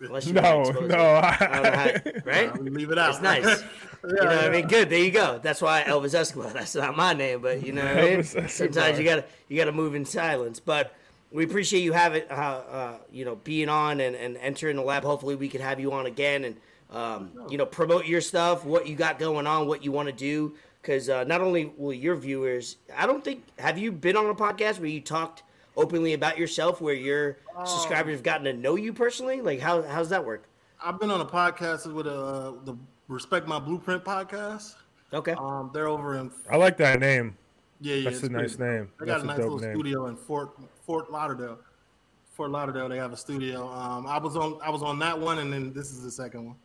Unless 0.01 0.27
you 0.27 0.33
No, 0.33 0.63
no. 0.63 0.97
I 1.23 1.37
don't 1.41 1.67
I- 1.67 1.77
how- 1.77 2.11
right? 2.25 2.59
We 2.59 2.71
leave 2.71 2.91
it 2.91 2.99
out. 2.99 3.11
It's 3.11 3.21
nice. 3.21 3.45
you 4.05 4.15
know 4.15 4.25
what 4.27 4.45
I 4.45 4.49
mean? 4.51 4.67
Good. 4.67 4.89
There 4.91 4.99
you 4.99 5.11
go. 5.11 5.39
That's 5.43 5.61
why 5.61 5.83
Elvis 5.83 6.15
Escobar. 6.15 6.51
That's 6.55 6.75
not 6.75 6.97
my 6.97 7.13
name, 7.13 7.41
but 7.43 7.65
you 7.65 7.73
know 7.73 7.85
what 7.85 7.97
I 7.99 8.17
mean. 8.17 8.23
Sometimes 8.49 8.99
you 8.99 9.05
gotta 9.05 9.25
you 9.49 9.57
gotta 9.57 9.73
move 9.73 9.95
in 9.95 10.05
silence. 10.05 10.59
But 10.61 10.95
we 11.31 11.45
appreciate 11.45 11.81
you 11.81 11.93
having 11.93 12.23
uh, 12.31 12.35
uh, 12.35 12.99
you 13.13 13.25
know 13.25 13.37
being 13.37 13.69
on 13.69 14.01
and, 14.01 14.17
and 14.17 14.37
entering 14.39 14.77
the 14.77 14.83
lab. 14.83 15.05
Hopefully 15.05 15.37
we 15.37 15.49
could 15.49 15.61
have 15.61 15.79
you 15.79 15.93
on 15.93 16.07
again 16.07 16.45
and 16.45 16.57
um, 16.91 17.31
you 17.51 17.59
know 17.59 17.67
promote 17.67 18.07
your 18.07 18.21
stuff, 18.23 18.65
what 18.65 18.87
you 18.87 18.97
got 18.97 19.19
going 19.19 19.47
on, 19.47 19.67
what 19.67 19.85
you 19.85 19.93
want 19.93 20.09
to 20.09 20.15
do. 20.15 20.55
Because 20.81 21.11
uh, 21.11 21.25
not 21.25 21.43
only 21.43 21.67
will 21.77 21.93
your 21.93 22.17
viewers, 22.17 22.77
I 22.97 23.07
don't 23.07 23.23
think 23.23 23.45
have 23.59 23.77
you 23.77 23.93
been 23.93 24.17
on 24.17 24.25
a 24.31 24.35
podcast 24.35 24.79
where 24.79 24.89
you 24.89 25.03
talked 25.03 25.43
openly 25.77 26.13
about 26.15 26.39
yourself, 26.39 26.81
where 26.81 26.95
your 26.95 27.39
subscribers 27.65 28.15
have 28.15 28.23
gotten 28.23 28.45
to 28.45 28.53
know 28.53 28.77
you 28.77 28.93
personally. 28.93 29.41
Like 29.41 29.61
how 29.61 29.83
how's 29.83 30.09
that 30.11 30.25
work? 30.25 30.45
I've 30.83 30.99
been 30.99 31.11
on 31.11 31.21
a 31.21 31.27
podcast 31.27 31.93
with 31.93 32.07
uh, 32.07 32.53
the 32.65 32.77
Respect 33.09 33.47
My 33.47 33.59
Blueprint 33.59 34.05
podcast. 34.05 34.75
Okay. 35.13 35.33
Um, 35.33 35.71
they're 35.75 35.89
over 35.89 36.17
in 36.19 36.31
I 36.51 36.57
like 36.57 36.77
that 36.79 37.01
name. 37.01 37.37
yeah, 37.81 37.97
yeah. 37.97 38.05
That's 38.05 38.17
it's 38.19 38.27
a 38.27 38.31
nice 38.31 38.57
pretty- 38.57 38.73
name. 38.79 38.89
They 39.01 39.07
That's 39.07 39.19
got 39.19 39.21
a 39.21 39.23
a 39.25 39.27
nice 39.27 39.37
dope 39.39 39.45
little 39.53 39.59
name. 39.69 39.75
studio 39.77 40.07
in 40.07 40.17
Fort 40.17 40.51
Fort 40.87 41.11
Lauderdale. 41.11 41.59
Fort 42.35 42.51
Lauderdale, 42.53 42.89
they 42.89 42.97
have 42.97 43.13
a 43.13 43.17
studio. 43.17 43.69
Um, 43.69 44.07
I 44.07 44.17
was 44.19 44.37
on 44.37 44.59
I 44.65 44.71
was 44.71 44.83
on 44.83 44.99
that 45.01 45.19
one, 45.19 45.39
and 45.41 45.53
then 45.53 45.73
this 45.73 45.91
is 45.91 46.03
the 46.03 46.11
second 46.11 46.47
one. 46.47 46.57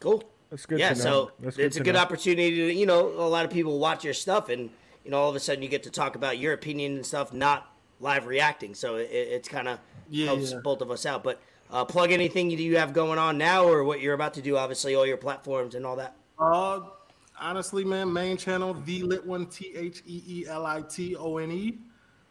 Cool. 0.00 0.22
That's 0.50 0.64
good 0.64 0.78
yeah, 0.78 0.90
to 0.94 0.94
know. 0.94 1.02
so 1.02 1.30
That's 1.40 1.58
it's 1.58 1.76
good 1.76 1.82
a 1.82 1.84
good 1.84 1.94
know. 1.96 2.00
opportunity 2.00 2.50
to, 2.56 2.72
you 2.72 2.86
know, 2.86 3.08
a 3.08 3.28
lot 3.28 3.44
of 3.44 3.50
people 3.50 3.78
watch 3.78 4.02
your 4.02 4.14
stuff 4.14 4.48
and, 4.48 4.70
you 5.04 5.10
know, 5.10 5.18
all 5.18 5.28
of 5.28 5.36
a 5.36 5.40
sudden 5.40 5.62
you 5.62 5.68
get 5.68 5.82
to 5.82 5.90
talk 5.90 6.16
about 6.16 6.38
your 6.38 6.54
opinion 6.54 6.94
and 6.96 7.04
stuff, 7.04 7.34
not 7.34 7.70
live 8.00 8.26
reacting. 8.26 8.74
So 8.74 8.96
it, 8.96 9.08
it's 9.10 9.48
kind 9.48 9.68
of 9.68 9.78
Yeah, 10.08 10.26
helps 10.26 10.52
yeah. 10.52 10.58
both 10.62 10.80
of 10.80 10.90
us 10.90 11.06
out. 11.06 11.22
But 11.24 11.40
uh, 11.70 11.84
plug 11.84 12.12
anything 12.12 12.50
you 12.50 12.76
have 12.76 12.92
going 12.92 13.18
on 13.18 13.38
now 13.38 13.64
or 13.66 13.84
what 13.84 14.00
you're 14.00 14.14
about 14.14 14.34
to 14.34 14.42
do, 14.42 14.56
obviously, 14.56 14.94
all 14.94 15.06
your 15.06 15.16
platforms 15.16 15.74
and 15.74 15.84
all 15.84 15.96
that. 15.96 16.16
Uh, 16.38 16.80
honestly, 17.38 17.84
man, 17.84 18.12
main 18.12 18.36
channel, 18.36 18.74
the 18.74 19.02
lit 19.02 19.24
one, 19.26 19.46
T 19.46 19.72
H 19.76 20.02
E 20.06 20.22
E 20.26 20.46
L 20.48 20.64
I 20.66 20.82
T 20.82 21.16
O 21.16 21.36
N 21.38 21.50
E. 21.50 21.78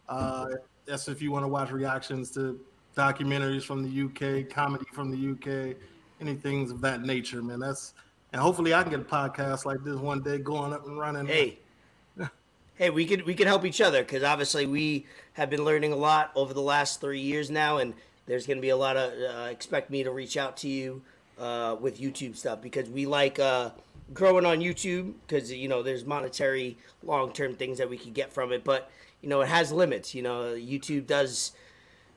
Uh, 0.08 0.46
that's 0.86 1.08
if 1.08 1.20
you 1.20 1.30
want 1.30 1.44
to 1.44 1.48
watch 1.48 1.70
reactions 1.70 2.30
to 2.32 2.58
documentaries 2.96 3.62
from 3.62 3.82
the 3.82 4.02
UK, 4.06 4.48
comedy 4.50 4.86
from 4.92 5.10
the 5.10 5.32
UK, 5.32 5.76
anything 6.20 6.70
of 6.70 6.80
that 6.80 7.02
nature, 7.02 7.42
man. 7.42 7.60
That's 7.60 7.94
and 8.32 8.40
hopefully 8.42 8.74
I 8.74 8.82
can 8.82 8.90
get 8.90 9.00
a 9.00 9.04
podcast 9.04 9.64
like 9.64 9.82
this 9.84 9.96
one 9.96 10.22
day 10.22 10.38
going 10.38 10.72
up 10.72 10.86
and 10.86 10.98
running. 10.98 11.26
Hey. 11.26 11.58
Hey, 12.78 12.90
we 12.90 13.06
could 13.06 13.26
we 13.26 13.34
could 13.34 13.48
help 13.48 13.64
each 13.64 13.80
other 13.80 14.02
because 14.04 14.22
obviously 14.22 14.64
we 14.64 15.04
have 15.32 15.50
been 15.50 15.64
learning 15.64 15.92
a 15.92 15.96
lot 15.96 16.30
over 16.36 16.54
the 16.54 16.62
last 16.62 17.00
three 17.00 17.18
years 17.20 17.50
now, 17.50 17.78
and 17.78 17.92
there's 18.26 18.46
going 18.46 18.56
to 18.58 18.62
be 18.62 18.68
a 18.68 18.76
lot 18.76 18.96
of 18.96 19.12
uh, 19.20 19.48
expect 19.50 19.90
me 19.90 20.04
to 20.04 20.12
reach 20.12 20.36
out 20.36 20.56
to 20.58 20.68
you 20.68 21.02
uh, 21.40 21.74
with 21.80 21.98
YouTube 22.00 22.36
stuff 22.36 22.62
because 22.62 22.88
we 22.88 23.04
like 23.04 23.40
uh, 23.40 23.70
growing 24.14 24.46
on 24.46 24.60
YouTube 24.60 25.14
because 25.26 25.52
you 25.52 25.66
know 25.66 25.82
there's 25.82 26.04
monetary 26.04 26.78
long 27.02 27.32
term 27.32 27.56
things 27.56 27.78
that 27.78 27.90
we 27.90 27.98
could 27.98 28.14
get 28.14 28.32
from 28.32 28.52
it, 28.52 28.62
but 28.62 28.88
you 29.22 29.28
know 29.28 29.40
it 29.40 29.48
has 29.48 29.72
limits. 29.72 30.14
You 30.14 30.22
know 30.22 30.54
YouTube 30.54 31.08
does 31.08 31.50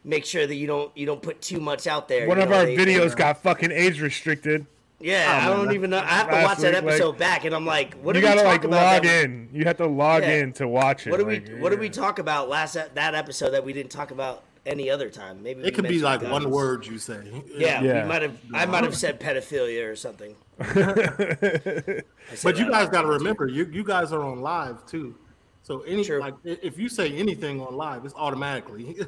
make 0.04 0.26
sure 0.26 0.46
that 0.46 0.56
you 0.56 0.68
don't 0.68 0.96
you 0.96 1.08
don't 1.08 1.24
put 1.24 1.42
too 1.42 1.60
much 1.60 1.88
out 1.88 2.08
there. 2.08 2.28
One 2.28 2.38
you 2.38 2.44
of 2.44 2.50
know, 2.50 2.58
our 2.58 2.66
they- 2.68 2.76
videos 2.78 3.16
got 3.16 3.42
fucking 3.42 3.72
age 3.72 4.00
restricted. 4.00 4.68
Yeah, 5.02 5.42
I 5.44 5.50
don't 5.54 5.74
even 5.74 5.90
know. 5.90 6.00
I 6.00 6.02
have 6.06 6.28
to 6.30 6.34
Last 6.36 6.46
watch 6.46 6.58
that 6.60 6.74
week, 6.74 6.84
like- 6.84 6.94
episode 6.94 7.18
back, 7.18 7.46
and 7.46 7.54
I'm 7.56 7.66
like, 7.66 7.96
what 7.96 8.14
do 8.14 8.20
you 8.20 8.26
did 8.26 8.30
we 8.32 8.36
gotta 8.36 8.42
talk 8.44 8.52
like 8.52 8.64
about? 8.66 8.94
log 8.94 9.04
that- 9.04 9.24
in. 9.26 9.50
You 9.54 9.66
have 9.66 9.78
to 9.78 9.88
log 9.88 10.24
Yeah. 10.24 10.36
in 10.38 10.54
to 10.54 10.68
watch 10.68 11.08
it. 11.08 11.12
What 11.12 11.18
did 11.18 11.28
we 11.28 11.40
like, 11.40 11.60
What 11.62 11.70
did 11.70 11.80
we 11.80 11.90
talk 11.90 12.20
about 12.20 12.50
last 12.50 12.74
that 12.74 13.16
episode 13.16 13.52
that 13.52 13.64
we 13.64 13.74
didn't 13.74 13.92
talk 13.92 14.12
about 14.12 14.44
any 14.66 14.90
other 14.90 15.10
time? 15.10 15.42
Maybe 15.44 15.64
It 15.64 15.74
could 15.74 15.88
be 15.88 16.00
like 16.00 16.22
guns. 16.22 16.32
one 16.32 16.50
word 16.52 16.86
you 16.86 16.98
say. 17.00 17.20
Yeah, 17.56 17.82
Yeah. 17.82 18.04
we 18.04 18.10
might 18.10 18.22
have. 18.22 18.38
I 18.54 18.66
might 18.66 18.84
have 18.84 18.96
said 19.06 19.20
pedophilia 19.20 19.90
or 19.92 19.96
something. 19.96 20.36
But 22.44 22.58
you 22.58 22.70
guys 22.70 22.88
got 22.90 23.02
to 23.02 23.08
remember, 23.08 23.48
you 23.48 23.66
you 23.72 23.84
guys 23.84 24.12
are 24.14 24.22
on 24.24 24.42
live 24.42 24.86
too. 24.86 25.16
So 25.64 25.82
any 25.82 26.04
True. 26.04 26.20
like 26.20 26.34
if 26.44 26.78
you 26.80 26.90
say 26.90 27.12
anything 27.12 27.62
on 27.62 27.76
live, 27.76 28.06
it's 28.06 28.16
automatically. 28.16 28.98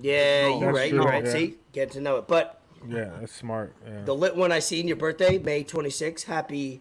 Yeah, 0.00 0.48
you're 0.58 0.72
right. 0.72 0.88
true, 0.88 1.00
You're 1.00 1.06
right. 1.08 1.22
yeah. 1.22 1.30
See, 1.32 1.54
get 1.72 1.90
to 1.92 2.00
know 2.00 2.16
it. 2.16 2.26
But 2.26 2.58
Yeah, 2.88 3.10
that's 3.20 3.32
smart. 3.32 3.74
Yeah. 3.86 4.02
the 4.04 4.14
lit 4.14 4.36
one 4.36 4.52
I 4.52 4.58
seen 4.58 4.86
your 4.88 4.96
birthday, 4.96 5.38
May 5.38 5.64
26th. 5.64 6.24
Happy 6.24 6.80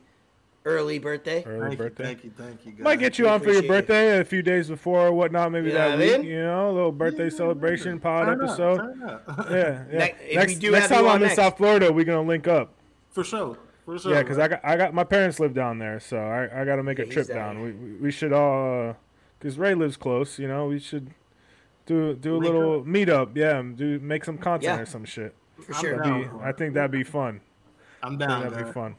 early 0.65 0.99
birthday. 0.99 1.43
Early 1.43 1.59
thank 1.61 1.71
you, 1.71 1.77
birthday. 1.77 2.03
thank 2.03 2.23
you, 2.23 2.31
thank 2.37 2.65
you. 2.65 2.71
Guys. 2.73 2.83
Might 2.83 2.99
get 2.99 3.17
you 3.17 3.25
We 3.25 3.31
on 3.31 3.39
for 3.39 3.45
your 3.45 3.55
appreciate 3.59 3.63
you. 3.75 3.81
birthday 3.81 4.19
a 4.19 4.23
few 4.25 4.41
days 4.43 4.67
before 4.69 5.07
or 5.07 5.11
whatnot, 5.11 5.51
maybe 5.51 5.67
You 5.67 5.73
that 5.73 5.97
what 5.97 6.07
I 6.07 6.17
week. 6.19 6.27
You 6.27 6.43
know, 6.43 6.69
a 6.69 6.73
little 6.73 6.91
birthday 6.91 7.29
celebration 7.29 7.99
pod 7.99 8.27
Turn 8.27 8.43
episode. 8.43 8.79
up. 9.03 9.23
Yeah, 9.49 9.83
yeah. 9.91 9.97
Ne- 9.97 10.35
next 10.35 10.55
do 10.59 10.71
next 10.71 10.89
time 10.89 11.07
I'm 11.07 11.23
in. 11.23 11.29
South 11.35 11.57
Florida, 11.57 11.91
we're 11.91 12.05
gonna 12.05 12.21
link 12.27 12.47
up. 12.47 12.73
for 13.09 13.23
sure, 13.23 13.57
for 13.85 13.97
sure. 13.97 14.13
Yeah, 14.13 14.21
because 14.21 14.37
I 14.37 14.47
got 14.47 14.61
I 14.63 14.77
got 14.77 14.93
my 14.93 15.03
parents 15.03 15.39
live 15.39 15.53
down 15.53 15.79
there, 15.79 15.99
so 15.99 16.17
I, 16.17 16.61
I 16.61 16.65
got 16.65 16.75
to 16.75 16.83
make 16.83 16.99
Yeah, 16.99 17.05
a 17.05 17.07
trip 17.07 17.27
down 17.27 17.55
down. 17.55 17.63
We, 17.63 17.71
we 17.71 17.91
we 17.95 18.11
should 18.11 18.31
all, 18.33 18.89
uh, 18.89 18.93
because 19.39 19.57
Ray 19.57 19.73
lives 19.73 19.97
close. 19.97 20.37
You 20.37 20.47
know, 20.47 20.67
we 20.67 20.77
should 20.79 21.09
do 21.87 22.13
do 22.13 22.35
a 22.35 22.37
Link 22.37 22.53
little 22.53 22.83
meetup. 22.83 23.35
Yeah, 23.35 23.63
do 23.75 23.99
make 23.99 24.23
some 24.25 24.37
content 24.37 24.63
Yeah. 24.77 24.79
or 24.81 24.85
some 24.85 25.05
shit. 25.05 25.33
For 25.61 25.73
I'm 25.75 25.81
sure. 25.81 25.97
down. 26.03 26.21
Be, 26.23 26.29
I 26.43 26.51
think 26.51 26.73
that'd 26.73 26.91
be 26.91 27.03
fun. 27.03 27.41
I'm 28.03 28.17
down. 28.17 28.49
That'd 28.49 28.65
be 28.67 28.71
fun. 28.71 28.95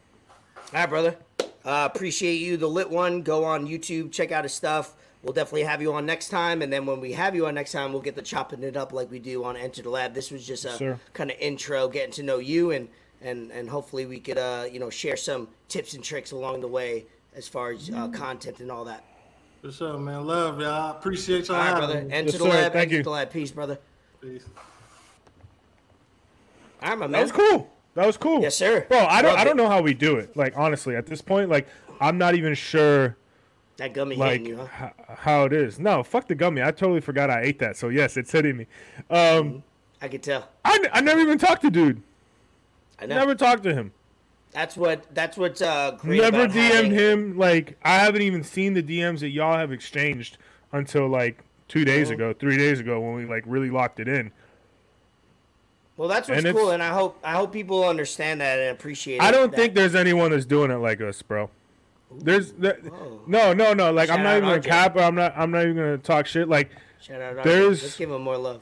All 0.57 0.63
right, 0.81 0.89
brother. 0.89 1.17
Uh, 1.65 1.89
appreciate 1.93 2.37
you. 2.37 2.57
The 2.57 2.67
lit 2.69 2.91
one. 2.91 3.23
Go 3.23 3.45
on 3.45 3.67
YouTube. 3.67 4.13
Check 4.13 4.33
out 4.33 4.45
his 4.45 4.53
stuff. 4.53 4.95
We'll 5.23 5.33
definitely 5.33 5.63
have 5.65 5.81
you 5.81 5.93
on 5.93 6.05
next 6.07 6.31
time. 6.31 6.63
And 6.63 6.73
then 6.73 6.87
when 6.87 7.01
we 7.01 7.13
have 7.13 7.35
you 7.37 7.47
on 7.47 7.55
next 7.55 7.71
time, 7.73 7.93
we'll 7.93 8.03
get 8.03 8.17
the 8.17 8.23
chopping 8.23 8.63
it 8.65 8.77
up 8.77 8.93
like 8.93 9.11
we 9.11 9.19
do 9.21 9.45
on 9.45 9.57
Enter 9.57 9.83
the 9.83 9.91
Lab. 9.91 10.15
This 10.15 10.31
was 10.33 10.45
just 10.47 10.65
a 10.65 10.77
Sure. 10.77 11.01
kind 11.13 11.31
of 11.31 11.37
intro, 11.39 11.87
getting 11.89 12.13
to 12.15 12.23
know 12.25 12.39
you, 12.39 12.73
and 12.73 12.89
and 13.21 13.53
and 13.53 13.71
hopefully 13.71 14.05
we 14.07 14.19
could 14.19 14.37
uh 14.39 14.67
you 14.71 14.81
know 14.81 14.91
share 14.91 15.17
some 15.17 15.47
tips 15.69 15.95
and 15.95 16.03
tricks 16.03 16.33
along 16.33 16.61
the 16.61 16.67
way 16.69 17.07
as 17.37 17.47
far 17.47 17.71
as 17.71 17.89
uh, 17.91 18.09
content 18.09 18.59
and 18.59 18.71
all 18.73 18.85
that. 18.87 19.05
For 19.61 19.71
sure, 19.71 19.97
man. 19.97 20.27
Love 20.27 20.61
y'all. 20.61 20.91
Appreciate 20.91 21.47
y'all 21.47 21.57
All 21.57 21.63
right, 21.67 21.77
brother. 21.77 21.99
Enter 21.99 22.17
Yes, 22.17 22.33
the 22.33 22.39
sir. 22.39 22.45
lab. 22.49 22.73
Thank 22.73 22.83
Enter 22.87 22.97
you. 22.97 23.03
the 23.05 23.11
lab. 23.11 23.31
Peace, 23.31 23.53
brother. 23.53 23.79
Peace. 24.21 24.45
My 26.83 26.95
man. 26.97 27.13
That 27.13 27.23
was 27.23 27.33
cool. 27.33 27.71
That 27.95 28.07
was 28.07 28.17
cool. 28.17 28.41
Yes, 28.43 28.57
sir. 28.57 28.87
Bro, 28.89 28.99
I 29.01 29.21
don't 29.23 29.31
Loved 29.33 29.41
I 29.41 29.45
don't 29.45 29.59
it. 29.59 29.63
know 29.63 29.69
how 29.69 29.83
we 29.83 29.95
do 29.95 30.17
it. 30.17 30.37
Like 30.37 30.55
honestly, 30.57 30.97
at 30.97 31.07
this 31.07 31.21
point, 31.23 31.51
like 31.51 31.69
I'm 32.01 32.17
not 32.19 32.35
even 32.35 32.55
sure 32.55 33.17
That 33.77 33.93
gummy 33.95 34.17
like 34.17 34.41
hitting 34.41 34.47
you, 34.47 34.57
huh? 34.67 34.91
h- 35.09 35.17
how 35.19 35.45
it 35.45 35.53
is. 35.53 35.79
No, 35.79 36.03
fuck 36.03 36.27
the 36.29 36.35
gummy. 36.35 36.63
I 36.63 36.71
totally 36.71 37.01
forgot 37.01 37.31
I 37.31 37.43
ate 37.43 37.59
that. 37.59 37.77
So 37.77 37.89
yes, 37.91 38.17
it's 38.17 38.33
hitting 38.33 38.57
me. 38.57 38.67
Um, 39.11 39.63
I 40.01 40.09
could 40.09 40.23
tell. 40.23 40.49
I, 40.65 40.89
I 40.93 41.01
never 41.01 41.21
even 41.21 41.39
talked 41.39 41.63
to 41.63 41.71
dude. 41.71 42.03
I 42.99 43.07
know. 43.07 43.17
Never 43.17 43.35
talked 43.35 43.63
to 43.65 43.75
him. 43.75 43.93
That's 44.53 44.77
what. 44.77 45.15
That's 45.15 45.37
what's 45.37 45.61
uh, 45.63 45.93
great. 45.99 46.21
Never 46.23 46.47
DM'd 46.47 46.53
having- 46.55 46.91
him. 46.93 47.39
Like 47.39 47.77
I 47.85 47.97
haven't 47.97 48.23
even 48.23 48.43
seen 48.43 48.75
the 48.75 48.83
DMs 48.83 49.21
that 49.21 49.31
y'all 49.31 49.57
have 49.59 49.71
exchanged 49.73 50.39
until 50.73 51.09
like 51.09 51.43
two 51.69 51.85
days 51.85 52.11
Oh. 52.11 52.15
ago, 52.15 52.33
three 52.33 52.57
days 52.57 52.81
ago 52.81 53.01
when 53.01 53.15
we 53.15 53.27
like 53.27 53.45
really 53.47 53.71
locked 53.71 54.01
it 54.01 54.09
in. 54.09 54.33
Well, 55.97 56.09
that's 56.09 56.29
what's 56.29 56.45
And 56.45 56.57
cool, 56.57 56.71
and 56.71 56.83
I 56.83 56.89
hope 56.91 57.19
I 57.23 57.33
hope 57.33 57.53
people 57.53 57.85
understand 57.89 58.41
that 58.41 58.59
and 58.59 58.71
appreciate. 58.71 59.17
It. 59.17 59.23
I 59.23 59.31
don't 59.31 59.51
that- 59.51 59.57
think 59.57 59.75
there's 59.75 59.95
anyone 59.95 60.31
that's 60.31 60.47
doing 60.47 60.71
it 60.71 60.77
like 60.77 61.01
us, 61.01 61.21
bro. 61.23 61.51
There's 62.15 62.53
there, 62.53 62.79
no, 63.27 63.53
no, 63.53 63.73
no. 63.73 63.91
Like 63.93 64.11
I'm 64.11 64.23
not 64.23 64.37
even 64.37 64.49
gonna 64.49 64.61
RJ. 64.61 64.65
cap. 64.67 64.97
Or 64.97 65.01
I'm 65.01 65.15
not. 65.15 65.35
I'm 65.37 65.51
not 65.51 65.63
even 65.65 65.77
gonna 65.77 65.99
talk 65.99 66.27
shit. 66.27 66.49
Like 66.49 66.71
Shout 67.01 67.21
out. 67.21 67.37
RJ. 67.37 67.43
there's- 67.45 67.83
Let's 67.83 67.97
give 67.97 68.11
him 68.11 68.23
more 68.23 68.37
love. 68.39 68.61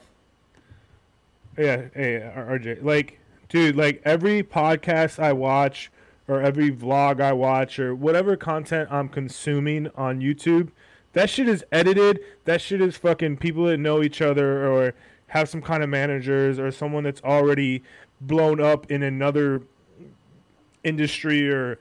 Yeah, 1.57 1.83
hey, 1.93 2.31
RJ. 2.35 2.81
Like, 2.83 3.19
dude, 3.49 3.75
like 3.75 4.01
every 4.05 4.41
podcast 4.43 5.19
I 5.21 5.33
watch 5.33 5.91
or 6.27 6.41
every 6.41 6.71
vlog 6.71 7.19
I 7.19 7.33
watch 7.33 7.77
or 7.77 7.93
whatever 7.93 8.37
content 8.37 8.89
I'm 8.91 9.09
consuming 9.09 9.89
on 9.95 10.21
YouTube, 10.21 10.69
that 11.13 11.29
shit 11.29 11.49
is 11.49 11.63
edited. 11.71 12.21
That 12.45 12.61
shit 12.61 12.79
is 12.81 12.95
fucking 12.95 13.37
people 13.37 13.65
that 13.65 13.77
know 13.79 14.01
each 14.01 14.21
other 14.21 14.65
or 14.65 14.93
have 15.31 15.47
some 15.47 15.61
kind 15.61 15.81
of 15.81 15.87
managers 15.87 16.59
or 16.59 16.69
someone 16.71 17.05
that's 17.05 17.21
already 17.21 17.81
blown 18.19 18.59
up 18.59 18.91
in 18.91 19.01
another 19.01 19.61
industry 20.83 21.49
or 21.49 21.79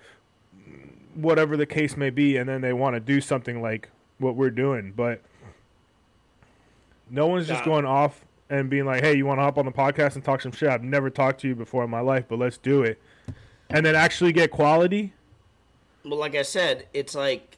whatever 1.15 1.57
the 1.57 1.67
case 1.67 1.97
may 1.97 2.11
be 2.11 2.37
and 2.37 2.49
then 2.49 2.61
they 2.61 2.73
want 2.73 2.95
to 2.95 3.01
do 3.01 3.21
something 3.21 3.61
like 3.61 3.91
what 4.19 4.37
we're 4.37 4.51
doing, 4.51 4.93
but 4.95 5.21
no 7.11 7.27
one's 7.27 7.49
just 7.49 7.65
going 7.65 7.85
off 7.85 8.25
and 8.51 8.71
being 8.71 8.85
like, 8.85 9.03
"Hey, 9.03 9.17
you 9.17 9.27
want 9.27 9.39
to 9.39 9.43
hop 9.43 9.59
on 9.59 9.65
the 9.65 9.73
podcast 9.73 10.15
and 10.15 10.23
talk 10.23 10.41
some 10.41 10.53
shit?" 10.53 10.69
I've 10.69 10.85
never 10.85 11.11
talked 11.11 11.41
to 11.41 11.49
you 11.49 11.57
before 11.57 11.83
in 11.83 11.91
my 11.91 12.01
life, 12.01 12.27
but 12.29 12.39
let's 12.39 12.57
do 12.57 12.85
it, 12.85 13.03
and 13.69 13.85
then 13.85 13.97
actually 13.97 14.33
get 14.33 14.53
quality. 14.53 15.13
Well, 16.05 16.21
like 16.21 16.37
I 16.37 16.43
said, 16.43 16.87
it's 16.95 17.17
like 17.17 17.57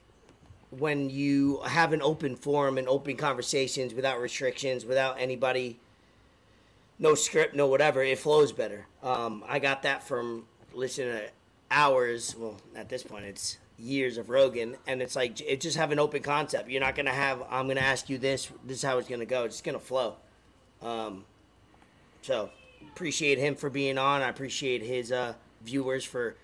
when 0.70 1.10
you 1.10 1.60
have 1.66 1.92
an 1.92 2.00
open 2.00 2.34
forum 2.34 2.78
and 2.78 2.88
open 2.88 3.16
conversations 3.16 3.92
without 3.92 4.18
restrictions, 4.20 4.86
without 4.86 5.20
anybody, 5.20 5.78
no 6.98 7.14
script, 7.14 7.54
no 7.54 7.66
whatever, 7.66 8.02
it 8.02 8.18
flows 8.18 8.52
better. 8.52 8.86
Um, 9.02 9.44
I 9.48 9.58
got 9.58 9.82
that 9.82 10.02
from 10.06 10.46
listening 10.72 11.12
to 11.12 11.22
hours. 11.70 12.36
Well, 12.36 12.56
at 12.74 12.88
this 12.88 13.02
point, 13.02 13.24
it's 13.24 13.58
years 13.78 14.18
of 14.18 14.30
Rogan, 14.30 14.76
and 14.86 15.02
it's 15.02 15.16
like 15.16 15.40
it 15.40 15.60
just 15.60 15.76
have 15.76 15.90
an 15.90 15.98
open 15.98 16.22
concept. 16.22 16.70
You're 16.70 16.80
not 16.80 16.94
gonna 16.94 17.10
have. 17.10 17.42
I'm 17.50 17.68
gonna 17.68 17.80
ask 17.80 18.08
you 18.08 18.18
this. 18.18 18.48
This 18.64 18.78
is 18.78 18.82
how 18.82 18.98
it's 18.98 19.08
gonna 19.08 19.26
go. 19.26 19.44
It's 19.44 19.60
gonna 19.60 19.78
flow. 19.78 20.16
Um, 20.80 21.24
so 22.22 22.50
appreciate 22.92 23.38
him 23.38 23.54
for 23.54 23.70
being 23.70 23.98
on. 23.98 24.22
I 24.22 24.28
appreciate 24.28 24.82
his 24.82 25.12
uh, 25.12 25.34
viewers 25.64 26.04
for 26.04 26.36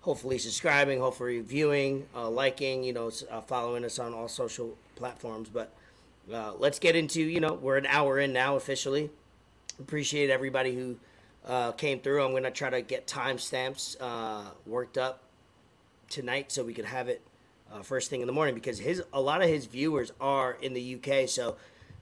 hopefully 0.00 0.38
subscribing, 0.38 1.00
hopefully 1.00 1.40
viewing, 1.40 2.06
uh, 2.14 2.28
liking, 2.28 2.84
you 2.84 2.92
know, 2.92 3.10
uh, 3.30 3.40
following 3.40 3.84
us 3.84 3.98
on 3.98 4.14
all 4.14 4.28
social 4.28 4.76
platforms. 4.96 5.48
But 5.48 5.72
uh, 6.32 6.54
let's 6.58 6.78
get 6.78 6.96
into, 6.96 7.22
you 7.22 7.40
know, 7.40 7.54
we're 7.54 7.76
an 7.76 7.86
hour 7.86 8.18
in 8.18 8.32
now 8.32 8.56
officially. 8.56 9.10
Appreciate 9.80 10.30
everybody 10.30 10.74
who 10.74 10.96
uh, 11.46 11.72
came 11.72 12.00
through. 12.00 12.24
I'm 12.24 12.32
gonna 12.32 12.50
try 12.50 12.70
to 12.70 12.82
get 12.82 13.06
timestamps 13.06 13.96
uh, 14.00 14.42
worked 14.66 14.98
up 14.98 15.22
tonight 16.08 16.50
so 16.50 16.64
we 16.64 16.74
could 16.74 16.84
have 16.84 17.08
it 17.08 17.22
uh, 17.72 17.82
first 17.82 18.10
thing 18.10 18.20
in 18.20 18.26
the 18.26 18.32
morning 18.32 18.54
because 18.54 18.78
his 18.78 19.02
a 19.12 19.20
lot 19.20 19.40
of 19.42 19.48
his 19.48 19.66
viewers 19.66 20.12
are 20.20 20.56
in 20.60 20.74
the 20.74 20.96
UK, 20.96 21.28
so 21.28 21.56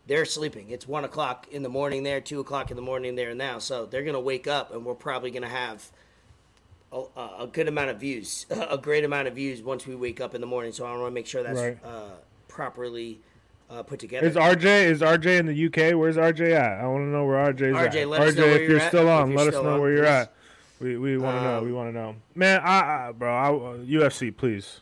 they're 0.06 0.24
sleeping. 0.24 0.70
It's 0.70 0.88
one 0.88 1.04
o'clock 1.04 1.48
in 1.50 1.62
the 1.62 1.68
morning 1.68 2.02
there, 2.02 2.20
two 2.20 2.40
o'clock 2.40 2.70
in 2.70 2.76
the 2.76 2.82
morning 2.82 3.14
there 3.14 3.34
now, 3.34 3.58
so 3.58 3.84
they're 3.84 4.04
gonna 4.04 4.20
wake 4.20 4.46
up 4.46 4.72
and 4.72 4.84
we're 4.84 4.94
probably 4.94 5.30
gonna 5.30 5.48
have 5.48 5.90
a, 6.92 7.02
a 7.40 7.48
good 7.52 7.68
amount 7.68 7.90
of 7.90 8.00
views, 8.00 8.46
a 8.50 8.78
great 8.78 9.04
amount 9.04 9.28
of 9.28 9.34
views 9.34 9.60
once 9.60 9.86
we 9.86 9.94
wake 9.94 10.20
up 10.20 10.34
in 10.34 10.40
the 10.40 10.46
morning. 10.46 10.72
So 10.72 10.86
I 10.86 10.92
want 10.92 11.08
to 11.08 11.10
make 11.10 11.26
sure 11.26 11.42
that's 11.42 11.58
Right. 11.60 11.78
uh, 11.84 12.10
properly 12.48 13.20
uh, 13.70 13.82
put 13.82 13.98
together. 13.98 14.26
Is 14.26 14.34
RJ 14.34 14.64
is 14.64 15.00
RJ 15.00 15.40
in 15.40 15.46
the 15.46 15.66
UK? 15.66 15.98
Where's 15.98 16.16
RJ 16.16 16.52
at? 16.52 16.80
I 16.80 16.86
want 16.86 17.02
to 17.02 17.08
know 17.08 17.24
where 17.24 17.52
RJ's 17.52 17.76
at. 17.76 17.92
RJ, 17.92 18.08
let 18.08 18.22
us 18.22 18.34
RJ, 18.34 18.36
know 18.36 18.42
where 18.42 18.54
if 18.54 18.60
you're 18.62 18.70
you're 18.78 18.88
still 18.88 19.08
on, 19.08 19.30
you're 19.30 19.38
let 19.38 19.48
us 19.48 19.54
know 19.54 19.74
on, 19.74 19.80
where 19.80 19.92
you're 19.92 20.04
at. 20.04 20.32
We 20.80 20.96
we 20.98 21.16
want 21.16 21.38
to 21.38 21.42
know. 21.42 21.58
Um, 21.58 21.64
We 21.64 21.72
want 21.72 21.88
to 21.88 21.92
know. 21.92 22.16
Man, 22.34 22.60
I, 22.62 23.08
I 23.08 23.12
bro, 23.12 23.34
I, 23.34 23.48
uh, 23.48 23.78
UFC, 23.78 24.36
please. 24.36 24.80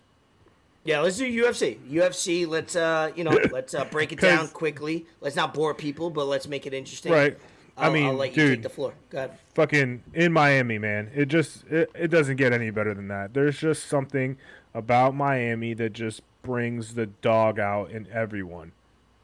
Yeah, 0.85 1.01
let's 1.01 1.17
do 1.17 1.25
UFC. 1.25 1.79
UFC. 1.91 2.47
Let's 2.47 2.77
uh, 2.77 3.11
you 3.15 3.25
know, 3.25 3.39
let's 3.51 3.75
uh, 3.75 3.85
break 3.87 4.13
it 4.13 4.21
down 4.21 4.49
quickly. 4.49 5.07
Let's 5.21 5.37
not 5.37 5.55
bore 5.55 5.73
people, 5.75 6.11
but 6.11 6.27
let's 6.27 6.47
make 6.47 6.67
it 6.67 6.75
interesting. 6.75 7.13
Right. 7.13 7.39
I 7.77 7.87
I'll, 7.87 7.93
mean, 7.93 8.07
I'll 8.07 8.15
let 8.15 8.37
you 8.37 8.43
dude. 8.43 8.57
take 8.59 8.63
the 8.63 8.69
floor. 8.69 8.95
Go 9.11 9.19
ahead. 9.19 9.39
fucking 9.55 10.03
in 10.13 10.33
Miami, 10.33 10.79
man. 10.79 11.11
It 11.15 11.27
just 11.27 11.65
it, 11.65 11.91
it 11.95 12.09
doesn't 12.09 12.37
get 12.37 12.53
any 12.53 12.71
better 12.71 12.95
than 12.95 13.09
that. 13.09 13.35
There's 13.35 13.59
just 13.59 13.87
something 13.87 14.37
about 14.75 15.15
Miami 15.15 15.73
that 15.75 15.93
just 15.93 16.23
brings 16.43 16.95
the 16.95 17.07
dog 17.07 17.59
out 17.59 17.91
in 17.91 18.09
everyone. 18.13 18.73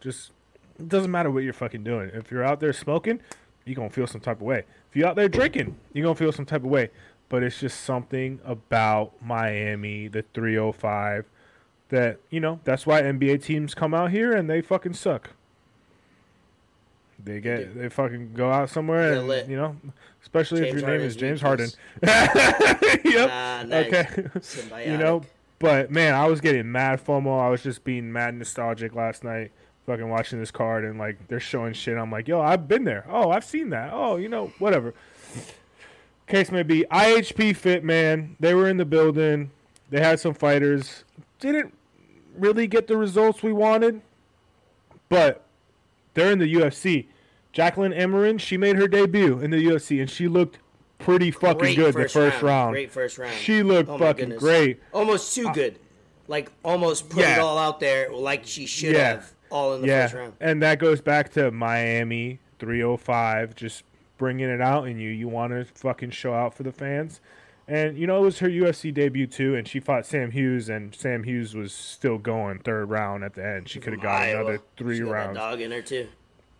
Just 0.00 0.32
it 0.78 0.88
doesn't 0.88 1.10
matter 1.10 1.30
what 1.30 1.42
you're 1.42 1.52
fucking 1.52 1.84
doing. 1.84 2.10
If 2.14 2.30
you're 2.30 2.44
out 2.44 2.60
there 2.60 2.72
smoking, 2.72 3.20
you're 3.64 3.76
gonna 3.76 3.90
feel 3.90 4.06
some 4.06 4.20
type 4.20 4.36
of 4.36 4.42
way. 4.42 4.64
If 4.88 4.96
you're 4.96 5.06
out 5.06 5.16
there 5.16 5.28
drinking, 5.28 5.76
you're 5.92 6.04
gonna 6.04 6.16
feel 6.16 6.32
some 6.32 6.46
type 6.46 6.62
of 6.64 6.70
way. 6.70 6.90
But 7.28 7.42
it's 7.42 7.60
just 7.60 7.82
something 7.82 8.40
about 8.44 9.12
Miami, 9.22 10.08
the 10.08 10.24
305, 10.34 11.26
that 11.90 12.18
you 12.30 12.40
know. 12.40 12.60
That's 12.64 12.86
why 12.86 13.02
NBA 13.02 13.44
teams 13.44 13.74
come 13.74 13.94
out 13.94 14.10
here 14.10 14.32
and 14.32 14.48
they 14.48 14.60
fucking 14.62 14.94
suck. 14.94 15.30
They 17.24 17.40
get 17.40 17.76
they 17.76 17.88
fucking 17.88 18.32
go 18.34 18.50
out 18.50 18.70
somewhere 18.70 19.12
and 19.12 19.28
lit. 19.28 19.48
you 19.48 19.56
know, 19.56 19.76
especially 20.22 20.62
James 20.62 20.74
if 20.76 20.80
your 20.80 20.90
name 20.90 21.00
is 21.02 21.16
James 21.16 21.40
Harden. 21.40 21.70
yep. 22.02 23.30
Ah, 23.30 23.64
nice. 23.66 23.86
Okay. 23.86 24.04
Symbiotic. 24.38 24.86
you 24.90 24.96
know, 24.96 25.22
but 25.60 25.90
man, 25.90 26.14
I 26.14 26.26
was 26.26 26.40
getting 26.40 26.72
mad 26.72 27.04
FOMO. 27.04 27.40
I 27.40 27.48
was 27.48 27.62
just 27.62 27.84
being 27.84 28.10
mad 28.10 28.34
nostalgic 28.34 28.94
last 28.94 29.22
night, 29.22 29.52
fucking 29.86 30.08
watching 30.08 30.40
this 30.40 30.50
card 30.50 30.84
and 30.84 30.98
like 30.98 31.28
they're 31.28 31.38
showing 31.38 31.74
shit. 31.74 31.96
I'm 31.96 32.10
like, 32.10 32.26
yo, 32.26 32.40
I've 32.40 32.66
been 32.66 32.82
there. 32.82 33.04
Oh, 33.08 33.30
I've 33.30 33.44
seen 33.44 33.68
that. 33.70 33.90
Oh, 33.92 34.16
you 34.16 34.28
know, 34.28 34.52
whatever. 34.58 34.94
Case 36.26 36.50
may 36.50 36.62
be, 36.62 36.84
IHP 36.90 37.54
fit 37.56 37.84
man. 37.84 38.36
They 38.40 38.54
were 38.54 38.68
in 38.68 38.78
the 38.78 38.84
building. 38.84 39.50
They 39.90 40.00
had 40.00 40.18
some 40.18 40.32
fighters. 40.32 41.04
Didn't 41.38 41.74
really 42.34 42.66
get 42.66 42.86
the 42.86 42.96
results 42.96 43.42
we 43.42 43.52
wanted, 43.52 44.00
but 45.10 45.44
they're 46.14 46.32
in 46.32 46.38
the 46.38 46.54
UFC. 46.54 47.06
Jacqueline 47.52 47.92
Amorim, 47.92 48.40
she 48.40 48.56
made 48.56 48.76
her 48.76 48.88
debut 48.88 49.40
in 49.40 49.50
the 49.50 49.62
UFC 49.62 50.00
and 50.00 50.08
she 50.08 50.26
looked 50.26 50.58
pretty 51.00 51.30
fucking 51.30 51.58
Great 51.58 51.76
good 51.76 51.94
the 51.94 52.08
first 52.08 52.42
round. 52.42 52.72
Great 52.72 52.90
first 52.92 53.18
round. 53.18 53.34
She 53.34 53.62
looked 53.62 53.88
Oh 53.90 53.98
fucking 53.98 54.26
goodness. 54.30 54.40
great. 54.42 54.80
Almost 54.92 55.34
too 55.34 55.52
good. 55.52 55.78
Like 56.28 56.50
almost 56.64 57.08
put 57.10 57.24
it 57.24 57.38
all 57.38 57.58
out 57.58 57.80
there 57.80 58.12
like 58.12 58.46
she 58.46 58.66
should 58.66 58.94
Yeah. 58.94 59.08
have. 59.14 59.32
All 59.50 59.74
in 59.74 59.80
the 59.82 59.88
yeah, 59.88 60.02
first 60.02 60.14
round. 60.14 60.32
and 60.40 60.62
that 60.62 60.78
goes 60.78 61.00
back 61.00 61.32
to 61.32 61.50
Miami 61.50 62.38
305, 62.60 63.56
just 63.56 63.82
bringing 64.16 64.48
it 64.48 64.60
out 64.60 64.86
in 64.86 64.98
you. 65.00 65.10
You 65.10 65.26
want 65.28 65.52
to 65.52 65.64
fucking 65.64 66.10
show 66.10 66.32
out 66.32 66.54
for 66.54 66.62
the 66.62 66.70
fans. 66.72 67.20
And, 67.66 67.96
you 67.98 68.06
know, 68.06 68.18
it 68.18 68.22
was 68.22 68.38
her 68.40 68.48
UFC 68.48 68.92
debut, 68.92 69.26
too, 69.28 69.54
and 69.54 69.66
she 69.66 69.78
fought 69.80 70.04
Sam 70.04 70.32
Hughes, 70.32 70.68
and 70.68 70.92
Sam 70.94 71.22
Hughes 71.22 71.54
was 71.54 71.72
still 71.72 72.18
going 72.18 72.58
third 72.60 72.90
round 72.90 73.22
at 73.22 73.34
the 73.34 73.44
end. 73.46 73.68
She 73.68 73.78
could 73.78 73.92
have 73.92 74.02
got 74.02 74.22
Iowa. 74.22 74.40
another 74.40 74.60
three 74.76 74.96
She 74.96 75.02
got 75.02 75.06
that 75.08 75.12
rounds. 75.14 75.36
dog 75.38 75.60
in 75.60 75.70
her 75.70 75.82
too. 75.82 76.08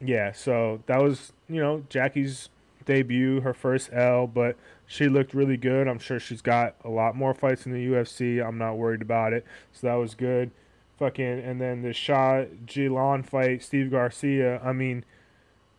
Yeah, 0.01 0.31
so 0.33 0.83
that 0.87 1.03
was, 1.03 1.33
you 1.49 1.61
know, 1.61 1.85
Jackie's 1.89 2.49
debut, 2.85 3.41
her 3.41 3.55
first 3.55 3.91
L, 3.93 4.27
but 4.27 4.57
she 4.87 5.09
looked 5.09 5.35
really 5.35 5.57
good. 5.57 5.89
I'm 5.89 5.99
sure 5.99 6.19
she's 6.19 6.43
got 6.43 6.75
a 6.85 6.89
lot 6.89 7.17
more 7.17 7.35
fights 7.35 7.67
in 7.67 7.73
the 7.73 7.87
UFC. 7.87 8.45
I'm 8.45 8.59
not 8.59 8.77
worried 8.77 9.03
about 9.03 9.33
it. 9.33 9.45
So 9.73 9.87
that 9.87 9.95
was 9.95 10.15
good. 10.15 10.51
Fucking, 10.99 11.41
and 11.41 11.61
then 11.61 11.83
the 11.83 11.93
Shah 11.93 12.45
Gilan 12.67 13.25
fight, 13.25 13.63
Steve 13.63 13.91
Garcia, 13.91 14.61
I 14.63 14.73
mean, 14.73 15.05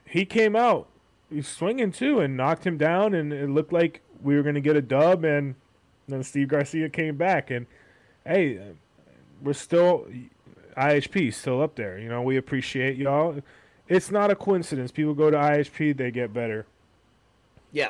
he 0.06 0.26
came 0.26 0.56
out 0.56 0.88
swinging 1.42 1.92
too 1.92 2.20
and 2.20 2.36
knocked 2.36 2.66
him 2.66 2.78
down, 2.78 3.14
and 3.14 3.32
it 3.32 3.50
looked 3.50 3.72
like 3.72 4.02
we 4.22 4.36
were 4.36 4.52
to 4.52 4.62
get 4.62 4.76
a 4.76 4.82
dub, 4.82 5.24
and 5.24 5.56
then 6.08 6.24
Steve 6.24 6.48
Garcia 6.48 6.90
came 6.90 7.18
back. 7.18 7.52
And 7.52 7.68
hey, 8.26 8.74
we're 9.42 9.54
still, 9.54 10.08
IHP 10.76 11.34
still 11.34 11.62
up 11.62 11.76
there. 11.76 12.00
You 12.00 12.10
know, 12.10 12.22
we 12.22 12.38
appreciate 12.38 12.98
y'all 12.98 13.42
it's 13.92 14.10
not 14.10 14.32
a 14.32 14.36
coincidence. 14.36 14.90
People 14.90 15.14
go 15.14 15.30
to 15.30 15.36
IHP, 15.36 15.98
they 15.98 16.12
get 16.12 16.34
better. 16.34 16.66
Yeah. 17.72 17.90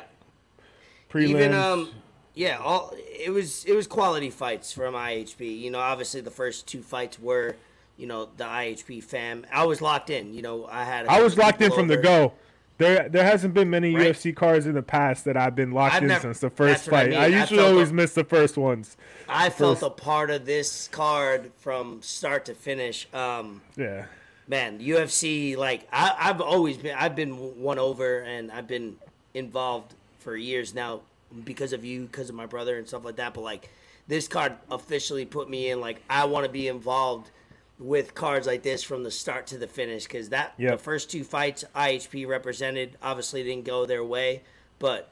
Prelims, 1.10 1.28
Even 1.28 1.52
um, 1.54 1.90
yeah, 2.34 2.58
all 2.58 2.94
it 2.96 3.30
was 3.30 3.64
it 3.64 3.74
was 3.74 3.86
quality 3.86 4.30
fights 4.30 4.72
from 4.72 4.94
IHP. 4.94 5.60
You 5.60 5.70
know, 5.70 5.78
obviously 5.80 6.20
the 6.20 6.30
first 6.30 6.66
two 6.66 6.82
fights 6.82 7.18
were, 7.18 7.56
you 7.96 8.06
know, 8.06 8.28
the 8.36 8.44
IHP 8.44 9.04
fam. 9.04 9.44
I 9.52 9.64
was 9.66 9.82
locked 9.82 10.08
in. 10.10 10.32
You 10.32 10.42
know, 10.42 10.66
I 10.70 10.84
had. 10.84 11.06
I 11.06 11.20
was 11.22 11.36
locked 11.36 11.60
in 11.60 11.70
from 11.72 11.88
the 11.88 11.98
go. 11.98 12.32
There, 12.78 13.08
there 13.08 13.22
hasn't 13.24 13.52
been 13.54 13.68
many 13.70 13.94
Right. 13.94 14.08
UFC 14.12 14.34
cards 14.34 14.66
in 14.66 14.74
the 14.74 14.82
past 14.82 15.26
that 15.26 15.36
I've 15.36 15.54
been 15.54 15.70
locked 15.72 15.96
I've 15.96 16.02
in 16.02 16.08
never- 16.08 16.22
since 16.22 16.40
the 16.40 16.50
first 16.50 16.86
what 16.90 16.94
I 16.94 17.00
fight. 17.02 17.10
mean. 17.10 17.18
I, 17.20 17.24
I 17.24 17.26
usually 17.26 17.58
felt 17.58 17.70
always 17.74 17.88
the- 17.90 17.94
miss 17.94 18.14
the 18.14 18.24
first 18.24 18.56
ones. 18.56 18.96
I 19.28 19.50
felt 19.50 19.78
First- 19.80 19.86
a 19.86 19.90
part 19.90 20.30
of 20.30 20.46
this 20.46 20.88
card 20.88 21.52
from 21.58 22.00
start 22.02 22.46
to 22.46 22.54
finish. 22.54 23.06
Um, 23.14 23.60
Yeah, 23.76 24.06
man, 24.48 24.80
UFC 24.80 25.54
like 25.56 25.86
I, 25.92 26.14
I've 26.18 26.40
always 26.40 26.78
been 26.78 26.96
I've 26.98 27.14
been 27.14 27.60
won 27.60 27.78
over 27.78 28.20
and 28.20 28.50
I've 28.50 28.66
been 28.66 28.96
involved 29.34 29.94
for 30.18 30.36
years 30.36 30.74
now 30.74 31.00
because 31.44 31.72
of 31.72 31.84
you, 31.84 32.02
because 32.02 32.28
of 32.28 32.34
my 32.34 32.46
brother 32.46 32.76
and 32.78 32.86
stuff 32.86 33.04
like 33.04 33.16
that. 33.16 33.34
But 33.34 33.42
like 33.42 33.70
this 34.08 34.28
card 34.28 34.54
officially 34.70 35.24
put 35.24 35.48
me 35.48 35.70
in 35.70 35.80
like 35.80 36.02
I 36.10 36.24
want 36.24 36.46
to 36.46 36.52
be 36.52 36.68
involved 36.68 37.30
with 37.78 38.14
cards 38.14 38.46
like 38.46 38.62
this 38.62 38.82
from 38.82 39.02
the 39.02 39.10
start 39.10 39.46
to 39.48 39.58
the 39.58 39.66
finish 39.66 40.04
because 40.04 40.28
that 40.28 40.52
Yep. 40.58 40.72
the 40.72 40.78
first 40.78 41.10
two 41.10 41.24
fights 41.24 41.64
IHP 41.74 42.26
represented 42.28 42.96
obviously 43.02 43.42
didn't 43.42 43.64
go 43.64 43.86
their 43.86 44.04
way, 44.04 44.42
but 44.78 45.08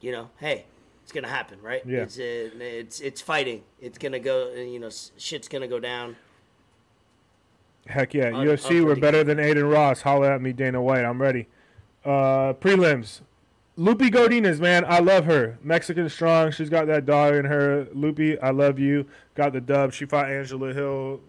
you 0.00 0.10
know, 0.12 0.28
hey, 0.38 0.64
it's 1.02 1.12
gonna 1.12 1.28
happen, 1.28 1.58
right? 1.62 1.82
Yeah. 1.86 2.02
It's 2.02 2.18
uh, 2.18 2.50
it's 2.58 3.00
it's 3.00 3.20
fighting. 3.20 3.62
It's 3.80 3.98
gonna 3.98 4.18
go. 4.18 4.52
You 4.54 4.78
know, 4.80 4.90
shit's 5.18 5.48
gonna 5.48 5.68
go 5.68 5.78
down. 5.78 6.16
Heck 7.86 8.14
yeah. 8.14 8.24
I'm- 8.26 8.34
UFC, 8.46 8.82
we're 8.84 8.96
better 8.96 9.22
than 9.22 9.38
Adin 9.38 9.66
Ross. 9.66 10.00
Holla 10.00 10.34
at 10.34 10.40
me, 10.42 10.52
Dana 10.52 10.80
White. 10.80 11.04
I'm 11.04 11.20
ready. 11.20 11.46
Uh, 12.04 12.54
prelims. 12.54 13.20
Loopy 13.76 14.08
Godinez, 14.08 14.60
man, 14.60 14.84
I 14.86 15.00
love 15.00 15.24
her. 15.24 15.58
Mexican 15.62 16.08
strong. 16.08 16.52
She's 16.52 16.70
got 16.70 16.86
that 16.86 17.06
dog 17.06 17.34
in 17.34 17.44
her. 17.46 17.88
Loopy, 17.92 18.38
I 18.38 18.50
love 18.50 18.78
you. 18.78 19.06
Got 19.34 19.52
the 19.52 19.60
dub. 19.60 19.92
She 19.92 20.04
fought 20.04 20.30
Angela 20.30 20.72
Hill 20.72 21.20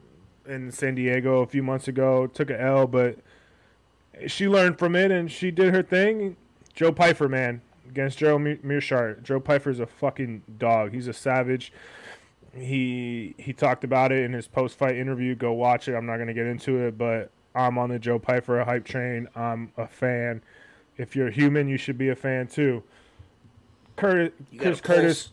in 0.48 0.72
San 0.72 0.94
Diego 0.94 1.42
a 1.42 1.48
few 1.48 1.64
months 1.64 1.88
ago. 1.88 2.28
Took 2.28 2.52
a 2.52 2.62
L, 2.62 2.86
but 2.86 3.18
she 4.28 4.48
learned 4.48 4.78
from 4.78 4.96
it 4.96 5.10
and 5.10 5.32
she 5.32 5.50
did 5.50 5.74
her 5.74 5.82
thing. 5.82 6.38
Joe 6.76 6.92
Pyfer, 6.92 7.28
man, 7.28 7.62
against 7.90 8.20
Gerald 8.20 8.42
Me- 8.42 8.58
Meerschaert. 8.58 9.24
Joe 9.24 9.40
Pyfer's 9.40 9.80
a 9.80 9.88
fucking 9.88 10.44
dog. 10.60 10.94
He's 10.94 11.08
a 11.08 11.14
savage. 11.14 11.74
He 12.54 13.34
he 13.38 13.54
talked 13.54 13.84
about 13.84 14.12
it 14.12 14.24
in 14.24 14.34
his 14.34 14.48
post 14.48 14.78
fight 14.78 14.96
interview. 14.96 15.36
Go 15.36 15.52
watch 15.54 15.88
it. 15.88 15.96
I'm 15.96 16.06
not 16.06 16.18
gonna 16.18 16.34
get 16.34 16.46
into 16.46 16.78
it, 16.78 16.98
but 16.98 17.32
I'm 17.56 17.78
on 17.78 17.90
the 17.90 18.00
Joe 18.00 18.20
Pyfer 18.20 18.64
hype 18.64 18.86
train. 18.86 19.28
I'm 19.36 19.72
a 19.78 19.88
fan. 19.88 20.42
If 20.98 21.16
you're 21.16 21.30
human, 21.30 21.68
you 21.68 21.78
should 21.78 21.98
be 21.98 22.10
a 22.10 22.16
fan 22.16 22.48
too. 22.48 22.84
Curtis, 23.98 24.32
Chris. 24.58 24.82
Curtis, 24.82 25.30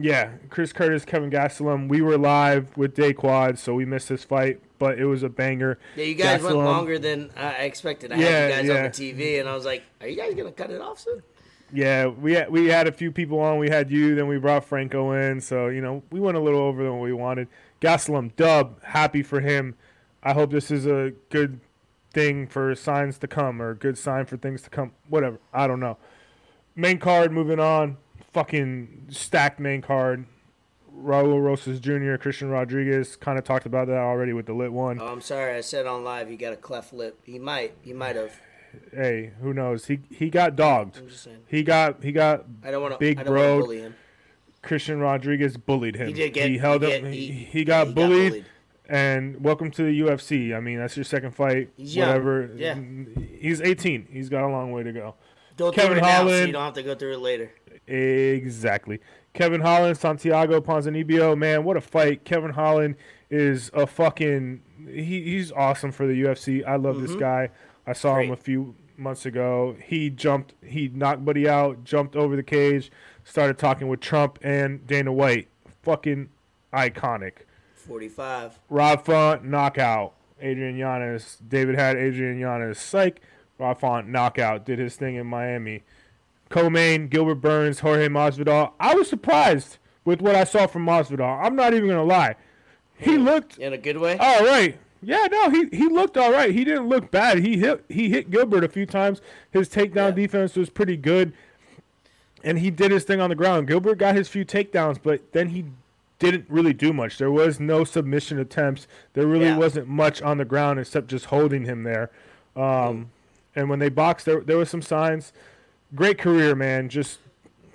yeah, 0.00 0.30
Chris 0.50 0.72
Curtis, 0.72 1.04
Kevin 1.04 1.30
Gastelum. 1.30 1.88
We 1.88 2.00
were 2.02 2.16
live 2.18 2.76
with 2.76 2.94
Dayquad, 2.94 3.58
so 3.58 3.74
we 3.74 3.84
missed 3.84 4.08
this 4.08 4.24
fight, 4.24 4.60
but 4.78 4.98
it 4.98 5.06
was 5.06 5.22
a 5.22 5.28
banger. 5.28 5.78
Yeah, 5.96 6.04
you 6.04 6.14
guys 6.14 6.42
went 6.42 6.56
longer 6.56 6.98
than 6.98 7.30
I 7.36 7.50
expected. 7.64 8.12
I 8.12 8.16
Yeah, 8.16 8.26
had 8.28 8.48
you 8.48 8.54
guys 8.56 8.66
yeah. 8.66 8.76
on 8.76 8.82
the 8.84 8.90
TV, 8.90 9.40
and 9.40 9.48
I 9.48 9.54
was 9.54 9.64
like, 9.64 9.82
"Are 10.00 10.06
you 10.08 10.16
guys 10.16 10.34
gonna 10.34 10.52
cut 10.52 10.70
it 10.70 10.80
off 10.80 11.00
soon?" 11.00 11.22
Yeah, 11.72 12.06
we 12.06 12.32
had, 12.32 12.50
we 12.50 12.66
had 12.68 12.88
a 12.88 12.92
few 12.92 13.12
people 13.12 13.40
on. 13.40 13.58
We 13.58 13.68
had 13.68 13.90
you, 13.90 14.14
then 14.14 14.26
we 14.26 14.38
brought 14.38 14.64
Franco 14.64 15.12
in. 15.12 15.40
So 15.40 15.68
you 15.68 15.80
know, 15.80 16.02
we 16.10 16.20
went 16.20 16.36
a 16.36 16.40
little 16.40 16.60
over 16.60 16.82
than 16.82 16.92
what 16.92 17.02
we 17.02 17.12
wanted. 17.12 17.48
Gastelum, 17.80 18.34
dub, 18.36 18.82
happy 18.84 19.22
for 19.22 19.40
him. 19.40 19.74
I 20.22 20.32
hope 20.32 20.50
this 20.50 20.70
is 20.70 20.86
a 20.86 21.12
good 21.30 21.60
thing 22.18 22.46
for 22.46 22.74
signs 22.74 23.18
to 23.18 23.28
come, 23.28 23.62
or 23.62 23.70
a 23.70 23.74
good 23.76 23.96
sign 23.96 24.26
for 24.26 24.36
things 24.36 24.62
to 24.62 24.70
come. 24.70 24.92
Whatever, 25.08 25.38
I 25.52 25.66
don't 25.66 25.80
know. 25.80 25.96
Main 26.74 26.98
card, 26.98 27.32
moving 27.32 27.60
on. 27.60 27.96
Fucking 28.32 29.06
stacked 29.10 29.60
main 29.60 29.82
card. 29.82 30.26
Raul 30.96 31.40
Rosas 31.42 31.78
Jr., 31.78 32.16
Christian 32.16 32.50
Rodriguez, 32.50 33.14
kind 33.16 33.38
of 33.38 33.44
talked 33.44 33.66
about 33.66 33.86
that 33.86 33.98
already 33.98 34.32
with 34.32 34.46
the 34.46 34.52
lit 34.52 34.72
one. 34.72 35.00
Oh, 35.00 35.06
I'm 35.06 35.20
sorry. 35.20 35.54
I 35.56 35.60
said 35.60 35.86
on 35.86 36.02
live 36.02 36.28
he 36.28 36.36
got 36.36 36.52
a 36.52 36.56
cleft 36.56 36.92
lip. 36.92 37.20
He 37.22 37.38
might. 37.38 37.74
He 37.82 37.92
might 37.92 38.16
have. 38.16 38.32
Hey, 38.92 39.32
who 39.40 39.54
knows? 39.54 39.86
He 39.86 40.00
he 40.10 40.28
got 40.28 40.56
dogged. 40.56 40.98
I'm 40.98 41.08
just 41.08 41.22
saying. 41.22 41.38
He 41.46 41.62
got 41.62 42.02
he 42.02 42.12
got 42.12 42.44
I 42.64 42.70
don't 42.70 42.82
want 42.82 42.94
to. 42.94 42.98
Big 42.98 43.18
I 43.18 43.22
don't 43.22 43.32
want 43.34 43.42
bro. 43.46 43.58
to 43.58 43.64
bully 43.64 43.80
him. 43.80 43.94
Christian 44.62 44.98
Rodriguez 45.00 45.56
bullied 45.56 45.96
him. 45.96 46.08
He 46.08 46.12
did 46.12 46.32
get. 46.34 46.48
He 46.50 46.58
held 46.58 46.82
he 46.82 46.90
him. 46.92 47.04
get- 47.04 47.12
He, 47.12 47.26
he, 47.26 47.32
he 47.44 47.64
got 47.64 47.86
he 47.86 47.92
bullied. 47.94 48.44
And 48.88 49.44
welcome 49.44 49.70
to 49.72 49.82
the 49.82 50.00
UFC. 50.00 50.56
I 50.56 50.60
mean, 50.60 50.78
that's 50.78 50.96
your 50.96 51.04
second 51.04 51.32
fight. 51.32 51.70
Whatever. 51.76 52.50
Yeah. 52.56 52.78
He's 53.38 53.60
18. 53.60 54.08
He's 54.10 54.28
got 54.28 54.44
a 54.44 54.48
long 54.48 54.72
way 54.72 54.82
to 54.82 54.92
go. 54.92 55.14
Go 55.58 55.72
Kevin 55.72 55.98
it 55.98 56.00
now, 56.02 56.06
so 56.06 56.12
Holland. 56.12 56.46
you 56.46 56.52
don't 56.52 56.64
have 56.64 56.74
to 56.74 56.82
go 56.82 56.94
through 56.94 57.14
it 57.14 57.18
later. 57.18 57.50
Exactly. 57.86 59.00
Kevin 59.34 59.60
Holland, 59.60 59.98
Santiago 59.98 60.60
Ponzinibbio, 60.60 61.36
man, 61.36 61.64
what 61.64 61.76
a 61.76 61.80
fight! 61.80 62.24
Kevin 62.24 62.52
Holland 62.52 62.96
is 63.28 63.70
a 63.74 63.86
fucking 63.86 64.62
he, 64.86 65.22
he's 65.22 65.52
awesome 65.52 65.92
for 65.92 66.06
the 66.06 66.22
UFC. 66.22 66.64
I 66.66 66.76
love 66.76 67.00
this 67.00 67.14
guy. 67.14 67.50
I 67.86 67.92
saw 67.92 68.16
him 68.16 68.24
Mm-hmm. 68.24 68.32
A 68.32 68.36
few 68.36 68.74
months 68.96 69.26
ago. 69.26 69.76
He 69.82 70.10
jumped, 70.10 70.54
he 70.64 70.88
knocked 70.88 71.24
Buddy 71.24 71.48
out, 71.48 71.84
jumped 71.84 72.16
over 72.16 72.36
the 72.36 72.42
cage, 72.42 72.90
started 73.24 73.58
talking 73.58 73.88
with 73.88 74.00
Trump 74.00 74.38
and 74.42 74.86
Dana 74.86 75.12
White. 75.12 75.48
Fucking 75.82 76.28
iconic. 76.72 77.32
45. 77.88 78.58
Rob 78.70 79.04
Font 79.04 79.44
knockout. 79.44 80.12
Adrian 80.40 80.76
Yanez. 80.76 81.38
David 81.48 81.74
had 81.74 81.96
Adrian 81.96 82.38
Yanez. 82.38 82.78
Psych. 82.78 83.20
Rob 83.58 83.80
Font 83.80 84.08
knockout. 84.08 84.64
Did 84.64 84.78
his 84.78 84.96
thing 84.96 85.16
in 85.16 85.26
Miami. 85.26 85.82
Co-main, 86.48 87.08
Gilbert 87.08 87.36
Burns, 87.36 87.80
Jorge 87.80 88.08
Masvidal. 88.08 88.72
I 88.80 88.94
was 88.94 89.08
surprised 89.08 89.78
with 90.04 90.22
what 90.22 90.34
I 90.34 90.44
saw 90.44 90.66
from 90.66 90.86
Masvidal. 90.86 91.44
I'm 91.44 91.56
not 91.56 91.74
even 91.74 91.88
gonna 91.88 92.04
lie. 92.04 92.36
He 92.96 93.18
looked 93.18 93.58
In 93.58 93.72
a 93.72 93.78
good 93.78 93.98
way? 93.98 94.16
all 94.18 94.44
right. 94.44 94.78
Yeah, 95.02 95.26
no, 95.30 95.50
he 95.50 95.68
he 95.76 95.88
looked 95.88 96.16
all 96.16 96.32
right. 96.32 96.50
He 96.52 96.64
didn't 96.64 96.88
look 96.88 97.10
bad. 97.10 97.38
He 97.40 97.58
hit 97.58 97.84
he 97.88 98.08
hit 98.10 98.30
Gilbert 98.30 98.64
a 98.64 98.68
few 98.68 98.86
times. 98.86 99.20
His 99.50 99.68
takedown 99.68 100.10
Yeah. 100.10 100.22
defense 100.22 100.56
was 100.56 100.70
pretty 100.70 100.96
good, 100.96 101.32
and 102.42 102.58
he 102.58 102.70
did 102.70 102.90
his 102.90 103.04
thing 103.04 103.20
on 103.20 103.28
the 103.30 103.36
ground. 103.36 103.68
Gilbert 103.68 103.98
got 103.98 104.14
his 104.16 104.28
few 104.28 104.44
takedowns, 104.44 104.98
but 105.02 105.20
then 105.32 105.50
he 105.50 105.66
didn't 106.18 106.46
really 106.48 106.72
do 106.72 106.92
much. 106.92 107.18
There 107.18 107.30
was 107.30 107.60
no 107.60 107.84
submission 107.84 108.38
attempts. 108.38 108.86
There 109.12 109.26
really 109.26 109.46
Yeah. 109.46 109.56
wasn't 109.58 109.88
much 109.88 110.20
on 110.22 110.38
the 110.38 110.44
ground 110.44 110.80
except 110.80 111.08
just 111.08 111.26
holding 111.26 111.64
him 111.64 111.84
there. 111.84 112.10
Um, 112.56 113.10
and 113.54 113.68
when 113.70 113.78
they 113.78 113.88
boxed, 113.88 114.26
there 114.26 114.40
there 114.40 114.56
was 114.56 114.68
some 114.68 114.82
signs. 114.82 115.32
Great 115.94 116.18
career, 116.18 116.54
man. 116.54 116.88
Just 116.88 117.20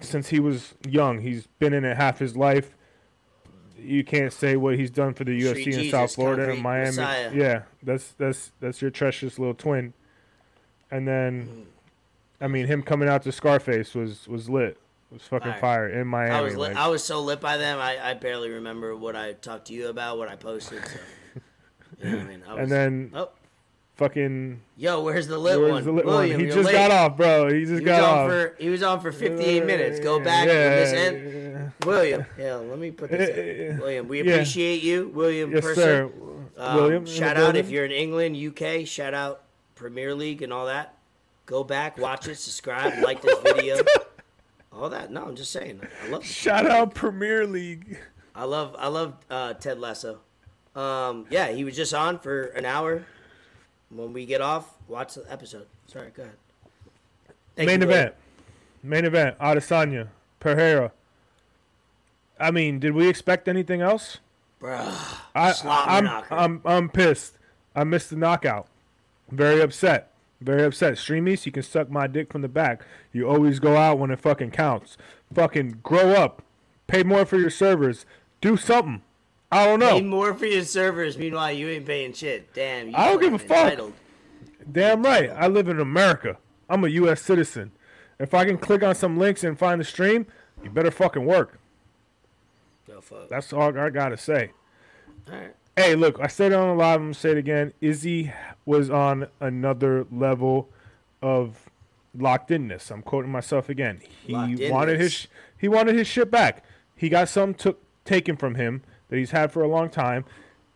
since 0.02 0.30
he 0.30 0.40
was 0.40 0.76
young, 0.88 1.22
he's 1.22 1.48
been 1.60 1.74
in 1.74 1.86
it 1.86 1.96
half 1.98 2.20
his 2.20 2.36
life. 2.36 2.76
You 3.80 4.04
can't 4.04 4.32
say 4.32 4.56
what 4.56 4.78
he's 4.78 4.92
done 4.92 5.14
for 5.14 5.24
the 5.24 5.32
UFC 5.38 5.62
Street 5.62 5.68
in 5.68 5.72
Jesus, 5.74 5.92
South 5.92 6.14
Florida 6.16 6.52
and 6.52 6.62
Miami. 6.62 6.86
Messiah. 6.88 7.32
Yeah, 7.34 7.62
that's 7.82 8.12
that's 8.14 8.52
that's 8.60 8.82
your 8.82 8.92
treacherous 8.92 9.40
little 9.40 9.54
twin. 9.56 9.94
And 10.92 11.08
then, 11.08 11.66
I 12.40 12.48
mean, 12.48 12.68
him 12.68 12.84
coming 12.84 13.10
out 13.10 13.24
to 13.24 13.32
Scarface 13.32 13.94
was 13.96 14.28
was 14.28 14.50
lit. 14.50 14.78
Was 15.14 15.22
fucking 15.24 15.52
Fire. 15.54 15.60
fire 15.62 15.88
in 15.90 16.08
Miami. 16.08 16.32
I 16.36 16.42
was 16.42 16.56
lit, 16.56 16.74
like- 16.74 16.78
I 16.84 16.88
was 16.88 17.04
so 17.04 17.22
lit 17.22 17.40
by 17.40 17.58
them. 17.58 17.80
I, 17.80 18.10
I 18.10 18.14
barely 18.16 18.50
remember 18.50 18.96
what 18.96 19.16
I 19.16 19.34
talked 19.34 19.68
to 19.68 19.74
you 19.74 19.88
about, 19.90 20.18
what 20.18 20.28
I 20.28 20.36
posted. 20.36 20.84
So. 20.86 20.98
You 22.04 22.10
know 22.10 22.18
what 22.18 22.26
I 22.26 22.28
mean? 22.30 22.44
I 22.48 22.54
was, 22.54 22.60
and 22.64 22.72
then 22.72 23.12
oh, 23.16 23.30
fucking 23.96 24.60
yo, 24.76 25.02
where's 25.04 25.28
the 25.28 25.38
lit 25.38 25.60
where's 25.60 25.72
one? 25.72 25.84
the 25.86 25.92
lit 25.94 26.06
one? 26.06 26.16
William, 26.16 26.40
He 26.40 26.48
just 26.48 26.66
late. 26.66 26.72
got 26.74 26.92
off, 26.92 27.16
bro. 27.16 27.54
He 27.54 27.62
just 27.66 27.80
He 27.80 27.86
got 27.86 28.04
on 28.04 28.20
off. 28.20 28.30
for 28.30 28.56
he 28.60 28.70
was 28.70 28.84
on 28.84 29.00
for 29.00 29.12
58 29.12 29.66
minutes. 29.66 30.00
Go 30.02 30.20
back 30.20 30.48
Yeah, 30.48 30.54
and 30.54 30.74
this 30.74 30.94
end. 30.94 31.72
yeah. 31.82 31.88
William, 31.88 32.26
yeah, 32.38 32.56
let 32.56 32.80
me 32.80 32.92
put 32.92 33.10
this. 33.12 33.30
in. 33.30 33.78
William, 33.82 34.08
we 34.08 34.22
Yeah. 34.24 34.34
appreciate 34.34 34.82
you, 34.84 35.10
William. 35.14 35.52
Yes, 35.52 35.62
person. 35.64 35.84
sir. 35.84 36.12
Um, 36.58 36.76
William, 36.76 37.06
shout 37.06 37.38
out 37.38 37.56
if 37.56 37.70
you're 37.70 37.86
in 37.86 37.92
England, 37.92 38.36
UK. 38.36 38.86
Shout 38.88 39.14
out 39.14 39.44
Premier 39.76 40.14
League 40.16 40.42
and 40.42 40.52
all 40.52 40.66
that. 40.66 40.98
Go 41.46 41.64
back, 41.64 41.98
watch 41.98 42.28
it, 42.28 42.36
subscribe, 42.36 43.02
like 43.04 43.22
this 43.22 43.38
video. 43.40 43.78
all 44.76 44.90
that. 44.90 45.12
No, 45.12 45.26
I'm 45.26 45.36
just 45.36 45.52
saying. 45.52 45.82
I 46.04 46.10
love. 46.10 46.26
Shout 46.26 46.66
out 46.66 46.94
Premier 46.94 47.46
League. 47.46 47.98
I 48.36 48.46
love. 48.46 48.76
I 48.78 48.88
love 48.88 49.16
uh, 49.30 49.54
Ted 49.54 49.80
Lasso. 49.80 50.20
Um, 50.76 51.26
yeah, 51.30 51.50
he 51.50 51.64
was 51.64 51.76
just 51.76 51.94
on 51.94 52.20
for 52.20 52.44
an 52.48 52.66
hour. 52.66 53.06
When 53.90 54.12
we 54.12 54.26
get 54.26 54.42
off, 54.42 54.74
watch 54.88 55.14
the 55.14 55.32
episode. 55.32 55.68
Sorry, 55.88 56.10
go 56.16 56.24
ahead. 56.24 56.36
Thank 57.56 57.68
Main 57.68 57.82
you, 57.82 57.88
event. 57.88 58.16
Main 58.82 59.06
event. 59.06 59.38
Adesanya. 59.38 60.08
Pereira. 60.40 60.92
I 62.40 62.52
mean, 62.52 62.80
did 62.80 62.94
we 62.94 63.08
expect 63.08 63.48
anything 63.48 63.82
else? 63.82 64.18
Bruh. 64.60 65.20
I, 65.36 65.52
Slobber 65.52 65.92
I'm. 65.92 66.24
I'm, 66.32 66.62
I'm 66.66 66.90
pissed. 66.90 67.38
I 67.76 67.84
missed 67.84 68.10
the 68.10 68.16
knockout. 68.16 68.68
Very 69.30 69.62
upset. 69.62 70.13
Very 70.44 70.64
upset. 70.64 70.96
Streamies, 70.96 71.46
you 71.46 71.52
can 71.54 71.64
suck 71.64 71.90
my 71.90 72.06
dick 72.06 72.32
from 72.32 72.42
the 72.42 72.50
back. 72.50 72.84
You 73.14 73.30
always 73.30 73.60
go 73.60 73.78
out 73.78 73.98
when 73.98 74.12
it 74.12 74.20
fucking 74.20 74.52
counts. 74.52 74.98
Fucking 75.34 75.80
grow 75.84 76.12
up. 76.14 76.42
Pay 76.88 77.04
more 77.04 77.26
for 77.26 77.38
your 77.38 77.50
servers. 77.50 78.06
Do 78.42 78.58
something. 78.58 79.02
I 79.52 79.66
don't 79.66 79.80
know. 79.80 80.00
Pay 80.00 80.02
more 80.02 80.34
for 80.34 80.46
your 80.46 80.64
servers. 80.64 81.18
Meanwhile, 81.18 81.54
you 81.54 81.70
ain't 81.70 81.86
paying 81.86 82.12
shit. 82.12 82.54
Damn. 82.54 82.90
You 82.90 82.96
I 82.96 83.10
don't 83.10 83.22
give 83.22 83.34
a 83.34 83.40
fuck. 83.40 83.66
entitled. 83.66 83.94
Damn 84.70 85.04
right. 85.04 85.30
I 85.30 85.48
live 85.48 85.70
in 85.70 85.80
America. 85.80 86.38
I'm 86.70 86.84
a 86.84 86.90
U.S. 86.90 87.22
citizen. 87.22 87.72
If 88.20 88.34
I 88.34 88.44
can 88.46 88.58
click 88.58 88.84
on 88.84 88.96
some 88.96 89.18
links 89.18 89.44
and 89.44 89.58
find 89.58 89.80
the 89.80 89.86
stream, 89.86 90.26
you 90.62 90.70
better 90.70 90.92
fucking 90.92 91.26
work. 91.26 91.60
Go 92.88 93.00
fuck. 93.00 93.30
That's 93.30 93.54
all 93.54 93.78
I 93.78 93.90
gotta 93.90 94.18
say. 94.18 94.52
All 95.32 95.38
right. 95.38 95.56
Hey, 95.76 95.96
look, 95.96 96.20
I 96.20 96.28
said 96.28 96.52
it 96.52 96.56
on 96.56 96.68
the 96.68 96.76
live. 96.76 97.00
I'm 97.00 97.08
gonna 97.08 97.14
say 97.16 97.32
it 97.32 97.38
again. 97.38 97.74
Izzy 97.82 98.32
was 98.66 98.90
on 98.92 99.28
another 99.40 100.06
level 100.12 100.70
of 101.22 101.70
locked 102.16 102.52
inness. 102.52 102.92
I'm 102.92 103.02
quoting 103.02 103.32
myself 103.32 103.70
again. 103.70 104.00
He 104.26 104.34
Locked 104.34 104.72
wanted 104.72 105.00
his 105.00 105.28
he 105.58 105.68
wanted 105.68 105.96
his 105.96 106.06
shit 106.06 106.30
back. 106.30 106.64
He 106.96 107.10
got 107.10 107.28
some 107.28 107.56
took 107.56 107.82
taken 108.06 108.36
from 108.38 108.56
him 108.56 108.84
that 109.10 109.18
he's 109.18 109.32
had 109.32 109.52
for 109.52 109.64
a 109.64 109.68
long 109.68 109.90
time, 109.90 110.26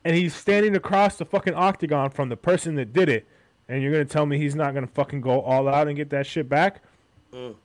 and 0.04 0.16
he's 0.16 0.34
standing 0.36 0.76
across 0.76 1.18
the 1.18 1.26
fucking 1.26 1.54
octagon 1.54 2.10
from 2.10 2.30
the 2.30 2.38
person 2.38 2.76
that 2.76 2.92
did 2.92 3.08
it. 3.08 3.28
And 3.70 3.84
you're 3.84 3.92
gonna 3.92 4.06
tell 4.06 4.26
me 4.26 4.40
he's 4.40 4.56
not 4.56 4.74
gonna 4.74 4.88
fucking 4.88 5.22
go 5.22 5.42
all 5.42 5.68
out 5.68 5.88
and 5.88 5.96
get 5.96 6.10
that 6.10 6.26
shit 6.26 6.50
back? 6.50 6.82
Mm. 7.34 7.56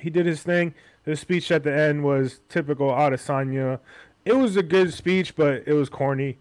he 0.00 0.08
did 0.08 0.24
his 0.26 0.42
thing. 0.42 0.72
His 1.04 1.20
speech 1.20 1.50
at 1.50 1.64
the 1.64 1.74
end 1.74 2.04
was 2.04 2.40
typical 2.48 2.88
Adesanya. 2.88 3.80
It 4.24 4.36
was 4.36 4.56
a 4.56 4.62
good 4.62 4.94
speech, 4.94 5.34
but 5.34 5.64
it 5.66 5.72
was 5.74 5.88
corny. 5.88 6.38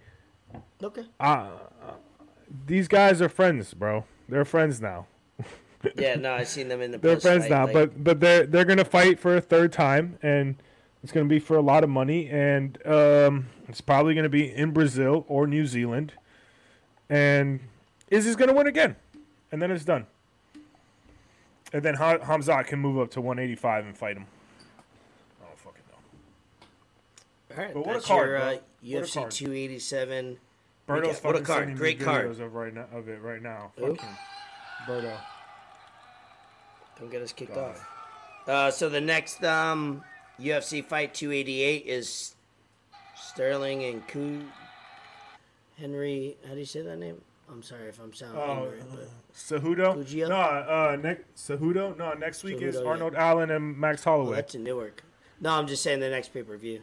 Okay. 0.83 1.05
These 2.65 2.87
guys 2.87 3.21
are 3.21 3.29
friends, 3.29 3.73
bro. 3.73 4.05
They're 4.29 4.45
friends 4.45 4.79
now. 4.81 5.07
Yeah, 5.95 6.15
no, 6.15 6.33
I've 6.33 6.47
seen 6.47 6.67
them 6.69 6.81
in 6.81 6.91
the. 6.91 6.97
They're 6.97 7.19
friends 7.19 7.43
fight, 7.45 7.51
now, 7.51 7.65
like- 7.65 7.73
but 7.73 8.03
but 8.03 8.19
they're 8.19 8.45
they're 8.47 8.65
gonna 8.65 8.83
fight 8.83 9.19
for 9.19 9.35
a 9.37 9.41
third 9.41 9.71
time, 9.71 10.17
and 10.23 10.55
it's 11.03 11.11
gonna 11.11 11.27
be 11.27 11.37
for 11.39 11.55
a 11.55 11.61
lot 11.61 11.83
of 11.83 11.89
money, 11.89 12.27
and 12.29 12.77
um, 12.85 13.45
it's 13.69 13.79
probably 13.79 14.15
gonna 14.15 14.27
be 14.27 14.51
in 14.53 14.71
Brazil 14.71 15.23
or 15.27 15.45
New 15.45 15.67
Zealand, 15.67 16.13
and 17.09 17.59
Izzy's 18.09 18.35
gonna 18.35 18.53
win 18.53 18.65
again, 18.65 18.95
and 19.51 19.61
then 19.61 19.69
it's 19.69 19.85
done. 19.85 20.07
And 21.71 21.83
then 21.83 21.93
ha- 21.93 22.17
Hamzat 22.17 22.65
can 22.65 22.79
move 22.79 22.97
up 22.97 23.11
to 23.11 23.21
185 23.21 23.85
and 23.85 23.95
fight 23.97 24.17
him. 24.17 24.25
I 25.41 25.45
don't 25.45 25.59
fucking 25.59 25.81
know. 25.91 27.55
All 27.55 27.63
right, 27.65 27.73
But 27.73 27.85
what 27.85 27.95
a 27.97 27.99
card, 28.01 28.29
your, 28.29 28.37
bro. 28.39 28.47
uh, 28.47 28.51
What 28.51 28.63
a 28.83 28.85
UFC 29.05 29.13
card. 29.13 29.31
287. 29.31 30.37
Berto's 30.87 31.19
Recap. 31.19 31.23
What 31.23 31.35
a 31.35 31.39
fucking 31.39 31.43
card. 31.45 31.59
sending 31.59 31.75
me 31.75 31.79
Great 31.79 31.99
card. 31.99 32.29
videos 32.29 32.39
of 32.39 32.53
right 32.53 32.73
now 32.73 32.85
of 32.93 33.07
it 33.09 33.21
right 33.21 33.41
now. 33.41 33.71
Who? 33.77 33.95
Fucking 33.95 34.17
Berto. 34.87 35.17
Don't 36.99 37.11
get 37.11 37.21
us 37.21 37.31
kicked 37.33 37.57
off. 37.57 37.85
Uh, 38.47 38.71
so 38.71 38.89
the 38.89 39.01
next 39.01 39.43
um, 39.43 40.03
UFC 40.39 40.83
fight 40.83 41.13
288 41.13 41.85
is 41.85 42.35
Sterling 43.15 43.83
and 43.83 44.07
Ku 44.07 44.41
Henry. 45.77 46.37
How 46.47 46.53
do 46.53 46.59
you 46.59 46.65
say 46.65 46.81
that 46.81 46.97
name? 46.97 47.21
I'm 47.49 47.61
sorry 47.63 47.87
if 47.87 47.99
I'm 47.99 48.13
sounding 48.13 48.41
Oh, 48.41 48.63
ignorant, 48.65 48.89
but 48.91 49.09
Cejudo? 49.33 49.93
Cujo? 49.93 50.27
No, 50.27 50.35
uh, 50.35 50.97
ne- 51.01 51.17
Cejudo? 51.35 51.97
No, 51.97 52.13
next 52.13 52.43
week 52.43 52.61
is 52.61 52.75
Cejudo, 52.75 52.83
yeah. 52.83 52.89
Arnold 52.89 53.15
Allen 53.15 53.51
and 53.51 53.77
Max 53.77 54.05
oh, 54.05 54.11
Holloway. 54.11 54.35
that's 54.37 54.55
in 54.55 54.63
Newark. 54.63 55.03
No, 55.39 55.51
I'm 55.51 55.65
just 55.67 55.81
saying 55.83 55.99
the 56.01 56.09
next 56.09 56.33
pay 56.33 56.43
per 56.43 56.57
view. 56.57 56.81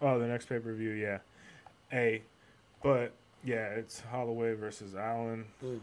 Oh, 0.00 0.18
the 0.18 0.26
next 0.26 0.46
pay 0.48 0.58
per 0.60 0.72
view, 0.72 0.90
yeah. 0.92 1.18
A, 1.92 2.22
but 2.82 3.12
yeah, 3.48 3.68
it's 3.70 4.00
Holloway 4.00 4.54
versus 4.54 4.94
Allen. 4.94 5.46
Hmm. 5.60 5.76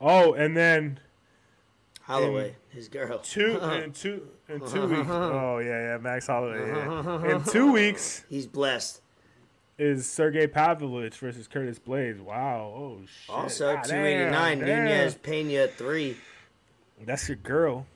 Oh, 0.00 0.32
and 0.34 0.56
then 0.56 1.00
Holloway, 2.02 2.56
his 2.70 2.88
girl. 2.88 3.18
two 3.18 3.58
in 3.62 3.92
two 3.92 4.26
in 4.48 4.60
two 4.66 4.86
weeks. 4.86 5.06
Oh 5.10 5.58
yeah, 5.58 5.92
yeah, 5.92 5.98
Max 5.98 6.26
Holloway. 6.26 6.66
Yeah. 6.68 7.24
In 7.36 7.44
two 7.44 7.72
weeks 7.72 8.24
He's 8.28 8.46
blessed. 8.46 9.00
is 9.78 10.08
Sergey 10.10 10.46
Pavlovich 10.46 11.16
versus 11.16 11.46
Curtis 11.48 11.78
Blaydes. 11.78 12.20
Wow. 12.20 12.72
Oh 12.76 12.98
shit. 13.06 13.34
Also, 13.34 13.74
God 13.74 13.84
289. 13.84 14.58
damn, 14.58 14.66
damn. 14.66 14.84
Nunes 14.86 15.14
Pena 15.16 15.68
three. 15.68 16.16
That's 17.04 17.28
your 17.28 17.36
girl. 17.36 17.86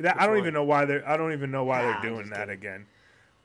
That, 0.00 0.20
I 0.20 0.24
don't 0.26 0.30
one? 0.36 0.38
even 0.40 0.54
know 0.54 0.64
why 0.64 0.84
they're. 0.86 1.08
I 1.08 1.16
don't 1.16 1.32
even 1.32 1.50
know 1.50 1.64
why 1.64 1.82
Nah, 1.82 2.00
they're 2.00 2.10
doing 2.10 2.30
that 2.30 2.48
again. 2.50 2.86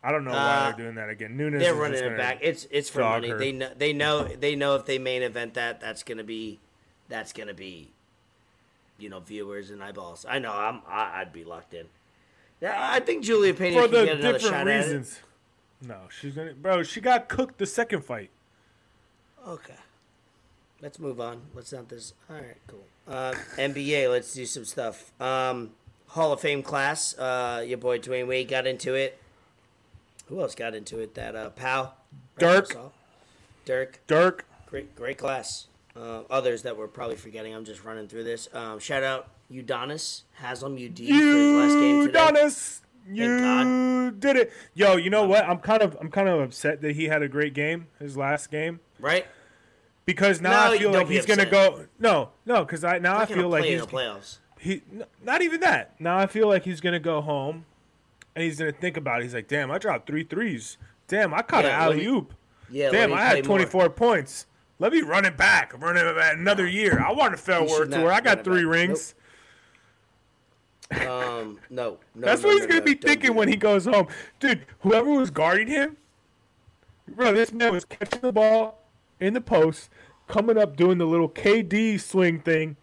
I 0.04 0.12
don't 0.12 0.24
know 0.24 0.32
Uh, 0.32 0.34
why 0.36 0.72
they're 0.72 0.86
doing 0.86 0.96
that 0.96 1.10
again. 1.10 1.36
Nunes. 1.36 1.60
They're 1.60 1.74
is 1.74 1.78
running 1.78 2.04
it 2.04 2.18
back. 2.18 2.40
It's 2.42 2.68
it's 2.72 2.90
for 2.90 3.02
money. 3.02 3.30
her. 3.30 3.38
They 3.38 3.52
know 3.52 3.70
they 3.78 3.94
know 3.94 4.24
they 4.24 4.56
know 4.56 4.76
if 4.76 4.86
they 4.86 4.98
main 4.98 5.22
event 5.24 5.54
that 5.56 5.82
that's 5.82 6.04
gonna 6.04 6.24
be 6.24 6.60
that's 7.10 7.34
gonna 7.34 7.54
be 7.54 7.90
you 8.98 9.10
know 9.10 9.20
viewers 9.20 9.70
and 9.72 9.84
eyeballs. 9.84 10.26
I 10.28 10.40
know 10.40 10.54
I'm 10.54 10.82
I, 10.88 11.20
I'd 11.22 11.34
be 11.34 11.44
locked 11.44 11.74
in. 11.74 11.88
Yeah, 12.62 12.76
I 12.78 13.00
think 13.02 13.24
Julia 13.24 13.54
Pena 13.54 13.76
for 13.82 13.88
can 13.88 13.92
the 13.92 14.06
get 14.06 14.20
another 14.20 14.34
different 14.40 14.56
shot 14.56 14.68
at 14.68 14.76
it. 14.76 14.80
reasons. 14.84 15.20
No, 15.82 15.98
she's 16.10 16.34
gonna. 16.34 16.54
Bro, 16.54 16.84
she 16.84 17.02
got 17.02 17.28
cooked 17.28 17.58
the 17.58 17.66
second 17.66 18.04
fight. 18.04 18.30
Okay. 19.48 19.74
Let's 20.82 20.98
move 21.00 21.20
on. 21.20 21.42
Let's 21.54 21.74
not 21.74 21.90
this. 21.90 22.14
All 22.30 22.38
right, 22.38 22.56
cool. 22.68 22.86
Uh, 23.08 23.34
NBA. 23.58 24.10
Let's 24.10 24.34
do 24.34 24.46
some 24.46 24.64
stuff. 24.64 25.12
Um, 25.22 25.72
Hall 26.08 26.32
of 26.32 26.40
Fame 26.40 26.64
class. 26.64 27.18
Uh, 27.18 27.64
your 27.68 27.78
boy 27.78 28.00
Dwyane 28.00 28.28
Wade 28.28 28.48
got 28.48 28.66
into 28.66 28.94
it. 28.96 29.20
Who 30.30 30.42
else 30.42 30.56
got 30.56 30.74
into 30.76 31.00
it? 31.00 31.16
That 31.16 31.36
uh. 31.36 31.50
Dirk. 32.38 32.76
Dirk. 33.66 34.00
Dirk. 34.08 34.46
Great, 34.68 34.96
great 34.96 35.18
class. 35.18 35.68
Uh, 35.96 36.22
others 36.30 36.62
that 36.62 36.78
we're 36.78 36.88
probably 36.88 37.16
forgetting. 37.16 37.54
I'm 37.54 37.66
just 37.66 37.84
running 37.84 38.08
through 38.08 38.24
this. 38.24 38.48
Um, 38.54 38.80
shout 38.80 39.04
out 39.04 39.28
Udonis 39.52 40.22
Haslam 40.34 40.74
UD 40.76 40.98
for 40.98 41.04
his 41.04 41.54
last 41.54 41.74
game 41.74 41.96
You 41.98 42.08
today. 42.08 42.14
done 42.14 42.38
us. 42.38 42.82
God. 43.08 43.14
You 43.16 44.12
did 44.12 44.36
it. 44.38 44.54
Yo, 44.76 44.96
you 44.98 45.10
know 45.10 45.26
what? 45.26 45.44
I'm 45.46 45.58
kind 45.58 45.82
of 45.82 45.98
I'm 46.00 46.12
kind 46.12 46.30
of 46.30 46.40
upset 46.42 46.82
that 46.82 46.96
he 46.96 47.06
had 47.06 47.24
a 47.24 47.28
great 47.28 47.54
game, 47.56 47.88
his 48.00 48.16
last 48.16 48.52
game, 48.52 48.80
Right? 49.00 49.26
because 50.06 50.42
now 50.42 50.52
No, 50.68 50.74
I 50.74 50.78
feel 50.78 50.92
like 50.92 51.08
he's 51.08 51.26
gonna 51.26 51.46
go. 51.48 51.86
No, 51.98 52.30
no, 52.46 52.64
because 52.64 52.84
I 52.84 53.00
now 53.00 53.18
I 53.18 53.26
feel 53.26 53.50
like 53.50 53.62
play 53.64 53.72
he's 53.72 53.82
in 53.82 53.88
the 53.88 53.92
playoffs. 53.92 54.38
he 54.60 54.84
not 55.24 55.42
even 55.42 55.60
that. 55.62 56.00
Now 56.00 56.18
I 56.20 56.28
feel 56.28 56.48
like 56.48 56.64
he's 56.66 56.82
gonna 56.82 57.00
go 57.00 57.20
home, 57.22 57.66
and 58.36 58.44
he's 58.44 58.60
gonna 58.60 58.72
think 58.72 58.98
about 58.98 59.22
it. 59.22 59.24
He's 59.24 59.34
like, 59.34 59.48
damn, 59.48 59.72
I 59.72 59.78
dropped 59.78 60.08
three 60.08 60.24
threes. 60.24 60.78
Damn, 61.08 61.34
I 61.34 61.42
caught 61.42 61.64
Yeah, 61.66 61.76
an 61.76 61.82
alley 61.82 62.06
oop. 62.06 62.34
Yeah. 62.70 62.92
Damn, 62.92 63.14
I 63.14 63.22
had 63.22 63.46
more. 63.48 63.58
24 63.58 63.90
points. 63.90 64.46
Let 64.78 64.94
me 64.94 65.02
run 65.02 65.26
it 65.26 65.36
back. 65.36 65.74
Run 65.82 65.98
it 65.98 66.16
back 66.16 66.36
another 66.38 66.68
year. 66.68 67.04
I 67.06 67.12
want 67.12 67.34
a 67.34 67.38
fair 67.38 67.64
word 67.64 67.92
tour. 67.92 68.12
I 68.12 68.22
got 68.22 68.44
three 68.44 68.64
rings. 68.64 69.16
Um, 70.92 71.00
no, 71.02 71.60
no. 71.70 72.00
That's 72.16 72.42
no, 72.42 72.48
what 72.48 72.54
he's 72.56 72.62
no, 72.64 72.68
gonna 72.68 72.80
no, 72.80 72.86
be 72.86 72.94
thinking 72.96 73.36
when 73.36 73.48
he 73.48 73.56
goes 73.56 73.86
home, 73.86 74.08
dude. 74.40 74.66
Whoever 74.80 75.10
was 75.10 75.30
guarding 75.30 75.68
him, 75.68 75.98
bro, 77.08 77.34
this 77.34 77.52
man 77.52 77.72
was 77.74 77.86
catching 77.86 78.22
the 78.22 78.32
ball 78.32 78.80
in 79.20 79.34
the 79.34 79.42
post, 79.42 79.90
coming 80.28 80.58
up, 80.58 80.78
doing 80.78 80.98
the 80.98 81.06
little 81.06 81.30
KD 81.30 82.00
swing 82.00 82.40
thing, 82.40 82.76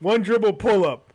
one 0.00 0.22
dribble 0.22 0.54
pull 0.54 0.84
up, 0.84 1.11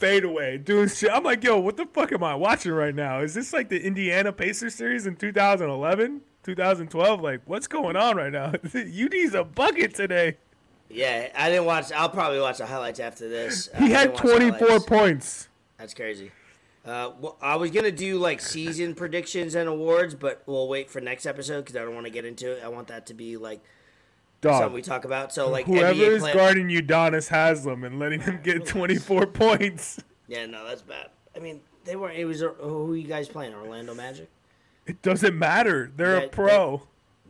fade 0.00 0.24
away, 0.24 0.58
doing 0.58 0.88
shit. 0.94 1.10
I'm 1.12 1.22
like, 1.22 1.44
yo, 1.44 1.58
what 1.60 1.76
the 1.76 1.86
fuck 1.86 2.10
am 2.12 2.24
I 2.24 2.34
watching 2.34 2.72
right 2.72 2.94
now? 2.94 3.20
Is 3.20 3.34
this 3.34 3.52
like 3.52 3.68
the 3.68 3.80
Indiana 3.80 4.32
Pacers 4.32 4.74
series 4.74 5.06
in 5.06 5.14
2011, 5.14 6.22
2012? 6.42 7.20
Like, 7.20 7.42
what's 7.44 7.68
going 7.68 7.96
on 7.96 8.16
right 8.16 8.32
now? 8.32 8.52
UD's 8.74 9.34
a 9.34 9.44
bucket 9.44 9.94
today. 9.94 10.38
Yeah, 10.88 11.28
I 11.36 11.48
didn't 11.50 11.66
watch. 11.66 11.92
I'll 11.92 12.08
probably 12.08 12.40
watch 12.40 12.58
the 12.58 12.66
highlights 12.66 12.98
after 12.98 13.28
this. 13.28 13.68
He 13.78 13.90
had 13.90 14.14
didn't 14.14 14.14
watch 14.14 14.22
the 14.22 14.38
24 14.38 14.58
highlights. 14.58 14.84
points. 14.86 15.48
That's 15.78 15.94
crazy. 15.94 16.32
Uh, 16.84 17.12
well, 17.20 17.36
I 17.42 17.56
was 17.56 17.70
gonna 17.70 17.92
do 17.92 18.18
like 18.18 18.40
season 18.40 18.94
predictions 18.94 19.54
and 19.54 19.68
awards, 19.68 20.14
but 20.14 20.42
we'll 20.46 20.66
wait 20.66 20.90
for 20.90 21.00
next 21.00 21.26
episode 21.26 21.60
because 21.60 21.76
I 21.76 21.80
don't 21.84 21.94
want 21.94 22.06
to 22.06 22.10
get 22.10 22.24
into 22.24 22.52
it. 22.52 22.64
I 22.64 22.68
want 22.68 22.88
that 22.88 23.06
to 23.06 23.14
be 23.14 23.36
like 23.36 23.60
something 24.42 24.72
we 24.72 24.82
talk 24.82 25.04
about. 25.04 25.32
So 25.32 25.48
like 25.50 25.66
Whoever 25.66 25.94
NBA 25.94 26.08
is 26.08 26.22
play- 26.22 26.32
guarding 26.34 26.68
Udonis 26.68 27.28
Haslam 27.28 27.84
and 27.84 27.98
letting 27.98 28.20
him 28.20 28.40
get 28.42 28.66
24 28.66 29.26
points. 29.26 30.00
Yeah, 30.28 30.46
no, 30.46 30.66
that's 30.66 30.82
bad. 30.82 31.08
I 31.36 31.38
mean, 31.40 31.60
they 31.84 31.96
weren't. 31.96 32.16
It 32.16 32.24
was 32.24 32.40
who 32.40 32.92
are 32.92 32.96
you 32.96 33.06
guys 33.06 33.28
playing? 33.28 33.54
Orlando 33.54 33.94
Magic. 33.94 34.28
It 34.86 35.02
doesn't 35.02 35.38
matter. 35.38 35.90
They're 35.94 36.18
Yeah, 36.18 36.24
a 36.24 36.28
pro. 36.28 36.82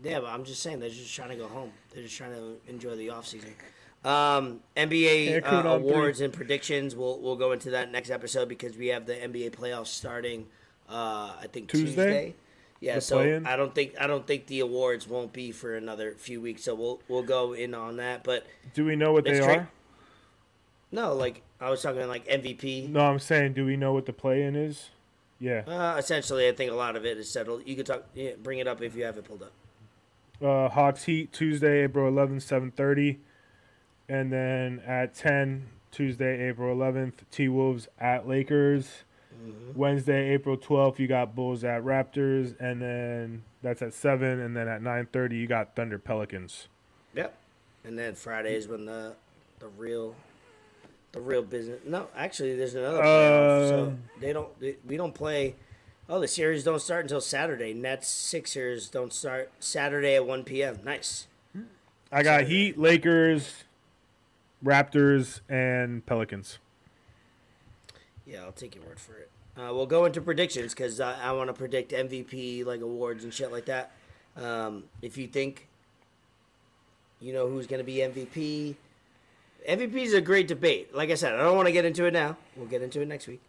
Yeah, 0.03 0.21
but 0.21 0.29
I'm 0.31 0.45
just 0.45 0.63
saying 0.63 0.81
they're 0.81 0.89
just 0.89 1.15
trying 1.15 1.29
to 1.31 1.37
go 1.37 1.47
home. 1.47 1.73
They're 1.93 2.03
just 2.05 2.17
trying 2.17 2.33
to 2.33 2.57
enjoy 2.69 2.97
the 2.97 3.11
off 3.11 3.27
season. 3.27 3.53
Um, 4.03 4.61
NBA 4.77 5.45
uh, 5.45 5.57
on 5.57 5.63
three. 5.63 5.73
awards 5.73 6.21
and 6.23 6.33
predictions. 6.33 6.97
We'll 6.97 7.19
we'll 7.21 7.37
go 7.37 7.53
into 7.53 7.71
that 7.73 7.93
next 7.93 8.09
episode 8.11 8.49
because 8.49 8.77
we 8.79 8.87
have 8.89 9.05
the 9.05 9.13
NBA 9.15 9.51
playoffs 9.51 9.89
starting. 9.89 10.47
Uh, 10.89 11.33
I 11.41 11.47
think 11.53 11.69
Tuesday? 11.69 11.87
Tuesday. 11.87 12.35
Yeah, 12.81 12.99
so 12.99 13.19
play-in? 13.19 13.47
I 13.47 13.57
don't 13.57 13.75
think 13.75 13.95
I 14.01 14.07
don't 14.07 14.27
think 14.27 14.47
the 14.47 14.61
awards 14.61 15.07
won't 15.07 15.33
be 15.33 15.53
for 15.53 15.77
another 15.77 16.13
few 16.13 16.41
weeks. 16.41 16.65
So 16.65 16.75
we'll 16.75 17.01
we'll 17.09 17.23
go 17.23 17.53
in 17.53 17.75
on 17.75 17.97
that. 17.99 18.25
But 18.25 18.47
Do 18.75 18.85
we 18.87 18.97
know 18.97 19.13
what 19.13 19.25
they 19.25 19.41
Let's 19.41 19.47
are? 19.47 19.71
no, 20.91 21.15
like 21.15 21.43
I 21.61 21.69
was 21.69 21.83
talking 21.83 22.07
like 22.09 22.27
MVP. 22.27 22.89
No, 22.89 23.01
I'm 23.01 23.19
saying, 23.19 23.53
do 23.53 23.67
we 23.67 23.77
know 23.77 23.93
what 23.93 24.07
the 24.07 24.15
play-in 24.15 24.57
is? 24.57 24.89
Yeah. 25.39 25.63
Uh, 25.67 25.97
essentially, 25.99 26.49
I 26.49 26.53
think 26.53 26.71
a 26.71 26.75
lot 26.75 26.97
of 26.97 27.05
it 27.05 27.19
is 27.19 27.31
settled. 27.31 27.63
You 27.67 27.77
could 27.77 27.87
talk, 27.87 28.05
yeah, 28.15 28.33
bring 28.43 28.59
it 28.59 28.67
up 28.67 28.83
if 28.83 28.95
you 28.95 29.05
have 29.05 29.17
it 29.17 29.25
pulled 29.25 29.43
up. 29.43 29.53
Uh, 30.43 30.69
Hawks 30.71 31.05
Heat 31.05 31.33
Tuesday, 31.33 31.83
April 31.83 32.11
11th, 32.11 32.43
7:30, 32.43 33.19
and 34.09 34.33
then 34.33 34.81
at 34.87 35.15
10 35.15 35.67
Tuesday, 35.91 36.49
April 36.49 36.75
11th, 36.75 37.25
T 37.31 37.49
Wolves 37.49 37.89
at 37.99 38.27
Lakers. 38.27 39.05
Wednesday, 39.75 40.31
April 40.31 40.57
12th, 40.57 40.99
you 40.99 41.07
got 41.07 41.35
Bulls 41.35 41.65
at 41.65 41.83
Raptors, 41.83 42.55
and 42.61 42.81
then 42.83 43.43
that's 43.63 43.83
at 43.83 43.95
seven, 43.95 44.41
and 44.41 44.57
then 44.57 44.69
at 44.69 44.83
9:30 44.83 45.39
you 45.39 45.47
got 45.47 45.75
Thunder 45.77 45.99
Pelicans. 45.99 46.69
Yep. 47.15 47.35
And 47.85 47.99
then 47.99 48.15
Friday 48.15 48.55
is 48.55 48.69
when 48.69 48.85
the 48.87 49.15
the 49.59 49.69
real 49.69 50.15
the 51.13 51.21
real 51.21 51.43
business. 51.43 51.81
No, 51.87 52.09
actually, 52.17 52.57
there's 52.57 52.75
another 52.75 53.03
playoff. 53.03 53.69
so 53.69 53.85
Um, 53.85 54.03
they 54.21 54.33
don't. 54.33 54.61
They, 54.61 54.77
we 54.87 54.97
don't 54.97 55.15
play. 55.15 55.57
Oh, 56.09 56.21
the 56.21 56.29
series 56.29 56.65
don't 56.65 56.81
start 56.81 57.05
until 57.05 57.21
Saturday. 57.21 57.73
Nets 57.73 58.09
Sixers 58.09 58.89
don't 58.89 59.13
start 59.13 59.53
Saturday 59.61 60.17
at 60.17 60.27
1 60.27 60.43
p.m. 60.43 60.81
Nice. 60.85 61.29
I 62.11 62.25
got 62.25 62.45
Heat, 62.45 62.77
Lakers, 62.77 63.63
Raptors, 64.65 65.41
and 65.49 66.05
Pelicans. 66.07 66.59
Yeah, 68.31 68.45
I'll 68.45 68.53
take 68.53 68.75
your 68.77 68.85
word 68.85 69.01
for 69.01 69.17
it. 69.17 69.31
Uh, 69.57 69.75
we'll 69.75 69.87
go 69.87 70.05
into 70.05 70.21
predictions 70.21 70.73
because 70.73 71.01
I, 71.01 71.21
I 71.21 71.33
want 71.33 71.49
to 71.49 71.53
predict 71.53 71.91
MVP 71.93 72.65
like 72.65 72.81
awards 72.81 73.25
and 73.25 73.35
shit 73.35 73.51
like 73.51 73.67
that. 73.67 73.91
Um, 74.37 74.85
if 75.03 75.19
you 75.19 75.27
think 75.27 75.67
you 77.21 77.33
know 77.33 77.49
who's 77.49 77.67
going 77.67 77.81
to 77.81 77.85
be 77.85 77.97
MVP, 77.97 78.77
MVP 79.69 79.95
is 79.97 80.15
a 80.15 80.21
great 80.21 80.47
debate. 80.47 80.95
Like 80.95 81.11
I 81.11 81.15
said, 81.15 81.35
I 81.35 81.39
don't 81.39 81.57
want 81.57 81.67
to 81.67 81.73
get 81.73 81.85
into 81.85 82.05
it 82.05 82.13
now. 82.13 82.37
We'll 82.57 82.69
get 82.69 82.83
into 82.83 83.01
it 83.01 83.09
next 83.09 83.27
week. 83.27 83.41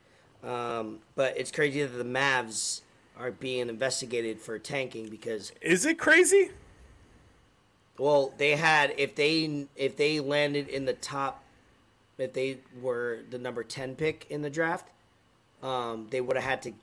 Um, 0.44 1.00
but 1.16 1.38
it's 1.38 1.52
crazy 1.52 1.84
that 1.84 1.96
the 1.96 2.04
Mavs 2.04 2.82
are 3.18 3.30
being 3.30 3.70
investigated 3.70 4.42
for 4.42 4.58
tanking 4.58 5.10
because 5.10 5.52
Is 5.62 5.86
it 5.86 6.00
crazy? 6.00 6.50
well 8.00 8.34
they 8.38 8.56
had 8.56 8.96
if 8.98 9.14
they 9.14 9.68
if 9.76 9.96
they 9.98 10.20
landed 10.20 10.68
in 10.68 10.86
the 10.86 10.94
top 10.94 11.44
if 12.22 12.34
they 12.34 12.58
were 12.82 13.20
the 13.30 13.38
number 13.38 13.64
10 13.64 13.96
pick 13.96 14.26
in 14.30 14.42
the 14.42 14.50
draft 14.50 14.88
um, 15.64 16.08
they 16.10 16.22
would 16.22 16.36
have 16.38 16.46
had 16.46 16.62
to 16.62 16.74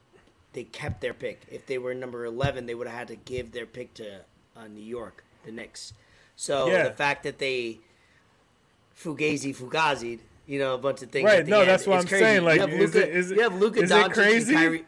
they 0.52 0.64
kept 0.64 1.00
their 1.00 1.14
pick 1.14 1.42
if 1.50 1.66
they 1.66 1.78
were 1.78 1.94
number 1.94 2.24
11 2.24 2.66
they 2.66 2.74
would 2.74 2.86
have 2.86 2.96
had 2.98 3.08
to 3.08 3.16
give 3.16 3.52
their 3.52 3.66
pick 3.66 3.94
to 3.94 4.20
uh, 4.56 4.66
new 4.68 4.82
york 4.82 5.24
the 5.44 5.52
Knicks. 5.52 5.92
so 6.36 6.68
Yeah. 6.68 6.84
the 6.84 6.92
fact 6.94 7.22
that 7.24 7.38
they 7.38 7.78
fugazi 9.00 9.54
fugazi'd 9.54 10.20
you 10.46 10.58
know 10.58 10.74
a 10.74 10.78
bunch 10.78 11.02
of 11.02 11.10
things 11.10 11.24
Right, 11.26 11.46
no, 11.46 11.60
end, 11.60 11.68
that's 11.70 11.86
what 11.86 12.00
I'm 12.00 12.06
crazy. 12.06 12.24
saying, 12.24 12.44
like, 12.44 12.56
you 12.60 12.66
have 12.66 12.70
is 12.80 12.94
it- 12.94 13.08
is 13.10 13.30
it- 13.30 13.36
you 13.36 13.42
have 13.42 13.54
Luka 13.54 13.82
is 13.82 13.90
it 13.90 13.94
Doncic 13.94 14.12
crazy? 14.14 14.54
and 14.54 14.62
Kyrie 14.64 14.84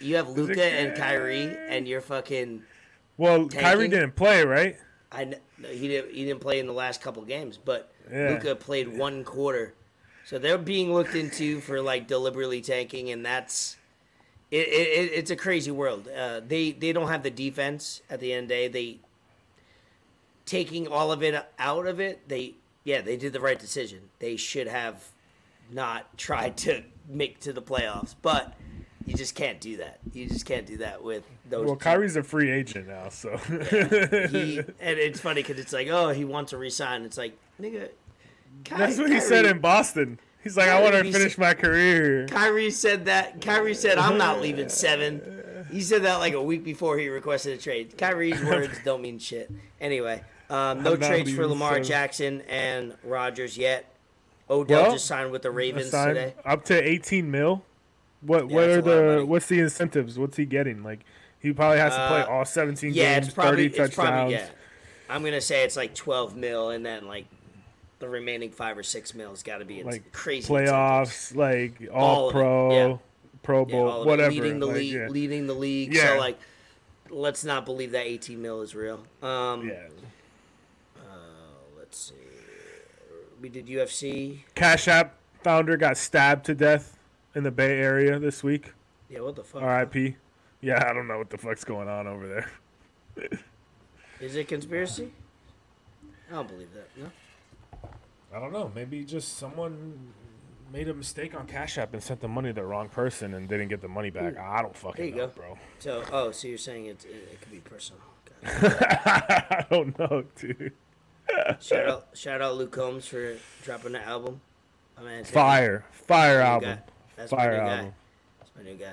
you 0.00 0.16
have 0.16 0.28
Luka 0.30 0.64
and 0.64 0.96
Kyrie 0.96 1.56
and 1.68 1.86
you're 1.88 2.00
fucking 2.00 2.62
Well, 3.16 3.48
Kyrie 3.48 3.88
didn't 3.88 4.16
play, 4.16 4.44
right? 4.44 4.76
I 5.12 5.34
he 5.68 5.86
didn't 5.88 6.12
he 6.14 6.24
didn't 6.24 6.40
play 6.40 6.58
in 6.58 6.66
the 6.66 6.72
last 6.72 7.00
couple 7.00 7.22
games, 7.22 7.56
but 7.58 7.91
Yeah. 8.12 8.30
Luka 8.30 8.54
played 8.56 8.96
one 8.96 9.24
quarter, 9.24 9.74
so 10.26 10.38
they're 10.38 10.58
being 10.58 10.92
looked 10.92 11.14
into 11.14 11.60
for 11.60 11.80
like 11.80 12.06
deliberately 12.06 12.60
tanking, 12.60 13.10
and 13.10 13.24
that's 13.24 13.76
it. 14.50 14.68
it, 14.68 14.88
it 14.88 15.12
it's 15.14 15.30
a 15.30 15.36
crazy 15.36 15.70
world. 15.70 16.08
Uh, 16.08 16.40
they 16.46 16.72
they 16.72 16.92
don't 16.92 17.08
have 17.08 17.22
the 17.22 17.30
defense 17.30 18.02
at 18.10 18.20
the 18.20 18.32
end 18.32 18.44
of 18.44 18.48
the 18.48 18.54
day. 18.54 18.68
They 18.68 18.98
taking 20.44 20.86
all 20.88 21.10
of 21.10 21.22
it 21.22 21.34
out 21.58 21.86
of 21.86 22.00
it. 22.00 22.28
They 22.28 22.54
yeah 22.84 23.00
they 23.00 23.16
did 23.16 23.32
the 23.32 23.40
right 23.40 23.58
decision. 23.58 24.10
They 24.18 24.36
should 24.36 24.66
have 24.66 25.08
not 25.70 26.18
tried 26.18 26.58
to 26.58 26.82
make 27.08 27.40
to 27.40 27.52
the 27.52 27.62
playoffs, 27.62 28.14
but. 28.20 28.54
You 29.04 29.14
just 29.14 29.34
can't 29.34 29.60
do 29.60 29.78
that. 29.78 29.98
You 30.12 30.28
just 30.28 30.46
can't 30.46 30.64
do 30.64 30.76
that 30.76 31.02
with 31.02 31.24
those. 31.50 31.66
Well, 31.66 31.74
Kyrie's 31.74 32.14
a 32.14 32.22
free 32.22 32.50
agent 32.50 32.86
now, 32.86 33.08
so 33.08 33.36
he 33.36 34.58
and 34.80 34.98
it's 34.98 35.18
funny 35.18 35.42
because 35.42 35.58
it's 35.58 35.72
like, 35.72 35.88
oh, 35.88 36.10
he 36.10 36.24
wants 36.24 36.50
to 36.50 36.56
resign. 36.56 37.02
It's 37.02 37.18
like, 37.18 37.36
nigga, 37.60 37.88
Ky- 38.64 38.76
that's 38.76 38.98
what 38.98 39.10
he 39.10 39.20
said 39.20 39.44
in 39.46 39.58
Boston. 39.60 40.18
He's 40.42 40.56
like, 40.56 40.68
I 40.68 40.80
want 40.82 40.94
to 40.94 41.04
finish 41.12 41.34
said- 41.34 41.40
my 41.40 41.54
career. 41.54 42.26
Kyrie 42.28 42.70
said 42.70 43.04
that. 43.06 43.40
Kyrie 43.40 43.74
said, 43.74 43.98
I'm 43.98 44.18
not 44.18 44.40
leaving 44.40 44.68
seven. 44.68 45.66
He 45.70 45.80
said 45.80 46.02
that 46.02 46.16
like 46.16 46.34
a 46.34 46.42
week 46.42 46.64
before 46.64 46.98
he 46.98 47.08
requested 47.08 47.58
a 47.58 47.62
trade. 47.62 47.96
Kyrie's 47.96 48.40
words 48.44 48.78
don't 48.84 49.00
mean 49.02 49.18
shit. 49.18 49.50
Anyway, 49.80 50.22
um, 50.50 50.82
no 50.82 50.96
trades 50.96 51.32
for 51.32 51.46
Lamar 51.46 51.70
seven. 51.74 51.84
Jackson 51.84 52.40
and 52.42 52.94
Rogers 53.04 53.56
yet. 53.56 53.88
Odell 54.50 54.82
Well, 54.82 54.92
just 54.92 55.06
signed 55.06 55.30
with 55.30 55.42
the 55.42 55.50
Ravens 55.50 55.90
today. 55.90 56.34
up 56.44 56.64
to 56.66 56.74
18 56.88 57.30
mil. 57.30 57.62
What 58.20 58.48
what 58.48 58.64
are 58.64 58.78
a 58.78 58.82
lot 58.82 58.88
of 58.90 59.18
the 59.20 59.26
what's 59.26 59.46
the 59.46 59.60
incentives? 59.60 60.18
What's 60.18 60.36
he 60.36 60.44
getting? 60.44 60.82
Like 60.82 61.00
he 61.40 61.52
probably 61.52 61.78
has 61.78 61.94
to 61.94 62.06
play 62.08 62.20
Uh, 62.20 62.26
all 62.26 62.44
17 62.44 62.92
Yeah, 62.92 63.14
games, 63.14 63.26
it's 63.28 63.34
probably 63.34 63.50
30 63.54 63.66
it's 63.66 63.76
touchdowns. 63.76 63.96
probably 64.08 64.34
yeah. 64.34 64.46
I'm 65.08 65.24
gonna 65.24 65.40
say 65.40 65.64
it's 65.64 65.76
like 65.76 65.94
12 65.94 66.36
mil, 66.36 66.70
and 66.70 66.84
then 66.84 67.06
like 67.06 67.26
the 68.02 68.08
remaining 68.08 68.50
five 68.50 68.76
or 68.76 68.82
six 68.82 69.14
mil 69.14 69.30
has 69.30 69.44
got 69.44 69.58
to 69.58 69.64
be 69.64 69.78
it's 69.78 69.86
like 69.86 70.10
crazy 70.10 70.52
playoffs, 70.52 71.34
like 71.36 71.88
All 71.94 72.24
all 72.24 72.30
pro, 72.32 72.72
yeah. 72.72 72.96
Pro 73.44 73.64
Bowl, 73.64 74.02
it. 74.02 74.06
whatever. 74.06 74.32
leading 74.32 74.58
the 74.58 74.66
like, 74.66 74.76
league, 74.76 74.92
yeah. 74.92 75.06
leading 75.08 75.46
the 75.46 75.54
league. 75.54 75.94
Yeah. 75.94 76.08
So 76.08 76.18
like, 76.18 76.38
let's 77.10 77.44
not 77.44 77.64
believe 77.64 77.92
that 77.92 78.04
18 78.04 78.42
mil 78.42 78.60
is 78.60 78.74
real. 78.74 79.04
Um, 79.22 79.68
yeah. 79.68 79.86
let's 81.78 81.96
see. 81.96 82.14
We 83.40 83.48
did 83.48 83.68
UFC. 83.68 84.40
Cash 84.56 84.88
App 84.88 85.14
founder 85.44 85.76
got 85.76 85.96
stabbed 85.96 86.44
to 86.46 86.54
death 86.56 86.98
in 87.36 87.44
the 87.44 87.52
Bay 87.52 87.78
Area 87.78 88.18
this 88.18 88.42
week. 88.42 88.72
Yeah, 89.08 89.20
what 89.20 89.36
the 89.36 89.44
fuck? 89.44 89.62
R.I.P. 89.62 90.16
Yeah, 90.60 90.84
I 90.88 90.92
don't 90.92 91.06
know 91.06 91.18
what 91.18 91.30
the 91.30 91.38
fuck's 91.38 91.62
going 91.62 91.88
on 91.88 92.08
over 92.08 92.26
there. 93.16 93.38
Is 94.20 94.34
it 94.34 94.48
conspiracy? 94.48 95.12
I 96.28 96.34
don't 96.34 96.48
believe 96.48 96.72
that. 96.74 96.88
No. 96.96 97.08
I 98.34 98.40
don't 98.40 98.52
know. 98.52 98.70
Maybe 98.74 99.04
just 99.04 99.36
someone 99.38 99.98
made 100.72 100.88
a 100.88 100.94
mistake 100.94 101.34
on 101.34 101.46
Cash 101.46 101.76
App 101.78 101.92
and 101.92 102.02
sent 102.02 102.20
the 102.20 102.28
money 102.28 102.48
to 102.48 102.54
the 102.54 102.64
wrong 102.64 102.88
person 102.88 103.34
and 103.34 103.48
didn't 103.48 103.68
get 103.68 103.80
the 103.82 103.88
money 103.88 104.10
back. 104.10 104.38
I 104.38 104.62
don't 104.62 104.76
fucking 104.76 105.16
know, 105.16 105.26
go. 105.26 105.32
bro. 105.34 105.58
So, 105.80 106.02
oh, 106.12 106.30
so 106.30 106.48
you're 106.48 106.56
saying 106.58 106.86
it, 106.86 107.04
it, 107.04 107.28
it 107.32 107.40
could 107.40 107.50
be 107.52 107.58
personal. 107.58 108.00
I 108.44 109.66
don't 109.70 109.96
know, 109.98 110.24
dude. 110.36 110.72
shout 111.60 111.88
out, 111.88 112.08
shout 112.14 112.40
out 112.42 112.56
Luke 112.56 112.72
Combs 112.72 113.06
for 113.06 113.36
dropping 113.62 113.92
the 113.92 114.02
album. 114.04 114.40
I 114.98 115.02
mean, 115.02 115.24
Fire, 115.24 115.84
fire 115.92 116.40
album, 116.40 116.70
guy. 116.76 116.82
That's 117.16 117.30
fire 117.30 117.52
my 117.52 117.56
new 117.64 117.70
album. 117.70 117.86
guy. 117.86 117.92
That's 118.40 118.50
my 118.56 118.62
new 118.62 118.74
guy. 118.76 118.92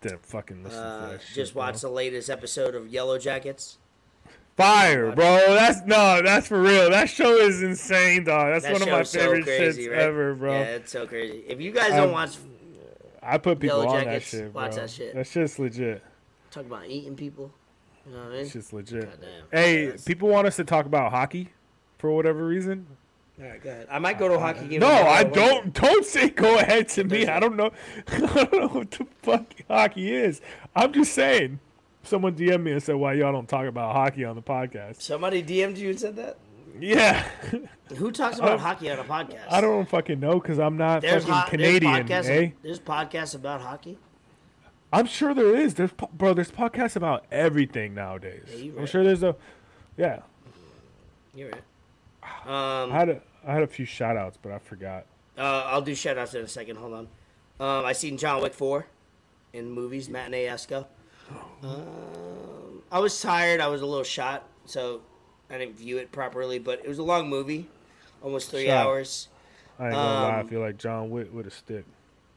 Didn't 0.00 0.26
fucking 0.26 0.62
listen 0.62 0.80
to 0.80 0.86
Uh, 0.88 1.10
that 1.12 1.22
shit. 1.22 1.34
just 1.34 1.54
bro. 1.54 1.72
the 1.72 1.88
latest 1.88 2.30
episode 2.30 2.74
of 2.76 2.86
Yellow 2.88 3.18
Jackets. 3.18 3.77
Fire, 4.58 5.12
bro. 5.12 5.54
That's 5.54 5.82
no, 5.86 6.20
that's 6.20 6.48
for 6.48 6.60
real. 6.60 6.90
That 6.90 7.08
show 7.08 7.36
is 7.36 7.62
insane, 7.62 8.24
dog. 8.24 8.52
That's 8.52 8.64
That 8.64 8.72
one 8.72 8.82
of 8.82 8.88
my 8.88 8.98
show's 8.98 9.10
so 9.10 9.18
favorite 9.20 9.44
crazy, 9.44 9.86
shits 9.86 9.90
right? 9.92 9.98
ever, 10.00 10.34
bro. 10.34 10.52
Yeah, 10.52 10.64
it's 10.64 10.90
so 10.90 11.06
crazy. 11.06 11.44
If 11.46 11.60
you 11.60 11.70
guys 11.70 11.90
don't 11.90 12.08
Um, 12.08 12.10
watch, 12.12 12.36
I 13.22 13.38
put 13.38 13.60
people 13.60 13.84
Yellow 13.84 13.96
on 13.98 14.04
that 14.06 14.22
shit, 14.22 14.52
bro. 14.52 14.62
watch 14.64 14.74
that 14.74 14.90
shit. 14.90 15.14
That's 15.14 15.32
just 15.32 15.60
legit. 15.60 16.02
talk 16.50 16.64
about 16.66 16.86
eating 16.88 17.14
people. 17.14 17.52
You 18.04 18.12
know 18.14 18.18
what 18.18 18.26
I 18.28 18.30
mean? 18.32 18.40
It's 18.40 18.52
just 18.52 18.72
legit. 18.72 19.04
Goddamn. 19.04 19.28
Hey, 19.52 19.86
Yes. 19.90 20.04
people 20.04 20.28
want 20.28 20.48
us 20.48 20.56
to 20.56 20.64
talk 20.64 20.86
about 20.86 21.12
hockey 21.12 21.50
for 21.98 22.10
whatever 22.10 22.44
reason. 22.44 22.86
All 23.40 23.48
right, 23.48 23.62
go 23.62 23.70
ahead. 23.70 23.86
I 23.88 24.00
might 24.00 24.18
go 24.18 24.26
to 24.26 24.34
a 24.34 24.38
hockey 24.40 24.66
game. 24.66 24.80
No, 24.80 24.88
I 24.88 25.22
don't. 25.22 25.72
Don't 25.72 26.04
say 26.04 26.30
go 26.30 26.58
ahead 26.58 26.88
to 26.88 27.04
me. 27.04 27.28
I 27.28 27.38
don't 27.38 27.54
know. 27.54 27.70
I 28.08 28.18
don't 28.18 28.52
know 28.54 28.66
what 28.68 28.90
the 28.90 29.06
fuck 29.22 29.44
hockey 29.68 30.12
is. 30.12 30.40
I'm 30.74 30.92
just 30.92 31.12
saying. 31.12 31.60
Someone 32.02 32.34
DM'd 32.34 32.64
me 32.64 32.72
and 32.72 32.82
said, 32.82 32.96
"Why 32.96 33.14
y'all 33.14 33.32
don't 33.32 33.48
talk 33.48 33.66
about 33.66 33.94
hockey 33.94 34.24
on 34.24 34.36
the 34.36 34.42
podcast?" 34.42 35.02
Somebody 35.02 35.42
DM'd 35.42 35.78
you 35.78 35.90
and 35.90 36.00
said 36.00 36.16
that. 36.16 36.38
Yeah, 36.80 37.26
Who 37.96 38.12
talks 38.12 38.38
about 38.38 38.52
Um, 38.52 38.58
hockey 38.60 38.88
on 38.90 38.98
a 39.00 39.04
podcast? 39.04 39.50
I 39.50 39.60
don't 39.60 39.88
fucking 39.88 40.20
know 40.20 40.38
because 40.38 40.60
I'm 40.60 40.76
not 40.76 41.02
There's 41.02 41.24
fucking 41.24 41.34
ho- 41.34 41.48
Canadian, 41.50 42.06
There's 42.06 42.26
podcasts, 42.26 42.30
eh? 42.30 42.50
there's 42.62 42.78
podcasts 42.78 43.34
about 43.34 43.60
hockey. 43.62 43.98
I'm 44.92 45.06
sure 45.06 45.34
there 45.34 45.56
is. 45.56 45.74
There's 45.74 45.90
bro. 46.12 46.34
There's 46.34 46.52
podcasts 46.52 46.94
about 46.94 47.24
everything 47.32 47.94
nowadays. 47.94 48.44
you 48.56 48.74
I'm 48.78 48.86
sure 48.86 49.02
there's 49.02 49.22
a. 49.24 49.34
Yeah, 49.96 50.20
You're 51.34 51.50
right. 51.50 51.62
Um, 52.46 52.92
I 52.92 52.94
had 52.98 53.08
a 53.08 53.20
I 53.46 53.54
had 53.54 53.62
a 53.64 53.66
few 53.66 53.84
shout 53.84 54.16
outs, 54.16 54.38
but 54.40 54.52
I 54.52 54.58
forgot. 54.58 55.04
Uh, 55.36 55.64
I'll 55.66 55.82
do 55.82 55.94
shout 55.96 56.16
outs 56.16 56.34
in 56.34 56.44
a 56.44 56.48
second. 56.48 56.76
Hold 56.76 56.94
on. 56.94 57.08
Um, 57.60 57.84
I 57.84 57.92
seen 57.92 58.16
John 58.18 58.40
Wick 58.42 58.54
4 58.54 58.86
in 59.52 59.70
movies, 59.70 60.08
matinee 60.08 60.46
esco. 60.46 60.86
Um, 61.62 62.82
I 62.90 62.98
was 63.00 63.20
tired. 63.20 63.60
I 63.60 63.68
was 63.68 63.82
a 63.82 63.86
little 63.86 64.04
shot, 64.04 64.44
so 64.66 65.00
I 65.50 65.58
didn't 65.58 65.76
view 65.76 65.98
it 65.98 66.12
properly, 66.12 66.58
but 66.58 66.80
it 66.84 66.88
was 66.88 66.98
a 66.98 67.02
long 67.02 67.28
movie, 67.28 67.66
almost 68.22 68.50
three 68.50 68.66
Shot. 68.66 68.86
hours. 68.86 69.28
I 69.78 69.84
ain't 69.86 69.92
gonna 69.94 70.04
lie. 70.22 70.36
I 70.36 70.40
Um, 70.40 70.48
feel 70.48 70.60
like 70.60 70.78
John 70.78 71.10
Wick 71.10 71.32
with 71.32 71.46
a 71.46 71.50
stick. 71.50 71.84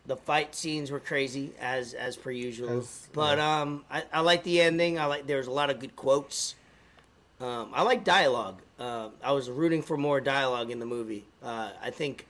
The 0.05 0.15
fight 0.17 0.55
scenes 0.55 0.89
were 0.91 0.99
crazy 0.99 1.53
as 1.59 1.93
as 1.93 2.17
per 2.17 2.31
usual, 2.31 2.79
As- 2.79 3.07
but 3.13 3.39
um, 3.39 3.85
I, 3.89 4.03
I 4.11 4.19
like 4.21 4.43
the 4.43 4.59
ending. 4.61 4.99
I 4.99 5.05
like 5.05 5.27
there 5.27 5.37
was 5.37 5.47
a 5.47 5.51
lot 5.51 5.69
of 5.69 5.79
good 5.79 5.95
quotes. 5.95 6.55
Um, 7.39 7.69
I 7.73 7.81
like 7.83 8.03
dialogue. 8.03 8.61
Uh, 8.79 9.09
I 9.23 9.31
was 9.31 9.49
rooting 9.49 9.81
for 9.81 9.97
more 9.97 10.19
dialogue 10.21 10.69
in 10.71 10.79
the 10.79 10.85
movie. 10.85 11.25
Uh, 11.43 11.71
I 11.81 11.89
think 11.91 12.27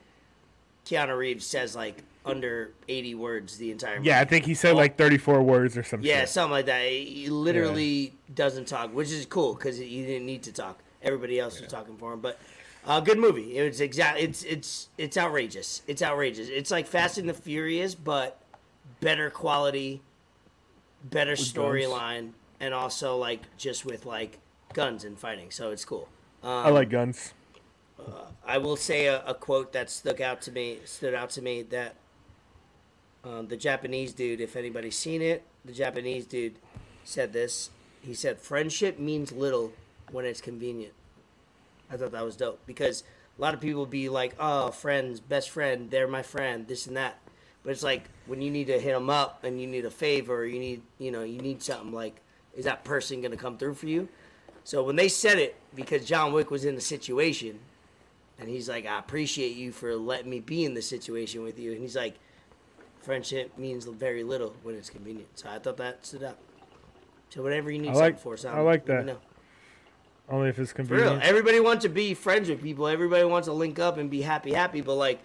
Keanu 0.86 1.18
Reeves 1.18 1.46
says 1.46 1.76
like 1.76 2.04
under 2.26 2.74
eighty 2.88 3.16
words 3.16 3.58
the 3.58 3.72
entire 3.72 3.98
movie. 3.98 4.10
Yeah, 4.10 4.20
I 4.20 4.26
think 4.26 4.46
he 4.46 4.54
said 4.54 4.76
like 4.76 4.98
34 4.98 5.42
words 5.42 5.78
or 5.78 5.84
something. 5.84 6.08
Yeah, 6.08 6.22
shit. 6.22 6.30
something 6.30 6.52
like 6.52 6.66
that. 6.68 6.86
He 6.86 7.30
literally 7.30 8.14
doesn't 8.34 8.68
talk, 8.68 8.94
which 8.94 9.12
is 9.12 9.26
cool 9.26 9.56
because 9.56 9.78
he 9.78 10.06
didn't 10.06 10.26
need 10.26 10.44
to 10.44 10.52
talk. 10.52 10.80
Everybody 11.02 11.40
else 11.40 11.60
was 11.60 11.72
talking 11.72 11.98
for 11.98 12.14
him, 12.14 12.20
but 12.20 12.40
uh, 12.86 13.00
good 13.00 13.18
movie. 13.18 13.58
It 13.58 13.68
was 13.68 13.82
exact. 13.82 14.20
It's 14.20 14.44
it's 14.44 14.90
it's 14.98 15.18
outrageous. 15.18 15.82
It's 15.88 16.02
outrageous. 16.02 16.50
It's 16.50 16.72
like 16.72 16.88
Fast 16.88 17.18
and 17.18 17.28
the 17.28 17.34
Furious, 17.34 17.96
but 17.96 18.40
better 19.00 19.30
quality, 19.30 20.02
better 21.04 21.34
storyline, 21.34 22.32
and 22.60 22.74
also 22.74 23.18
like 23.18 23.42
just 23.58 23.86
with 23.86 24.06
like 24.06 24.40
guns 24.74 25.04
and 25.04 25.18
fighting. 25.18 25.52
So 25.52 25.72
it's 25.72 25.86
cool. 25.86 26.08
I 26.44 26.70
like 26.70 26.90
guns. 26.90 27.34
I 28.46 28.58
will 28.58 28.76
say 28.76 29.06
a, 29.06 29.24
a 29.26 29.36
quote 29.36 29.74
that 29.74 29.90
stuck 29.90 30.20
out 30.20 30.42
to 30.44 30.52
me, 30.52 30.80
stood 30.86 31.14
out 31.14 31.30
to 31.32 31.42
me 31.42 31.62
that 31.64 31.96
um, 33.24 33.48
the 33.48 33.58
Japanese 33.58 34.14
dude, 34.14 34.42
if 34.42 34.56
anybody's 34.56 34.98
seen 34.98 35.22
it, 35.22 35.44
the 35.64 35.74
Japanese 35.74 36.26
dude 36.26 36.56
said 37.04 37.34
this. 37.34 37.70
He 38.02 38.14
said, 38.14 38.40
"Friendship 38.40 39.00
means 39.00 39.32
little 39.32 39.74
when 40.12 40.26
it's 40.26 40.42
convenient." 40.42 40.94
I 41.90 41.98
thought 41.98 42.12
that 42.14 42.26
was 42.26 42.36
dope 42.36 42.60
because 42.66 43.04
a 43.38 43.42
lot 43.42 43.54
of 43.54 43.62
people 43.62 43.86
be 43.86 44.10
like, 44.10 44.36
"Oh, 44.40 44.72
friends, 44.72 45.20
best 45.20 45.50
friend, 45.50 45.92
they're 45.92 46.08
my 46.08 46.24
friend, 46.24 46.68
this 46.68 46.88
and 46.88 46.98
that," 46.98 47.20
but 47.64 47.72
it's 47.72 47.84
like 47.84 48.10
when 48.26 48.42
you 48.42 48.50
need 48.50 48.68
to 48.68 48.80
hit 48.80 48.94
them 48.94 49.10
up 49.10 49.44
and 49.44 49.62
you 49.62 49.68
need 49.68 49.86
a 49.86 49.92
favor, 49.92 50.38
or 50.38 50.46
you 50.46 50.60
need, 50.60 50.82
you 50.98 51.12
know, 51.12 51.24
you 51.24 51.42
need 51.42 51.62
something 51.62 51.92
like, 51.92 52.22
is 52.56 52.66
that 52.66 52.84
person 52.84 53.22
gonna 53.22 53.38
come 53.38 53.58
through 53.58 53.76
for 53.76 53.88
you? 53.88 54.10
So 54.64 54.84
when 54.84 54.96
they 54.96 55.08
said 55.08 55.38
it, 55.40 55.56
because 55.76 56.06
John 56.06 56.34
Wick 56.34 56.52
was 56.52 56.66
in 56.66 56.76
the 56.76 56.82
situation, 56.82 57.60
and 58.40 58.50
he's 58.50 58.68
like, 58.68 58.86
I 58.86 58.98
appreciate 58.98 59.56
you 59.56 59.72
for 59.72 59.96
letting 59.96 60.30
me 60.30 60.40
be 60.40 60.66
in 60.66 60.74
the 60.74 60.82
situation 60.82 61.44
with 61.44 61.60
you. 61.60 61.72
And 61.74 61.82
he's 61.82 61.96
like, 61.96 62.16
friendship 63.02 63.58
means 63.58 63.86
very 63.86 64.24
little 64.24 64.56
when 64.64 64.76
it's 64.76 64.90
convenient. 64.90 65.28
So 65.40 65.50
I 65.50 65.60
thought 65.60 65.78
that 65.78 66.06
stood 66.06 66.24
out. 66.24 66.38
So 67.30 67.42
whatever 67.42 67.72
you 67.72 67.80
need 67.80 67.90
I 67.90 67.94
something 67.94 68.14
like- 68.14 68.20
for, 68.40 68.48
I 68.50 68.62
like 68.62 68.86
that. 68.86 69.18
Only 70.30 70.50
if 70.50 70.60
it's 70.60 70.72
For 70.72 70.84
real, 70.84 70.90
convenient. 71.00 71.24
everybody 71.24 71.60
wants 71.60 71.84
to 71.84 71.90
be 71.90 72.14
friends 72.14 72.48
with 72.50 72.62
people. 72.62 72.88
Everybody 72.88 73.26
wants 73.26 73.48
to 73.48 73.54
link 73.54 73.80
up 73.80 73.98
and 73.98 74.10
be 74.10 74.22
happy, 74.22 74.54
happy. 74.54 74.80
But 74.82 74.96
like, 74.96 75.22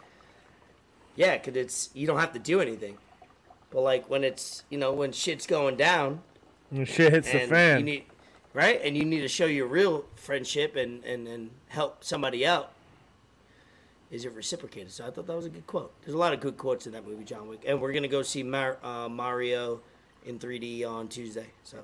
yeah, 1.14 1.36
cause 1.38 1.54
it's 1.54 1.90
you 1.94 2.06
don't 2.06 2.18
have 2.18 2.32
to 2.32 2.38
do 2.40 2.60
anything. 2.60 2.96
But 3.70 3.82
like 3.82 4.08
when 4.10 4.24
it's 4.24 4.64
you 4.68 4.78
know 4.78 4.92
when 4.92 5.12
shit's 5.12 5.46
going 5.46 5.76
down 5.76 6.22
When 6.70 6.84
shit 6.86 7.12
hits 7.12 7.30
the 7.30 7.40
fan. 7.46 7.78
you 7.80 7.84
need 7.84 8.04
right, 8.52 8.80
and 8.82 8.96
you 8.96 9.04
need 9.04 9.20
to 9.20 9.28
show 9.28 9.46
your 9.46 9.66
real 9.66 10.06
friendship 10.16 10.74
and 10.76 11.04
and 11.04 11.28
and 11.28 11.50
help 11.68 12.02
somebody 12.02 12.44
out. 12.46 12.72
Is 14.10 14.24
it 14.24 14.34
reciprocated? 14.34 14.92
So 14.92 15.06
I 15.06 15.10
thought 15.10 15.26
that 15.26 15.36
was 15.36 15.46
a 15.46 15.50
good 15.50 15.66
quote. 15.66 15.92
There's 16.02 16.14
a 16.14 16.18
lot 16.18 16.32
of 16.32 16.40
good 16.40 16.56
quotes 16.56 16.86
in 16.86 16.92
that 16.92 17.06
movie, 17.06 17.24
John 17.24 17.48
Wick, 17.48 17.62
and 17.66 17.80
we're 17.80 17.92
gonna 17.92 18.08
go 18.08 18.22
see 18.22 18.42
Mar- 18.42 18.78
uh, 18.82 19.08
Mario 19.08 19.80
in 20.24 20.38
3D 20.38 20.84
on 20.84 21.08
Tuesday. 21.08 21.46
So 21.64 21.78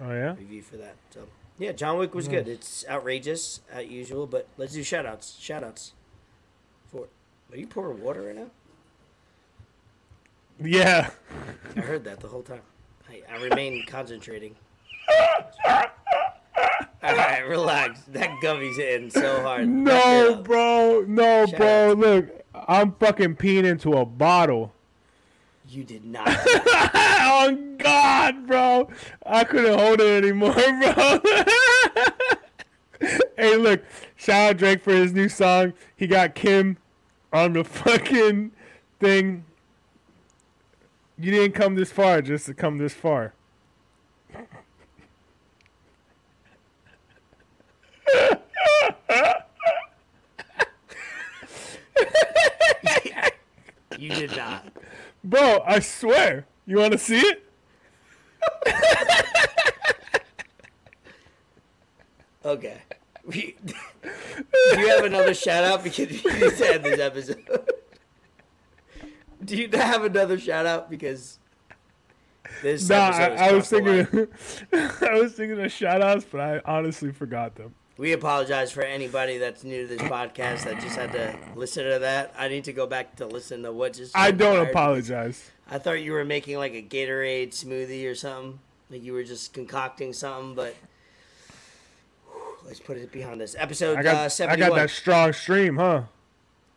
oh 0.00 0.10
yeah. 0.10 0.34
review 0.34 0.62
for 0.62 0.76
that. 0.76 0.96
So 1.10 1.26
yeah, 1.58 1.72
John 1.72 1.98
Wick 1.98 2.14
was 2.14 2.28
good. 2.28 2.48
It's 2.48 2.84
outrageous 2.88 3.60
as 3.72 3.86
usual, 3.86 4.26
but 4.26 4.48
let's 4.56 4.74
do 4.74 4.82
shout 4.82 5.06
outs. 5.06 5.38
Shout 5.40 5.64
outs. 5.64 5.92
For 6.90 7.08
are 7.50 7.56
you 7.56 7.66
pouring 7.66 8.02
water 8.02 8.22
right 8.22 8.36
now? 8.36 8.50
Yeah. 10.60 11.10
I 11.76 11.80
heard 11.80 12.04
that 12.04 12.20
the 12.20 12.28
whole 12.28 12.42
time. 12.42 12.62
I, 13.08 13.22
I 13.30 13.42
remain 13.42 13.84
concentrating. 13.86 14.54
All 17.04 17.16
right, 17.16 17.40
relax. 17.40 18.00
That 18.08 18.30
gummy's 18.40 18.76
hitting 18.76 19.10
so 19.10 19.42
hard. 19.42 19.68
No, 19.68 20.36
bro. 20.36 21.04
No, 21.08 21.46
Shout 21.46 21.58
bro. 21.58 21.90
out. 21.90 21.98
Look, 21.98 22.44
I'm 22.68 22.92
fucking 22.92 23.36
peeing 23.36 23.64
into 23.64 23.94
a 23.94 24.04
bottle. 24.04 24.72
You 25.68 25.82
did 25.82 26.04
not. 26.04 26.28
oh 26.46 27.74
God, 27.78 28.46
bro. 28.46 28.88
I 29.26 29.42
couldn't 29.44 29.76
hold 29.78 30.00
it 30.00 30.22
anymore, 30.22 30.52
bro. 30.54 31.20
hey, 33.36 33.56
look. 33.56 33.82
Shout 34.14 34.50
out 34.50 34.56
Drake 34.58 34.82
for 34.84 34.92
his 34.92 35.12
new 35.12 35.28
song. 35.28 35.72
He 35.96 36.06
got 36.06 36.36
Kim 36.36 36.76
on 37.32 37.54
the 37.54 37.64
fucking 37.64 38.52
thing. 39.00 39.44
You 41.18 41.32
didn't 41.32 41.52
come 41.52 41.74
this 41.74 41.90
far 41.90 42.22
just 42.22 42.46
to 42.46 42.54
come 42.54 42.78
this 42.78 42.94
far. 42.94 43.32
You 53.98 54.08
did 54.08 54.36
not. 54.36 54.66
Bro, 55.22 55.62
I 55.64 55.78
swear. 55.78 56.46
You 56.66 56.78
want 56.78 56.92
to 56.92 56.98
see 56.98 57.20
it? 57.20 57.46
Okay. 62.44 62.78
We, 63.24 63.56
do 64.02 64.80
you 64.80 64.88
have 64.88 65.04
another 65.04 65.34
shout 65.34 65.64
out 65.64 65.84
because 65.84 66.10
you 66.10 66.32
need 66.32 66.56
to 66.56 66.74
end 66.74 66.84
this 66.84 66.98
episode? 66.98 67.68
do 69.44 69.56
you 69.56 69.68
have 69.72 70.04
another 70.04 70.38
shout 70.38 70.66
out 70.66 70.90
because 70.90 71.38
this 72.62 72.88
Nah, 72.88 72.96
I, 72.96 73.26
I 73.28 73.52
was 73.52 73.68
crossed 73.68 73.70
the 73.70 73.80
line? 73.80 74.06
thinking, 74.06 74.28
I 75.08 75.20
was 75.20 75.34
thinking 75.34 75.60
of 75.60 75.70
shout 75.70 76.02
outs, 76.02 76.26
but 76.28 76.40
I 76.40 76.60
honestly 76.64 77.12
forgot 77.12 77.54
them. 77.54 77.74
We 77.98 78.12
apologize 78.12 78.72
for 78.72 78.82
anybody 78.82 79.38
that's 79.38 79.64
new 79.64 79.86
to 79.86 79.96
this 79.96 80.02
podcast 80.02 80.64
that 80.64 80.80
just 80.80 80.96
had 80.96 81.12
to 81.12 81.36
listen 81.54 81.84
to 81.84 81.98
that. 81.98 82.34
I 82.38 82.48
need 82.48 82.64
to 82.64 82.72
go 82.72 82.86
back 82.86 83.16
to 83.16 83.26
listen 83.26 83.62
to 83.64 83.72
what 83.72 83.92
just. 83.94 84.16
I 84.16 84.30
don't 84.30 84.66
apologize. 84.66 85.50
I 85.70 85.78
thought 85.78 86.02
you 86.02 86.12
were 86.12 86.24
making 86.24 86.56
like 86.56 86.72
a 86.72 86.82
Gatorade 86.82 87.50
smoothie 87.50 88.10
or 88.10 88.14
something. 88.14 88.58
Like 88.90 89.02
you 89.02 89.12
were 89.12 89.24
just 89.24 89.52
concocting 89.52 90.12
something, 90.12 90.54
but 90.54 90.74
whew, 92.30 92.42
let's 92.66 92.80
put 92.80 92.96
it 92.96 93.12
behind 93.12 93.40
us. 93.42 93.54
Episode 93.58 93.98
I 93.98 94.00
uh, 94.00 94.28
got, 94.28 94.40
I 94.40 94.56
got 94.56 94.74
that 94.74 94.90
strong 94.90 95.32
stream, 95.32 95.76
huh? 95.76 96.02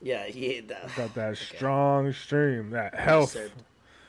Yeah, 0.02 0.26
yeah. 0.28 0.62
That, 0.68 0.96
Got 0.96 1.14
that 1.16 1.38
strong 1.56 2.14
stream, 2.14 2.72
that 2.72 2.96
health. 2.96 3.36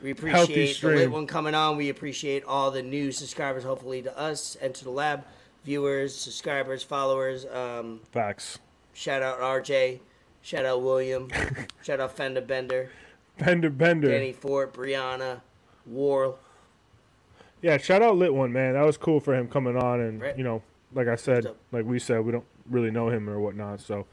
We 0.01 0.09
Healthy 0.09 0.29
appreciate 0.29 0.67
the 0.67 0.73
stream. 0.73 0.95
lit 0.95 1.11
one 1.11 1.25
coming 1.25 1.55
on. 1.55 1.75
We 1.75 1.89
appreciate 1.89 2.43
all 2.43 2.69
the 2.69 2.83
new 2.83 3.11
subscribers, 3.11 3.63
hopefully 3.63 4.03
to 4.03 4.15
us 4.17 4.55
and 4.61 4.75
to 4.75 4.83
the 4.83 4.91
lab, 4.91 5.25
viewers, 5.71 6.15
subscribers, 6.15 6.81
followers. 6.81 7.45
Um, 7.45 7.99
Facts. 8.13 8.57
shout 8.93 9.21
out 9.21 9.37
RJ, 9.41 9.99
shout 10.41 10.63
out 10.65 10.81
William, 10.81 11.27
shout 11.83 11.99
out 11.99 12.15
Fender 12.15 12.39
Bender, 12.39 12.89
Bender, 13.37 13.69
Bender. 13.69 14.07
Danny 14.07 14.31
Fort, 14.31 14.73
Brianna, 14.73 15.41
Warl. 15.85 16.39
Yeah, 17.61 17.77
shout 17.77 18.01
out 18.01 18.15
Lit 18.15 18.33
One, 18.33 18.53
man. 18.53 18.75
That 18.75 18.85
was 18.85 18.95
cool 18.97 19.19
for 19.19 19.35
him 19.35 19.49
coming 19.49 19.75
on, 19.75 19.99
and 19.99 20.21
Right. 20.21 20.37
you 20.37 20.43
know, 20.45 20.61
like 20.93 21.09
I 21.09 21.17
said, 21.17 21.45
like 21.73 21.83
we 21.83 21.99
said, 21.99 22.23
we 22.23 22.31
don't 22.31 22.45
really 22.69 22.89
know 22.91 23.09
him 23.09 23.29
or 23.29 23.37
whatnot, 23.41 23.81
so 23.81 24.05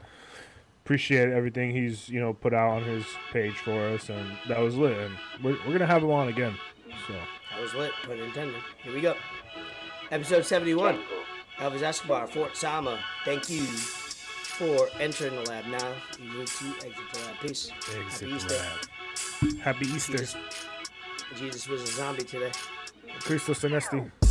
appreciate 0.83 1.29
everything 1.29 1.71
he's 1.71 2.09
you 2.09 2.19
know 2.19 2.33
put 2.33 2.53
out 2.53 2.69
on 2.71 2.83
his 2.83 3.05
page 3.31 3.53
for 3.55 3.79
us, 3.87 4.09
and 4.09 4.37
that 4.49 4.59
was 4.59 4.75
lit. 4.75 4.97
And 4.97 5.15
we're, 5.41 5.55
we're 5.65 5.71
gonna 5.71 5.85
have 5.87 6.03
him 6.03 6.11
on 6.11 6.27
again. 6.27 6.53
So 7.07 7.13
That 7.13 7.61
was 7.61 7.73
lit, 7.75 7.93
pun 8.03 8.19
intended. 8.19 8.61
Here 8.83 8.93
we 8.93 8.99
go. 8.99 9.15
Episode 10.11 10.45
71. 10.45 10.99
Elvis 11.59 11.81
Escobar, 11.81 12.27
Fort 12.27 12.57
Sama. 12.57 12.99
Thank 13.23 13.49
you 13.49 13.61
for 13.63 14.89
entering 14.99 15.35
the 15.35 15.49
lab 15.49 15.65
now. 15.67 15.93
You 16.21 16.39
need 16.39 16.47
to 16.47 16.65
exit 16.85 16.93
the 17.13 17.19
lab. 17.19 17.39
Peace. 17.41 17.71
Exit 17.97 18.29
Happy 18.29 18.35
Easter. 18.35 18.65
Happy 19.61 19.85
Easter, 19.87 20.17
Jesus, 20.17 20.35
Jesus 21.37 21.67
was 21.67 21.81
a 21.81 21.87
zombie 21.87 22.23
today. 22.23 22.51
Cristo 23.19 23.53
Senesti. 23.53 24.24